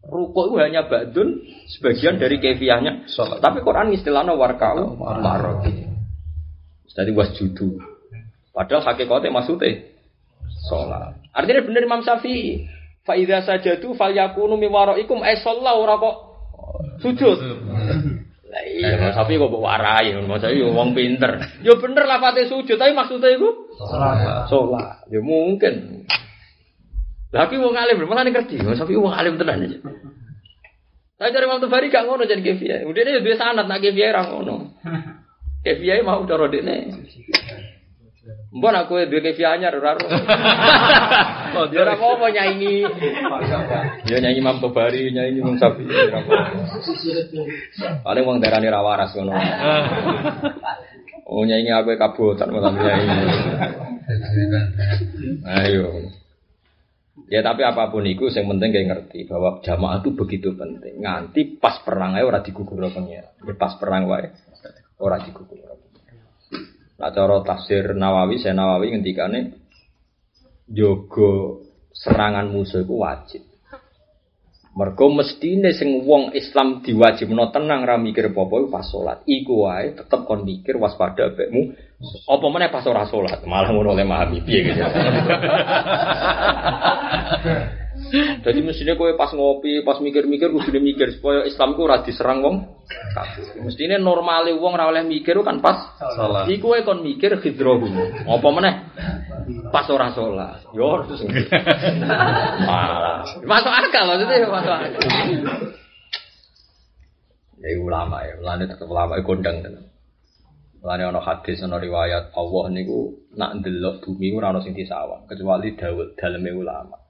Rukuk 0.05 0.53
itu 0.53 0.55
hanya 0.61 0.85
ba'dun 0.85 1.41
sebagian 1.73 2.21
dari 2.21 2.37
kefiahnya. 2.37 3.09
Tapi 3.41 3.59
Quran 3.65 3.89
istilahnya 3.97 4.37
warkau 4.37 4.93
marokin. 5.01 5.97
Jadi 6.93 7.09
wasjudu. 7.09 7.81
Padahal 8.53 8.85
hakikatnya 8.85 9.33
maksudnya 9.33 9.89
sholat. 10.69 11.17
Artinya 11.33 11.65
benar 11.65 11.81
Imam 11.81 12.05
Syafi'i. 12.05 12.69
Faidah 13.01 13.41
saja 13.41 13.81
tuh 13.81 13.97
fal 13.97 14.13
yakunu 14.13 14.61
miwaroikum 14.61 15.25
eh 15.25 15.41
sholat 15.41 15.73
ora 15.73 15.97
kok 15.97 16.32
sujud. 17.03 17.37
Lah 18.53 18.63
iya, 18.69 19.01
Mas 19.01 19.17
Sapi 19.17 19.35
kok 19.35 19.49
mbok 19.49 19.65
warai, 19.65 20.13
Mas 20.23 20.39
Sapi 20.39 20.61
yo 20.61 20.71
wong 20.71 20.95
pinter. 20.95 21.41
Yo 21.65 21.75
bener 21.81 22.07
lah 22.07 22.23
pate 22.23 22.47
sujud, 22.47 22.79
tapi 22.79 22.95
maksudnya 22.95 23.35
iku 23.35 23.49
salat. 23.75 24.47
Salat. 24.47 25.03
Ya 25.11 25.19
mungkin. 25.19 26.05
Tapi 27.33 27.57
wong 27.57 27.73
alim, 27.73 28.05
malah 28.05 28.23
ngerti. 28.23 28.61
Mas 28.61 28.77
Sapi 28.79 28.95
wong 28.95 29.11
alim 29.11 29.35
tenan 29.35 29.67
aja. 29.67 29.77
Saya 31.17 31.29
cari 31.39 31.45
waktu 31.45 31.67
Bari 31.69 31.87
gak 31.93 32.05
ngono 32.09 32.27
jadi 32.27 32.41
KPI. 32.41 32.89
Udah 32.89 33.01
dia 33.05 33.21
dua 33.21 33.35
sanat 33.37 33.65
nak 33.69 33.79
KPI 33.79 34.11
ra 34.11 34.27
ngono. 34.27 34.75
KPI 35.63 36.03
mau 36.03 36.25
cara 36.27 36.51
dekne. 36.51 36.91
Mbon 38.53 38.75
aku 38.79 39.03
dua 39.11 39.19
KPI 39.19 39.43
anyar 39.43 39.75
ora 39.75 39.99
ro. 39.99 40.07
Oh, 41.59 41.65
dia 41.73 41.83
ora 41.83 41.99
apa 41.99 42.27
nyanyi. 42.31 42.87
Ya 44.07 44.17
nyanyi 44.23 44.39
Imam 44.39 44.63
Tobari, 44.63 45.11
nyanyi 45.11 45.43
Imam 45.43 45.59
Sapi. 45.59 45.83
ora 45.83 46.23
apa-apa. 46.23 46.79
Paling 48.07 48.23
wong 48.23 48.39
darane 48.39 48.71
ra 48.71 48.79
waras 48.79 49.11
ngono. 49.11 49.35
Oh 51.27 51.43
nyanyi 51.43 51.75
aku 51.75 51.99
kabotan 51.99 52.55
malah 52.55 52.71
nyanyi. 52.71 53.27
Ayo. 55.43 56.07
Ya 57.27 57.43
tapi 57.43 57.65
apa 57.67 57.91
pun 57.91 58.05
itu, 58.05 58.29
yang 58.29 58.45
penting 58.55 58.69
kayak 58.71 58.87
ngerti 58.93 59.25
bahwa 59.27 59.59
jamaah 59.65 59.99
itu 59.99 60.15
begitu 60.15 60.55
penting. 60.55 61.01
Nganti 61.03 61.59
pas 61.59 61.81
perang 61.83 62.15
aja 62.15 62.23
orang 62.23 62.45
digugur 62.45 62.79
pengira. 62.87 63.35
Ya 63.35 63.53
pas 63.57 63.75
perang 63.75 64.07
wae 64.07 64.31
orang 65.01 65.27
digugur. 65.27 65.72
Nah 66.93 67.09
cara 67.09 67.41
tafsir 67.41 67.97
Nawawi, 67.97 68.37
saya 68.37 68.53
Nawawi 68.53 68.93
ngendikane 68.93 69.57
jogo 70.69 71.63
serangan 71.93 72.49
musuh 72.49 72.81
itu 72.85 72.95
wajib. 72.97 73.41
Mergo 74.73 75.05
mestine 75.13 75.69
sing 75.69 76.01
wong 76.01 76.33
Islam 76.33 76.81
diwajibno 76.81 77.53
tenang 77.53 77.85
ra 77.85 77.93
mikir 78.01 78.33
iku 78.33 78.73
pas 78.73 78.89
salat. 78.89 79.21
Iku 79.29 79.69
wae 79.69 79.93
tetep 79.93 80.25
kon 80.25 80.41
mikir 80.41 80.81
waspada 80.81 81.29
bekmu. 81.29 81.77
Apa 82.25 82.45
meneh 82.49 82.73
pas 82.73 82.81
ora 82.89 83.05
salat, 83.05 83.45
malah 83.45 83.69
ngono 83.69 83.93
oleh 83.93 84.01
memahami 84.01 84.41
piye 84.41 84.73
gitu. 84.73 84.81
Jadi 88.13 88.59
mestinya 88.61 88.93
kowe 88.93 89.09
pas 89.17 89.33
ngopi, 89.33 89.81
pas 89.81 89.97
mikir-mikir 89.97 90.53
kudu 90.53 90.69
mikir 90.77 91.17
supaya 91.17 91.49
Islam 91.49 91.73
ku 91.73 91.89
ora 91.89 92.05
diserang 92.05 92.45
wong 92.45 92.61
kafir. 93.17 93.57
Mestine 93.65 93.97
normale 93.97 94.53
wong 94.53 94.77
ora 94.77 94.93
oleh 94.93 95.01
mikir 95.01 95.33
kan 95.41 95.57
pas 95.65 95.97
salat. 95.97 96.45
Iku 96.45 96.77
wae 96.77 96.85
kon 96.85 97.01
mikir 97.01 97.41
hidrohu. 97.41 97.89
Apa 98.29 98.47
meneh? 98.53 98.73
Pas 99.73 99.89
ora 99.89 100.13
salat. 100.13 100.61
Yo 100.77 101.01
terus. 101.09 101.25
Masuk 103.49 103.73
akal 103.73 104.03
maksudnya 104.05 104.45
masuk 104.45 104.73
akal. 104.77 105.01
Ya 107.63 107.79
ulama 107.79 108.21
ya, 108.29 108.37
ulama 108.43 108.61
tetep 108.61 108.85
ulama 108.85 109.17
kondang 109.25 109.65
tenan. 109.65 109.89
Mulane 110.83 111.03
ana 111.09 111.23
hadis 111.23 111.63
ana 111.65 111.79
riwayat 111.79 112.35
Allah 112.35 112.63
niku 112.69 113.25
nak 113.33 113.57
ndelok 113.57 114.05
bumi 114.05 114.37
ora 114.37 114.53
ana 114.53 114.61
sing 114.61 114.77
disawang 114.77 115.25
kecuali 115.25 115.73
Daud 115.73 116.13
daleme 116.19 116.53
ulama. 116.53 117.02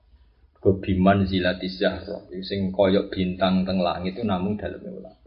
Kebiman 0.64 1.28
zilati 1.28 1.68
zahra 1.68 2.24
sing 2.48 2.72
koyok 2.72 3.12
bintang 3.12 3.68
teng 3.68 3.84
langit 3.84 4.16
itu 4.16 4.24
namun 4.24 4.56
daleme 4.56 4.96
ulama. 4.96 5.20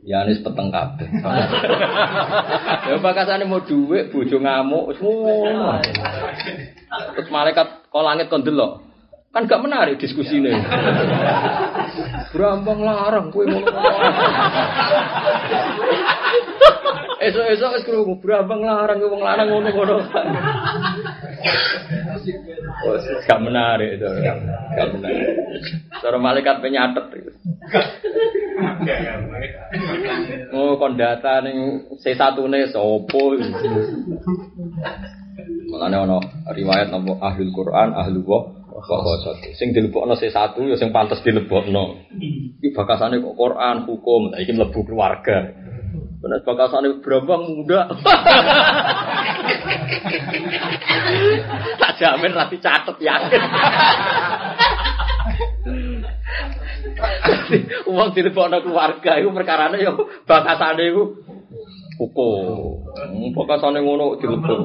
Ya 0.00 0.22
anis 0.24 0.40
peteng 0.40 0.70
kabeh. 0.70 1.10
ya 2.88 2.96
bakasane 3.02 3.44
mau 3.50 3.60
dhuwit 3.60 4.14
bojo 4.14 4.38
ngamuk 4.40 4.94
wis 4.94 4.98
ngono. 5.02 5.76
Terus 7.18 7.28
malaikat 7.28 7.90
kok 7.90 8.06
langit 8.06 8.30
kon 8.30 8.46
delok. 8.46 8.86
Kan 9.34 9.50
gak 9.50 9.62
menarik 9.62 9.98
diskusinya. 9.98 10.54
Berambang 12.30 12.80
larang 12.86 13.34
kowe 13.34 13.42
ngono. 13.42 13.66
Esok-esok 17.20 17.70
wis 17.76 17.84
krungu 17.84 18.16
berambang 18.16 18.64
larang 18.64 18.96
wong 19.04 19.20
larang 19.20 19.52
ngono-ngono. 19.52 20.08
Gak 23.28 23.40
menarik 23.44 24.00
itu. 24.00 24.08
Gak 24.08 24.88
menarik. 24.96 25.28
Cara 26.00 26.16
malaikat 26.16 26.64
penyatet 26.64 27.06
itu. 27.20 27.32
Oh, 30.56 30.80
kon 30.80 30.96
data 30.96 31.44
ning 31.44 31.84
C1 32.00 32.40
ne 32.48 32.72
sapa? 32.72 33.22
Mulane 35.68 35.96
ana 36.00 36.18
riwayat 36.56 36.88
napa 36.88 37.20
ahlul 37.20 37.52
Quran, 37.52 37.88
ahlul 38.00 38.24
wa 38.24 38.40
Kok 38.80 39.36
sing 39.60 39.76
dilebokno 39.76 40.16
C1 40.16 40.56
ya 40.56 40.76
sing 40.80 40.88
pantes 40.88 41.20
dilebokno. 41.20 42.00
Iki 42.64 42.72
bakasane 42.72 43.20
kok 43.20 43.36
Quran, 43.36 43.84
hukum, 43.84 44.32
iki 44.40 44.56
mlebu 44.56 44.80
keluarga. 44.88 45.52
Benar 46.20 46.44
bakasane 46.44 47.00
berambang 47.00 47.42
muda. 47.48 47.88
tak 51.80 51.92
jamin 51.96 52.36
rati 52.36 52.56
catet 52.60 52.96
yakin. 53.00 53.42
Uang 57.88 58.12
dilebokno 58.12 58.60
keluarga 58.60 59.16
iku 59.16 59.32
perkarane 59.32 59.80
ya 59.80 59.96
bakasane 60.28 60.82
iku 60.92 61.24
hukum. 61.96 62.84
Bakasane 63.32 63.80
ngono 63.80 64.20
dilebok. 64.20 64.60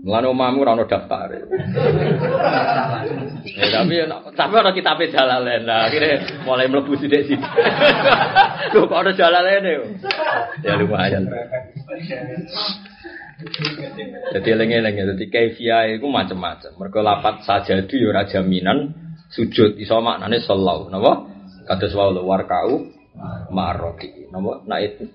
Mulane 0.00 0.26
omahmu 0.32 0.64
ora 0.64 0.72
ono 0.72 0.88
daftar. 0.88 1.28
Ya, 3.44 3.66
tapi 3.68 3.94
tapi 4.32 4.52
ana 4.56 4.72
kitabe 4.72 5.12
jalalen. 5.12 5.68
Nah, 5.68 5.90
akhirnya 5.90 6.40
mulai 6.48 6.72
mlebu 6.72 6.96
sithik-sithik. 6.96 7.40
Lho 8.72 8.88
kok 8.88 8.96
ana 8.96 9.12
jalalen 9.12 9.64
yo. 9.66 9.82
Ya 10.64 10.80
lumayan. 10.80 11.28
Jadi 14.32 14.48
eling-eling 14.52 14.94
ya, 14.96 15.04
jadi 15.16 15.24
kaifiyah 15.28 15.82
itu 15.96 16.08
macam-macam. 16.08 16.70
Mereka 16.76 16.98
lapat 17.04 17.34
saja 17.44 17.76
itu 17.80 18.00
ya 18.00 18.24
jaminan 18.24 18.96
sujud 19.32 19.76
iso 19.76 20.00
maknane 20.00 20.40
sallallahu 20.40 20.88
napa? 20.92 21.12
Kados 21.68 21.92
wae 21.92 22.20
warkau 22.24 22.88
ma'arraki. 23.52 24.32
Napa? 24.32 24.64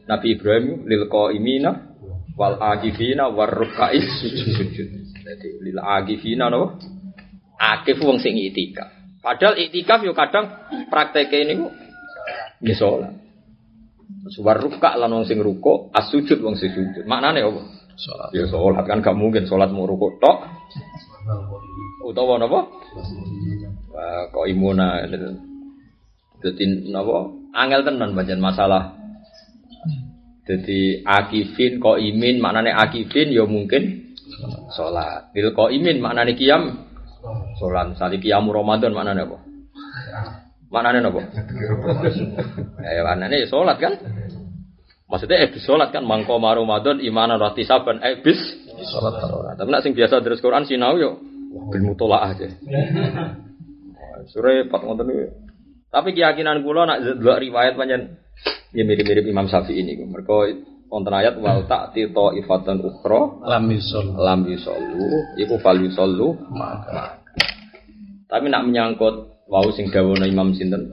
Nabi 0.09 0.27
Ibrahim 0.37 0.85
lil 0.85 1.09
qaimina 1.09 1.94
wal 2.35 2.59
agifina 2.59 3.31
war 3.31 3.49
rukais 3.49 4.03
sujud. 4.19 4.67
Jadi 5.25 5.49
lil 5.63 5.79
agifina 5.79 6.51
no 6.51 6.77
akif 7.55 7.97
wong 8.03 8.19
sing 8.19 8.35
itikaf. 8.35 8.91
Padahal 9.23 9.57
itikaf 9.57 10.03
yo 10.03 10.13
kadang 10.13 10.67
prakteke 10.91 11.47
niku 11.47 11.71
nggih 12.61 12.77
salat. 12.77 13.15
War 14.41 14.57
ruka 14.57 14.97
lan 14.97 15.13
wong 15.15 15.25
sing 15.25 15.41
ruko, 15.41 15.89
as 15.95 16.09
sujud 16.09 16.41
wong 16.41 16.59
sing 16.59 16.73
sujud. 16.73 17.05
Maknane 17.05 17.41
apa? 17.45 17.61
Salat. 17.95 18.29
Ya 18.35 18.45
salat 18.49 18.83
kan 18.85 18.99
gak 19.01 19.17
mungkin 19.17 19.47
salat 19.47 19.71
mau 19.71 19.87
ruko 19.87 20.17
tok. 20.19 20.37
Utawa 22.05 22.37
napa? 22.37 22.69
Wah, 23.89 24.29
kok 24.29 24.45
imuna. 24.45 25.05
Dadi 26.41 26.65
napa? 26.89 27.33
Angel 27.55 27.81
tenan 27.87 28.13
pancen 28.13 28.43
masalah 28.43 29.04
jadi 30.45 31.01
akifin 31.01 31.81
ko 31.81 31.97
imin 31.97 32.37
maknane 32.37 32.69
akifin 32.69 33.33
ya 33.33 33.49
mungkin 33.49 34.13
sholat. 34.69 35.33
Bil 35.33 35.49
ko 35.57 35.73
imin 35.73 35.97
maknane 35.97 36.37
kiam 36.37 36.85
sholat. 37.57 37.97
Misalnya 37.97 38.21
kiam 38.21 38.45
Ramadan 38.53 38.93
maknane 38.93 39.25
apa? 39.25 39.37
Maknane 40.69 40.99
apa? 41.01 41.21
ya 42.85 43.01
maknane 43.01 43.49
sholat 43.49 43.77
kan? 43.81 43.93
Maksudnya 45.09 45.49
ebis 45.49 45.65
sholat 45.65 45.89
kan 45.89 46.05
mangko 46.05 46.37
Ramadan 46.37 47.01
imanan 47.01 47.41
rati 47.41 47.65
saban 47.65 48.01
ebis 48.05 48.37
sholat 48.85 49.57
Tapi 49.57 49.69
nak 49.69 49.81
sing 49.81 49.97
biasa 49.97 50.21
terus 50.21 50.45
Quran 50.45 50.69
sinau 50.69 50.93
yo 51.01 51.17
bil 51.73 51.81
mutolaah 51.81 52.37
aja. 52.37 52.53
Sore 54.33 54.65
pat 54.65 54.81
ngoten 54.81 55.09
Tapi 55.95 56.11
keyakinan 56.11 56.59
kula 56.59 56.83
nak 56.83 56.99
delok 56.99 57.39
riwayat 57.39 57.79
panjang 57.79 58.19
Ya 58.75 58.83
mirip-mirip 58.83 59.23
Imam 59.23 59.47
Syafi'i 59.47 59.79
ini. 59.79 59.95
Mereka 60.03 60.35
wonten 60.91 61.15
ayat 61.15 61.39
wal 61.39 61.63
ta'ti 61.63 62.11
ta'ifatan 62.11 62.83
ukhra 62.83 63.39
lam 63.47 63.71
yusol 63.71 64.19
lam 64.19 64.43
yusollu 64.43 65.39
iku 65.39 65.55
fal 65.63 65.79
yusollu 65.79 66.35
maka. 66.51 67.23
Tapi 68.27 68.51
nak 68.51 68.67
menyangkut 68.67 69.47
wau 69.47 69.67
sing 69.71 69.87
dawono 69.87 70.27
Imam 70.27 70.51
sinten 70.51 70.91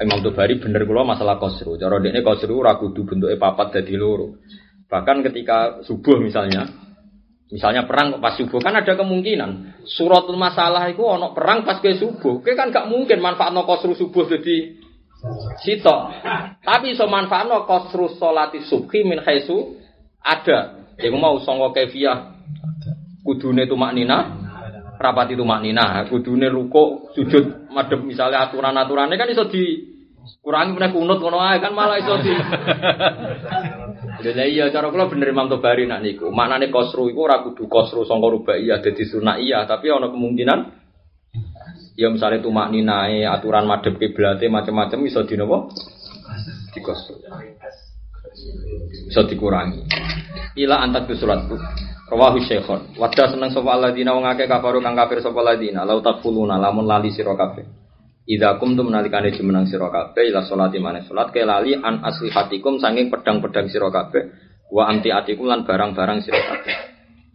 Imam 0.00 0.24
Tobari 0.24 0.56
bener 0.56 0.88
kula 0.88 1.04
masalah 1.04 1.36
kosru. 1.36 1.76
Cara 1.76 2.00
dekne 2.00 2.24
kosru 2.24 2.56
ora 2.56 2.80
kudu 2.80 3.04
bentuke 3.04 3.36
papat 3.36 3.80
dadi 3.80 3.92
loro. 4.00 4.40
Bahkan 4.88 5.20
ketika 5.28 5.84
subuh 5.84 6.16
misalnya, 6.16 6.87
misalnya 7.48 7.88
perang 7.88 8.20
pas 8.20 8.36
subuh 8.36 8.60
kan 8.60 8.76
ada 8.76 8.92
kemungkinan 8.92 9.80
suratul 9.88 10.36
masalah 10.36 10.84
itu 10.92 11.00
ono 11.00 11.32
perang 11.32 11.64
pas 11.64 11.80
ke 11.80 11.96
subuh. 11.96 12.44
Oke 12.44 12.52
kan 12.52 12.68
gak 12.68 12.88
mungkin 12.88 13.20
manfaatno 13.24 13.64
kosru 13.64 13.96
subuh 13.96 14.28
jadi 14.28 14.76
sitok. 15.64 16.00
Tapi 16.62 16.92
so 16.94 17.08
manfaatno 17.08 17.64
kosru 17.64 18.12
solati 18.16 18.64
subhi 18.64 19.04
min 19.04 19.24
khaisu 19.24 19.80
ada. 20.20 20.76
Yang 20.98 21.14
mau 21.14 21.38
songo 21.38 21.70
kefiah 21.70 22.34
kudune 23.22 23.70
tumak 23.70 23.94
nina 23.94 24.48
rapat 24.98 25.38
itu 25.38 25.46
maknina 25.46 26.02
kudune 26.10 26.50
ruko 26.50 27.14
sujud 27.14 27.70
madep 27.70 28.02
misalnya 28.02 28.50
aturan 28.50 28.74
aturannya 28.74 29.14
kan 29.14 29.30
iso 29.30 29.46
di 29.46 29.94
kurangi 30.42 30.74
punya 30.74 30.90
kunut 30.90 31.22
ngono 31.22 31.38
kan 31.38 31.70
malah 31.70 32.02
iso 32.02 32.18
di 32.18 32.34
Jadi 34.18 34.58
iya 34.58 34.66
cara 34.74 34.90
kula 34.90 35.06
bener 35.06 35.30
Imam 35.30 35.46
Tobari 35.46 35.86
nak 35.86 36.02
niku. 36.02 36.34
Maknane 36.34 36.74
kosru 36.74 37.06
iku 37.06 37.30
ora 37.30 37.46
kudu 37.46 37.70
kosru 37.70 38.02
sangka 38.02 38.26
rubaiyah 38.26 38.82
dadi 38.82 39.06
iya, 39.46 39.62
tapi 39.62 39.94
ana 39.94 40.10
kemungkinan 40.10 40.60
ya 41.94 42.10
misalnya 42.10 42.42
tumak 42.42 42.70
ninae 42.74 43.22
aturan 43.26 43.66
madhep 43.66 43.94
kiblate 43.98 44.50
macam-macam 44.50 44.98
iso 45.06 45.22
di 45.22 45.34
napa? 45.38 45.70
Di 46.74 46.80
kosru. 46.82 47.14
Iso 49.06 49.22
dikurangi. 49.22 49.86
Ila 50.58 50.82
antak 50.82 51.06
suratku. 51.14 51.54
Rawahu 52.08 52.40
Syekhon. 52.40 52.96
Wadda 52.96 53.28
seneng 53.28 53.52
sapa 53.52 53.68
alladzina 53.76 54.16
wong 54.16 54.24
akeh 54.24 54.48
kafaru 54.48 54.80
kang 54.80 54.96
kafir 54.96 55.20
sapa 55.20 55.44
alladzina 55.44 55.84
lau 55.84 56.00
takfuluna 56.00 56.56
lamun 56.56 56.88
lali 56.88 57.12
sira 57.12 57.36
kabeh. 57.36 57.87
Idza 58.28 58.60
kumtum 58.60 58.92
nalikane 58.92 59.32
jumenang 59.32 59.64
sira 59.64 59.88
kabeh 59.88 60.28
ila 60.28 60.44
salati 60.44 60.76
maneh 60.76 61.00
salat 61.08 61.32
ke 61.32 61.48
lali 61.48 61.72
an 61.72 62.04
aslihatikum 62.04 62.76
saking 62.76 63.08
pedang-pedang 63.08 63.72
sira 63.72 63.88
kabeh 63.88 64.28
wa 64.68 64.84
anti 64.84 65.08
atikum 65.08 65.48
lan 65.48 65.64
barang-barang 65.64 66.20
sira 66.20 66.36
kabeh. 66.36 66.76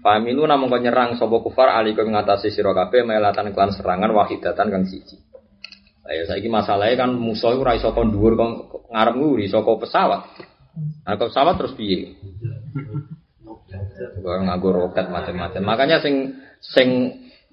Familu 0.06 0.46
namung 0.46 0.70
nyerang 0.70 1.18
sapa 1.18 1.42
kufar 1.42 1.74
alikum 1.74 2.14
ngatasi 2.14 2.54
sira 2.54 2.78
kabeh 2.78 3.02
melatan 3.10 3.58
klan 3.58 3.74
serangan 3.74 4.14
wahidatan 4.14 4.70
kang 4.70 4.86
siji. 4.86 5.18
Ayo 6.06 6.30
saiki 6.30 6.52
masalahnya 6.52 7.10
kan 7.10 7.18
musuh 7.18 7.58
ora 7.58 7.74
iso 7.74 7.90
kon 7.96 8.14
dhuwur 8.14 8.38
kok 8.38 8.52
ngarep 8.94 9.16
nguri 9.18 9.50
saka 9.50 9.74
pesawat. 9.74 10.22
Nah, 11.10 11.16
pesawat 11.18 11.58
terus 11.58 11.74
piye? 11.74 12.20
nganggo 14.22 14.70
roket 14.70 15.10
macam-macam. 15.10 15.62
Makanya 15.64 16.04
sing 16.04 16.38
sing 16.62 16.90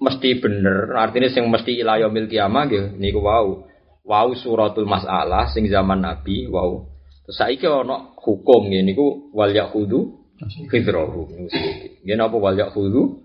mesti 0.01 0.41
bener, 0.41 0.97
artinya 0.97 1.29
sing 1.29 1.45
mesti 1.45 1.77
ila 1.85 2.01
yaumil 2.01 2.25
kiamah 2.25 2.65
nggih 2.65 2.85
niku 2.97 3.21
wau. 3.21 3.69
Wau 4.01 4.33
suratul 4.33 4.89
masalah 4.89 5.53
sing 5.53 5.69
zaman 5.69 6.01
Nabi 6.01 6.49
wau. 6.49 6.89
Terus 7.29 7.37
saiki 7.37 7.69
ana 7.69 8.17
hukum 8.17 8.73
ngene 8.73 8.91
niku 8.91 9.29
wal 9.29 9.53
yahudu 9.53 10.17
fitrahu. 10.73 11.29
Nggih 12.01 12.17
napa 12.17 12.35
wal 12.41 12.57
yahudu 12.57 13.21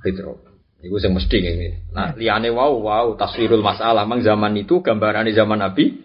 fitrahu. 0.00 0.40
Niku 0.80 0.96
sing 0.96 1.12
mesti 1.12 1.36
ngene. 1.36 1.92
Nah, 1.92 2.16
liyane 2.16 2.48
wau 2.48 2.80
wau 2.80 3.12
taswirul 3.20 3.60
masalah 3.60 4.08
mang 4.08 4.24
zaman 4.24 4.56
itu 4.56 4.80
gambarane 4.80 5.36
zaman 5.36 5.60
Nabi 5.60 6.00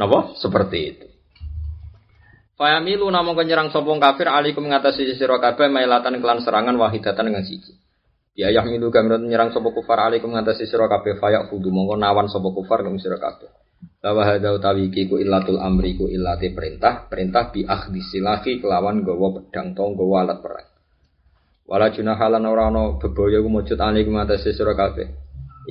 napa 0.00 0.32
seperti 0.40 0.78
itu. 0.96 1.06
Fayamilu 2.56 3.04
namung 3.12 3.36
nyerang 3.36 3.68
sopong 3.68 4.00
kafir 4.00 4.32
alikum 4.32 4.64
mengatasi 4.64 5.12
sira 5.20 5.36
kabeh 5.36 5.68
mailatan 5.68 6.24
kelan 6.24 6.40
serangan 6.40 6.72
wahidatan 6.80 7.28
dengan 7.28 7.44
siji. 7.44 7.76
Ya 8.36 8.52
yahmilu 8.52 8.92
gamron 8.92 9.32
nyerang 9.32 9.48
sapa 9.48 9.72
kufar 9.72 9.96
alikum 9.96 10.36
mengatasi 10.36 10.68
sira 10.68 10.92
kabeh 10.92 11.16
fayak 11.16 11.48
fudu 11.48 11.72
mongko 11.72 11.96
nawan 11.96 12.28
sapa 12.28 12.52
kufar 12.52 12.84
kum 12.84 13.00
sira 13.00 13.16
kabeh. 13.16 13.48
Bahwa 14.04 14.28
hadza 14.28 14.52
utawi 14.52 14.92
iki 14.92 15.08
ku 15.08 15.16
illatul 15.16 15.56
amri 15.56 15.96
ku 15.96 16.04
illate 16.04 16.52
perintah, 16.52 17.08
perintah 17.08 17.48
bi 17.48 17.64
akhdi 17.64 18.04
silahi 18.04 18.60
kelawan 18.60 19.08
gawa 19.08 19.40
pedang 19.40 19.72
tong 19.72 19.96
alat 19.96 20.44
perang. 20.44 20.68
Wala 21.64 21.88
junahalan 21.88 22.44
ora 22.44 22.68
ana 22.68 23.00
bebaya 23.00 23.40
ku 23.40 23.48
mujud 23.48 23.80
alikum 23.80 24.20
mengatasi 24.20 24.52
sira 24.52 24.76
kabeh. 24.76 25.08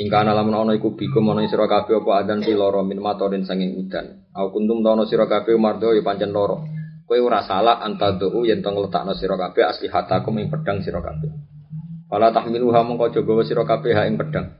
Ingkana 0.01 0.33
lamun 0.33 0.65
ana 0.65 0.71
iku 0.73 0.97
bikum 0.97 1.21
ana 1.29 1.45
sira 1.45 1.69
kabeh 1.69 2.01
apa 2.01 2.11
adan 2.25 2.41
piloro 2.41 2.81
min 2.81 2.97
matorin 2.97 3.45
sanging 3.45 3.77
udan. 3.77 4.25
Au 4.33 4.49
kuntum 4.49 4.81
ana 4.81 5.05
sira 5.05 5.29
kabeh 5.29 5.53
mardo 5.53 5.93
ya 5.93 6.01
pancen 6.01 6.33
loro. 6.33 6.65
Kowe 7.05 7.21
ora 7.21 7.45
salah 7.45 7.85
antaduu 7.85 8.41
yen 8.41 8.65
tong 8.65 8.81
letakno 8.81 9.13
sira 9.13 9.37
kabeh 9.37 9.69
asli 9.69 9.85
hatakum 9.85 10.33
ing 10.41 10.49
pedang 10.49 10.81
sira 10.81 10.97
kabeh. 10.97 11.54
Wala 12.15 12.31
tahmiluha 12.31 12.87
mongko 12.87 13.11
jaga 13.11 13.43
sira 13.43 13.67
kabeh 13.67 13.91
ing 14.07 14.15
pedang. 14.15 14.55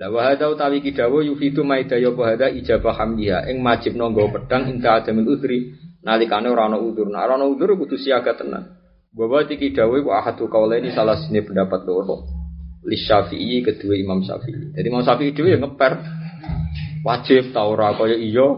La 0.00 0.08
wa 0.08 0.24
hadza 0.24 0.48
utawi 0.48 0.80
kidawu 0.80 1.20
yufidu 1.20 1.60
maidaya 1.60 2.08
apa 2.08 2.22
hadza 2.24 2.48
ijabah 2.48 2.96
hamdiha 2.96 3.52
ing 3.52 3.60
majibno 3.60 4.08
nggawa 4.08 4.32
pedang 4.32 4.72
inta 4.72 4.96
adamil 4.96 5.28
udri 5.28 5.76
nalikane 6.00 6.48
ora 6.48 6.72
ana 6.72 6.80
udzur. 6.80 7.12
Nah, 7.12 7.28
ora 7.28 7.36
ana 7.36 7.44
udzur 7.44 7.76
kudu 7.76 8.00
siaga 8.00 8.32
tenan. 8.32 8.80
Bahwa 9.12 9.44
tiki 9.44 9.76
dawe 9.76 9.92
ku 9.92 10.08
ahadu 10.08 10.48
kaulaini 10.48 10.88
salah 10.96 11.20
sini 11.20 11.44
pendapat 11.44 11.84
loro. 11.84 12.24
Li 12.88 12.96
Syafi'i 12.96 13.60
kedua 13.60 13.92
Imam 14.00 14.24
Syafi'i. 14.24 14.72
Jadi 14.72 14.86
Imam 14.88 15.04
Syafi'i 15.04 15.36
dhewe 15.36 15.52
ya 15.52 15.60
ngeper 15.60 15.92
wajib 17.04 17.52
ta 17.52 17.68
ora 17.68 17.92
kaya 17.92 18.16
iya 18.16 18.56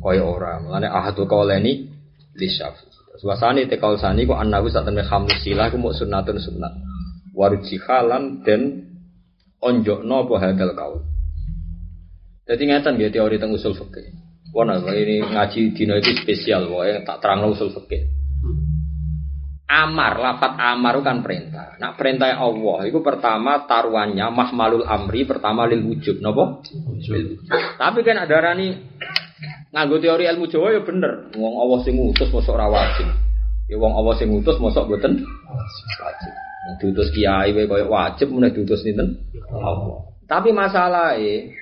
kaya 0.00 0.24
ora. 0.24 0.56
Mulane 0.64 0.88
ahadu 0.88 1.28
kaulaini 1.28 1.84
li 2.32 2.48
syafi. 2.48 2.88
Suasana 3.20 3.60
tekal 3.68 4.00
sani 4.00 4.24
ku 4.24 4.32
annahu 4.32 4.72
hamlu 4.72 5.36
sila 5.44 5.68
ku 5.68 5.76
mau 5.76 5.92
sunnatun 5.92 6.40
Warjihalan 7.36 8.40
dan 8.40 8.60
onjokno 9.60 10.24
apa 10.24 10.34
hadal 10.40 10.72
kaul. 10.72 11.00
Jadi 12.46 12.62
ngeten 12.70 12.96
ya 12.96 13.12
teori 13.12 13.36
tentang 13.36 13.58
usul 13.58 13.76
fikih. 13.76 14.16
Wana 14.56 14.80
ini 14.94 15.20
ngaji 15.20 15.76
dino 15.76 16.00
itu 16.00 16.16
spesial, 16.16 16.72
wae 16.72 17.04
tak 17.04 17.20
terang 17.20 17.44
usul 17.44 17.74
fikih. 17.76 18.08
Amar, 19.66 20.16
lafat 20.16 20.54
amar 20.56 21.02
kan 21.02 21.26
perintah. 21.26 21.74
Nak 21.82 21.98
perintah 21.98 22.38
Allah 22.38 22.86
itu 22.86 23.02
pertama 23.02 23.66
taruhannya 23.66 24.24
mahmalul 24.30 24.86
amri 24.86 25.26
pertama 25.26 25.66
lil 25.66 25.82
wujud, 25.82 26.22
nopo? 26.22 26.62
Tapi 27.76 27.98
kan 28.06 28.16
ada 28.22 28.36
rani 28.38 28.78
nganggo 29.74 29.98
teori 29.98 30.30
ilmu 30.30 30.46
Jawa 30.46 30.70
ya 30.70 30.80
bener. 30.86 31.34
Wong 31.34 31.54
Allah 31.58 31.78
sing 31.82 31.98
ngutus 31.98 32.30
mosok 32.30 32.54
ora 32.54 32.70
wajib. 32.70 33.10
Ya 33.66 33.76
wong 33.76 33.92
Allah 33.92 34.14
sing 34.14 34.30
ngutus 34.30 34.56
mosok 34.62 34.86
mboten 34.86 35.26
wajib. 35.98 36.45
Diutus 36.82 37.14
kiai 37.14 37.54
wae 37.54 37.70
koyo 37.70 37.86
wajib 37.86 38.34
meneh 38.34 38.50
diutus 38.50 38.82
sinten? 38.82 39.22
Allah. 39.50 40.10
Tapi 40.26 40.50
masalahnya 40.50 41.54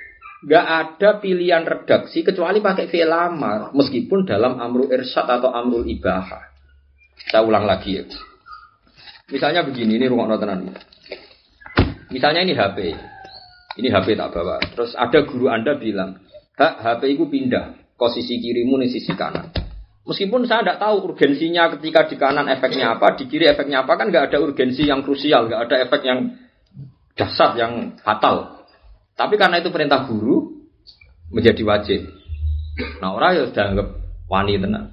nggak 0.45 0.67
ada 0.67 1.11
pilihan 1.21 1.65
redaksi 1.65 2.21
kecuali 2.21 2.61
pakai 2.61 2.89
fi'il 2.89 3.09
amar 3.09 3.73
meskipun 3.73 4.29
dalam 4.29 4.61
amrul 4.61 4.93
irsyad 4.93 5.29
atau 5.29 5.53
amrul 5.53 5.85
ibahah. 5.89 6.53
Saya 7.33 7.45
ulang 7.45 7.65
lagi 7.65 8.01
ya. 8.01 8.05
Misalnya 9.33 9.65
begini, 9.65 9.97
ini 9.97 10.05
rumah 10.05 10.37
tenan. 10.37 10.69
Misalnya 12.13 12.45
ini 12.45 12.53
HP. 12.53 12.79
Ini 13.81 13.89
HP 13.89 14.21
tak 14.21 14.37
bawa. 14.37 14.61
Terus 14.77 14.93
ada 14.93 15.25
guru 15.25 15.49
Anda 15.49 15.81
bilang, 15.81 16.21
"Hak 16.55 16.85
HP 16.85 17.17
itu 17.17 17.25
pindah 17.27 17.97
posisi 17.97 18.37
kirimu 18.39 18.77
nih 18.85 18.93
sisi 18.93 19.17
kanan." 19.17 19.64
Meskipun 20.05 20.45
saya 20.45 20.61
tidak 20.61 20.85
tahu 20.85 21.13
urgensinya 21.13 21.73
ketika 21.77 22.05
di 22.05 22.17
kanan 22.21 22.45
efeknya 22.53 23.01
apa, 23.01 23.17
di 23.17 23.25
kiri 23.25 23.49
efeknya 23.49 23.89
apa 23.89 23.97
kan 23.97 24.13
nggak 24.13 24.29
ada 24.29 24.39
urgensi 24.45 24.85
yang 24.85 25.01
krusial, 25.01 25.49
nggak 25.49 25.65
ada 25.65 25.77
efek 25.89 26.01
yang 26.05 26.19
dasar 27.17 27.57
yang 27.57 27.97
fatal. 28.05 28.69
Tapi 29.17 29.41
karena 29.41 29.65
itu 29.65 29.73
perintah 29.73 30.05
guru 30.05 30.61
menjadi 31.33 31.63
wajib. 31.65 32.01
Nah 33.01 33.17
orang 33.17 33.31
ya 33.33 33.43
sudah 33.49 33.65
anggap 33.65 33.89
wani 34.29 34.61
tenang. 34.61 34.93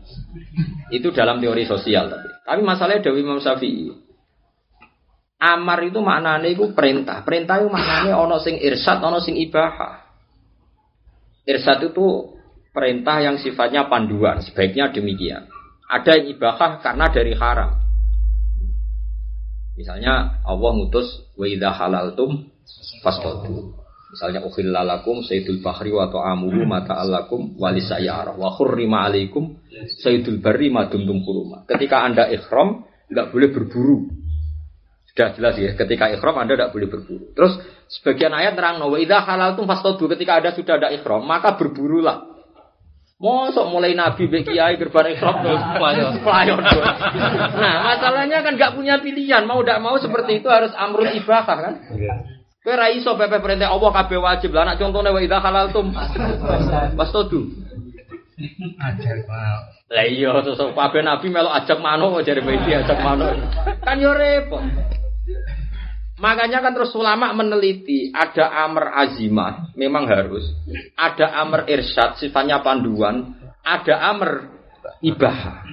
Itu 0.95 1.11
dalam 1.11 1.43
teori 1.43 1.67
sosial 1.67 2.07
tapi. 2.07 2.29
Tapi 2.47 2.61
masalahnya 2.63 3.03
Dewi 3.03 3.19
Imam 3.25 3.43
Syafi'i. 3.43 3.91
Amar 5.41 5.81
itu 5.81 5.97
maknanya 5.99 6.47
itu 6.47 6.69
perintah. 6.71 7.25
Perintah 7.25 7.59
itu 7.59 7.67
maknanya 7.67 8.15
ono 8.15 8.37
sing 8.37 8.61
irsad, 8.61 9.01
ono 9.01 9.17
sing 9.17 9.35
ibahah. 9.41 10.05
Irsad 11.49 11.89
itu 11.89 12.37
perintah 12.71 13.19
yang 13.19 13.35
sifatnya 13.39 13.87
panduan, 13.91 14.39
sebaiknya 14.39 14.91
demikian. 14.91 15.47
Ada 15.91 16.23
yang 16.23 16.39
ibahah 16.39 16.79
karena 16.79 17.11
dari 17.11 17.35
haram. 17.35 17.71
Misalnya 19.75 20.43
Allah 20.47 20.71
ngutus 20.75 21.31
wa 21.35 21.45
idza 21.47 21.71
halaltum 21.75 22.47
fasqatu. 23.03 23.75
Misalnya 24.11 24.43
ukhillalakum 24.43 25.23
sayyidul 25.23 25.63
bahri 25.63 25.91
wa 25.95 26.11
ta'amuhu 26.11 26.67
mata 26.67 26.99
alakum 26.99 27.55
walisayara 27.55 28.35
wa 28.35 28.51
khurrima 28.51 29.07
alaikum 29.07 29.55
sayyidul 30.03 30.43
barri 30.43 30.67
ma 30.67 30.91
dumtum 30.91 31.23
huruma. 31.23 31.63
Ketika 31.63 32.03
Anda 32.03 32.27
ikhram 32.27 32.83
enggak 33.07 33.31
boleh 33.31 33.49
berburu. 33.55 34.11
Sudah 35.11 35.35
jelas 35.35 35.55
ya, 35.59 35.75
ketika 35.75 36.11
ikhram 36.11 36.35
Anda 36.39 36.59
tidak 36.59 36.71
boleh 36.75 36.87
berburu. 36.91 37.25
Terus 37.35 37.59
sebagian 37.87 38.35
ayat 38.35 38.59
terang 38.59 38.83
wa 38.83 38.99
idza 38.99 39.23
halaltum 39.23 39.63
fasqatu 39.67 40.11
ketika 40.11 40.43
Anda 40.43 40.51
sudah 40.55 40.75
ada 40.75 40.89
ikhram 40.91 41.23
maka 41.23 41.55
berburulah. 41.55 42.31
Mosok 43.21 43.69
mulai 43.69 43.93
Nabi 43.93 44.25
be 44.25 44.41
kiai 44.41 44.81
gerban 44.81 45.13
ikhram 45.13 45.45
terus 45.45 45.61
pelayon. 45.77 46.57
Nah, 47.53 47.75
masalahnya 47.93 48.41
kan 48.41 48.57
nggak 48.57 48.73
punya 48.73 48.97
pilihan, 48.97 49.45
mau 49.45 49.61
tidak 49.61 49.77
mau 49.77 49.93
seperti 50.01 50.41
itu 50.41 50.49
harus 50.49 50.73
amrul 50.73 51.05
ibahah 51.05 51.45
kan? 51.45 51.73
Kowe 52.61 52.73
ra 52.77 52.89
iso 52.93 53.13
pepe 53.17 53.37
perintah 53.41 53.73
Allah 53.73 53.89
kabeh 53.89 54.17
wajib. 54.21 54.53
Lah 54.53 54.69
anak 54.69 54.81
contone 54.81 55.09
wa 55.13 55.21
idza 55.21 55.37
halaltum 55.37 55.93
wastodu. 56.97 57.45
Ajar 58.81 59.17
Pak. 59.25 59.57
Lah 59.93 60.05
iya 60.05 60.29
sosok 60.41 60.77
kabeh 60.77 61.01
nabi 61.05 61.29
melok 61.29 61.57
ajak 61.61 61.77
mano 61.77 62.21
jare 62.25 62.41
Bedi 62.41 62.73
ajak 62.73 63.01
mano. 63.01 63.33
Kan 63.85 64.01
yo 64.01 64.13
repot. 64.13 64.65
Makanya 66.21 66.61
kan 66.61 66.77
terus 66.77 66.93
ulama 66.93 67.33
meneliti 67.33 68.13
ada 68.13 68.69
amr 68.69 68.93
azimah, 68.93 69.73
memang 69.73 70.05
harus. 70.05 70.53
Ada 70.93 71.41
amr 71.41 71.65
irsyad, 71.65 72.21
sifatnya 72.21 72.61
panduan. 72.61 73.33
Ada 73.65 74.13
amr 74.13 74.45
ibah. 75.01 75.65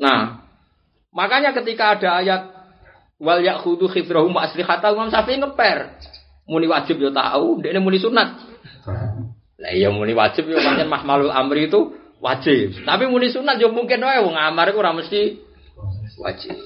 Nah, 0.00 0.48
makanya 1.12 1.52
ketika 1.52 2.00
ada 2.00 2.24
ayat 2.24 2.42
wal 3.20 3.44
yakhudu 3.44 3.90
khidrahum 3.92 4.32
wa 4.32 4.48
aslihata 4.48 4.96
Imam 4.96 5.12
Syafi'i 5.12 5.36
ngeper. 5.36 5.78
Muni 6.48 6.64
wajib 6.64 6.96
yo 6.96 7.12
tahu, 7.12 7.60
ini 7.60 7.76
muni 7.76 8.00
sunat. 8.00 8.28
Lah 9.60 9.72
iya 9.76 9.92
muni 9.92 10.16
wajib 10.16 10.48
yo 10.48 10.56
pancen 10.56 10.88
mahmalul 10.88 11.28
amri 11.28 11.68
itu 11.68 11.92
wajib. 12.24 12.80
Tapi 12.88 13.04
muni 13.04 13.28
sunat 13.28 13.60
yo 13.60 13.68
mungkin 13.68 14.00
wae 14.00 14.24
wong 14.24 14.38
amar 14.38 14.72
iku 14.72 14.80
ora 14.80 14.96
mesti 14.96 15.36
wajib. 16.16 16.56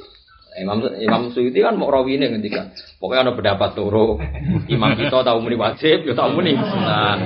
Imam 0.61 0.85
Imam 1.01 1.23
Suyuti 1.33 1.65
kan 1.65 1.81
mau 1.81 1.89
rawine 1.89 2.29
ngendikan. 2.29 2.77
Pokoknya 3.01 3.31
ada 3.31 3.33
pendapat 3.33 3.71
turu. 3.73 4.21
Imam 4.69 4.93
kita 4.93 5.25
tahu 5.25 5.39
muni 5.41 5.57
wajib, 5.57 6.05
yo 6.05 6.13
tahu 6.13 6.37
muni 6.37 6.53
sunat. 6.53 7.19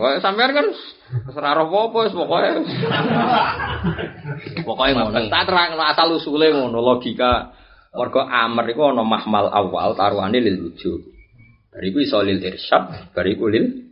Wah, 0.00 0.16
sampean 0.24 0.56
kan 0.56 0.66
ora 1.36 1.52
roh 1.52 1.68
apa 1.68 2.08
pokoke. 2.08 2.50
Pokoke 4.64 4.92
ngono. 4.96 5.28
Tak 5.28 5.44
terang 5.44 5.76
asal 5.76 6.16
usule 6.16 6.48
ngono 6.48 6.80
logika. 6.80 7.52
Mergo 7.92 8.24
amr 8.24 8.72
iku 8.72 8.92
ana 8.92 9.04
mahmal 9.04 9.52
awal 9.52 9.92
taruhane 9.92 10.40
lil 10.40 10.70
wujud. 10.70 11.00
Bariku 11.72 12.00
iso 12.04 12.20
lil 12.24 12.40
irsyad, 12.40 13.12
bariku 13.12 13.48
lil 13.48 13.88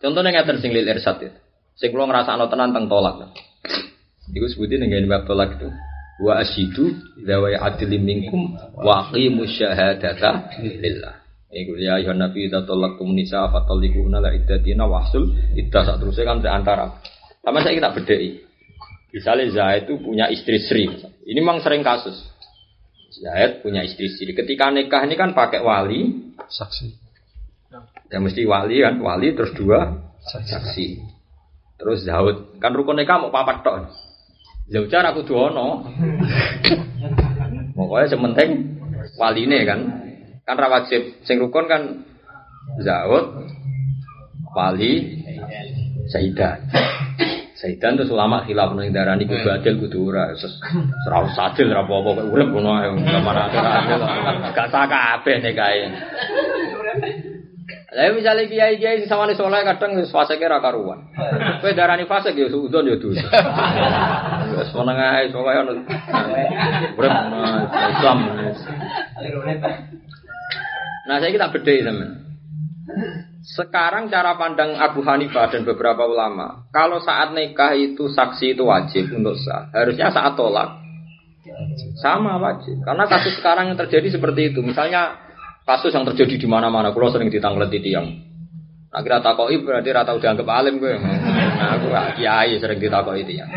Contohnya 0.00 0.32
ngeten 0.32 0.58
sing 0.58 0.72
lil 0.72 0.86
irsyad 0.86 1.20
itu. 1.22 1.38
Sing 1.76 1.92
kula 1.92 2.08
ngrasakno 2.08 2.48
tenan 2.48 2.72
teng 2.72 2.88
tolak. 2.88 3.36
Iku 4.32 4.46
sebutin 4.48 4.82
dengan 4.82 5.06
bab 5.06 5.28
tolak 5.28 5.60
itu. 5.60 5.68
Wa 6.16 6.40
asyidu 6.40 6.96
dawa 7.20 7.52
adli 7.60 8.00
minkum 8.00 8.56
wa 8.72 9.08
aqimu 9.08 9.44
syahadata 9.44 10.56
lillah. 10.60 11.26
Iku 11.52 11.78
ya 11.78 12.00
ayuhan 12.00 12.18
nabi 12.18 12.48
idza 12.48 12.64
talaqtum 12.64 13.12
nisa 13.12 13.48
fatalliquna 13.52 14.18
la 14.20 14.34
iddatina 14.34 14.84
wahsul 14.88 15.32
iddah 15.54 15.82
sak 15.84 15.96
terusé 16.02 16.24
kan 16.24 16.42
antara. 16.42 17.00
Sama 17.44 17.62
saya 17.62 17.78
kita 17.78 17.94
bedai. 17.94 18.42
Misalnya 19.14 19.48
Zaid 19.54 19.88
itu 19.88 19.96
punya 20.02 20.28
istri 20.28 20.60
Sri. 20.60 20.84
Ini 21.24 21.38
memang 21.40 21.62
sering 21.62 21.80
kasus. 21.80 22.16
Zaid 23.16 23.64
punya 23.64 23.80
istri 23.86 24.10
Sri. 24.12 24.34
Ketika 24.34 24.68
nikah 24.68 25.06
ini 25.06 25.14
kan 25.16 25.32
pakai 25.32 25.62
wali, 25.62 26.32
Saksi. 26.36 26.88
ya 28.12 28.18
mesti 28.20 28.44
wali 28.44 28.82
kan, 28.84 29.00
wali 29.00 29.32
terus 29.32 29.56
dua 29.56 29.94
saksi. 30.26 31.00
Terus 31.76 32.08
Zaud 32.08 32.56
kan 32.58 32.72
rukun 32.72 32.96
nikah 32.98 33.20
mau 33.20 33.30
papat 33.30 33.62
tok. 33.62 33.74
Zaujar 34.66 35.06
aku 35.06 35.22
duono. 35.22 35.86
Pokoknya 37.76 38.06
sementing 38.10 38.50
waline 39.14 39.58
kan. 39.62 39.80
Kan 40.42 40.58
ra 40.58 40.66
wajib 40.70 41.22
sing 41.26 41.38
rukun 41.38 41.70
kan 41.70 42.02
Zaud 42.82 43.46
wali 44.50 45.22
Saidan. 46.10 46.66
Saidan 47.56 47.98
terus 47.98 48.12
ulama 48.12 48.44
khilaf 48.46 48.74
nang 48.74 48.90
darani 48.90 49.26
kudu 49.26 49.48
adil 49.50 49.78
kudu 49.86 50.10
ora. 50.10 50.34
Terus 50.34 50.58
ora 51.06 51.26
usah 51.26 51.54
adil 51.54 51.70
ora 51.70 51.82
apa-apa 51.86 52.10
kok 52.22 52.26
urip 52.30 52.48
ngono 52.50 52.70
ae 52.78 52.88
mana 53.22 53.50
adil. 53.50 53.62
Gak 54.50 54.66
sah 54.70 54.86
kabeh 54.86 55.36
nikahe. 55.42 55.82
Lah 57.96 58.12
misalnya 58.12 58.44
kiai 58.50 58.76
kiai 58.78 59.02
sing 59.02 59.08
sawane 59.08 59.34
soleh 59.38 59.62
kadang 59.62 59.98
wis 59.98 60.10
fase 60.10 60.38
ra 60.38 60.58
karuan. 60.58 61.06
Kowe 61.62 61.70
darani 61.74 62.06
fase 62.06 62.34
ya 62.34 62.50
udon 62.50 62.86
ya 62.86 62.98
dosa. 62.98 63.26
Ae 64.46 65.26
ae, 65.26 65.26
Islam. 67.96 68.18
Nah, 71.06 71.16
saya 71.22 71.30
kita 71.30 71.46
bedai 71.54 71.86
teman. 71.86 72.10
Sekarang 73.46 74.10
cara 74.10 74.34
pandang 74.34 74.74
Abu 74.74 75.06
Hanifah 75.06 75.46
dan 75.54 75.62
beberapa 75.62 76.02
ulama, 76.02 76.66
kalau 76.74 76.98
saat 76.98 77.30
nikah 77.30 77.78
itu 77.78 78.10
saksi 78.10 78.58
itu 78.58 78.66
wajib 78.66 79.14
untuk 79.14 79.38
sah. 79.38 79.70
Harusnya 79.70 80.10
saat 80.10 80.34
tolak 80.34 80.82
sama 82.02 82.42
wajib. 82.42 82.82
Karena 82.82 83.06
kasus 83.06 83.38
sekarang 83.38 83.70
yang 83.70 83.78
terjadi 83.78 84.18
seperti 84.18 84.50
itu. 84.50 84.60
Misalnya 84.66 85.14
kasus 85.62 85.94
yang 85.94 86.02
terjadi 86.02 86.42
di 86.42 86.48
mana-mana, 86.50 86.90
kalau 86.90 87.06
sering 87.14 87.30
ditanglet 87.30 87.70
di 87.70 87.80
tiang. 87.86 88.06
Nah, 88.90 89.00
kira 89.04 89.22
takoi 89.22 89.60
berarti 89.62 89.90
rata 89.94 90.10
udah 90.16 90.28
anggap 90.32 90.48
alim 90.50 90.82
gue. 90.82 90.90
Nah, 90.96 91.78
aku 91.78 91.86
kiai 92.18 92.58
sering 92.58 92.82
ditakoi 92.82 93.22
tiang. 93.22 93.50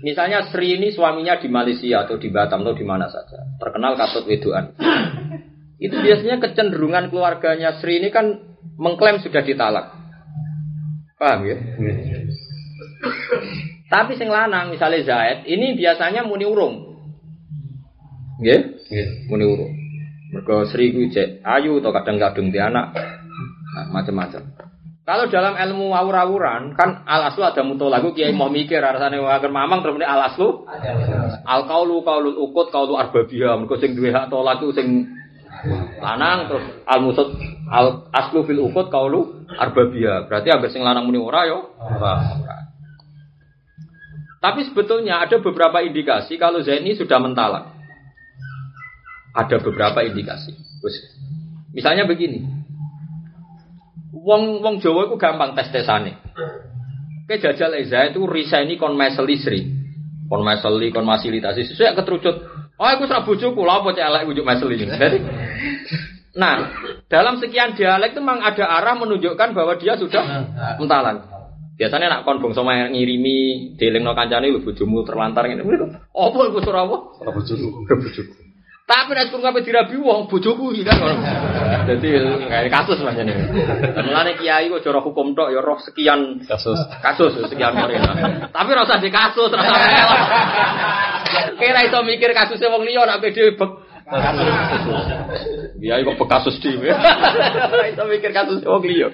Misalnya 0.00 0.48
Sri 0.48 0.80
ini 0.80 0.88
suaminya 0.96 1.36
di 1.36 1.48
Malaysia 1.52 2.08
atau 2.08 2.16
di 2.16 2.32
Batam 2.32 2.64
atau 2.64 2.72
di 2.72 2.84
mana 2.88 3.12
saja, 3.12 3.36
terkenal 3.60 4.00
katut 4.00 4.24
wedoan. 4.24 4.72
Itu 5.76 5.96
biasanya 5.96 6.40
kecenderungan 6.40 7.12
keluarganya 7.12 7.76
Sri 7.80 8.00
ini 8.00 8.08
kan 8.08 8.56
mengklaim 8.80 9.20
sudah 9.20 9.44
ditalak. 9.44 9.92
Paham 11.20 11.44
ya? 11.44 11.56
Tapi 13.92 14.16
sing 14.16 14.32
lanang 14.32 14.72
misalnya 14.72 15.04
Zaid, 15.04 15.44
ini 15.44 15.76
biasanya 15.76 16.24
muni 16.24 16.48
urung. 16.48 16.96
Nggih? 18.40 18.60
Muni 19.28 19.44
urung. 19.44 19.72
Mergo 20.30 20.64
Sri 20.70 20.96
ku 20.96 21.04
ayu 21.44 21.72
atau 21.82 21.90
kadang-kadang 21.92 22.48
di 22.48 22.58
anak. 22.62 22.96
Nah, 23.70 23.86
macam-macam. 23.92 24.69
Kalau 25.10 25.26
dalam 25.26 25.58
ilmu 25.58 25.90
awur-awuran 25.90 26.78
kan 26.78 27.02
al 27.02 27.34
aslu 27.34 27.42
ada 27.42 27.66
mutolaku 27.66 28.14
kiai 28.14 28.30
mau 28.30 28.46
mikir 28.46 28.78
rasane 28.78 29.18
wae 29.18 29.42
mamang 29.50 29.82
terus 29.82 29.98
al 30.06 30.22
aslu 30.30 30.62
al 31.42 31.66
qaulu 31.66 32.06
qaulul 32.06 32.38
ukut 32.38 32.70
qaulu 32.70 32.94
arbabiyah. 32.94 33.58
Mergo 33.58 33.74
sing 33.82 33.98
duwe 33.98 34.14
hak 34.14 34.30
tolak 34.30 34.62
sing 34.70 35.10
lanang 35.98 36.46
terus 36.46 36.62
al 36.86 37.02
musud 37.02 37.26
al 37.66 38.06
aslu 38.14 38.46
fil 38.46 38.62
ukut 38.62 38.86
qaulu 38.86 39.50
arbabiyah. 39.50 40.30
Berarti 40.30 40.46
ambek 40.54 40.70
sing 40.70 40.86
lanang 40.86 41.10
muni 41.10 41.18
ora 41.18 41.42
yo. 41.42 41.74
Ora. 41.74 42.14
Tapi 44.38 44.62
sebetulnya 44.62 45.26
ada 45.26 45.42
beberapa 45.42 45.82
indikasi 45.82 46.38
kalau 46.38 46.62
Zaini 46.62 46.94
sudah 46.94 47.18
mentalak. 47.18 47.66
Ada 49.34 49.58
beberapa 49.58 50.06
indikasi. 50.06 50.54
Misalnya 51.74 52.06
begini 52.06 52.59
Wong 54.20 54.60
wong 54.60 54.84
Jawa 54.84 55.08
itu 55.08 55.16
gampang 55.16 55.56
tes 55.56 55.72
tesane. 55.72 56.20
Ke 57.24 57.40
jajal 57.40 57.72
Eza 57.80 58.10
itu 58.12 58.26
risaini 58.28 58.76
kon 58.76 58.98
meseli 58.98 59.36
sri. 59.40 59.60
Kon 60.28 60.44
meseli 60.44 60.92
kon 60.92 61.08
fasilitasi 61.08 61.72
sesuai 61.72 61.96
keterucut. 61.96 62.36
Oh 62.80 62.88
aku 62.88 63.08
serah 63.08 63.24
bojoku 63.24 63.60
lha 63.64 63.80
apa 63.80 63.96
elek 63.96 64.28
ujuk 64.28 64.44
meseli. 64.44 64.74
Jadi 64.76 65.18
Nah, 66.30 66.70
dalam 67.10 67.42
sekian 67.42 67.74
dialek 67.74 68.14
itu 68.14 68.22
memang 68.22 68.38
ada 68.38 68.62
arah 68.62 68.94
menunjukkan 68.94 69.50
bahwa 69.50 69.74
dia 69.74 69.98
sudah 69.98 70.46
mentalan. 70.78 71.26
Biasanya 71.74 72.06
nak 72.12 72.22
kon 72.28 72.38
bangsa 72.38 72.62
ngirimi 72.62 73.72
delingno 73.74 74.14
kancane 74.14 74.52
lho 74.52 74.62
bojomu 74.62 75.02
terlantar 75.02 75.48
ngene. 75.48 75.64
Apa 76.12 76.38
iku 76.52 76.60
ora 76.70 76.86
apa? 76.86 76.96
Bojoku. 77.24 78.49
Tapi 78.86 79.14
nek 79.14 79.30
kurang 79.30 79.54
kabeh 79.54 79.62
dirabi 79.62 79.94
wong 80.02 80.26
bojoku 80.26 80.74
iki 80.74 80.82
kan. 80.82 80.98
Dadi 81.86 82.10
kayak 82.50 82.74
kasus 82.74 82.98
macam 83.06 83.22
ini. 83.22 83.34
Mulane 84.02 84.34
kiai 84.34 84.66
kok 84.66 84.82
cara 84.82 84.98
hukum 84.98 85.30
tok 85.30 85.54
ya 85.54 85.62
roh 85.62 85.78
sekian 85.78 86.42
Kasus. 86.42 86.74
kasus 86.98 87.38
sekian 87.46 87.70
orang. 87.78 88.50
Tapi 88.50 88.68
ora 88.74 88.82
usah 88.82 88.98
di 88.98 89.06
kasus, 89.14 89.46
ora 89.46 89.62
usah 89.62 89.78
melok. 89.78 90.20
Kira 91.62 91.80
iso 91.86 91.98
mikir 92.02 92.34
kasusnya 92.34 92.66
wong 92.74 92.82
liya 92.82 93.06
nek 93.06 93.22
pede 93.22 93.54
bek 93.54 93.70
Kiai 95.80 96.02
kok 96.02 96.18
bekasus 96.18 96.58
dhewe. 96.58 96.90
Ora 96.90 97.86
iso 97.94 98.02
mikir 98.10 98.34
kasusnya 98.34 98.74
wong 98.74 98.82
liya. 98.90 99.08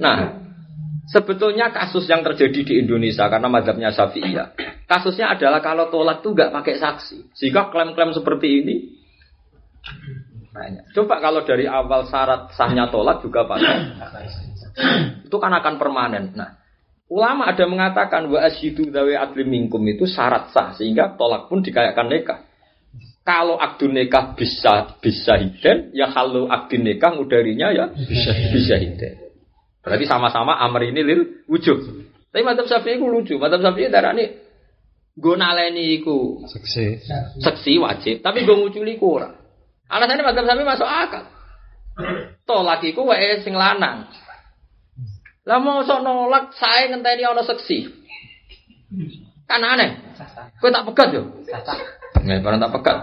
Nah, 0.00 0.47
Sebetulnya 1.08 1.72
kasus 1.72 2.04
yang 2.04 2.20
terjadi 2.20 2.60
di 2.68 2.74
Indonesia 2.84 3.24
karena 3.32 3.48
madhabnya 3.48 3.88
Syafi'iyah. 3.88 4.52
Kasusnya 4.84 5.32
adalah 5.32 5.64
kalau 5.64 5.88
tolak 5.88 6.20
tuh 6.20 6.36
nggak 6.36 6.52
pakai 6.52 6.76
saksi. 6.76 7.32
Sehingga 7.32 7.72
klaim-klaim 7.72 8.12
seperti 8.12 8.48
ini 8.60 8.74
banyak. 10.52 10.84
Coba 10.92 11.22
kalau 11.22 11.46
dari 11.46 11.64
awal 11.64 12.04
syarat 12.10 12.52
sahnya 12.52 12.90
tolak 12.90 13.22
juga 13.22 13.46
pakai 13.46 13.94
itu 15.24 15.36
kan 15.36 15.52
akan 15.54 15.74
permanen. 15.78 16.34
Nah, 16.34 16.58
ulama 17.08 17.46
ada 17.48 17.64
mengatakan 17.64 18.26
wa 18.26 18.42
asyidu 18.42 18.90
dawe 18.90 19.12
adli 19.16 19.46
minkum 19.46 19.80
itu 19.86 20.04
syarat 20.04 20.50
sah 20.50 20.74
sehingga 20.74 21.14
tolak 21.14 21.46
pun 21.46 21.62
dikayakan 21.62 22.08
nikah. 22.10 22.40
Kalau 23.22 23.60
akdun 23.60 23.92
nikah 23.92 24.32
bisa 24.32 24.96
bisa 25.04 25.36
hiden, 25.36 25.92
ya 25.92 26.08
kalau 26.08 26.48
akdun 26.48 26.80
nikah 26.80 27.12
mudarinya 27.12 27.68
ya 27.76 27.92
bisa 27.92 28.32
bisa 28.52 28.74
hiden. 28.80 29.27
Berarti 29.88 30.04
sama-sama 30.04 30.60
amr 30.60 30.92
ini 30.92 31.00
lil 31.00 31.20
wujud. 31.48 31.78
Tapi 32.28 32.44
madzhab 32.44 32.68
Syafi'i 32.68 33.00
itu 33.00 33.08
lucu. 33.08 33.34
Madzhab 33.40 33.64
Syafi'i 33.64 33.88
darah 33.88 34.12
ini 34.12 34.48
Gue 35.18 35.34
naleni 35.34 35.98
iku 35.98 36.46
Seksi. 36.46 37.02
seksi 37.42 37.82
wajib, 37.82 38.22
tapi 38.22 38.46
gue 38.46 38.54
nguculi 38.54 38.94
kurang. 38.94 39.34
Alasannya 39.90 40.22
madzhab 40.22 40.46
sami 40.46 40.62
masuk 40.62 40.86
akal. 40.86 41.26
Tolak 42.46 42.86
iku 42.86 43.02
wae 43.02 43.42
sing 43.42 43.58
lanang. 43.58 44.06
Lah 45.42 45.58
mau 45.58 45.82
sok 45.82 46.04
nolak 46.06 46.54
saya 46.54 46.92
ngenteni 46.92 47.26
ana 47.26 47.42
seksi. 47.42 47.88
Kan 49.48 49.64
aneh. 49.64 49.96
Kowe 50.62 50.70
tak 50.70 50.86
pegat 50.86 51.08
yo. 51.10 51.22
Nggak 52.22 52.38
pernah 52.44 52.60
tak 52.62 52.72
pegat. 52.78 52.96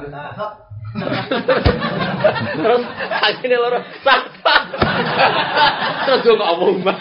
Terus 2.55 2.84
akhirnya 3.19 3.57
loro 3.59 3.80
sapa. 3.99 4.55
Terus 6.07 6.19
gue 6.23 6.35
nggak 6.39 6.51
omong 6.55 6.77
mah. 6.88 6.97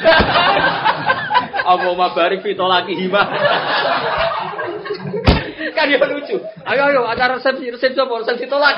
Barik 2.15 2.43
fito 2.43 2.67
lagi 2.67 2.99
hima. 2.99 3.23
kan 5.93 5.93
ya 5.93 6.01
lucu. 6.09 6.37
Ayo 6.65 6.83
ayo 6.89 7.01
acara 7.05 7.37
resepsi 7.37 7.69
resepsi 7.69 8.01
apa 8.01 8.25
resepsi 8.25 8.49
tolak. 8.49 8.77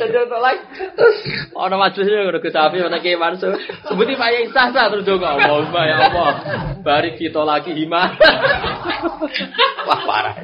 Resepsi 0.00 0.28
tolak. 0.32 0.56
Terus 0.96 1.16
ono 1.52 1.76
majelisnya 1.76 2.24
ngono 2.24 2.40
Gus 2.40 2.54
Safi 2.56 2.80
ana 2.80 2.98
Ki 3.04 3.20
Mansur. 3.20 3.52
Sebuti 3.84 4.16
Pak 4.16 4.28
Yai 4.32 4.48
sah 4.48 4.72
sah 4.72 4.88
terus 4.88 5.04
dong 5.04 5.20
ngomong 5.20 5.68
Mbak 5.68 5.84
ya 5.84 5.96
apa. 6.08 6.26
Barik 6.80 7.20
fito 7.20 7.44
lagi 7.44 7.76
hima. 7.76 8.16
Wah 9.88 10.00
parah. 10.08 10.34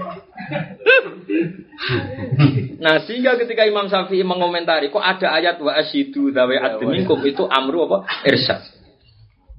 Nah 2.76 3.00
sehingga 3.08 3.40
ketika 3.40 3.64
Imam 3.64 3.88
Syafi'i 3.88 4.20
mengomentari 4.20 4.92
kok 4.92 5.00
ada 5.00 5.32
ayat 5.32 5.56
wa 5.64 5.72
asyidu 5.72 6.28
dawe 6.36 6.52
adminkum 6.52 7.24
itu 7.24 7.48
amru 7.48 7.88
apa 7.88 8.04
irsyad. 8.28 8.60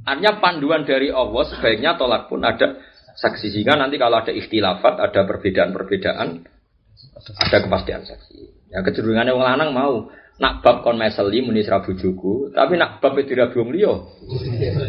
Artinya 0.07 0.39
panduan 0.39 0.88
dari 0.88 1.11
Allah 1.11 1.44
sebaiknya 1.52 1.99
tolak 1.99 2.31
pun 2.31 2.39
ada 2.39 2.80
saksi 3.18 3.49
sehingga 3.49 3.73
nanti 3.73 3.98
kalau 3.98 4.22
ada 4.22 4.30
ikhtilafat, 4.30 5.02
ada 5.02 5.26
perbedaan-perbedaan, 5.26 6.45
ada 7.41 7.57
kepastian 7.57 8.06
saksi. 8.06 8.69
Ya 8.69 8.85
kecenderungannya 8.85 9.34
wong 9.34 9.45
lanang 9.45 9.69
mau 9.73 10.14
nak 10.38 10.61
bab 10.61 10.85
kon 10.85 11.02
meseli 11.02 11.41
muni 11.41 11.65
sira 11.65 11.81
bojoku, 11.81 12.53
tapi 12.53 12.77
nak 12.77 13.02
bab 13.02 13.18
itu 13.18 13.34
dirabi 13.34 13.57
wong 13.57 13.69
liya 13.73 13.94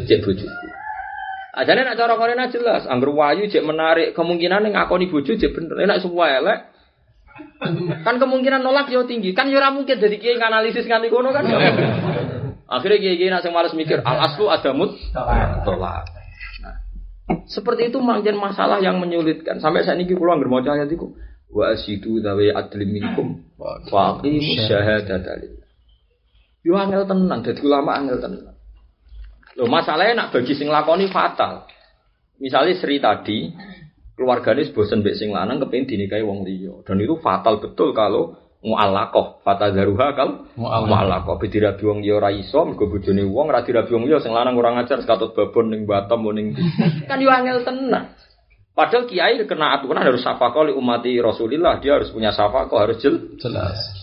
cek 0.04 0.20
bojoku. 0.20 0.66
Ajane 1.56 1.88
nak 1.88 1.96
cara 1.96 2.14
korena 2.20 2.52
jelas, 2.52 2.84
angger 2.84 3.10
wayu 3.16 3.48
cek 3.48 3.64
menarik 3.64 4.12
kemungkinan 4.12 4.68
yang 4.68 4.76
ngakoni 4.76 5.08
bojo 5.08 5.32
cek 5.32 5.50
bener. 5.56 5.88
Nek 5.88 6.04
semua 6.04 6.28
elek 6.36 6.58
kan 8.04 8.14
kemungkinan 8.20 8.60
nolak 8.60 8.92
yo 8.92 9.08
tinggi. 9.08 9.32
Kan 9.32 9.48
yo 9.48 9.56
ora 9.56 9.72
mungkin 9.72 9.96
jadi 9.96 10.16
kiai 10.20 10.36
analisis 10.36 10.84
nganti 10.84 11.08
kono 11.08 11.32
kan. 11.32 11.48
Akhirnya 12.76 13.00
kiai-kiai 13.00 13.32
nak 13.32 13.40
sing 13.40 13.56
males 13.56 13.72
mikir 13.72 14.04
al 14.04 14.28
aslu 14.28 14.52
adamut 14.52 14.92
tolak. 15.64 16.17
Seperti 17.48 17.92
itu 17.92 18.00
mungkin 18.00 18.40
masalah 18.40 18.80
yang 18.80 18.96
menyulitkan. 19.00 19.60
Sampai 19.60 19.84
saat 19.84 20.00
ini 20.00 20.16
kula 20.16 20.36
anggere 20.36 20.48
maca 20.48 20.70
ayat 20.72 20.88
iku 20.88 21.12
wa 21.48 21.72
asidu 21.72 22.20
dawe 22.20 22.46
adlim 22.56 22.88
minkum 22.92 23.40
wa 23.56 23.80
aqimus 24.16 24.68
syahadata 24.68 25.36
lillah. 25.40 25.68
Yo 26.64 26.76
angel 26.76 27.04
tenan 27.08 27.40
dadi 27.40 27.60
ulama 27.64 27.96
angel 28.00 28.20
tenan. 28.20 28.56
Loh 29.56 29.68
masalahnya 29.68 30.14
nak 30.14 30.28
bagi 30.32 30.52
sing 30.56 30.68
lakoni 30.68 31.08
fatal. 31.08 31.68
Misalnya 32.38 32.78
Sri 32.78 33.02
tadi 33.02 33.50
keluarganya 34.14 34.66
bosen 34.74 35.02
mbek 35.02 35.14
sing 35.14 35.30
lanang 35.30 35.62
kepengin 35.62 35.94
dinikahi 35.94 36.26
wong 36.26 36.42
liya 36.42 36.82
dan 36.82 36.98
itu 36.98 37.18
fatal 37.22 37.62
betul 37.62 37.94
kalau 37.94 38.34
mu'allaqah 38.58 39.46
fatadharuha 39.46 40.08
kal 40.18 40.30
mu'allaqah 40.58 41.34
bidirabi 41.38 41.82
wong 41.86 41.98
liya 42.02 42.18
ora 42.18 42.30
iso 42.34 42.66
mergo 42.66 42.90
bojone 42.90 43.22
wong 43.22 43.54
ora 43.54 43.62
dirabi 43.62 43.94
wong 43.94 44.10
liya 44.10 44.18
sing 44.18 44.34
lanang 44.34 44.58
ora 44.58 44.74
ngajar 44.74 44.98
sekatut 44.98 45.30
babon 45.34 45.70
ning 45.70 45.86
Batam 45.86 46.26
ning 46.34 46.58
kan 47.10 47.22
yo 47.22 47.30
angel 47.30 47.62
tenan 47.62 48.18
padahal 48.74 49.06
kiai 49.06 49.38
kena 49.46 49.78
aturan 49.78 50.02
harus 50.02 50.26
safaqah 50.26 50.70
li 50.70 50.72
umati 50.74 51.14
Rasulillah 51.22 51.78
dia 51.78 52.02
harus 52.02 52.10
punya 52.10 52.34
safaqah 52.34 52.78
harus 52.82 52.98
jel 52.98 53.38
Jelas. 53.38 53.98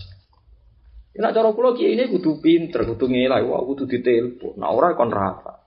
Nek 1.16 1.32
cara 1.32 1.48
kula 1.56 1.72
kiai 1.72 1.96
ini 1.96 2.12
kudu 2.12 2.44
pinter, 2.44 2.84
kudu 2.84 3.08
ngelai, 3.08 3.40
wah 3.48 3.64
kudu 3.64 3.88
ditelepon. 3.88 4.60
Nah 4.60 4.68
ora 4.68 4.92
kon 4.92 5.08
rafa. 5.08 5.64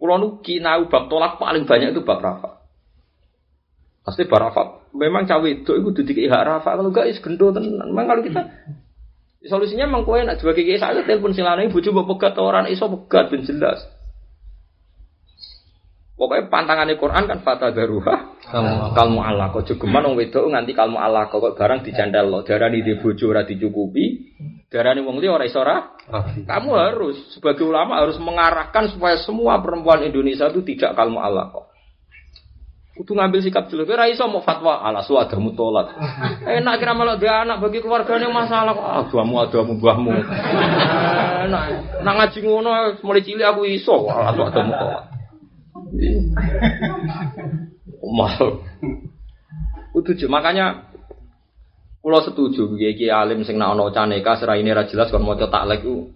Kula 0.00 0.16
nu 0.16 0.40
kinau 0.40 0.88
bab 0.88 1.12
tolak 1.12 1.36
paling 1.36 1.68
banyak 1.68 1.92
itu 1.92 2.00
bab 2.00 2.24
rafa. 2.24 2.64
Pasti 4.00 4.24
bab 4.24 4.48
rafa. 4.48 4.87
Memang 4.98 5.30
cawe 5.30 5.46
itu 5.46 5.72
itu 5.78 6.02
dikei 6.02 6.26
hak 6.26 6.42
rafa. 6.42 6.74
Kalau 6.74 6.90
enggak 6.90 7.06
is 7.06 7.22
gendo 7.22 7.54
tenan. 7.54 7.94
Memang 7.94 8.06
kalau 8.10 8.22
kita 8.26 8.42
solusinya 9.46 9.86
memang 9.86 10.02
kowe 10.02 10.18
nak 10.18 10.42
sebagai 10.42 10.66
kiai 10.66 10.82
saya 10.82 11.06
telepon 11.06 11.30
silane 11.30 11.70
bojo 11.70 11.94
mbok 11.94 12.18
pegat 12.18 12.34
orang 12.42 12.66
iso 12.66 12.90
pegat 12.90 13.30
ben 13.30 13.46
jelas. 13.46 13.86
Pokoknya 16.18 16.50
pantangannya 16.50 16.98
Quran 16.98 17.30
kan 17.30 17.46
fata 17.46 17.70
daruha 17.70 18.28
kalmu 18.96 19.20
Allah 19.20 19.52
kok 19.52 19.68
jogeman 19.68 20.08
wong 20.08 20.16
wedok 20.16 20.48
nganti 20.48 20.72
kalmu 20.72 20.96
Allah 20.96 21.28
kok 21.28 21.44
barang 21.52 21.84
dicandal 21.84 22.24
lo 22.32 22.40
darani 22.46 22.80
di 22.80 22.96
bojo 22.96 23.28
ora 23.28 23.44
dicukupi 23.44 24.34
darani 24.72 25.04
wong 25.04 25.20
liya 25.20 25.36
ora 25.36 25.44
iso 25.44 25.60
ora 25.60 25.92
Rafi. 26.08 26.48
kamu 26.48 26.70
harus 26.72 27.16
sebagai 27.36 27.68
ulama 27.68 28.00
harus 28.00 28.16
mengarahkan 28.16 28.88
supaya 28.88 29.20
semua 29.20 29.60
perempuan 29.60 30.00
Indonesia 30.00 30.48
itu 30.48 30.64
tidak 30.64 30.96
kalmu 30.96 31.20
Allah 31.20 31.52
kok 31.52 31.68
Kudu 32.98 33.14
ngambil 33.14 33.40
sikap 33.46 33.70
dulu. 33.70 33.86
Kira 33.86 34.10
iso 34.10 34.26
mau 34.26 34.42
fatwa 34.42 34.82
ala 34.82 35.06
su 35.06 35.14
adamu 35.14 35.54
tolak. 35.54 35.94
Enak 36.58 36.82
kira 36.82 36.98
malah 36.98 37.14
dia 37.14 37.46
anak 37.46 37.62
bagi 37.62 37.78
keluarganya 37.78 38.26
masalah. 38.26 38.74
Agamu 39.06 39.38
adamu 39.38 39.78
mbahmu. 39.78 40.10
Enak. 41.46 41.64
Nak 42.02 42.14
ngaji 42.18 42.38
ngono 42.42 42.70
mulai 43.06 43.22
cilik 43.22 43.46
aku 43.46 43.62
iso 43.70 44.10
ala 44.10 44.34
su 44.34 44.42
adamu 44.42 44.72
tolak. 44.74 45.04
Mal. 48.02 48.44
Kudu 49.94 50.26
makanya 50.26 50.88
Kulo 51.98 52.22
setuju 52.22 52.78
kiai 52.78 53.10
alim 53.10 53.42
sing 53.42 53.58
nak 53.58 53.74
ono 53.74 53.90
caneka 53.90 54.38
seraine 54.38 54.70
ra 54.70 54.86
jelas 54.86 55.10
kon 55.10 55.26
maca 55.26 55.50
taklek 55.50 55.82
ku. 55.82 56.14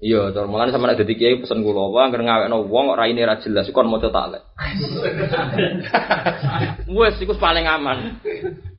Iya, 0.00 0.32
cara 0.32 0.48
mulane 0.48 0.72
sampe 0.72 0.88
nek 0.88 0.96
dadi 0.96 1.12
kiai 1.12 1.44
pesen 1.44 1.60
kula 1.60 1.92
wae 1.92 2.08
anggere 2.08 2.24
ngawekno 2.24 2.64
wong 2.72 2.88
kok 2.88 3.00
raine 3.04 3.20
ra 3.20 3.36
jelas 3.36 3.68
kon 3.68 3.84
maca 3.84 4.08
taklek. 4.08 4.40
Wes 6.96 7.20
iku 7.20 7.36
paling 7.36 7.68
aman. 7.68 8.16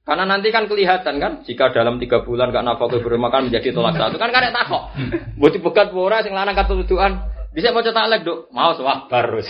Karena 0.01 0.25
nanti 0.25 0.49
kan 0.49 0.65
kelihatan 0.65 1.21
kan 1.21 1.45
jika 1.45 1.69
dalam 1.77 2.01
tiga 2.01 2.25
bulan 2.25 2.49
gak 2.49 2.65
nafkah 2.65 2.97
bermakan 2.97 3.53
menjadi 3.53 3.69
tolak 3.69 4.01
satu 4.01 4.17
kan 4.17 4.33
karek 4.33 4.49
takok. 4.49 4.97
Mbok 5.37 5.51
dibegat 5.53 5.93
ora 5.93 6.25
sing 6.25 6.33
lanang 6.33 6.57
katudukan. 6.57 7.13
Bisa 7.53 7.69
maca 7.69 7.93
taklek, 7.93 8.25
Duk. 8.25 8.49
Mau 8.49 8.73
sabar 8.73 9.05
terus. 9.11 9.43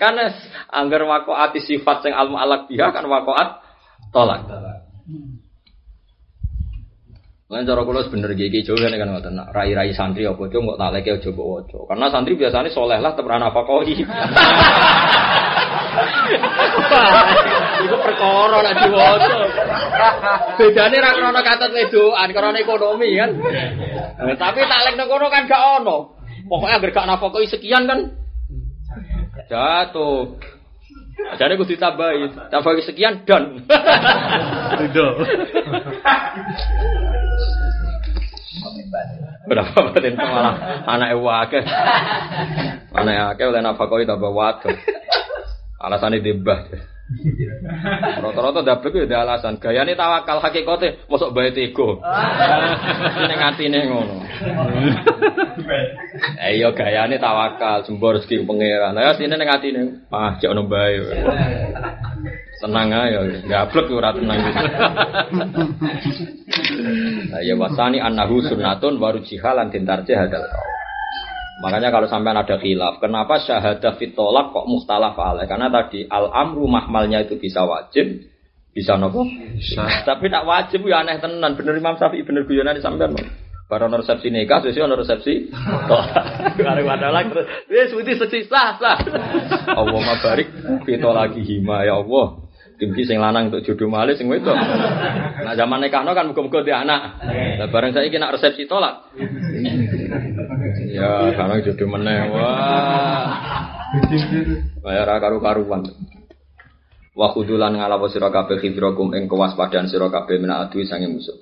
Karena 0.00 0.32
anggar 0.72 1.04
wakoat 1.04 1.60
sifat 1.60 2.08
sing 2.08 2.16
almu 2.16 2.40
alak 2.40 2.72
biha 2.72 2.88
kan 2.88 3.04
wakoat 3.04 3.60
tolak. 4.16 4.48
Lan 7.50 7.66
cara 7.66 7.82
kula 7.82 8.06
sebener 8.06 8.30
gigi 8.38 8.62
jauh 8.62 8.78
kan 8.78 8.94
kan 8.94 9.10
ngoten. 9.10 9.42
Rai-rai 9.50 9.90
santri 9.90 10.22
apa 10.22 10.38
cuk 10.38 10.54
kok 10.54 10.78
tak 10.78 10.90
leke 10.94 11.18
aja 11.18 11.34
mbok 11.34 11.48
waca. 11.50 11.78
Karena 11.90 12.06
santri 12.06 12.38
biasanya 12.38 12.70
soleh 12.70 13.02
lah 13.02 13.10
temen 13.18 13.42
apa 13.42 13.60
koi. 13.66 13.90
Iku 17.82 17.96
perkara 17.98 18.58
nek 18.62 18.74
diwaca. 18.86 19.34
Bedane 20.62 20.96
ra 21.02 21.10
krana 21.10 21.42
katut 21.42 21.74
wedoan, 21.74 22.30
krana 22.30 22.58
ekonomi 22.62 23.18
kan. 23.18 23.34
Eh, 23.34 24.38
tapi 24.38 24.62
taklek 24.70 24.94
nang 24.94 25.10
kono 25.10 25.26
kan 25.26 25.50
gak 25.50 25.82
ono. 25.82 26.14
Pokoknya 26.46 26.78
agar 26.78 26.90
gak 26.94 27.08
nafkoi 27.10 27.50
sekian 27.50 27.90
kan 27.90 28.14
jatuh. 29.50 30.38
Jadi 31.34 31.52
aku 31.58 31.66
ditambahi, 31.66 32.48
tambahi 32.48 32.82
sekian 32.86 33.26
dan. 33.26 33.58
Ridho. 34.78 35.08
Berapa 39.50 39.90
batin 39.90 40.14
malah 40.14 40.86
anak 40.86 41.18
wakil. 41.18 41.66
Anak 42.94 43.34
wakil 43.34 43.50
oleh 43.50 44.06
tambah 44.06 44.30
waduh. 44.30 44.78
Alasannya 45.82 46.22
dibah. 46.22 46.70
Rata-rata 48.22 48.62
dablek 48.62 48.94
itu 48.94 49.10
ada 49.10 49.26
alasan. 49.26 49.58
Gayane 49.58 49.98
tawakal 49.98 50.38
hakikate 50.38 51.02
mosok 51.10 51.34
bae 51.34 51.50
tego. 51.50 51.98
Ning 53.26 53.40
atine 53.42 53.90
ngono. 53.90 54.22
Eh 56.38 56.62
iya 56.62 56.70
gayane 56.70 57.18
tawakal, 57.18 57.82
jembor 57.82 58.14
rezeki 58.14 58.46
pangeran. 58.46 58.94
Lah 58.94 59.18
sine 59.18 59.34
ning 59.34 59.50
atine, 59.50 60.06
ah 60.14 60.38
jek 60.38 60.54
ono 60.54 60.70
bae. 60.70 61.02
Tenang 62.62 62.94
ae, 62.94 63.42
gablek 63.48 63.90
ora 63.90 64.14
tenang. 64.14 64.38
Nah, 64.38 64.54
ya 67.38 67.54
wasani 67.54 68.02
annahu 68.02 68.42
sunnatun 68.42 68.98
waru 68.98 69.22
jihalan 69.22 69.70
tintarje 69.70 70.18
hadal. 70.18 70.42
Makanya 71.60 71.92
kalau 71.92 72.08
sampai 72.08 72.32
ada 72.32 72.56
khilaf, 72.56 73.04
kenapa 73.04 73.36
syahadah 73.44 74.00
fitolak 74.00 74.56
kok 74.56 74.64
mukhtalaf 74.64 75.12
alaih? 75.20 75.44
Karena 75.44 75.68
tadi 75.68 76.08
al 76.08 76.32
amru 76.32 76.64
mahmalnya 76.64 77.20
itu 77.20 77.36
bisa 77.36 77.68
wajib, 77.68 78.24
bisa 78.72 78.96
nopo. 78.96 79.28
Tapi 80.08 80.26
tak 80.32 80.48
wajib 80.48 80.88
ya 80.88 81.04
aneh 81.04 81.20
tenan. 81.20 81.52
Bener 81.60 81.76
Imam 81.76 82.00
Syafi'i 82.00 82.24
bener 82.24 82.48
guyonan 82.48 82.80
sampean. 82.80 83.12
Baru 83.70 83.86
ono 83.86 84.02
resepsi 84.02 84.34
nikah, 84.34 84.66
sesuk 84.66 84.82
ono 84.82 84.98
resepsi. 84.98 85.46
Kare 86.58 86.82
padahal 86.82 87.30
terus 87.30 87.46
wis 87.70 87.90
wis 88.02 88.18
sesi 88.18 88.42
sah 88.50 88.74
sah. 88.82 88.98
Allah 89.70 90.00
mabarik 90.00 90.50
kita 90.82 91.06
lagi 91.14 91.46
hima 91.46 91.86
ya 91.86 92.02
Allah. 92.02 92.49
Dimki 92.80 93.04
sing 93.04 93.20
lanang 93.20 93.52
untuk 93.52 93.60
jodoh 93.60 93.92
malih 93.92 94.16
sing 94.16 94.24
wedok. 94.32 94.56
Nah 94.56 95.52
zaman 95.52 95.84
nikahno 95.84 96.16
kan 96.16 96.32
muga-muga 96.32 96.64
di 96.64 96.72
anak. 96.72 97.20
Lah 97.60 97.68
bareng 97.68 97.92
saiki 97.92 98.16
nak 98.16 98.40
resepsi 98.40 98.64
tolak. 98.64 99.12
Ya, 100.88 101.28
sekarang 101.36 101.60
jodoh 101.60 101.88
meneh. 101.92 102.32
Wah. 102.32 103.28
Bayar 104.80 105.12
karu-karuan. 105.20 105.92
Wa 107.12 107.36
khudulan 107.36 107.76
ngalawa 107.76 108.08
sira 108.08 108.32
kabeh 108.32 108.56
khidrakum 108.64 109.12
ing 109.12 109.28
kewaspadaan 109.28 109.92
sira 109.92 110.08
kabeh 110.08 110.40
mina 110.40 110.64
adui 110.64 110.88
sange 110.88 111.04
musuh. 111.04 111.36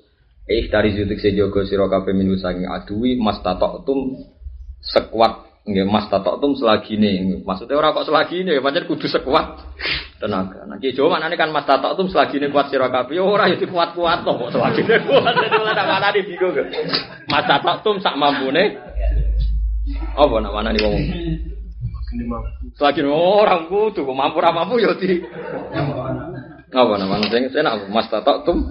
Eh 0.49 0.67
dari 0.67 0.91
zutik 0.91 1.23
sejogo 1.23 1.63
sira 1.63 1.87
kabeh 1.87 2.19
minu 2.19 2.35
sange 2.35 2.67
adui 2.67 3.15
mas 3.15 3.39
tatok 3.47 3.87
sekuat 4.83 5.48
nggih 5.69 5.85
mas 5.85 6.09
tatok 6.09 6.41
selagi 6.57 6.97
nih. 6.97 7.45
Maksudnya 7.45 7.77
orang 7.77 7.93
kok 7.93 8.09
selagi 8.09 8.41
nih, 8.41 8.65
pancen 8.65 8.89
kudu 8.89 9.05
sekuat 9.05 9.61
tenaga. 10.17 10.65
Nah 10.65 10.81
ki 10.81 10.97
Jawa 10.97 11.21
maknane 11.21 11.37
kan 11.37 11.53
mas 11.53 11.69
tatok 11.69 12.09
selagi 12.09 12.41
nih 12.41 12.49
kuat 12.49 12.73
sira 12.73 12.89
kabeh 12.89 13.21
ora 13.21 13.53
ya 13.53 13.61
kuat-kuat 13.61 14.25
kok 14.25 14.49
selagi 14.49 14.81
nih 14.89 14.99
kuat. 15.09 15.35
Ora 15.37 15.85
mana 15.85 16.09
di 16.17 16.25
bingung. 16.25 16.57
Mas 17.29 17.45
tatok 17.45 18.01
sak 18.01 18.17
mampune. 18.17 18.81
Apa 20.17 20.35
nak 20.41 20.53
mana 20.57 20.73
nih 20.73 20.81
wong? 20.81 20.97
Selagi 22.81 23.05
orang 23.05 23.69
kudu 23.69 24.09
mampu 24.09 24.41
ra 24.41 24.51
mampu 24.57 24.81
ya 24.81 24.97
di. 24.97 25.21
Apa 26.69 26.93
namanya 26.97 27.29
sing 27.29 27.53
senak 27.53 27.93
mas 27.93 28.09
tatok 28.09 28.49
tum 28.49 28.65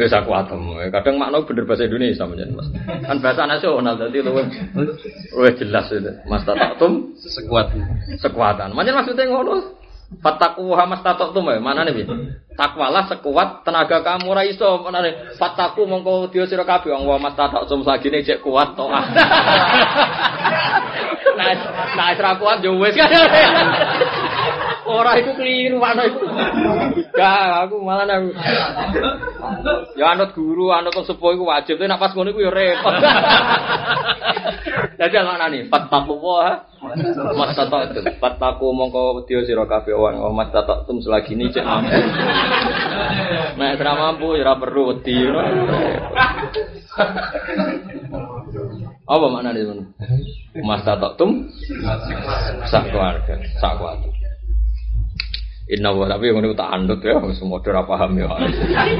Wis 0.00 0.16
aku 0.16 0.32
atem. 0.32 0.80
Kadang 0.88 1.20
makna 1.20 1.44
bener 1.44 1.68
bahasa 1.68 1.84
Indonesia 1.84 2.24
menjen 2.24 2.56
Mas. 2.56 2.72
Kan 3.04 3.20
bahasa 3.20 3.44
nasional 3.44 4.00
dadi 4.00 4.24
luwih 4.24 4.48
luwih 5.36 5.52
jelas 5.60 5.92
itu. 5.92 6.08
Mas 6.24 6.40
tatum 6.48 7.12
sekuat 7.20 7.76
sekuatan. 8.16 8.72
Menjen 8.72 8.96
maksudnya 8.96 9.28
ngono. 9.28 9.76
Fataku 10.24 10.72
hamas 10.72 11.04
tatum 11.04 11.44
ya. 11.52 11.60
Mana 11.60 11.84
nih? 11.84 12.08
Takwalah 12.56 13.12
sekuat 13.12 13.60
tenaga 13.60 14.00
kamu 14.00 14.32
ra 14.32 14.48
iso. 14.48 14.80
Mana 14.80 15.04
nih? 15.04 15.36
Fataku 15.36 15.84
mongko 15.84 16.32
dia 16.32 16.48
sira 16.48 16.64
kabeh 16.64 16.96
wong 16.96 17.20
mas 17.20 17.36
tatum 17.36 17.84
sagine 17.84 18.24
cek 18.24 18.40
kuat 18.40 18.72
to. 18.72 18.88
Nah, 21.40 21.56
nah 21.96 22.36
kuat 22.36 22.60
yo 22.60 22.76
wis 22.76 22.92
kan. 22.92 23.08
Ora 24.90 25.12
iku 25.22 25.30
keliru 25.38 25.78
ana 25.78 26.02
iku. 26.10 26.26
Gak, 27.14 27.70
aku 27.70 27.76
malah 27.78 28.10
aku. 28.10 28.30
Ya 29.94 30.12
anut 30.14 30.34
guru, 30.34 30.74
anut 30.74 30.94
sepuh 31.06 31.38
iku 31.38 31.46
wajib, 31.46 31.78
tapi 31.78 31.86
nek 31.86 32.02
pas 32.02 32.10
ngono 32.10 32.34
iku 32.34 32.42
ya 32.42 32.50
repot. 32.50 32.94
Dadi 34.98 35.16
ana 35.16 35.46
nih, 35.48 35.70
fattaku 35.70 36.14
wa 36.18 36.66
mas 37.38 37.54
tatatum. 37.54 38.04
Fattaku 38.18 38.66
mongko 38.74 39.22
wedi 39.22 39.38
sira 39.46 39.64
kabeh 39.64 39.94
wong 39.94 40.34
mas 40.34 40.50
tatatum 40.50 40.98
selagi 40.98 41.38
ini 41.38 41.52
cek 41.52 41.64
mampu. 41.64 41.96
Nek 43.56 43.80
ora 43.80 43.92
mampu 43.96 44.36
ya 44.36 44.42
ora 44.44 44.54
perlu 44.58 44.82
wedi. 44.92 45.16
Apa 49.10 49.26
maknanya 49.26 49.60
itu? 49.60 49.74
Mas 50.66 50.82
tatatum 50.82 51.48
sak 52.68 52.90
keluarga, 52.90 53.34
sak 53.58 53.78
keluarga. 53.78 54.19
Inna 55.70 55.94
wa 55.94 56.10
tapi 56.10 56.34
ngono 56.34 56.50
tak 56.58 56.66
andut 56.66 56.98
ya 56.98 57.14
semua 57.30 57.62
ora 57.62 57.86
paham 57.86 58.18
ya. 58.18 58.26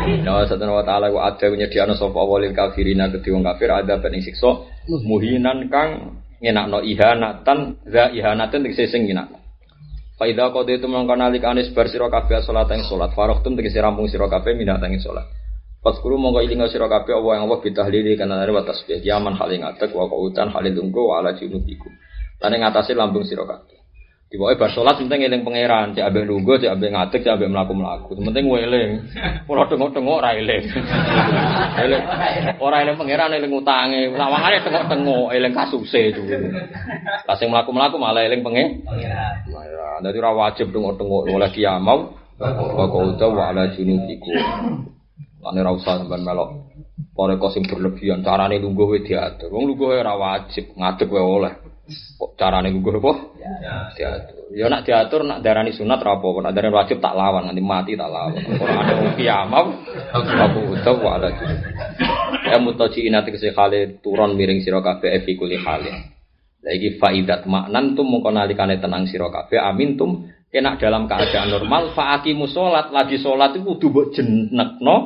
Inna 0.06 0.38
wa 0.38 0.46
satana 0.46 0.70
wa 0.70 0.86
ta'ala 0.86 1.10
wa 1.10 1.26
ada 1.26 1.50
nyediano 1.50 1.98
sapa 1.98 2.22
walil 2.22 2.54
kafirina 2.54 3.10
kedhi 3.10 3.34
wong 3.34 3.42
kafir 3.42 3.74
ada 3.74 3.98
ben 3.98 4.14
siksa 4.22 4.70
muhinan 4.86 5.66
kang 5.66 6.22
ngenakno 6.38 6.78
ihanatan 6.86 7.82
za 7.90 8.14
ihanatan 8.14 8.62
tegese 8.62 8.86
sing 8.86 9.10
ngenakno. 9.10 9.42
Fa 10.14 10.30
idza 10.30 10.54
qadaitu 10.54 10.86
mongko 10.86 11.18
nalikane 11.18 11.66
bar 11.74 11.90
sira 11.90 12.06
kabeh 12.06 12.38
salat 12.46 12.70
ing 12.70 12.86
salat 12.86 13.10
faraqtum 13.18 13.58
tegese 13.58 13.82
rampung 13.82 14.06
sira 14.06 14.30
kabeh 14.30 14.54
minat 14.54 14.78
ing 14.86 15.02
salat. 15.02 15.26
Paskuru 15.82 16.22
mongko 16.22 16.38
ilinga 16.38 16.70
sira 16.70 16.86
kabeh 16.86 17.18
apa 17.18 17.28
yang 17.34 17.50
Allah 17.50 17.58
bitahlili 17.66 18.14
kana 18.14 18.46
wa 18.46 18.62
tasbih 18.62 19.02
yaman 19.02 19.34
haling 19.34 19.66
atek 19.66 19.90
wa 19.90 20.06
qautan 20.06 20.54
halil 20.54 20.86
wa 20.86 21.18
ala 21.18 21.34
junubikum. 21.34 21.90
Lan 22.38 22.54
ing 22.54 22.62
atase 22.62 22.94
lambung 22.94 23.26
sira 23.26 23.42
kabeh. 23.42 23.79
Di 24.30 24.38
bawah 24.38 24.54
bar 24.54 24.70
sholat 24.70 24.94
penting 24.94 25.26
eling 25.26 25.42
pangeran, 25.42 25.90
cek 25.90 26.06
abeng 26.06 26.22
lugu, 26.22 26.54
cek 26.54 26.70
abeng 26.70 26.94
ngatek, 26.94 27.26
cek 27.26 27.34
abeng 27.34 27.50
melaku 27.50 27.74
melaku. 27.74 28.14
Penting 28.14 28.46
eling. 28.46 28.90
Kalau 29.42 29.66
tengok 29.66 29.90
tengok 29.90 30.22
ora 30.22 30.38
eling. 30.38 30.70
Eling. 31.82 32.02
Ora 32.62 32.86
eling 32.86 32.94
pangeran 32.94 33.34
eling 33.34 33.50
utange. 33.50 34.06
Lawangane 34.14 34.62
tengok 34.62 34.86
tengok 34.86 35.34
eling 35.34 35.50
kasuse 35.50 36.14
itu. 36.14 36.22
Kasih 37.26 37.50
melaku 37.50 37.74
melaku 37.74 37.98
malah 37.98 38.22
eling 38.22 38.46
pengen. 38.46 38.86
Pangeran. 38.86 39.98
Jadi 39.98 40.16
ora 40.22 40.32
wajib 40.46 40.70
tengok 40.70 40.94
tengok 40.94 41.26
oleh 41.26 41.50
kiamau. 41.50 42.14
Kau 42.38 43.10
tahu 43.18 43.34
ala 43.34 43.74
junubiku. 43.74 44.30
Lane 45.42 45.58
ra 45.58 45.74
usah 45.74 46.06
sampean 46.06 46.22
melok. 46.22 46.70
Kok 47.18 47.50
sing 47.50 47.66
berlebihan 47.66 48.22
carane 48.22 48.62
lungguh 48.62 48.94
wae 48.94 49.02
diatur. 49.02 49.50
Wong 49.50 49.74
lungguh 49.74 49.90
ora 49.90 50.14
wajib, 50.14 50.70
ngadeg 50.78 51.10
wae 51.10 51.18
oleh. 51.18 51.69
Kok 51.90 52.38
carane 52.38 52.70
gugur 52.70 53.02
apa? 53.02 53.12
Ya. 53.40 53.74
Diatur. 53.96 54.40
Ya 54.54 54.66
nak 54.70 54.82
diatur 54.86 55.22
nak 55.26 55.42
darani 55.42 55.74
sunat 55.74 55.98
ra 56.02 56.18
apa, 56.18 56.28
nak 56.42 56.52
darani 56.54 56.74
wajib 56.74 56.98
tak 57.02 57.14
lawan 57.14 57.50
nanti 57.50 57.62
mati 57.62 57.98
tak 57.98 58.10
lawan. 58.10 58.38
Ora 58.58 58.72
ada 58.82 58.92
wong 58.98 59.12
kiamat 59.18 59.66
aku 60.14 60.60
utuh 60.74 60.96
wa 61.02 61.18
ala 61.18 61.30
Ya 62.50 62.58
mutaji 62.58 63.06
inati 63.06 63.34
kese 63.34 63.54
khale 63.54 64.02
turun 64.02 64.34
miring 64.34 64.62
sira 64.62 64.82
kabeh 64.82 65.22
fi 65.22 65.34
kuli 65.34 65.58
khale. 65.58 65.90
Lah 66.60 66.72
iki 66.76 67.00
faidat 67.00 67.48
maknan 67.48 67.96
tum 67.96 68.06
mongko 68.06 68.30
nalikane 68.30 68.78
tenang 68.78 69.08
sira 69.08 69.32
kabeh 69.32 69.58
amin 69.58 69.96
tum 69.96 70.28
kena 70.50 70.76
dalam 70.76 71.06
keadaan 71.06 71.50
normal 71.50 71.94
faaqimu 71.94 72.50
salat 72.50 72.90
lagi 72.90 73.22
salat 73.22 73.54
itu 73.54 73.62
kudu 73.64 73.86
mbok 73.86 74.06
jenekno 74.18 74.96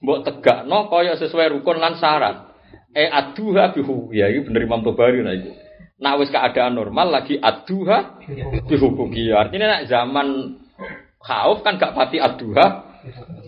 mbok 0.00 0.18
tegakno 0.22 0.86
kaya 0.86 1.18
sesuai 1.18 1.50
rukun 1.58 1.82
lan 1.82 1.98
syarat. 1.98 2.54
Eh 2.94 3.10
aduha 3.10 3.74
bihu 3.74 4.14
ya 4.14 4.30
iki 4.30 4.46
bener 4.46 4.70
Imam 4.70 4.86
Tobari 4.86 5.18
nah 5.18 5.34
iku. 5.34 5.63
Nak 5.94 6.14
wis 6.18 6.30
keadaan 6.34 6.74
normal 6.74 7.14
lagi 7.14 7.38
aduha 7.38 8.18
dihukuki. 8.66 9.30
Artinya 9.30 9.78
nak 9.78 9.82
zaman 9.86 10.58
khauf 11.22 11.62
kan 11.62 11.78
gak 11.78 11.94
pati 11.94 12.18
aduha 12.18 12.94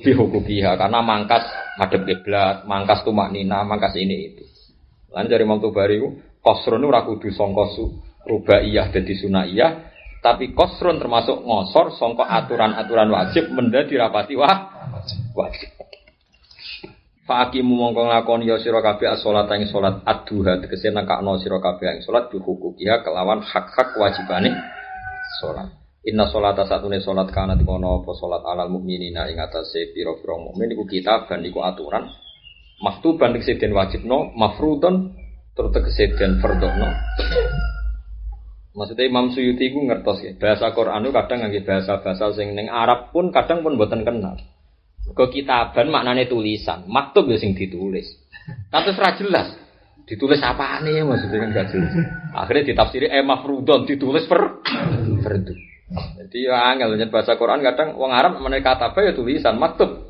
dihukukiha 0.04 0.78
karena 0.78 1.00
mangkas 1.02 1.44
madhep 1.80 2.06
kiblat, 2.06 2.64
mangkas 2.64 3.02
tumak 3.02 3.34
nina, 3.34 3.66
mangkas 3.66 3.98
ini 3.98 4.32
itu. 4.32 4.44
Lan 5.10 5.26
dari 5.26 5.42
Imam 5.42 5.58
Tobari 5.58 5.98
kosron 6.40 6.86
ora 6.86 7.02
kudu 7.02 7.34
sangka 7.34 7.66
rubaiyah 8.26 8.94
dadi 8.94 9.14
sunaiyah, 9.16 9.70
tapi 10.22 10.54
kosron 10.54 11.02
termasuk 11.02 11.42
ngosor 11.42 11.94
sangka 11.98 12.26
aturan-aturan 12.26 13.10
wajib 13.10 13.50
menjadi 13.50 14.06
rapati 14.06 14.34
wah 14.38 14.86
wajib. 15.34 15.75
Fakimu 17.26 17.74
mongko 17.74 18.06
nglakoni 18.06 18.46
ya 18.46 18.62
sira 18.62 18.78
kabeh 18.78 19.10
as-salat 19.18 19.50
ing 19.58 19.66
salat 19.66 19.98
ad-duha 20.06 20.62
tegese 20.62 20.94
nekakno 20.94 21.34
sira 21.42 21.58
kabeh 21.58 21.98
ing 21.98 22.00
salat 22.06 22.30
dihukukiha 22.30 23.02
kelawan 23.02 23.42
hak-hak 23.42 23.98
wajibane 23.98 24.54
salat. 25.42 25.74
Inna 26.06 26.30
sholata 26.30 26.62
satune 26.70 27.02
salat 27.02 27.26
kana 27.34 27.58
dikono 27.58 27.98
apa 27.98 28.14
salat 28.14 28.46
alal 28.46 28.70
mukminina 28.70 29.26
ing 29.26 29.42
atase 29.42 29.90
pira-pira 29.90 30.38
mukmin 30.38 30.70
iku 30.70 30.86
kitaban 30.86 31.42
iku 31.42 31.66
aturan 31.66 32.14
maktuban 32.78 33.34
tegese 33.34 33.58
den 33.58 33.74
wajibno 33.74 34.30
mafrudun 34.38 35.18
tur 35.58 35.74
tegese 35.74 36.14
den 36.14 36.38
fardhono. 36.38 36.94
Maksudnya 38.76 39.08
Imam 39.08 39.32
Suyuti 39.32 39.72
ku 39.72 39.82
ngertos 39.88 40.20
ya, 40.20 40.36
bahasa 40.36 40.70
Quran 40.76 41.08
itu 41.08 41.10
kadang 41.16 41.38
ngangge 41.42 41.64
bahasa-bahasa 41.64 42.36
sing 42.36 42.52
ning 42.52 42.68
Arab 42.68 43.08
pun 43.08 43.32
kadang 43.32 43.64
pun 43.64 43.74
boten 43.80 44.04
kenal. 44.04 44.36
Ke 45.14 45.24
kitaban 45.30 45.92
maknanya 45.92 46.26
tulisan, 46.26 46.88
maktub 46.90 47.30
ya 47.30 47.38
sing 47.38 47.54
ditulis. 47.54 48.06
Tapi 48.72 48.90
ora 48.94 49.14
jelas. 49.14 49.48
Ditulis 50.06 50.38
apa 50.38 50.78
nih 50.86 51.02
maksudnya 51.02 51.38
kan 51.42 51.50
gak 51.50 51.66
jelas. 51.74 51.92
Akhirnya 52.30 52.74
ditafsiri 52.74 53.10
eh 53.10 53.26
mafrudon 53.26 53.90
ditulis 53.90 54.22
per 54.30 54.62
fardu. 55.22 55.54
Jadi 56.18 56.46
ya 56.46 56.74
angel 56.74 56.98
bahasa 57.10 57.38
Quran 57.38 57.62
kadang 57.62 57.94
wong 57.98 58.10
Arab 58.10 58.38
meneh 58.42 58.62
kata 58.62 58.90
apa 58.90 59.02
ya 59.02 59.12
tulisan 59.14 59.58
maktub 59.58 60.06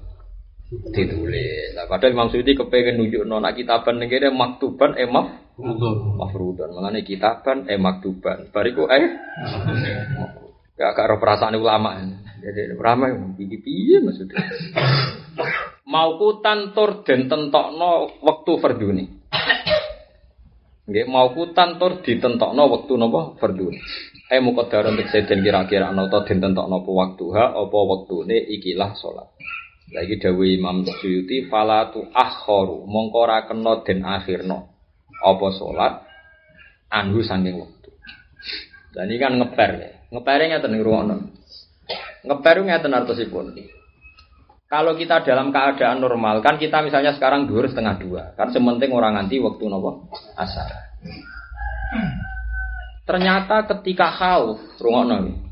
ditulis. 0.92 1.76
Nah, 1.78 1.86
padahal 1.86 2.12
Imam 2.16 2.28
Suyuti 2.28 2.58
kepengen 2.58 2.98
nunjuk 2.98 3.22
nona 3.22 3.54
kitaban 3.54 4.02
ning 4.02 4.10
kene 4.10 4.34
maktuban 4.34 4.98
eh 4.98 5.06
maf 5.06 5.56
mafrudon. 6.20 6.74
Mengenai 6.74 7.06
kitaban 7.06 7.70
eh 7.70 7.78
maktuban. 7.78 8.50
Bariku 8.50 8.90
eh 8.90 9.16
gak 10.76 10.92
karo 10.92 11.16
perasaan 11.16 11.56
ulama. 11.56 11.96
Jadi 12.36 12.76
ramai 12.76 13.16
piye 13.34 13.58
piye 13.58 13.96
maksudnya. 14.04 14.38
Mau 15.88 16.20
kutan 16.20 16.76
tur 16.76 17.02
den 17.02 17.26
tentokno 17.26 18.20
wektu 18.20 18.60
fardune. 18.60 19.26
Nggih 20.86 21.06
mau 21.10 21.32
kutan 21.34 21.80
tur 21.80 22.04
ditentokno 22.04 22.62
wektu 22.70 22.94
napa 22.94 23.34
fardune. 23.40 23.80
Eh 24.26 24.42
untuk 24.42 24.66
seden 25.10 25.42
kira-kira 25.42 25.90
ana 25.90 26.10
ta 26.10 26.26
den 26.26 26.42
tentokno 26.42 26.82
apa 26.82 26.90
waktu 26.90 27.24
ha 27.34 27.44
apa 27.56 27.78
wektune 27.90 28.36
ikilah 28.36 28.92
salat. 28.98 29.32
Lagi 29.94 30.18
dawe 30.18 30.46
Imam 30.50 30.82
Suyuti 30.82 31.46
falatu 31.46 32.10
akhoru 32.10 32.84
mongko 32.90 33.18
ora 33.22 33.46
kena 33.46 33.86
den 33.86 34.02
akhirno 34.02 34.66
apa 35.22 35.46
salat 35.54 35.94
anhu 36.90 37.22
saking 37.22 37.54
wektu. 37.54 37.90
Dan 38.92 39.08
ini 39.08 39.16
kan 39.18 39.32
ngeper 39.38 39.70
ya. 39.78 39.95
Ngepernya 40.16 40.56
ngeten 40.56 40.80
ngrungokno. 40.80 41.16
Ngeper 42.24 42.56
ngeten 42.64 42.96
artosipun. 42.96 43.52
Kalau 44.66 44.98
kita 44.98 45.22
dalam 45.22 45.54
keadaan 45.54 46.02
normal, 46.02 46.42
kan 46.42 46.58
kita 46.58 46.82
misalnya 46.82 47.14
sekarang 47.14 47.46
dua 47.46 47.70
setengah 47.70 48.02
dua, 48.02 48.22
kan 48.34 48.50
sementing 48.50 48.90
orang 48.90 49.14
nganti 49.14 49.38
waktu 49.38 49.62
nopo 49.68 50.10
asar. 50.34 50.66
Ternyata 53.06 53.62
ketika 53.70 54.10
khauf, 54.10 54.58
rungokno 54.82 55.46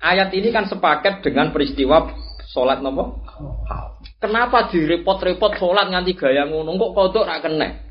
Ayat 0.00 0.32
ini 0.32 0.52
kan 0.52 0.68
sepaket 0.68 1.24
dengan 1.24 1.52
peristiwa 1.52 2.12
sholat 2.52 2.84
nopo. 2.84 3.24
Kenapa 4.20 4.68
direpot-repot 4.68 5.56
sholat 5.56 5.88
nganti 5.88 6.12
gaya 6.16 6.44
ngono? 6.44 6.76
Kok 6.76 6.92
kodok 6.92 7.24
rak 7.24 7.40
kena? 7.44 7.89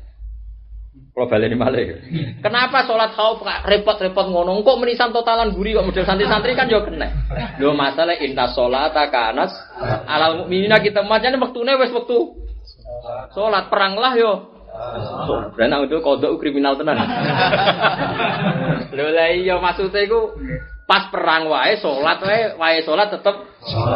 Kalau 1.10 1.26
balik 1.26 1.52
malah. 1.58 2.00
Kenapa 2.40 2.86
sholat 2.86 3.12
khauf 3.12 3.42
repot-repot 3.42 4.30
ngono? 4.30 4.62
Kok 4.62 4.78
menisan 4.78 5.10
totalan 5.10 5.52
guri 5.52 5.74
kok 5.74 5.84
model 5.84 6.06
santri-santri 6.06 6.54
kan 6.54 6.70
yo 6.70 6.86
kena. 6.86 7.10
Lo 7.58 7.74
masalah 7.74 8.14
inta 8.16 8.48
sholat 8.54 8.94
akanas 8.94 9.52
alal 10.06 10.44
mukminina 10.44 10.78
kita 10.80 11.02
macamnya 11.02 11.42
waktune 11.42 11.76
wes 11.76 11.92
waktu 11.92 12.16
sholat 13.34 13.68
perang 13.68 13.98
lah 13.98 14.14
yo. 14.14 14.32
Berarti 15.58 15.90
itu 15.90 15.98
kodok 15.98 16.38
kriminal 16.38 16.78
tenan. 16.78 17.02
Lho 18.94 19.06
lah 19.10 19.28
iya 19.34 19.58
maksudnya 19.58 20.06
iku 20.06 20.30
pas 20.86 21.06
perang 21.10 21.46
wae 21.50 21.78
salat 21.78 22.18
wae 22.22 22.54
wae 22.58 22.82
salat 22.82 23.14
tetep 23.14 23.34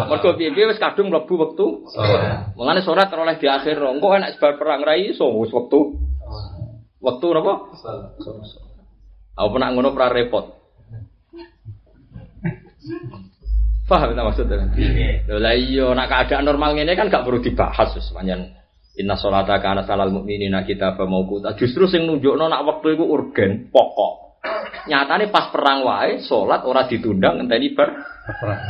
mergo 0.07 0.39
piye-piye 0.39 0.71
wis 0.71 0.83
kadung 0.83 1.11
mlebu 1.11 1.35
wektu 1.41 1.89
salat. 1.95 2.55
Mulane 2.59 2.83
salat 2.83 3.11
oleh 3.15 3.39
di 3.39 3.47
akhir 3.51 3.79
engko 3.79 4.15
enak 4.15 4.35
sebar 4.37 4.59
perang 4.59 4.83
ra 4.83 4.99
iso 4.99 5.27
wis 5.41 5.55
wektu. 5.55 5.95
Wektu 7.05 7.37
napa? 7.37 7.53
Aku 9.37 9.49
pernah 9.53 9.69
ngono 9.77 9.93
pra 9.93 10.09
repot. 10.09 10.65
Paham 13.85 14.17
tak 14.17 14.25
maksudnya? 14.25 14.65
Lho 15.29 15.37
lah 15.37 15.53
iya 15.53 15.93
nak 15.93 16.09
keadaan 16.09 16.49
normal 16.49 16.73
ngene 16.73 16.97
kan 16.97 17.13
gak 17.13 17.21
perlu 17.21 17.45
dibahas 17.45 17.93
wis 17.93 18.09
panjen 18.17 18.57
Inna 18.95 19.19
sholata 19.19 19.59
kana 19.59 19.83
salal 19.83 20.15
mu'minina 20.15 20.63
kita 20.63 20.95
mauquta. 20.95 21.59
Justru 21.59 21.91
sing 21.91 22.07
nunjukno 22.07 22.47
nak 22.47 22.63
wektu 22.63 22.95
iku 22.95 23.05
urgen, 23.11 23.67
pokok. 23.75 24.39
Nyatane 24.87 25.35
pas 25.35 25.51
perang 25.51 25.83
wae 25.83 26.23
salat 26.23 26.63
ora 26.63 26.87
ditunda 26.87 27.35
ngenteni 27.35 27.75
ber 27.75 27.91
perang. 28.39 28.61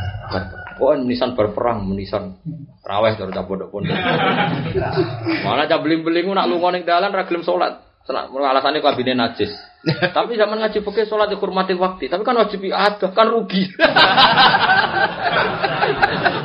Oh, 0.81 0.91
menisan 0.97 1.37
berperang, 1.37 1.87
menisan 1.87 2.41
raweh 2.83 3.15
terus 3.15 3.31
pondok-pondok. 3.31 3.95
Malah 5.45 5.69
cah 5.69 5.79
beling-beling 5.79 6.27
nak 6.33 6.49
lunga 6.51 6.73
ning 6.75 6.83
dalan 6.83 7.13
ra 7.13 7.23
gelem 7.29 7.45
salat. 7.45 7.84
Alasannya 8.05 8.85
kabine 8.85 9.17
najis. 9.17 9.49
Tapi 10.17 10.37
zaman 10.37 10.61
ngaji 10.61 10.81
pakai 10.85 11.09
sholat 11.09 11.29
dihormati 11.29 11.73
waktu. 11.73 12.09
Tapi 12.09 12.21
kan 12.21 12.37
wajib 12.37 12.61
ada, 12.69 13.09
kan 13.09 13.27
rugi. 13.29 13.65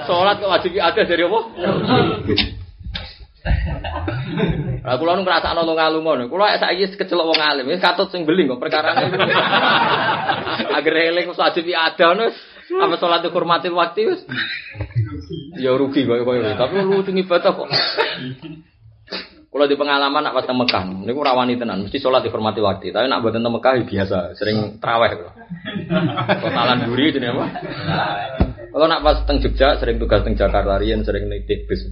sholat 0.09 0.41
wajib 0.41 0.73
ada 0.81 1.01
dari 1.05 1.25
apa? 1.25 1.41
Lah 4.81 4.97
kula 4.97 5.17
nu 5.17 5.25
ngrasakno 5.25 5.65
lunga-lunga. 5.65 6.29
Kula 6.29 6.57
saiki 6.57 6.97
kecelok 6.97 7.33
wong 7.33 7.41
alim, 7.41 7.69
wis 7.69 7.81
katut 7.81 8.09
sing 8.09 8.25
beling 8.25 8.49
kok 8.57 8.61
perkara 8.61 8.97
Agar 10.81 10.95
eling 11.13 11.29
wajib 11.33 11.65
ada 11.73 12.07
wis 12.17 12.37
apa 12.71 12.95
salat 12.97 13.21
dihormati 13.25 13.69
waktu 13.69 14.17
wis. 14.17 14.21
Ya 15.61 15.77
rugi 15.77 16.09
kok 16.09 16.25
koyo 16.25 16.57
tapi 16.57 16.75
lu 16.81 17.05
sing 17.05 17.21
ibadah 17.21 17.53
kok. 17.53 17.69
Kalau 19.51 19.67
di 19.67 19.75
pengalaman 19.75 20.23
nak 20.23 20.35
pas 20.39 20.47
teng 20.47 20.63
Mekah, 20.63 20.87
niku 21.03 21.27
rawani 21.27 21.59
tenan, 21.59 21.83
mesti 21.83 21.99
sholat 21.99 22.23
dihormati 22.23 22.63
waktu. 22.63 22.95
Tapi 22.95 23.11
nak 23.11 23.19
buat 23.19 23.35
teng 23.35 23.43
Mekah 23.43 23.73
ya 23.77 23.83
biasa, 23.83 24.19
sering 24.39 24.79
traweh 24.79 25.11
kok. 25.11 25.33
Totalan 26.39 26.87
duri 26.87 27.11
jenenge 27.11 27.35
apa? 27.35 27.47
Kalau 28.71 28.87
nak 28.87 29.03
pas 29.03 29.19
teng 29.27 29.43
Jogja, 29.43 29.75
sering 29.83 29.99
tugas 29.99 30.23
teng 30.23 30.39
Jakarta, 30.39 30.79
riyen 30.79 31.03
sering 31.03 31.27
naik 31.27 31.51
bis. 31.67 31.83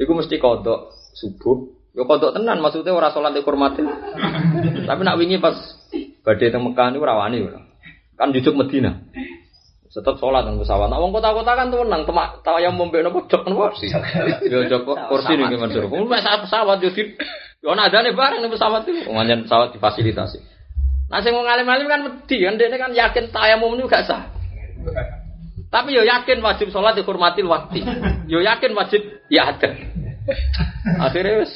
Iku 0.00 0.16
mesti 0.16 0.40
kodok 0.40 0.96
subuh. 1.12 1.68
Yo 1.92 2.08
kodok 2.08 2.32
tenan 2.32 2.64
maksudnya 2.64 2.96
ora 2.96 3.12
salat 3.12 3.36
dihormati. 3.36 3.84
Tapi 4.88 5.00
nak 5.04 5.20
wingi 5.20 5.36
pas 5.36 5.52
badhe 6.24 6.48
teng 6.48 6.64
Mekah 6.64 6.96
niku 6.96 7.04
rawani 7.04 7.44
Kan 8.16 8.32
jujuk 8.32 8.56
Medina. 8.56 9.04
Tetap 9.92 10.16
sholat 10.16 10.48
dan 10.48 10.56
pesawat. 10.56 10.88
Nah, 10.88 10.96
wong 11.04 11.12
kota-kota 11.12 11.52
kan 11.52 11.68
tuh 11.68 11.84
nang 11.84 12.08
temak 12.08 12.40
tahu 12.40 12.56
yang 12.64 12.72
membeli 12.72 13.04
nopo 13.04 13.28
jok 13.28 13.44
nopo 13.44 13.76
sih. 13.76 13.92
Yo 14.48 14.64
jok 14.64 14.88
kursi 14.88 15.36
nih 15.36 15.52
gimana 15.52 15.68
suruh. 15.68 15.92
Kamu 15.92 16.08
pesawat 16.08 16.40
pesawat 16.48 16.76
yo 16.80 16.88
di. 16.96 17.12
Yo 17.60 17.76
ada 17.76 18.00
nih 18.00 18.16
bareng 18.16 18.40
nih 18.40 18.48
pesawat 18.48 18.88
itu. 18.88 19.04
Ngajen 19.04 19.44
pesawat 19.44 19.76
difasilitasi. 19.76 20.40
Nah, 21.12 21.20
sing 21.20 21.36
mau 21.36 21.44
ngalim-ngalim 21.44 21.86
kan 21.92 22.00
mesti 22.08 22.36
kan 22.40 22.56
dia 22.56 22.72
kan 22.72 22.92
yakin 22.96 23.24
tayamum 23.28 23.76
ini 23.76 23.84
gak 23.84 24.08
sah. 24.08 24.32
Tapi 25.68 25.92
yo 25.92 26.08
yakin 26.08 26.40
wajib 26.40 26.72
sholat 26.72 26.96
dihormati 26.96 27.44
waktu. 27.44 27.84
Yo 28.32 28.40
yakin 28.40 28.72
wajib 28.72 29.04
ya 29.28 29.52
ada. 29.52 29.76
Akhirnya 31.04 31.44
wes 31.44 31.52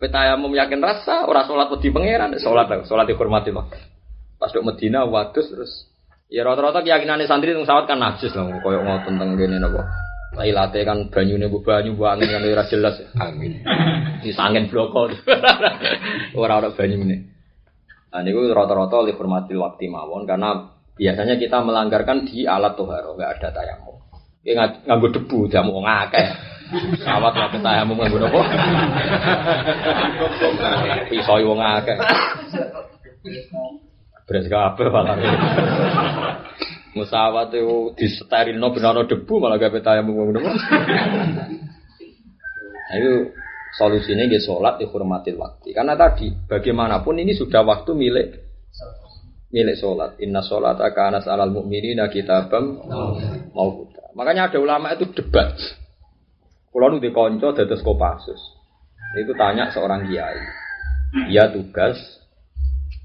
petayamum 0.00 0.56
yakin 0.56 0.80
rasa 0.80 1.28
orang 1.28 1.44
sholat 1.44 1.68
wedi 1.68 1.92
pangeran 1.92 2.32
sholat 2.40 2.64
sholat 2.88 3.04
dihormati 3.04 3.52
waktu. 3.52 3.76
Pas 4.40 4.48
dok 4.56 4.64
Medina 4.64 5.04
wadus 5.04 5.52
terus 5.52 5.72
Ya 6.32 6.40
rata-rata 6.40 6.80
keyakinan 6.80 7.20
santri 7.28 7.52
tentang 7.52 7.68
sawat 7.68 7.84
kan 7.84 8.00
najis 8.00 8.32
loh, 8.32 8.48
koyok 8.64 8.82
mau 8.84 8.96
tentang 9.04 9.36
gini 9.36 9.60
nopo. 9.60 9.84
Lailate 10.34 10.82
kan 10.82 11.12
banyu 11.12 11.36
nih 11.36 11.46
banyu 11.46 11.94
angin 12.00 12.32
kan 12.32 12.42
ora 12.42 12.64
jelas. 12.66 12.96
Angin. 13.20 13.60
Di 14.24 14.32
angin 14.34 14.66
bloko. 14.72 15.12
Orang-orang 16.40 16.74
banyu 16.74 16.96
ini. 17.06 17.16
Nah 18.10 18.24
ini 18.24 18.32
rata-rata 18.50 19.04
oleh 19.04 19.14
hormati 19.14 19.54
waktu 19.54 19.92
mawon 19.92 20.24
karena 20.24 20.74
biasanya 20.96 21.38
kita 21.38 21.60
melanggarkan 21.62 22.26
di 22.26 22.48
alat 22.48 22.74
toharo 22.74 23.14
nggak 23.14 23.30
ada 23.38 23.48
tayamum. 23.52 23.94
Ya 24.42 24.52
nganggo 24.64 25.12
debu 25.12 25.46
jamu 25.52 25.76
ngakeh. 25.84 26.26
Sawat 27.04 27.36
waktu 27.36 27.62
tayamum 27.62 28.00
nganggo 28.00 28.18
nopo. 28.18 28.40
Pisau 31.12 31.38
wong 31.46 31.60
akeh. 31.60 31.94
Beres 34.24 34.48
kabeh 34.48 34.88
malah. 34.88 35.16
Musawat 36.94 37.50
itu 37.52 37.92
di 37.98 38.06
steril 38.06 38.56
no 38.56 38.70
benar 38.70 39.02
debu 39.04 39.34
malah 39.42 39.58
gak 39.58 39.74
peta 39.74 39.98
yang 39.98 40.08
ngono. 40.08 40.38
Nah 42.84 42.94
itu 42.94 43.34
solusinya 43.74 44.30
dia 44.30 44.38
sholat 44.38 44.78
dihormati 44.78 45.34
waktu. 45.34 45.74
Karena 45.74 45.98
tadi 45.98 46.30
bagaimanapun 46.46 47.18
ini 47.18 47.34
sudah 47.34 47.66
waktu 47.66 47.90
milik 47.98 48.28
milik 49.50 49.76
sholat. 49.76 50.16
Inna 50.22 50.40
sholat 50.46 50.78
akan 50.78 51.18
anas 51.18 51.26
alal 51.26 51.50
mu'minina 51.50 52.06
kitabam 52.08 52.78
mau 53.50 53.68
buta. 53.74 54.14
Makanya 54.14 54.54
ada 54.54 54.58
ulama 54.62 54.94
itu 54.94 55.10
debat. 55.10 55.58
Kalau 56.70 56.90
nu 56.90 57.02
dikonco 57.02 57.54
dados 57.54 57.82
kopasus. 57.82 58.38
Itu 59.14 59.34
tanya 59.38 59.70
seorang 59.70 60.10
kiai. 60.10 60.38
Dia 61.30 61.50
tugas 61.50 62.23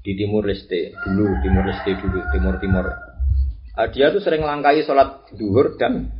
di 0.00 0.12
Timur 0.16 0.48
Leste 0.48 0.96
dulu, 1.04 1.28
Timur 1.44 1.64
Leste 1.68 1.92
dulu, 2.00 2.20
Timur 2.32 2.54
Timur. 2.56 2.86
Uh, 3.76 3.88
dia 3.92 4.10
tuh 4.10 4.20
sering 4.20 4.42
langkai 4.42 4.82
sholat 4.82 5.28
duhur 5.36 5.76
dan 5.78 6.10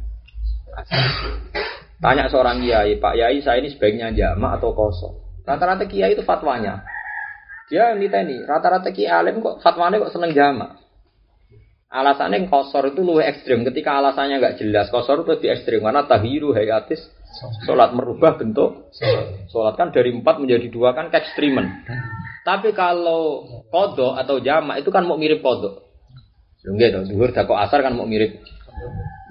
Tanya 2.01 2.33
seorang 2.33 2.65
kiai, 2.65 2.97
Pak 2.97 3.13
Yai 3.13 3.45
saya 3.45 3.61
ini 3.61 3.69
sebaiknya 3.69 4.09
jamak 4.17 4.57
atau 4.57 4.73
kosong. 4.73 5.21
Rata-rata 5.45 5.85
kiai 5.85 6.17
itu 6.17 6.25
fatwanya. 6.25 6.81
Dia 7.69 7.93
minta 7.93 8.25
ini, 8.25 8.41
rata-rata 8.41 8.89
kiai 8.89 9.13
alim 9.13 9.45
kok 9.45 9.61
fatwanya 9.61 10.01
kok 10.01 10.13
seneng 10.17 10.33
jamak. 10.33 10.81
Alasannya 11.91 12.49
kosor 12.49 12.95
itu 12.95 13.03
lebih 13.05 13.27
ekstrim. 13.27 13.67
Ketika 13.67 14.01
alasannya 14.01 14.41
nggak 14.41 14.57
jelas, 14.63 14.89
kosor 14.89 15.27
itu 15.27 15.37
lebih 15.37 15.51
ekstrim 15.59 15.85
karena 15.85 16.07
tahiru 16.07 16.57
hayatis 16.57 17.03
sholat 17.69 17.93
merubah 17.93 18.39
bentuk. 18.41 18.89
Sholat 19.53 19.77
kan 19.77 19.93
dari 19.93 20.15
empat 20.15 20.41
menjadi 20.41 20.71
dua 20.73 20.97
kan 20.97 21.13
ekstrimen. 21.13 21.67
Tapi 22.41 22.73
kalau 22.73 23.45
kodo 23.69 24.17
atau 24.17 24.41
jamak 24.41 24.81
itu 24.81 24.89
kan 24.89 25.05
mau 25.05 25.21
mirip 25.21 25.45
kodo. 25.45 25.85
Enggak 26.65 26.93
dong, 26.93 27.05
duhur 27.09 27.33
kok 27.33 27.57
asar 27.57 27.81
kan 27.85 27.97
mau 27.97 28.09
mirip 28.09 28.41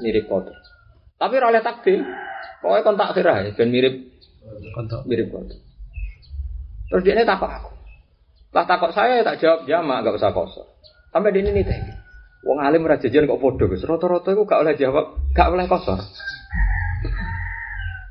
mirip 0.01 0.25
kodo. 0.29 0.53
Tapi 1.19 1.35
oleh 1.41 1.61
takdir, 1.61 2.05
pokoknya 2.61 2.85
kon 2.85 2.97
tak 2.97 3.11
kira 3.17 3.33
ya, 3.43 3.51
dan 3.57 3.67
mirip 3.73 3.93
mirip 5.09 5.27
kodo. 5.33 5.55
Terus 6.89 7.01
dia 7.05 7.13
ini 7.17 7.25
takut 7.25 7.49
aku. 7.49 7.71
Lah 8.49 8.65
takut 8.65 8.89
saya 8.97 9.21
tak 9.21 9.37
jawab 9.37 9.69
jamak, 9.69 10.01
gak 10.01 10.17
usah 10.17 10.33
kosor. 10.33 10.65
Sampai 11.13 11.33
di 11.33 11.45
ini 11.45 11.61
nih 11.61 11.63
teh. 11.65 11.79
Wong 12.45 12.57
alim 12.63 12.87
raja 12.87 13.05
jajan 13.05 13.29
kok 13.29 13.41
podo 13.41 13.69
guys. 13.69 13.85
Roto-roto 13.85 14.33
itu 14.33 14.41
gak 14.49 14.61
oleh 14.65 14.73
jawab, 14.73 15.05
gak 15.37 15.53
oleh 15.53 15.69
kosor. 15.69 16.01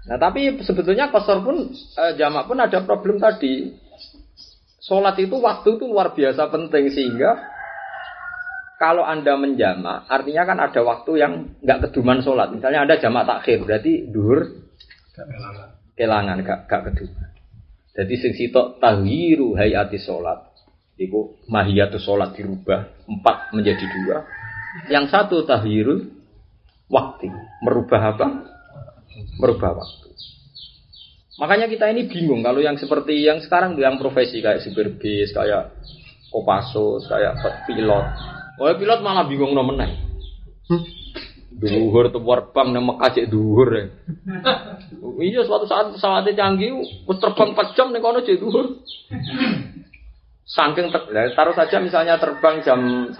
Nah 0.08 0.16
tapi 0.16 0.62
sebetulnya 0.62 1.10
kosor 1.10 1.42
pun 1.42 1.74
eh, 1.74 2.12
jamak 2.14 2.46
pun 2.46 2.58
ada 2.62 2.78
problem 2.86 3.18
tadi. 3.18 3.74
Sholat 4.88 5.20
itu 5.20 5.36
waktu 5.36 5.76
itu 5.76 5.84
luar 5.84 6.16
biasa 6.16 6.48
penting 6.48 6.88
sehingga 6.88 7.36
kalau 8.80 9.04
anda 9.04 9.36
menjama, 9.36 10.08
artinya 10.08 10.48
kan 10.48 10.58
ada 10.64 10.80
waktu 10.80 11.20
yang 11.20 11.32
nggak 11.60 11.90
keduman 11.90 12.24
sholat. 12.24 12.48
Misalnya 12.54 12.88
ada 12.88 12.96
jamak 12.96 13.28
takhir, 13.28 13.68
berarti 13.68 14.08
duhur 14.08 14.48
kelangan 15.98 16.40
gak 16.46 16.70
gak 16.70 16.82
kedua. 16.88 17.28
Jadi 17.98 18.14
sing 18.14 18.32
sitok 18.38 18.78
tahwiru 18.78 19.58
hayati 19.58 19.98
salat. 19.98 20.46
Iku 20.94 21.42
mahiyatu 21.50 21.98
salat 21.98 22.38
dirubah 22.38 23.10
empat 23.10 23.50
menjadi 23.50 23.82
dua. 23.82 24.22
Yang 24.86 25.10
satu 25.10 25.42
tahwiru 25.42 26.06
waktu. 26.86 27.26
Merubah 27.66 28.14
apa? 28.14 28.26
Merubah 29.42 29.82
waktu. 29.82 30.07
Makanya 31.38 31.70
kita 31.70 31.86
ini 31.94 32.10
bingung 32.10 32.42
kalau 32.42 32.58
yang 32.58 32.74
seperti 32.74 33.22
yang 33.22 33.38
sekarang 33.38 33.78
yang 33.78 33.94
profesi 33.94 34.42
kayak 34.42 34.58
supir 34.58 34.98
bis, 34.98 35.30
kayak 35.30 35.70
Kopassus, 36.28 37.08
kayak 37.08 37.38
pilot. 37.64 38.06
Oh 38.58 38.68
pilot 38.74 39.00
malah 39.00 39.24
bingung 39.24 39.54
nomenai. 39.54 39.94
Duhur 41.58 42.10
tuh 42.14 42.22
terbang 42.22 42.68
nang 42.70 42.84
Mekah 42.86 43.10
cek 43.14 43.26
duhur 43.30 43.68
ya. 43.74 43.84
Iya 45.18 45.42
suatu 45.42 45.66
saat 45.66 45.90
pesawatnya 45.90 46.38
canggih, 46.38 46.78
terus 46.78 47.18
terbang 47.18 47.50
4 47.50 47.74
jam 47.74 47.90
nih 47.90 47.98
kono 47.98 48.22
cek 48.22 48.38
duhur. 48.38 48.78
Saking 50.46 50.94
ter, 50.94 51.02
ya, 51.10 51.34
taruh 51.34 51.58
saja 51.58 51.82
misalnya 51.82 52.14
terbang 52.22 52.62
jam 52.62 53.10
1. 53.10 53.18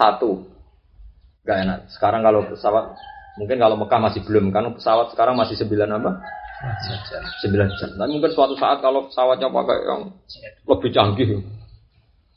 Gak 1.43 1.57
enak. 1.67 1.79
Sekarang 1.91 2.23
kalau 2.23 2.47
pesawat 2.47 2.95
mungkin 3.35 3.59
kalau 3.59 3.75
Mekah 3.75 3.99
masih 3.99 4.23
belum 4.23 4.55
kan 4.55 4.71
pesawat 4.71 5.11
sekarang 5.11 5.35
masih 5.35 5.59
9 5.59 5.75
apa? 5.75 6.11
9 6.59 7.79
jam. 7.79 7.89
Tapi 7.95 8.09
mungkin 8.11 8.31
suatu 8.35 8.59
saat 8.59 8.83
kalau 8.83 9.07
pesawatnya 9.07 9.47
pakai 9.47 9.77
yang 9.87 10.01
lebih 10.67 10.89
canggih. 10.91 11.29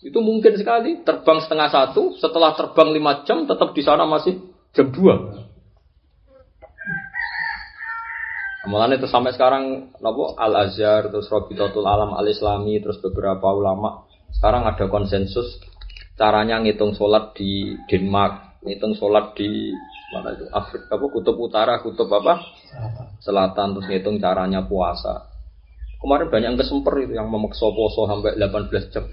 Itu 0.03 0.19
mungkin 0.23 0.55
sekali. 0.55 1.03
Terbang 1.03 1.43
setengah 1.43 1.69
satu, 1.71 2.15
setelah 2.19 2.55
terbang 2.55 2.95
lima 2.95 3.27
jam 3.27 3.47
tetap 3.47 3.75
di 3.75 3.83
sana 3.83 4.07
masih 4.07 4.39
jam 4.75 4.91
dua. 4.95 5.43
Amalan 8.63 8.95
itu 8.95 9.11
sampai 9.11 9.35
sekarang 9.35 9.91
nopo 9.99 10.39
Al 10.39 10.55
Azhar 10.55 11.11
terus 11.11 11.27
Robitotul 11.27 11.83
Alam 11.83 12.15
Al 12.15 12.31
Islami 12.31 12.79
terus 12.79 13.03
beberapa 13.03 13.51
ulama. 13.51 14.07
Sekarang 14.31 14.71
ada 14.71 14.87
konsensus 14.87 15.59
caranya 16.15 16.63
ngitung 16.63 16.95
sholat 16.95 17.35
di 17.35 17.75
Denmark, 17.91 18.63
ngitung 18.63 18.95
sholat 18.95 19.35
di 19.35 19.75
mana 20.13 20.37
itu 20.37 20.45
Afrika 20.53 21.01
apa 21.01 21.07
kutub 21.09 21.37
utara, 21.41 21.81
kutub 21.81 22.13
apa 22.13 22.45
selatan 23.25 23.73
terus 23.75 23.89
ngitung 23.89 24.21
caranya 24.21 24.69
puasa. 24.69 25.33
Kemarin 25.99 26.29
banyak 26.29 26.49
yang 26.53 26.59
kesemper 26.59 26.95
itu 27.01 27.15
yang 27.17 27.31
memaksa 27.31 27.71
poso 27.73 28.05
sampai 28.11 28.37
18 28.37 28.93
jam. 28.93 29.05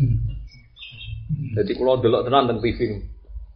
Jadi 1.29 1.77
kalau 1.77 2.01
delok 2.01 2.25
tenan 2.25 2.49
tentang 2.49 2.65
TV 2.65 3.05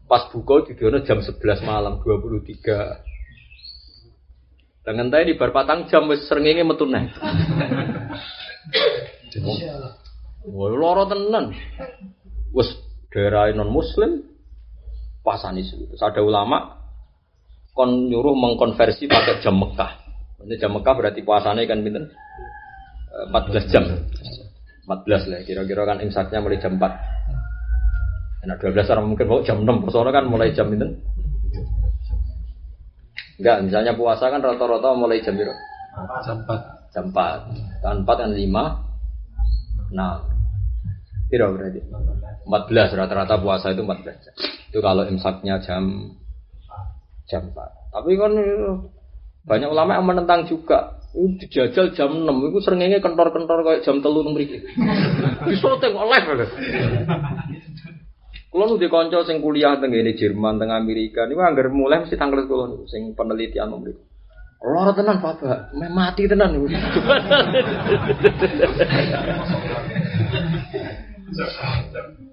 pas 0.05 0.29
buka 0.29 0.61
videonya 0.69 1.01
jam 1.03 1.19
11 1.19 1.65
malam 1.65 1.97
23. 1.99 2.53
Dengan 4.83 5.07
tadi 5.09 5.31
di 5.31 5.39
berpatang 5.39 5.87
jam 5.89 6.05
wis 6.11 6.27
srengenge 6.29 6.61
metu 6.61 6.85
neh. 6.85 7.09
Wah, 10.43 10.69
loro 10.69 11.07
tenan. 11.09 11.55
Wis 12.53 12.69
daerah 13.09 13.49
non 13.55 13.71
muslim 13.71 14.21
pasani 15.25 15.65
itu. 15.65 15.97
Ada 15.97 16.21
ulama 16.21 16.82
kon 17.73 18.07
nyuruh 18.07 18.37
mengkonversi 18.37 19.09
pakai 19.09 19.41
jam 19.41 19.57
Mekah. 19.57 19.91
Ini 20.45 20.55
jam 20.61 20.77
Mekah 20.77 20.93
berarti 20.93 21.25
puasanya 21.25 21.65
kan 21.65 21.81
pinten? 21.81 22.13
14 23.33 23.73
jam. 23.73 23.83
14 24.85 25.31
lah 25.31 25.39
kira-kira 25.47 25.81
kan 25.89 25.97
imsaknya 26.05 26.39
mulai 26.39 26.61
jam 26.61 26.77
4. 26.77 28.45
Enak 28.45 28.57
12 28.59 28.91
orang 28.93 29.05
mungkin 29.07 29.25
mau 29.31 29.39
jam 29.41 29.57
6, 29.63 29.87
soalnya 29.87 30.11
kan 30.19 30.25
mulai 30.27 30.51
jam 30.51 30.67
itu. 30.67 30.83
Enggak, 33.39 33.57
misalnya 33.65 33.93
puasa 33.97 34.29
kan 34.29 34.43
rata-rata 34.43 34.93
mulai 34.93 35.23
jam 35.23 35.33
berapa? 35.33 35.55
Jam 36.27 36.37
4. 36.45 36.93
Jam 36.93 37.05
4. 37.09 37.81
Kan 37.81 37.95
4 38.05 38.21
kan 38.21 38.31
5. 38.35 39.95
Nah. 39.95 40.21
Tidak 41.31 41.49
berarti. 41.49 41.79
14 42.45 42.99
rata-rata 42.99 43.35
puasa 43.41 43.71
itu 43.71 43.81
14 43.81 44.21
jam. 44.21 44.35
Itu 44.69 44.79
kalau 44.83 45.07
imsaknya 45.07 45.63
jam 45.63 46.13
jam 47.27 47.51
4. 47.51 47.93
Tapi 47.93 48.09
kan 48.17 48.31
banyak 49.43 49.69
ulama 49.69 49.99
yang 49.99 50.07
menentang 50.07 50.47
juga. 50.47 51.03
Uh, 51.13 51.29
dijajal 51.37 51.93
jam 51.93 52.09
6 52.09 52.25
itu 52.25 52.59
seringnya 52.65 52.97
kentor-kentor 52.97 53.61
kayak 53.61 53.85
jam 53.85 54.01
telu 54.01 54.25
mriki. 54.25 54.65
Disoting 55.47 55.93
live. 55.93 56.49
Kulo 58.53 58.69
nu 58.69 58.77
dikonco 58.77 59.25
sing 59.25 59.41
kuliah 59.41 59.81
teng 59.81 59.89
ngene 59.89 60.13
Jerman, 60.13 60.61
teng 60.61 60.69
Amerika 60.69 61.25
niku 61.25 61.41
anggar 61.41 61.73
mulai 61.73 62.05
mesti 62.05 62.13
tanggal 62.17 62.45
kulo 62.45 62.67
niku 62.69 62.85
sing 62.85 63.17
penelitian 63.17 63.69
nomor 63.73 63.89
itu. 63.93 64.01
Loro 64.61 64.93
tenan 64.93 65.21
Bapak, 65.21 65.73
meh 65.73 65.89
mati 65.89 66.27
tenan 66.29 66.53
niku. 66.53 66.69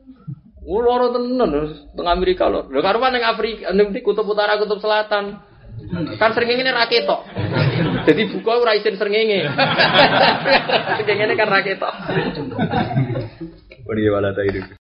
Loro 0.70 1.10
tenan 1.10 1.50
teng 1.98 2.06
Amerika 2.06 2.46
lho. 2.46 2.70
Lho 2.70 2.78
karuan 2.78 3.10
ning 3.10 3.26
Afrika, 3.26 3.74
ning 3.74 3.90
kutub 4.06 4.30
utara, 4.30 4.54
kutub 4.54 4.78
selatan. 4.78 5.42
Kan 6.20 6.30
srengenge 6.36 6.62
ini 6.62 6.70
raketok. 6.70 7.20
Jadi 8.06 8.22
buka 8.30 8.62
ora 8.62 8.78
isin 8.78 8.94
srengenge. 8.94 9.50
Srengenge 11.02 11.34
kan 11.34 11.48
raketok. 11.50 11.94
Beri 13.82 14.04
wala 14.12 14.30
ta 14.30 14.46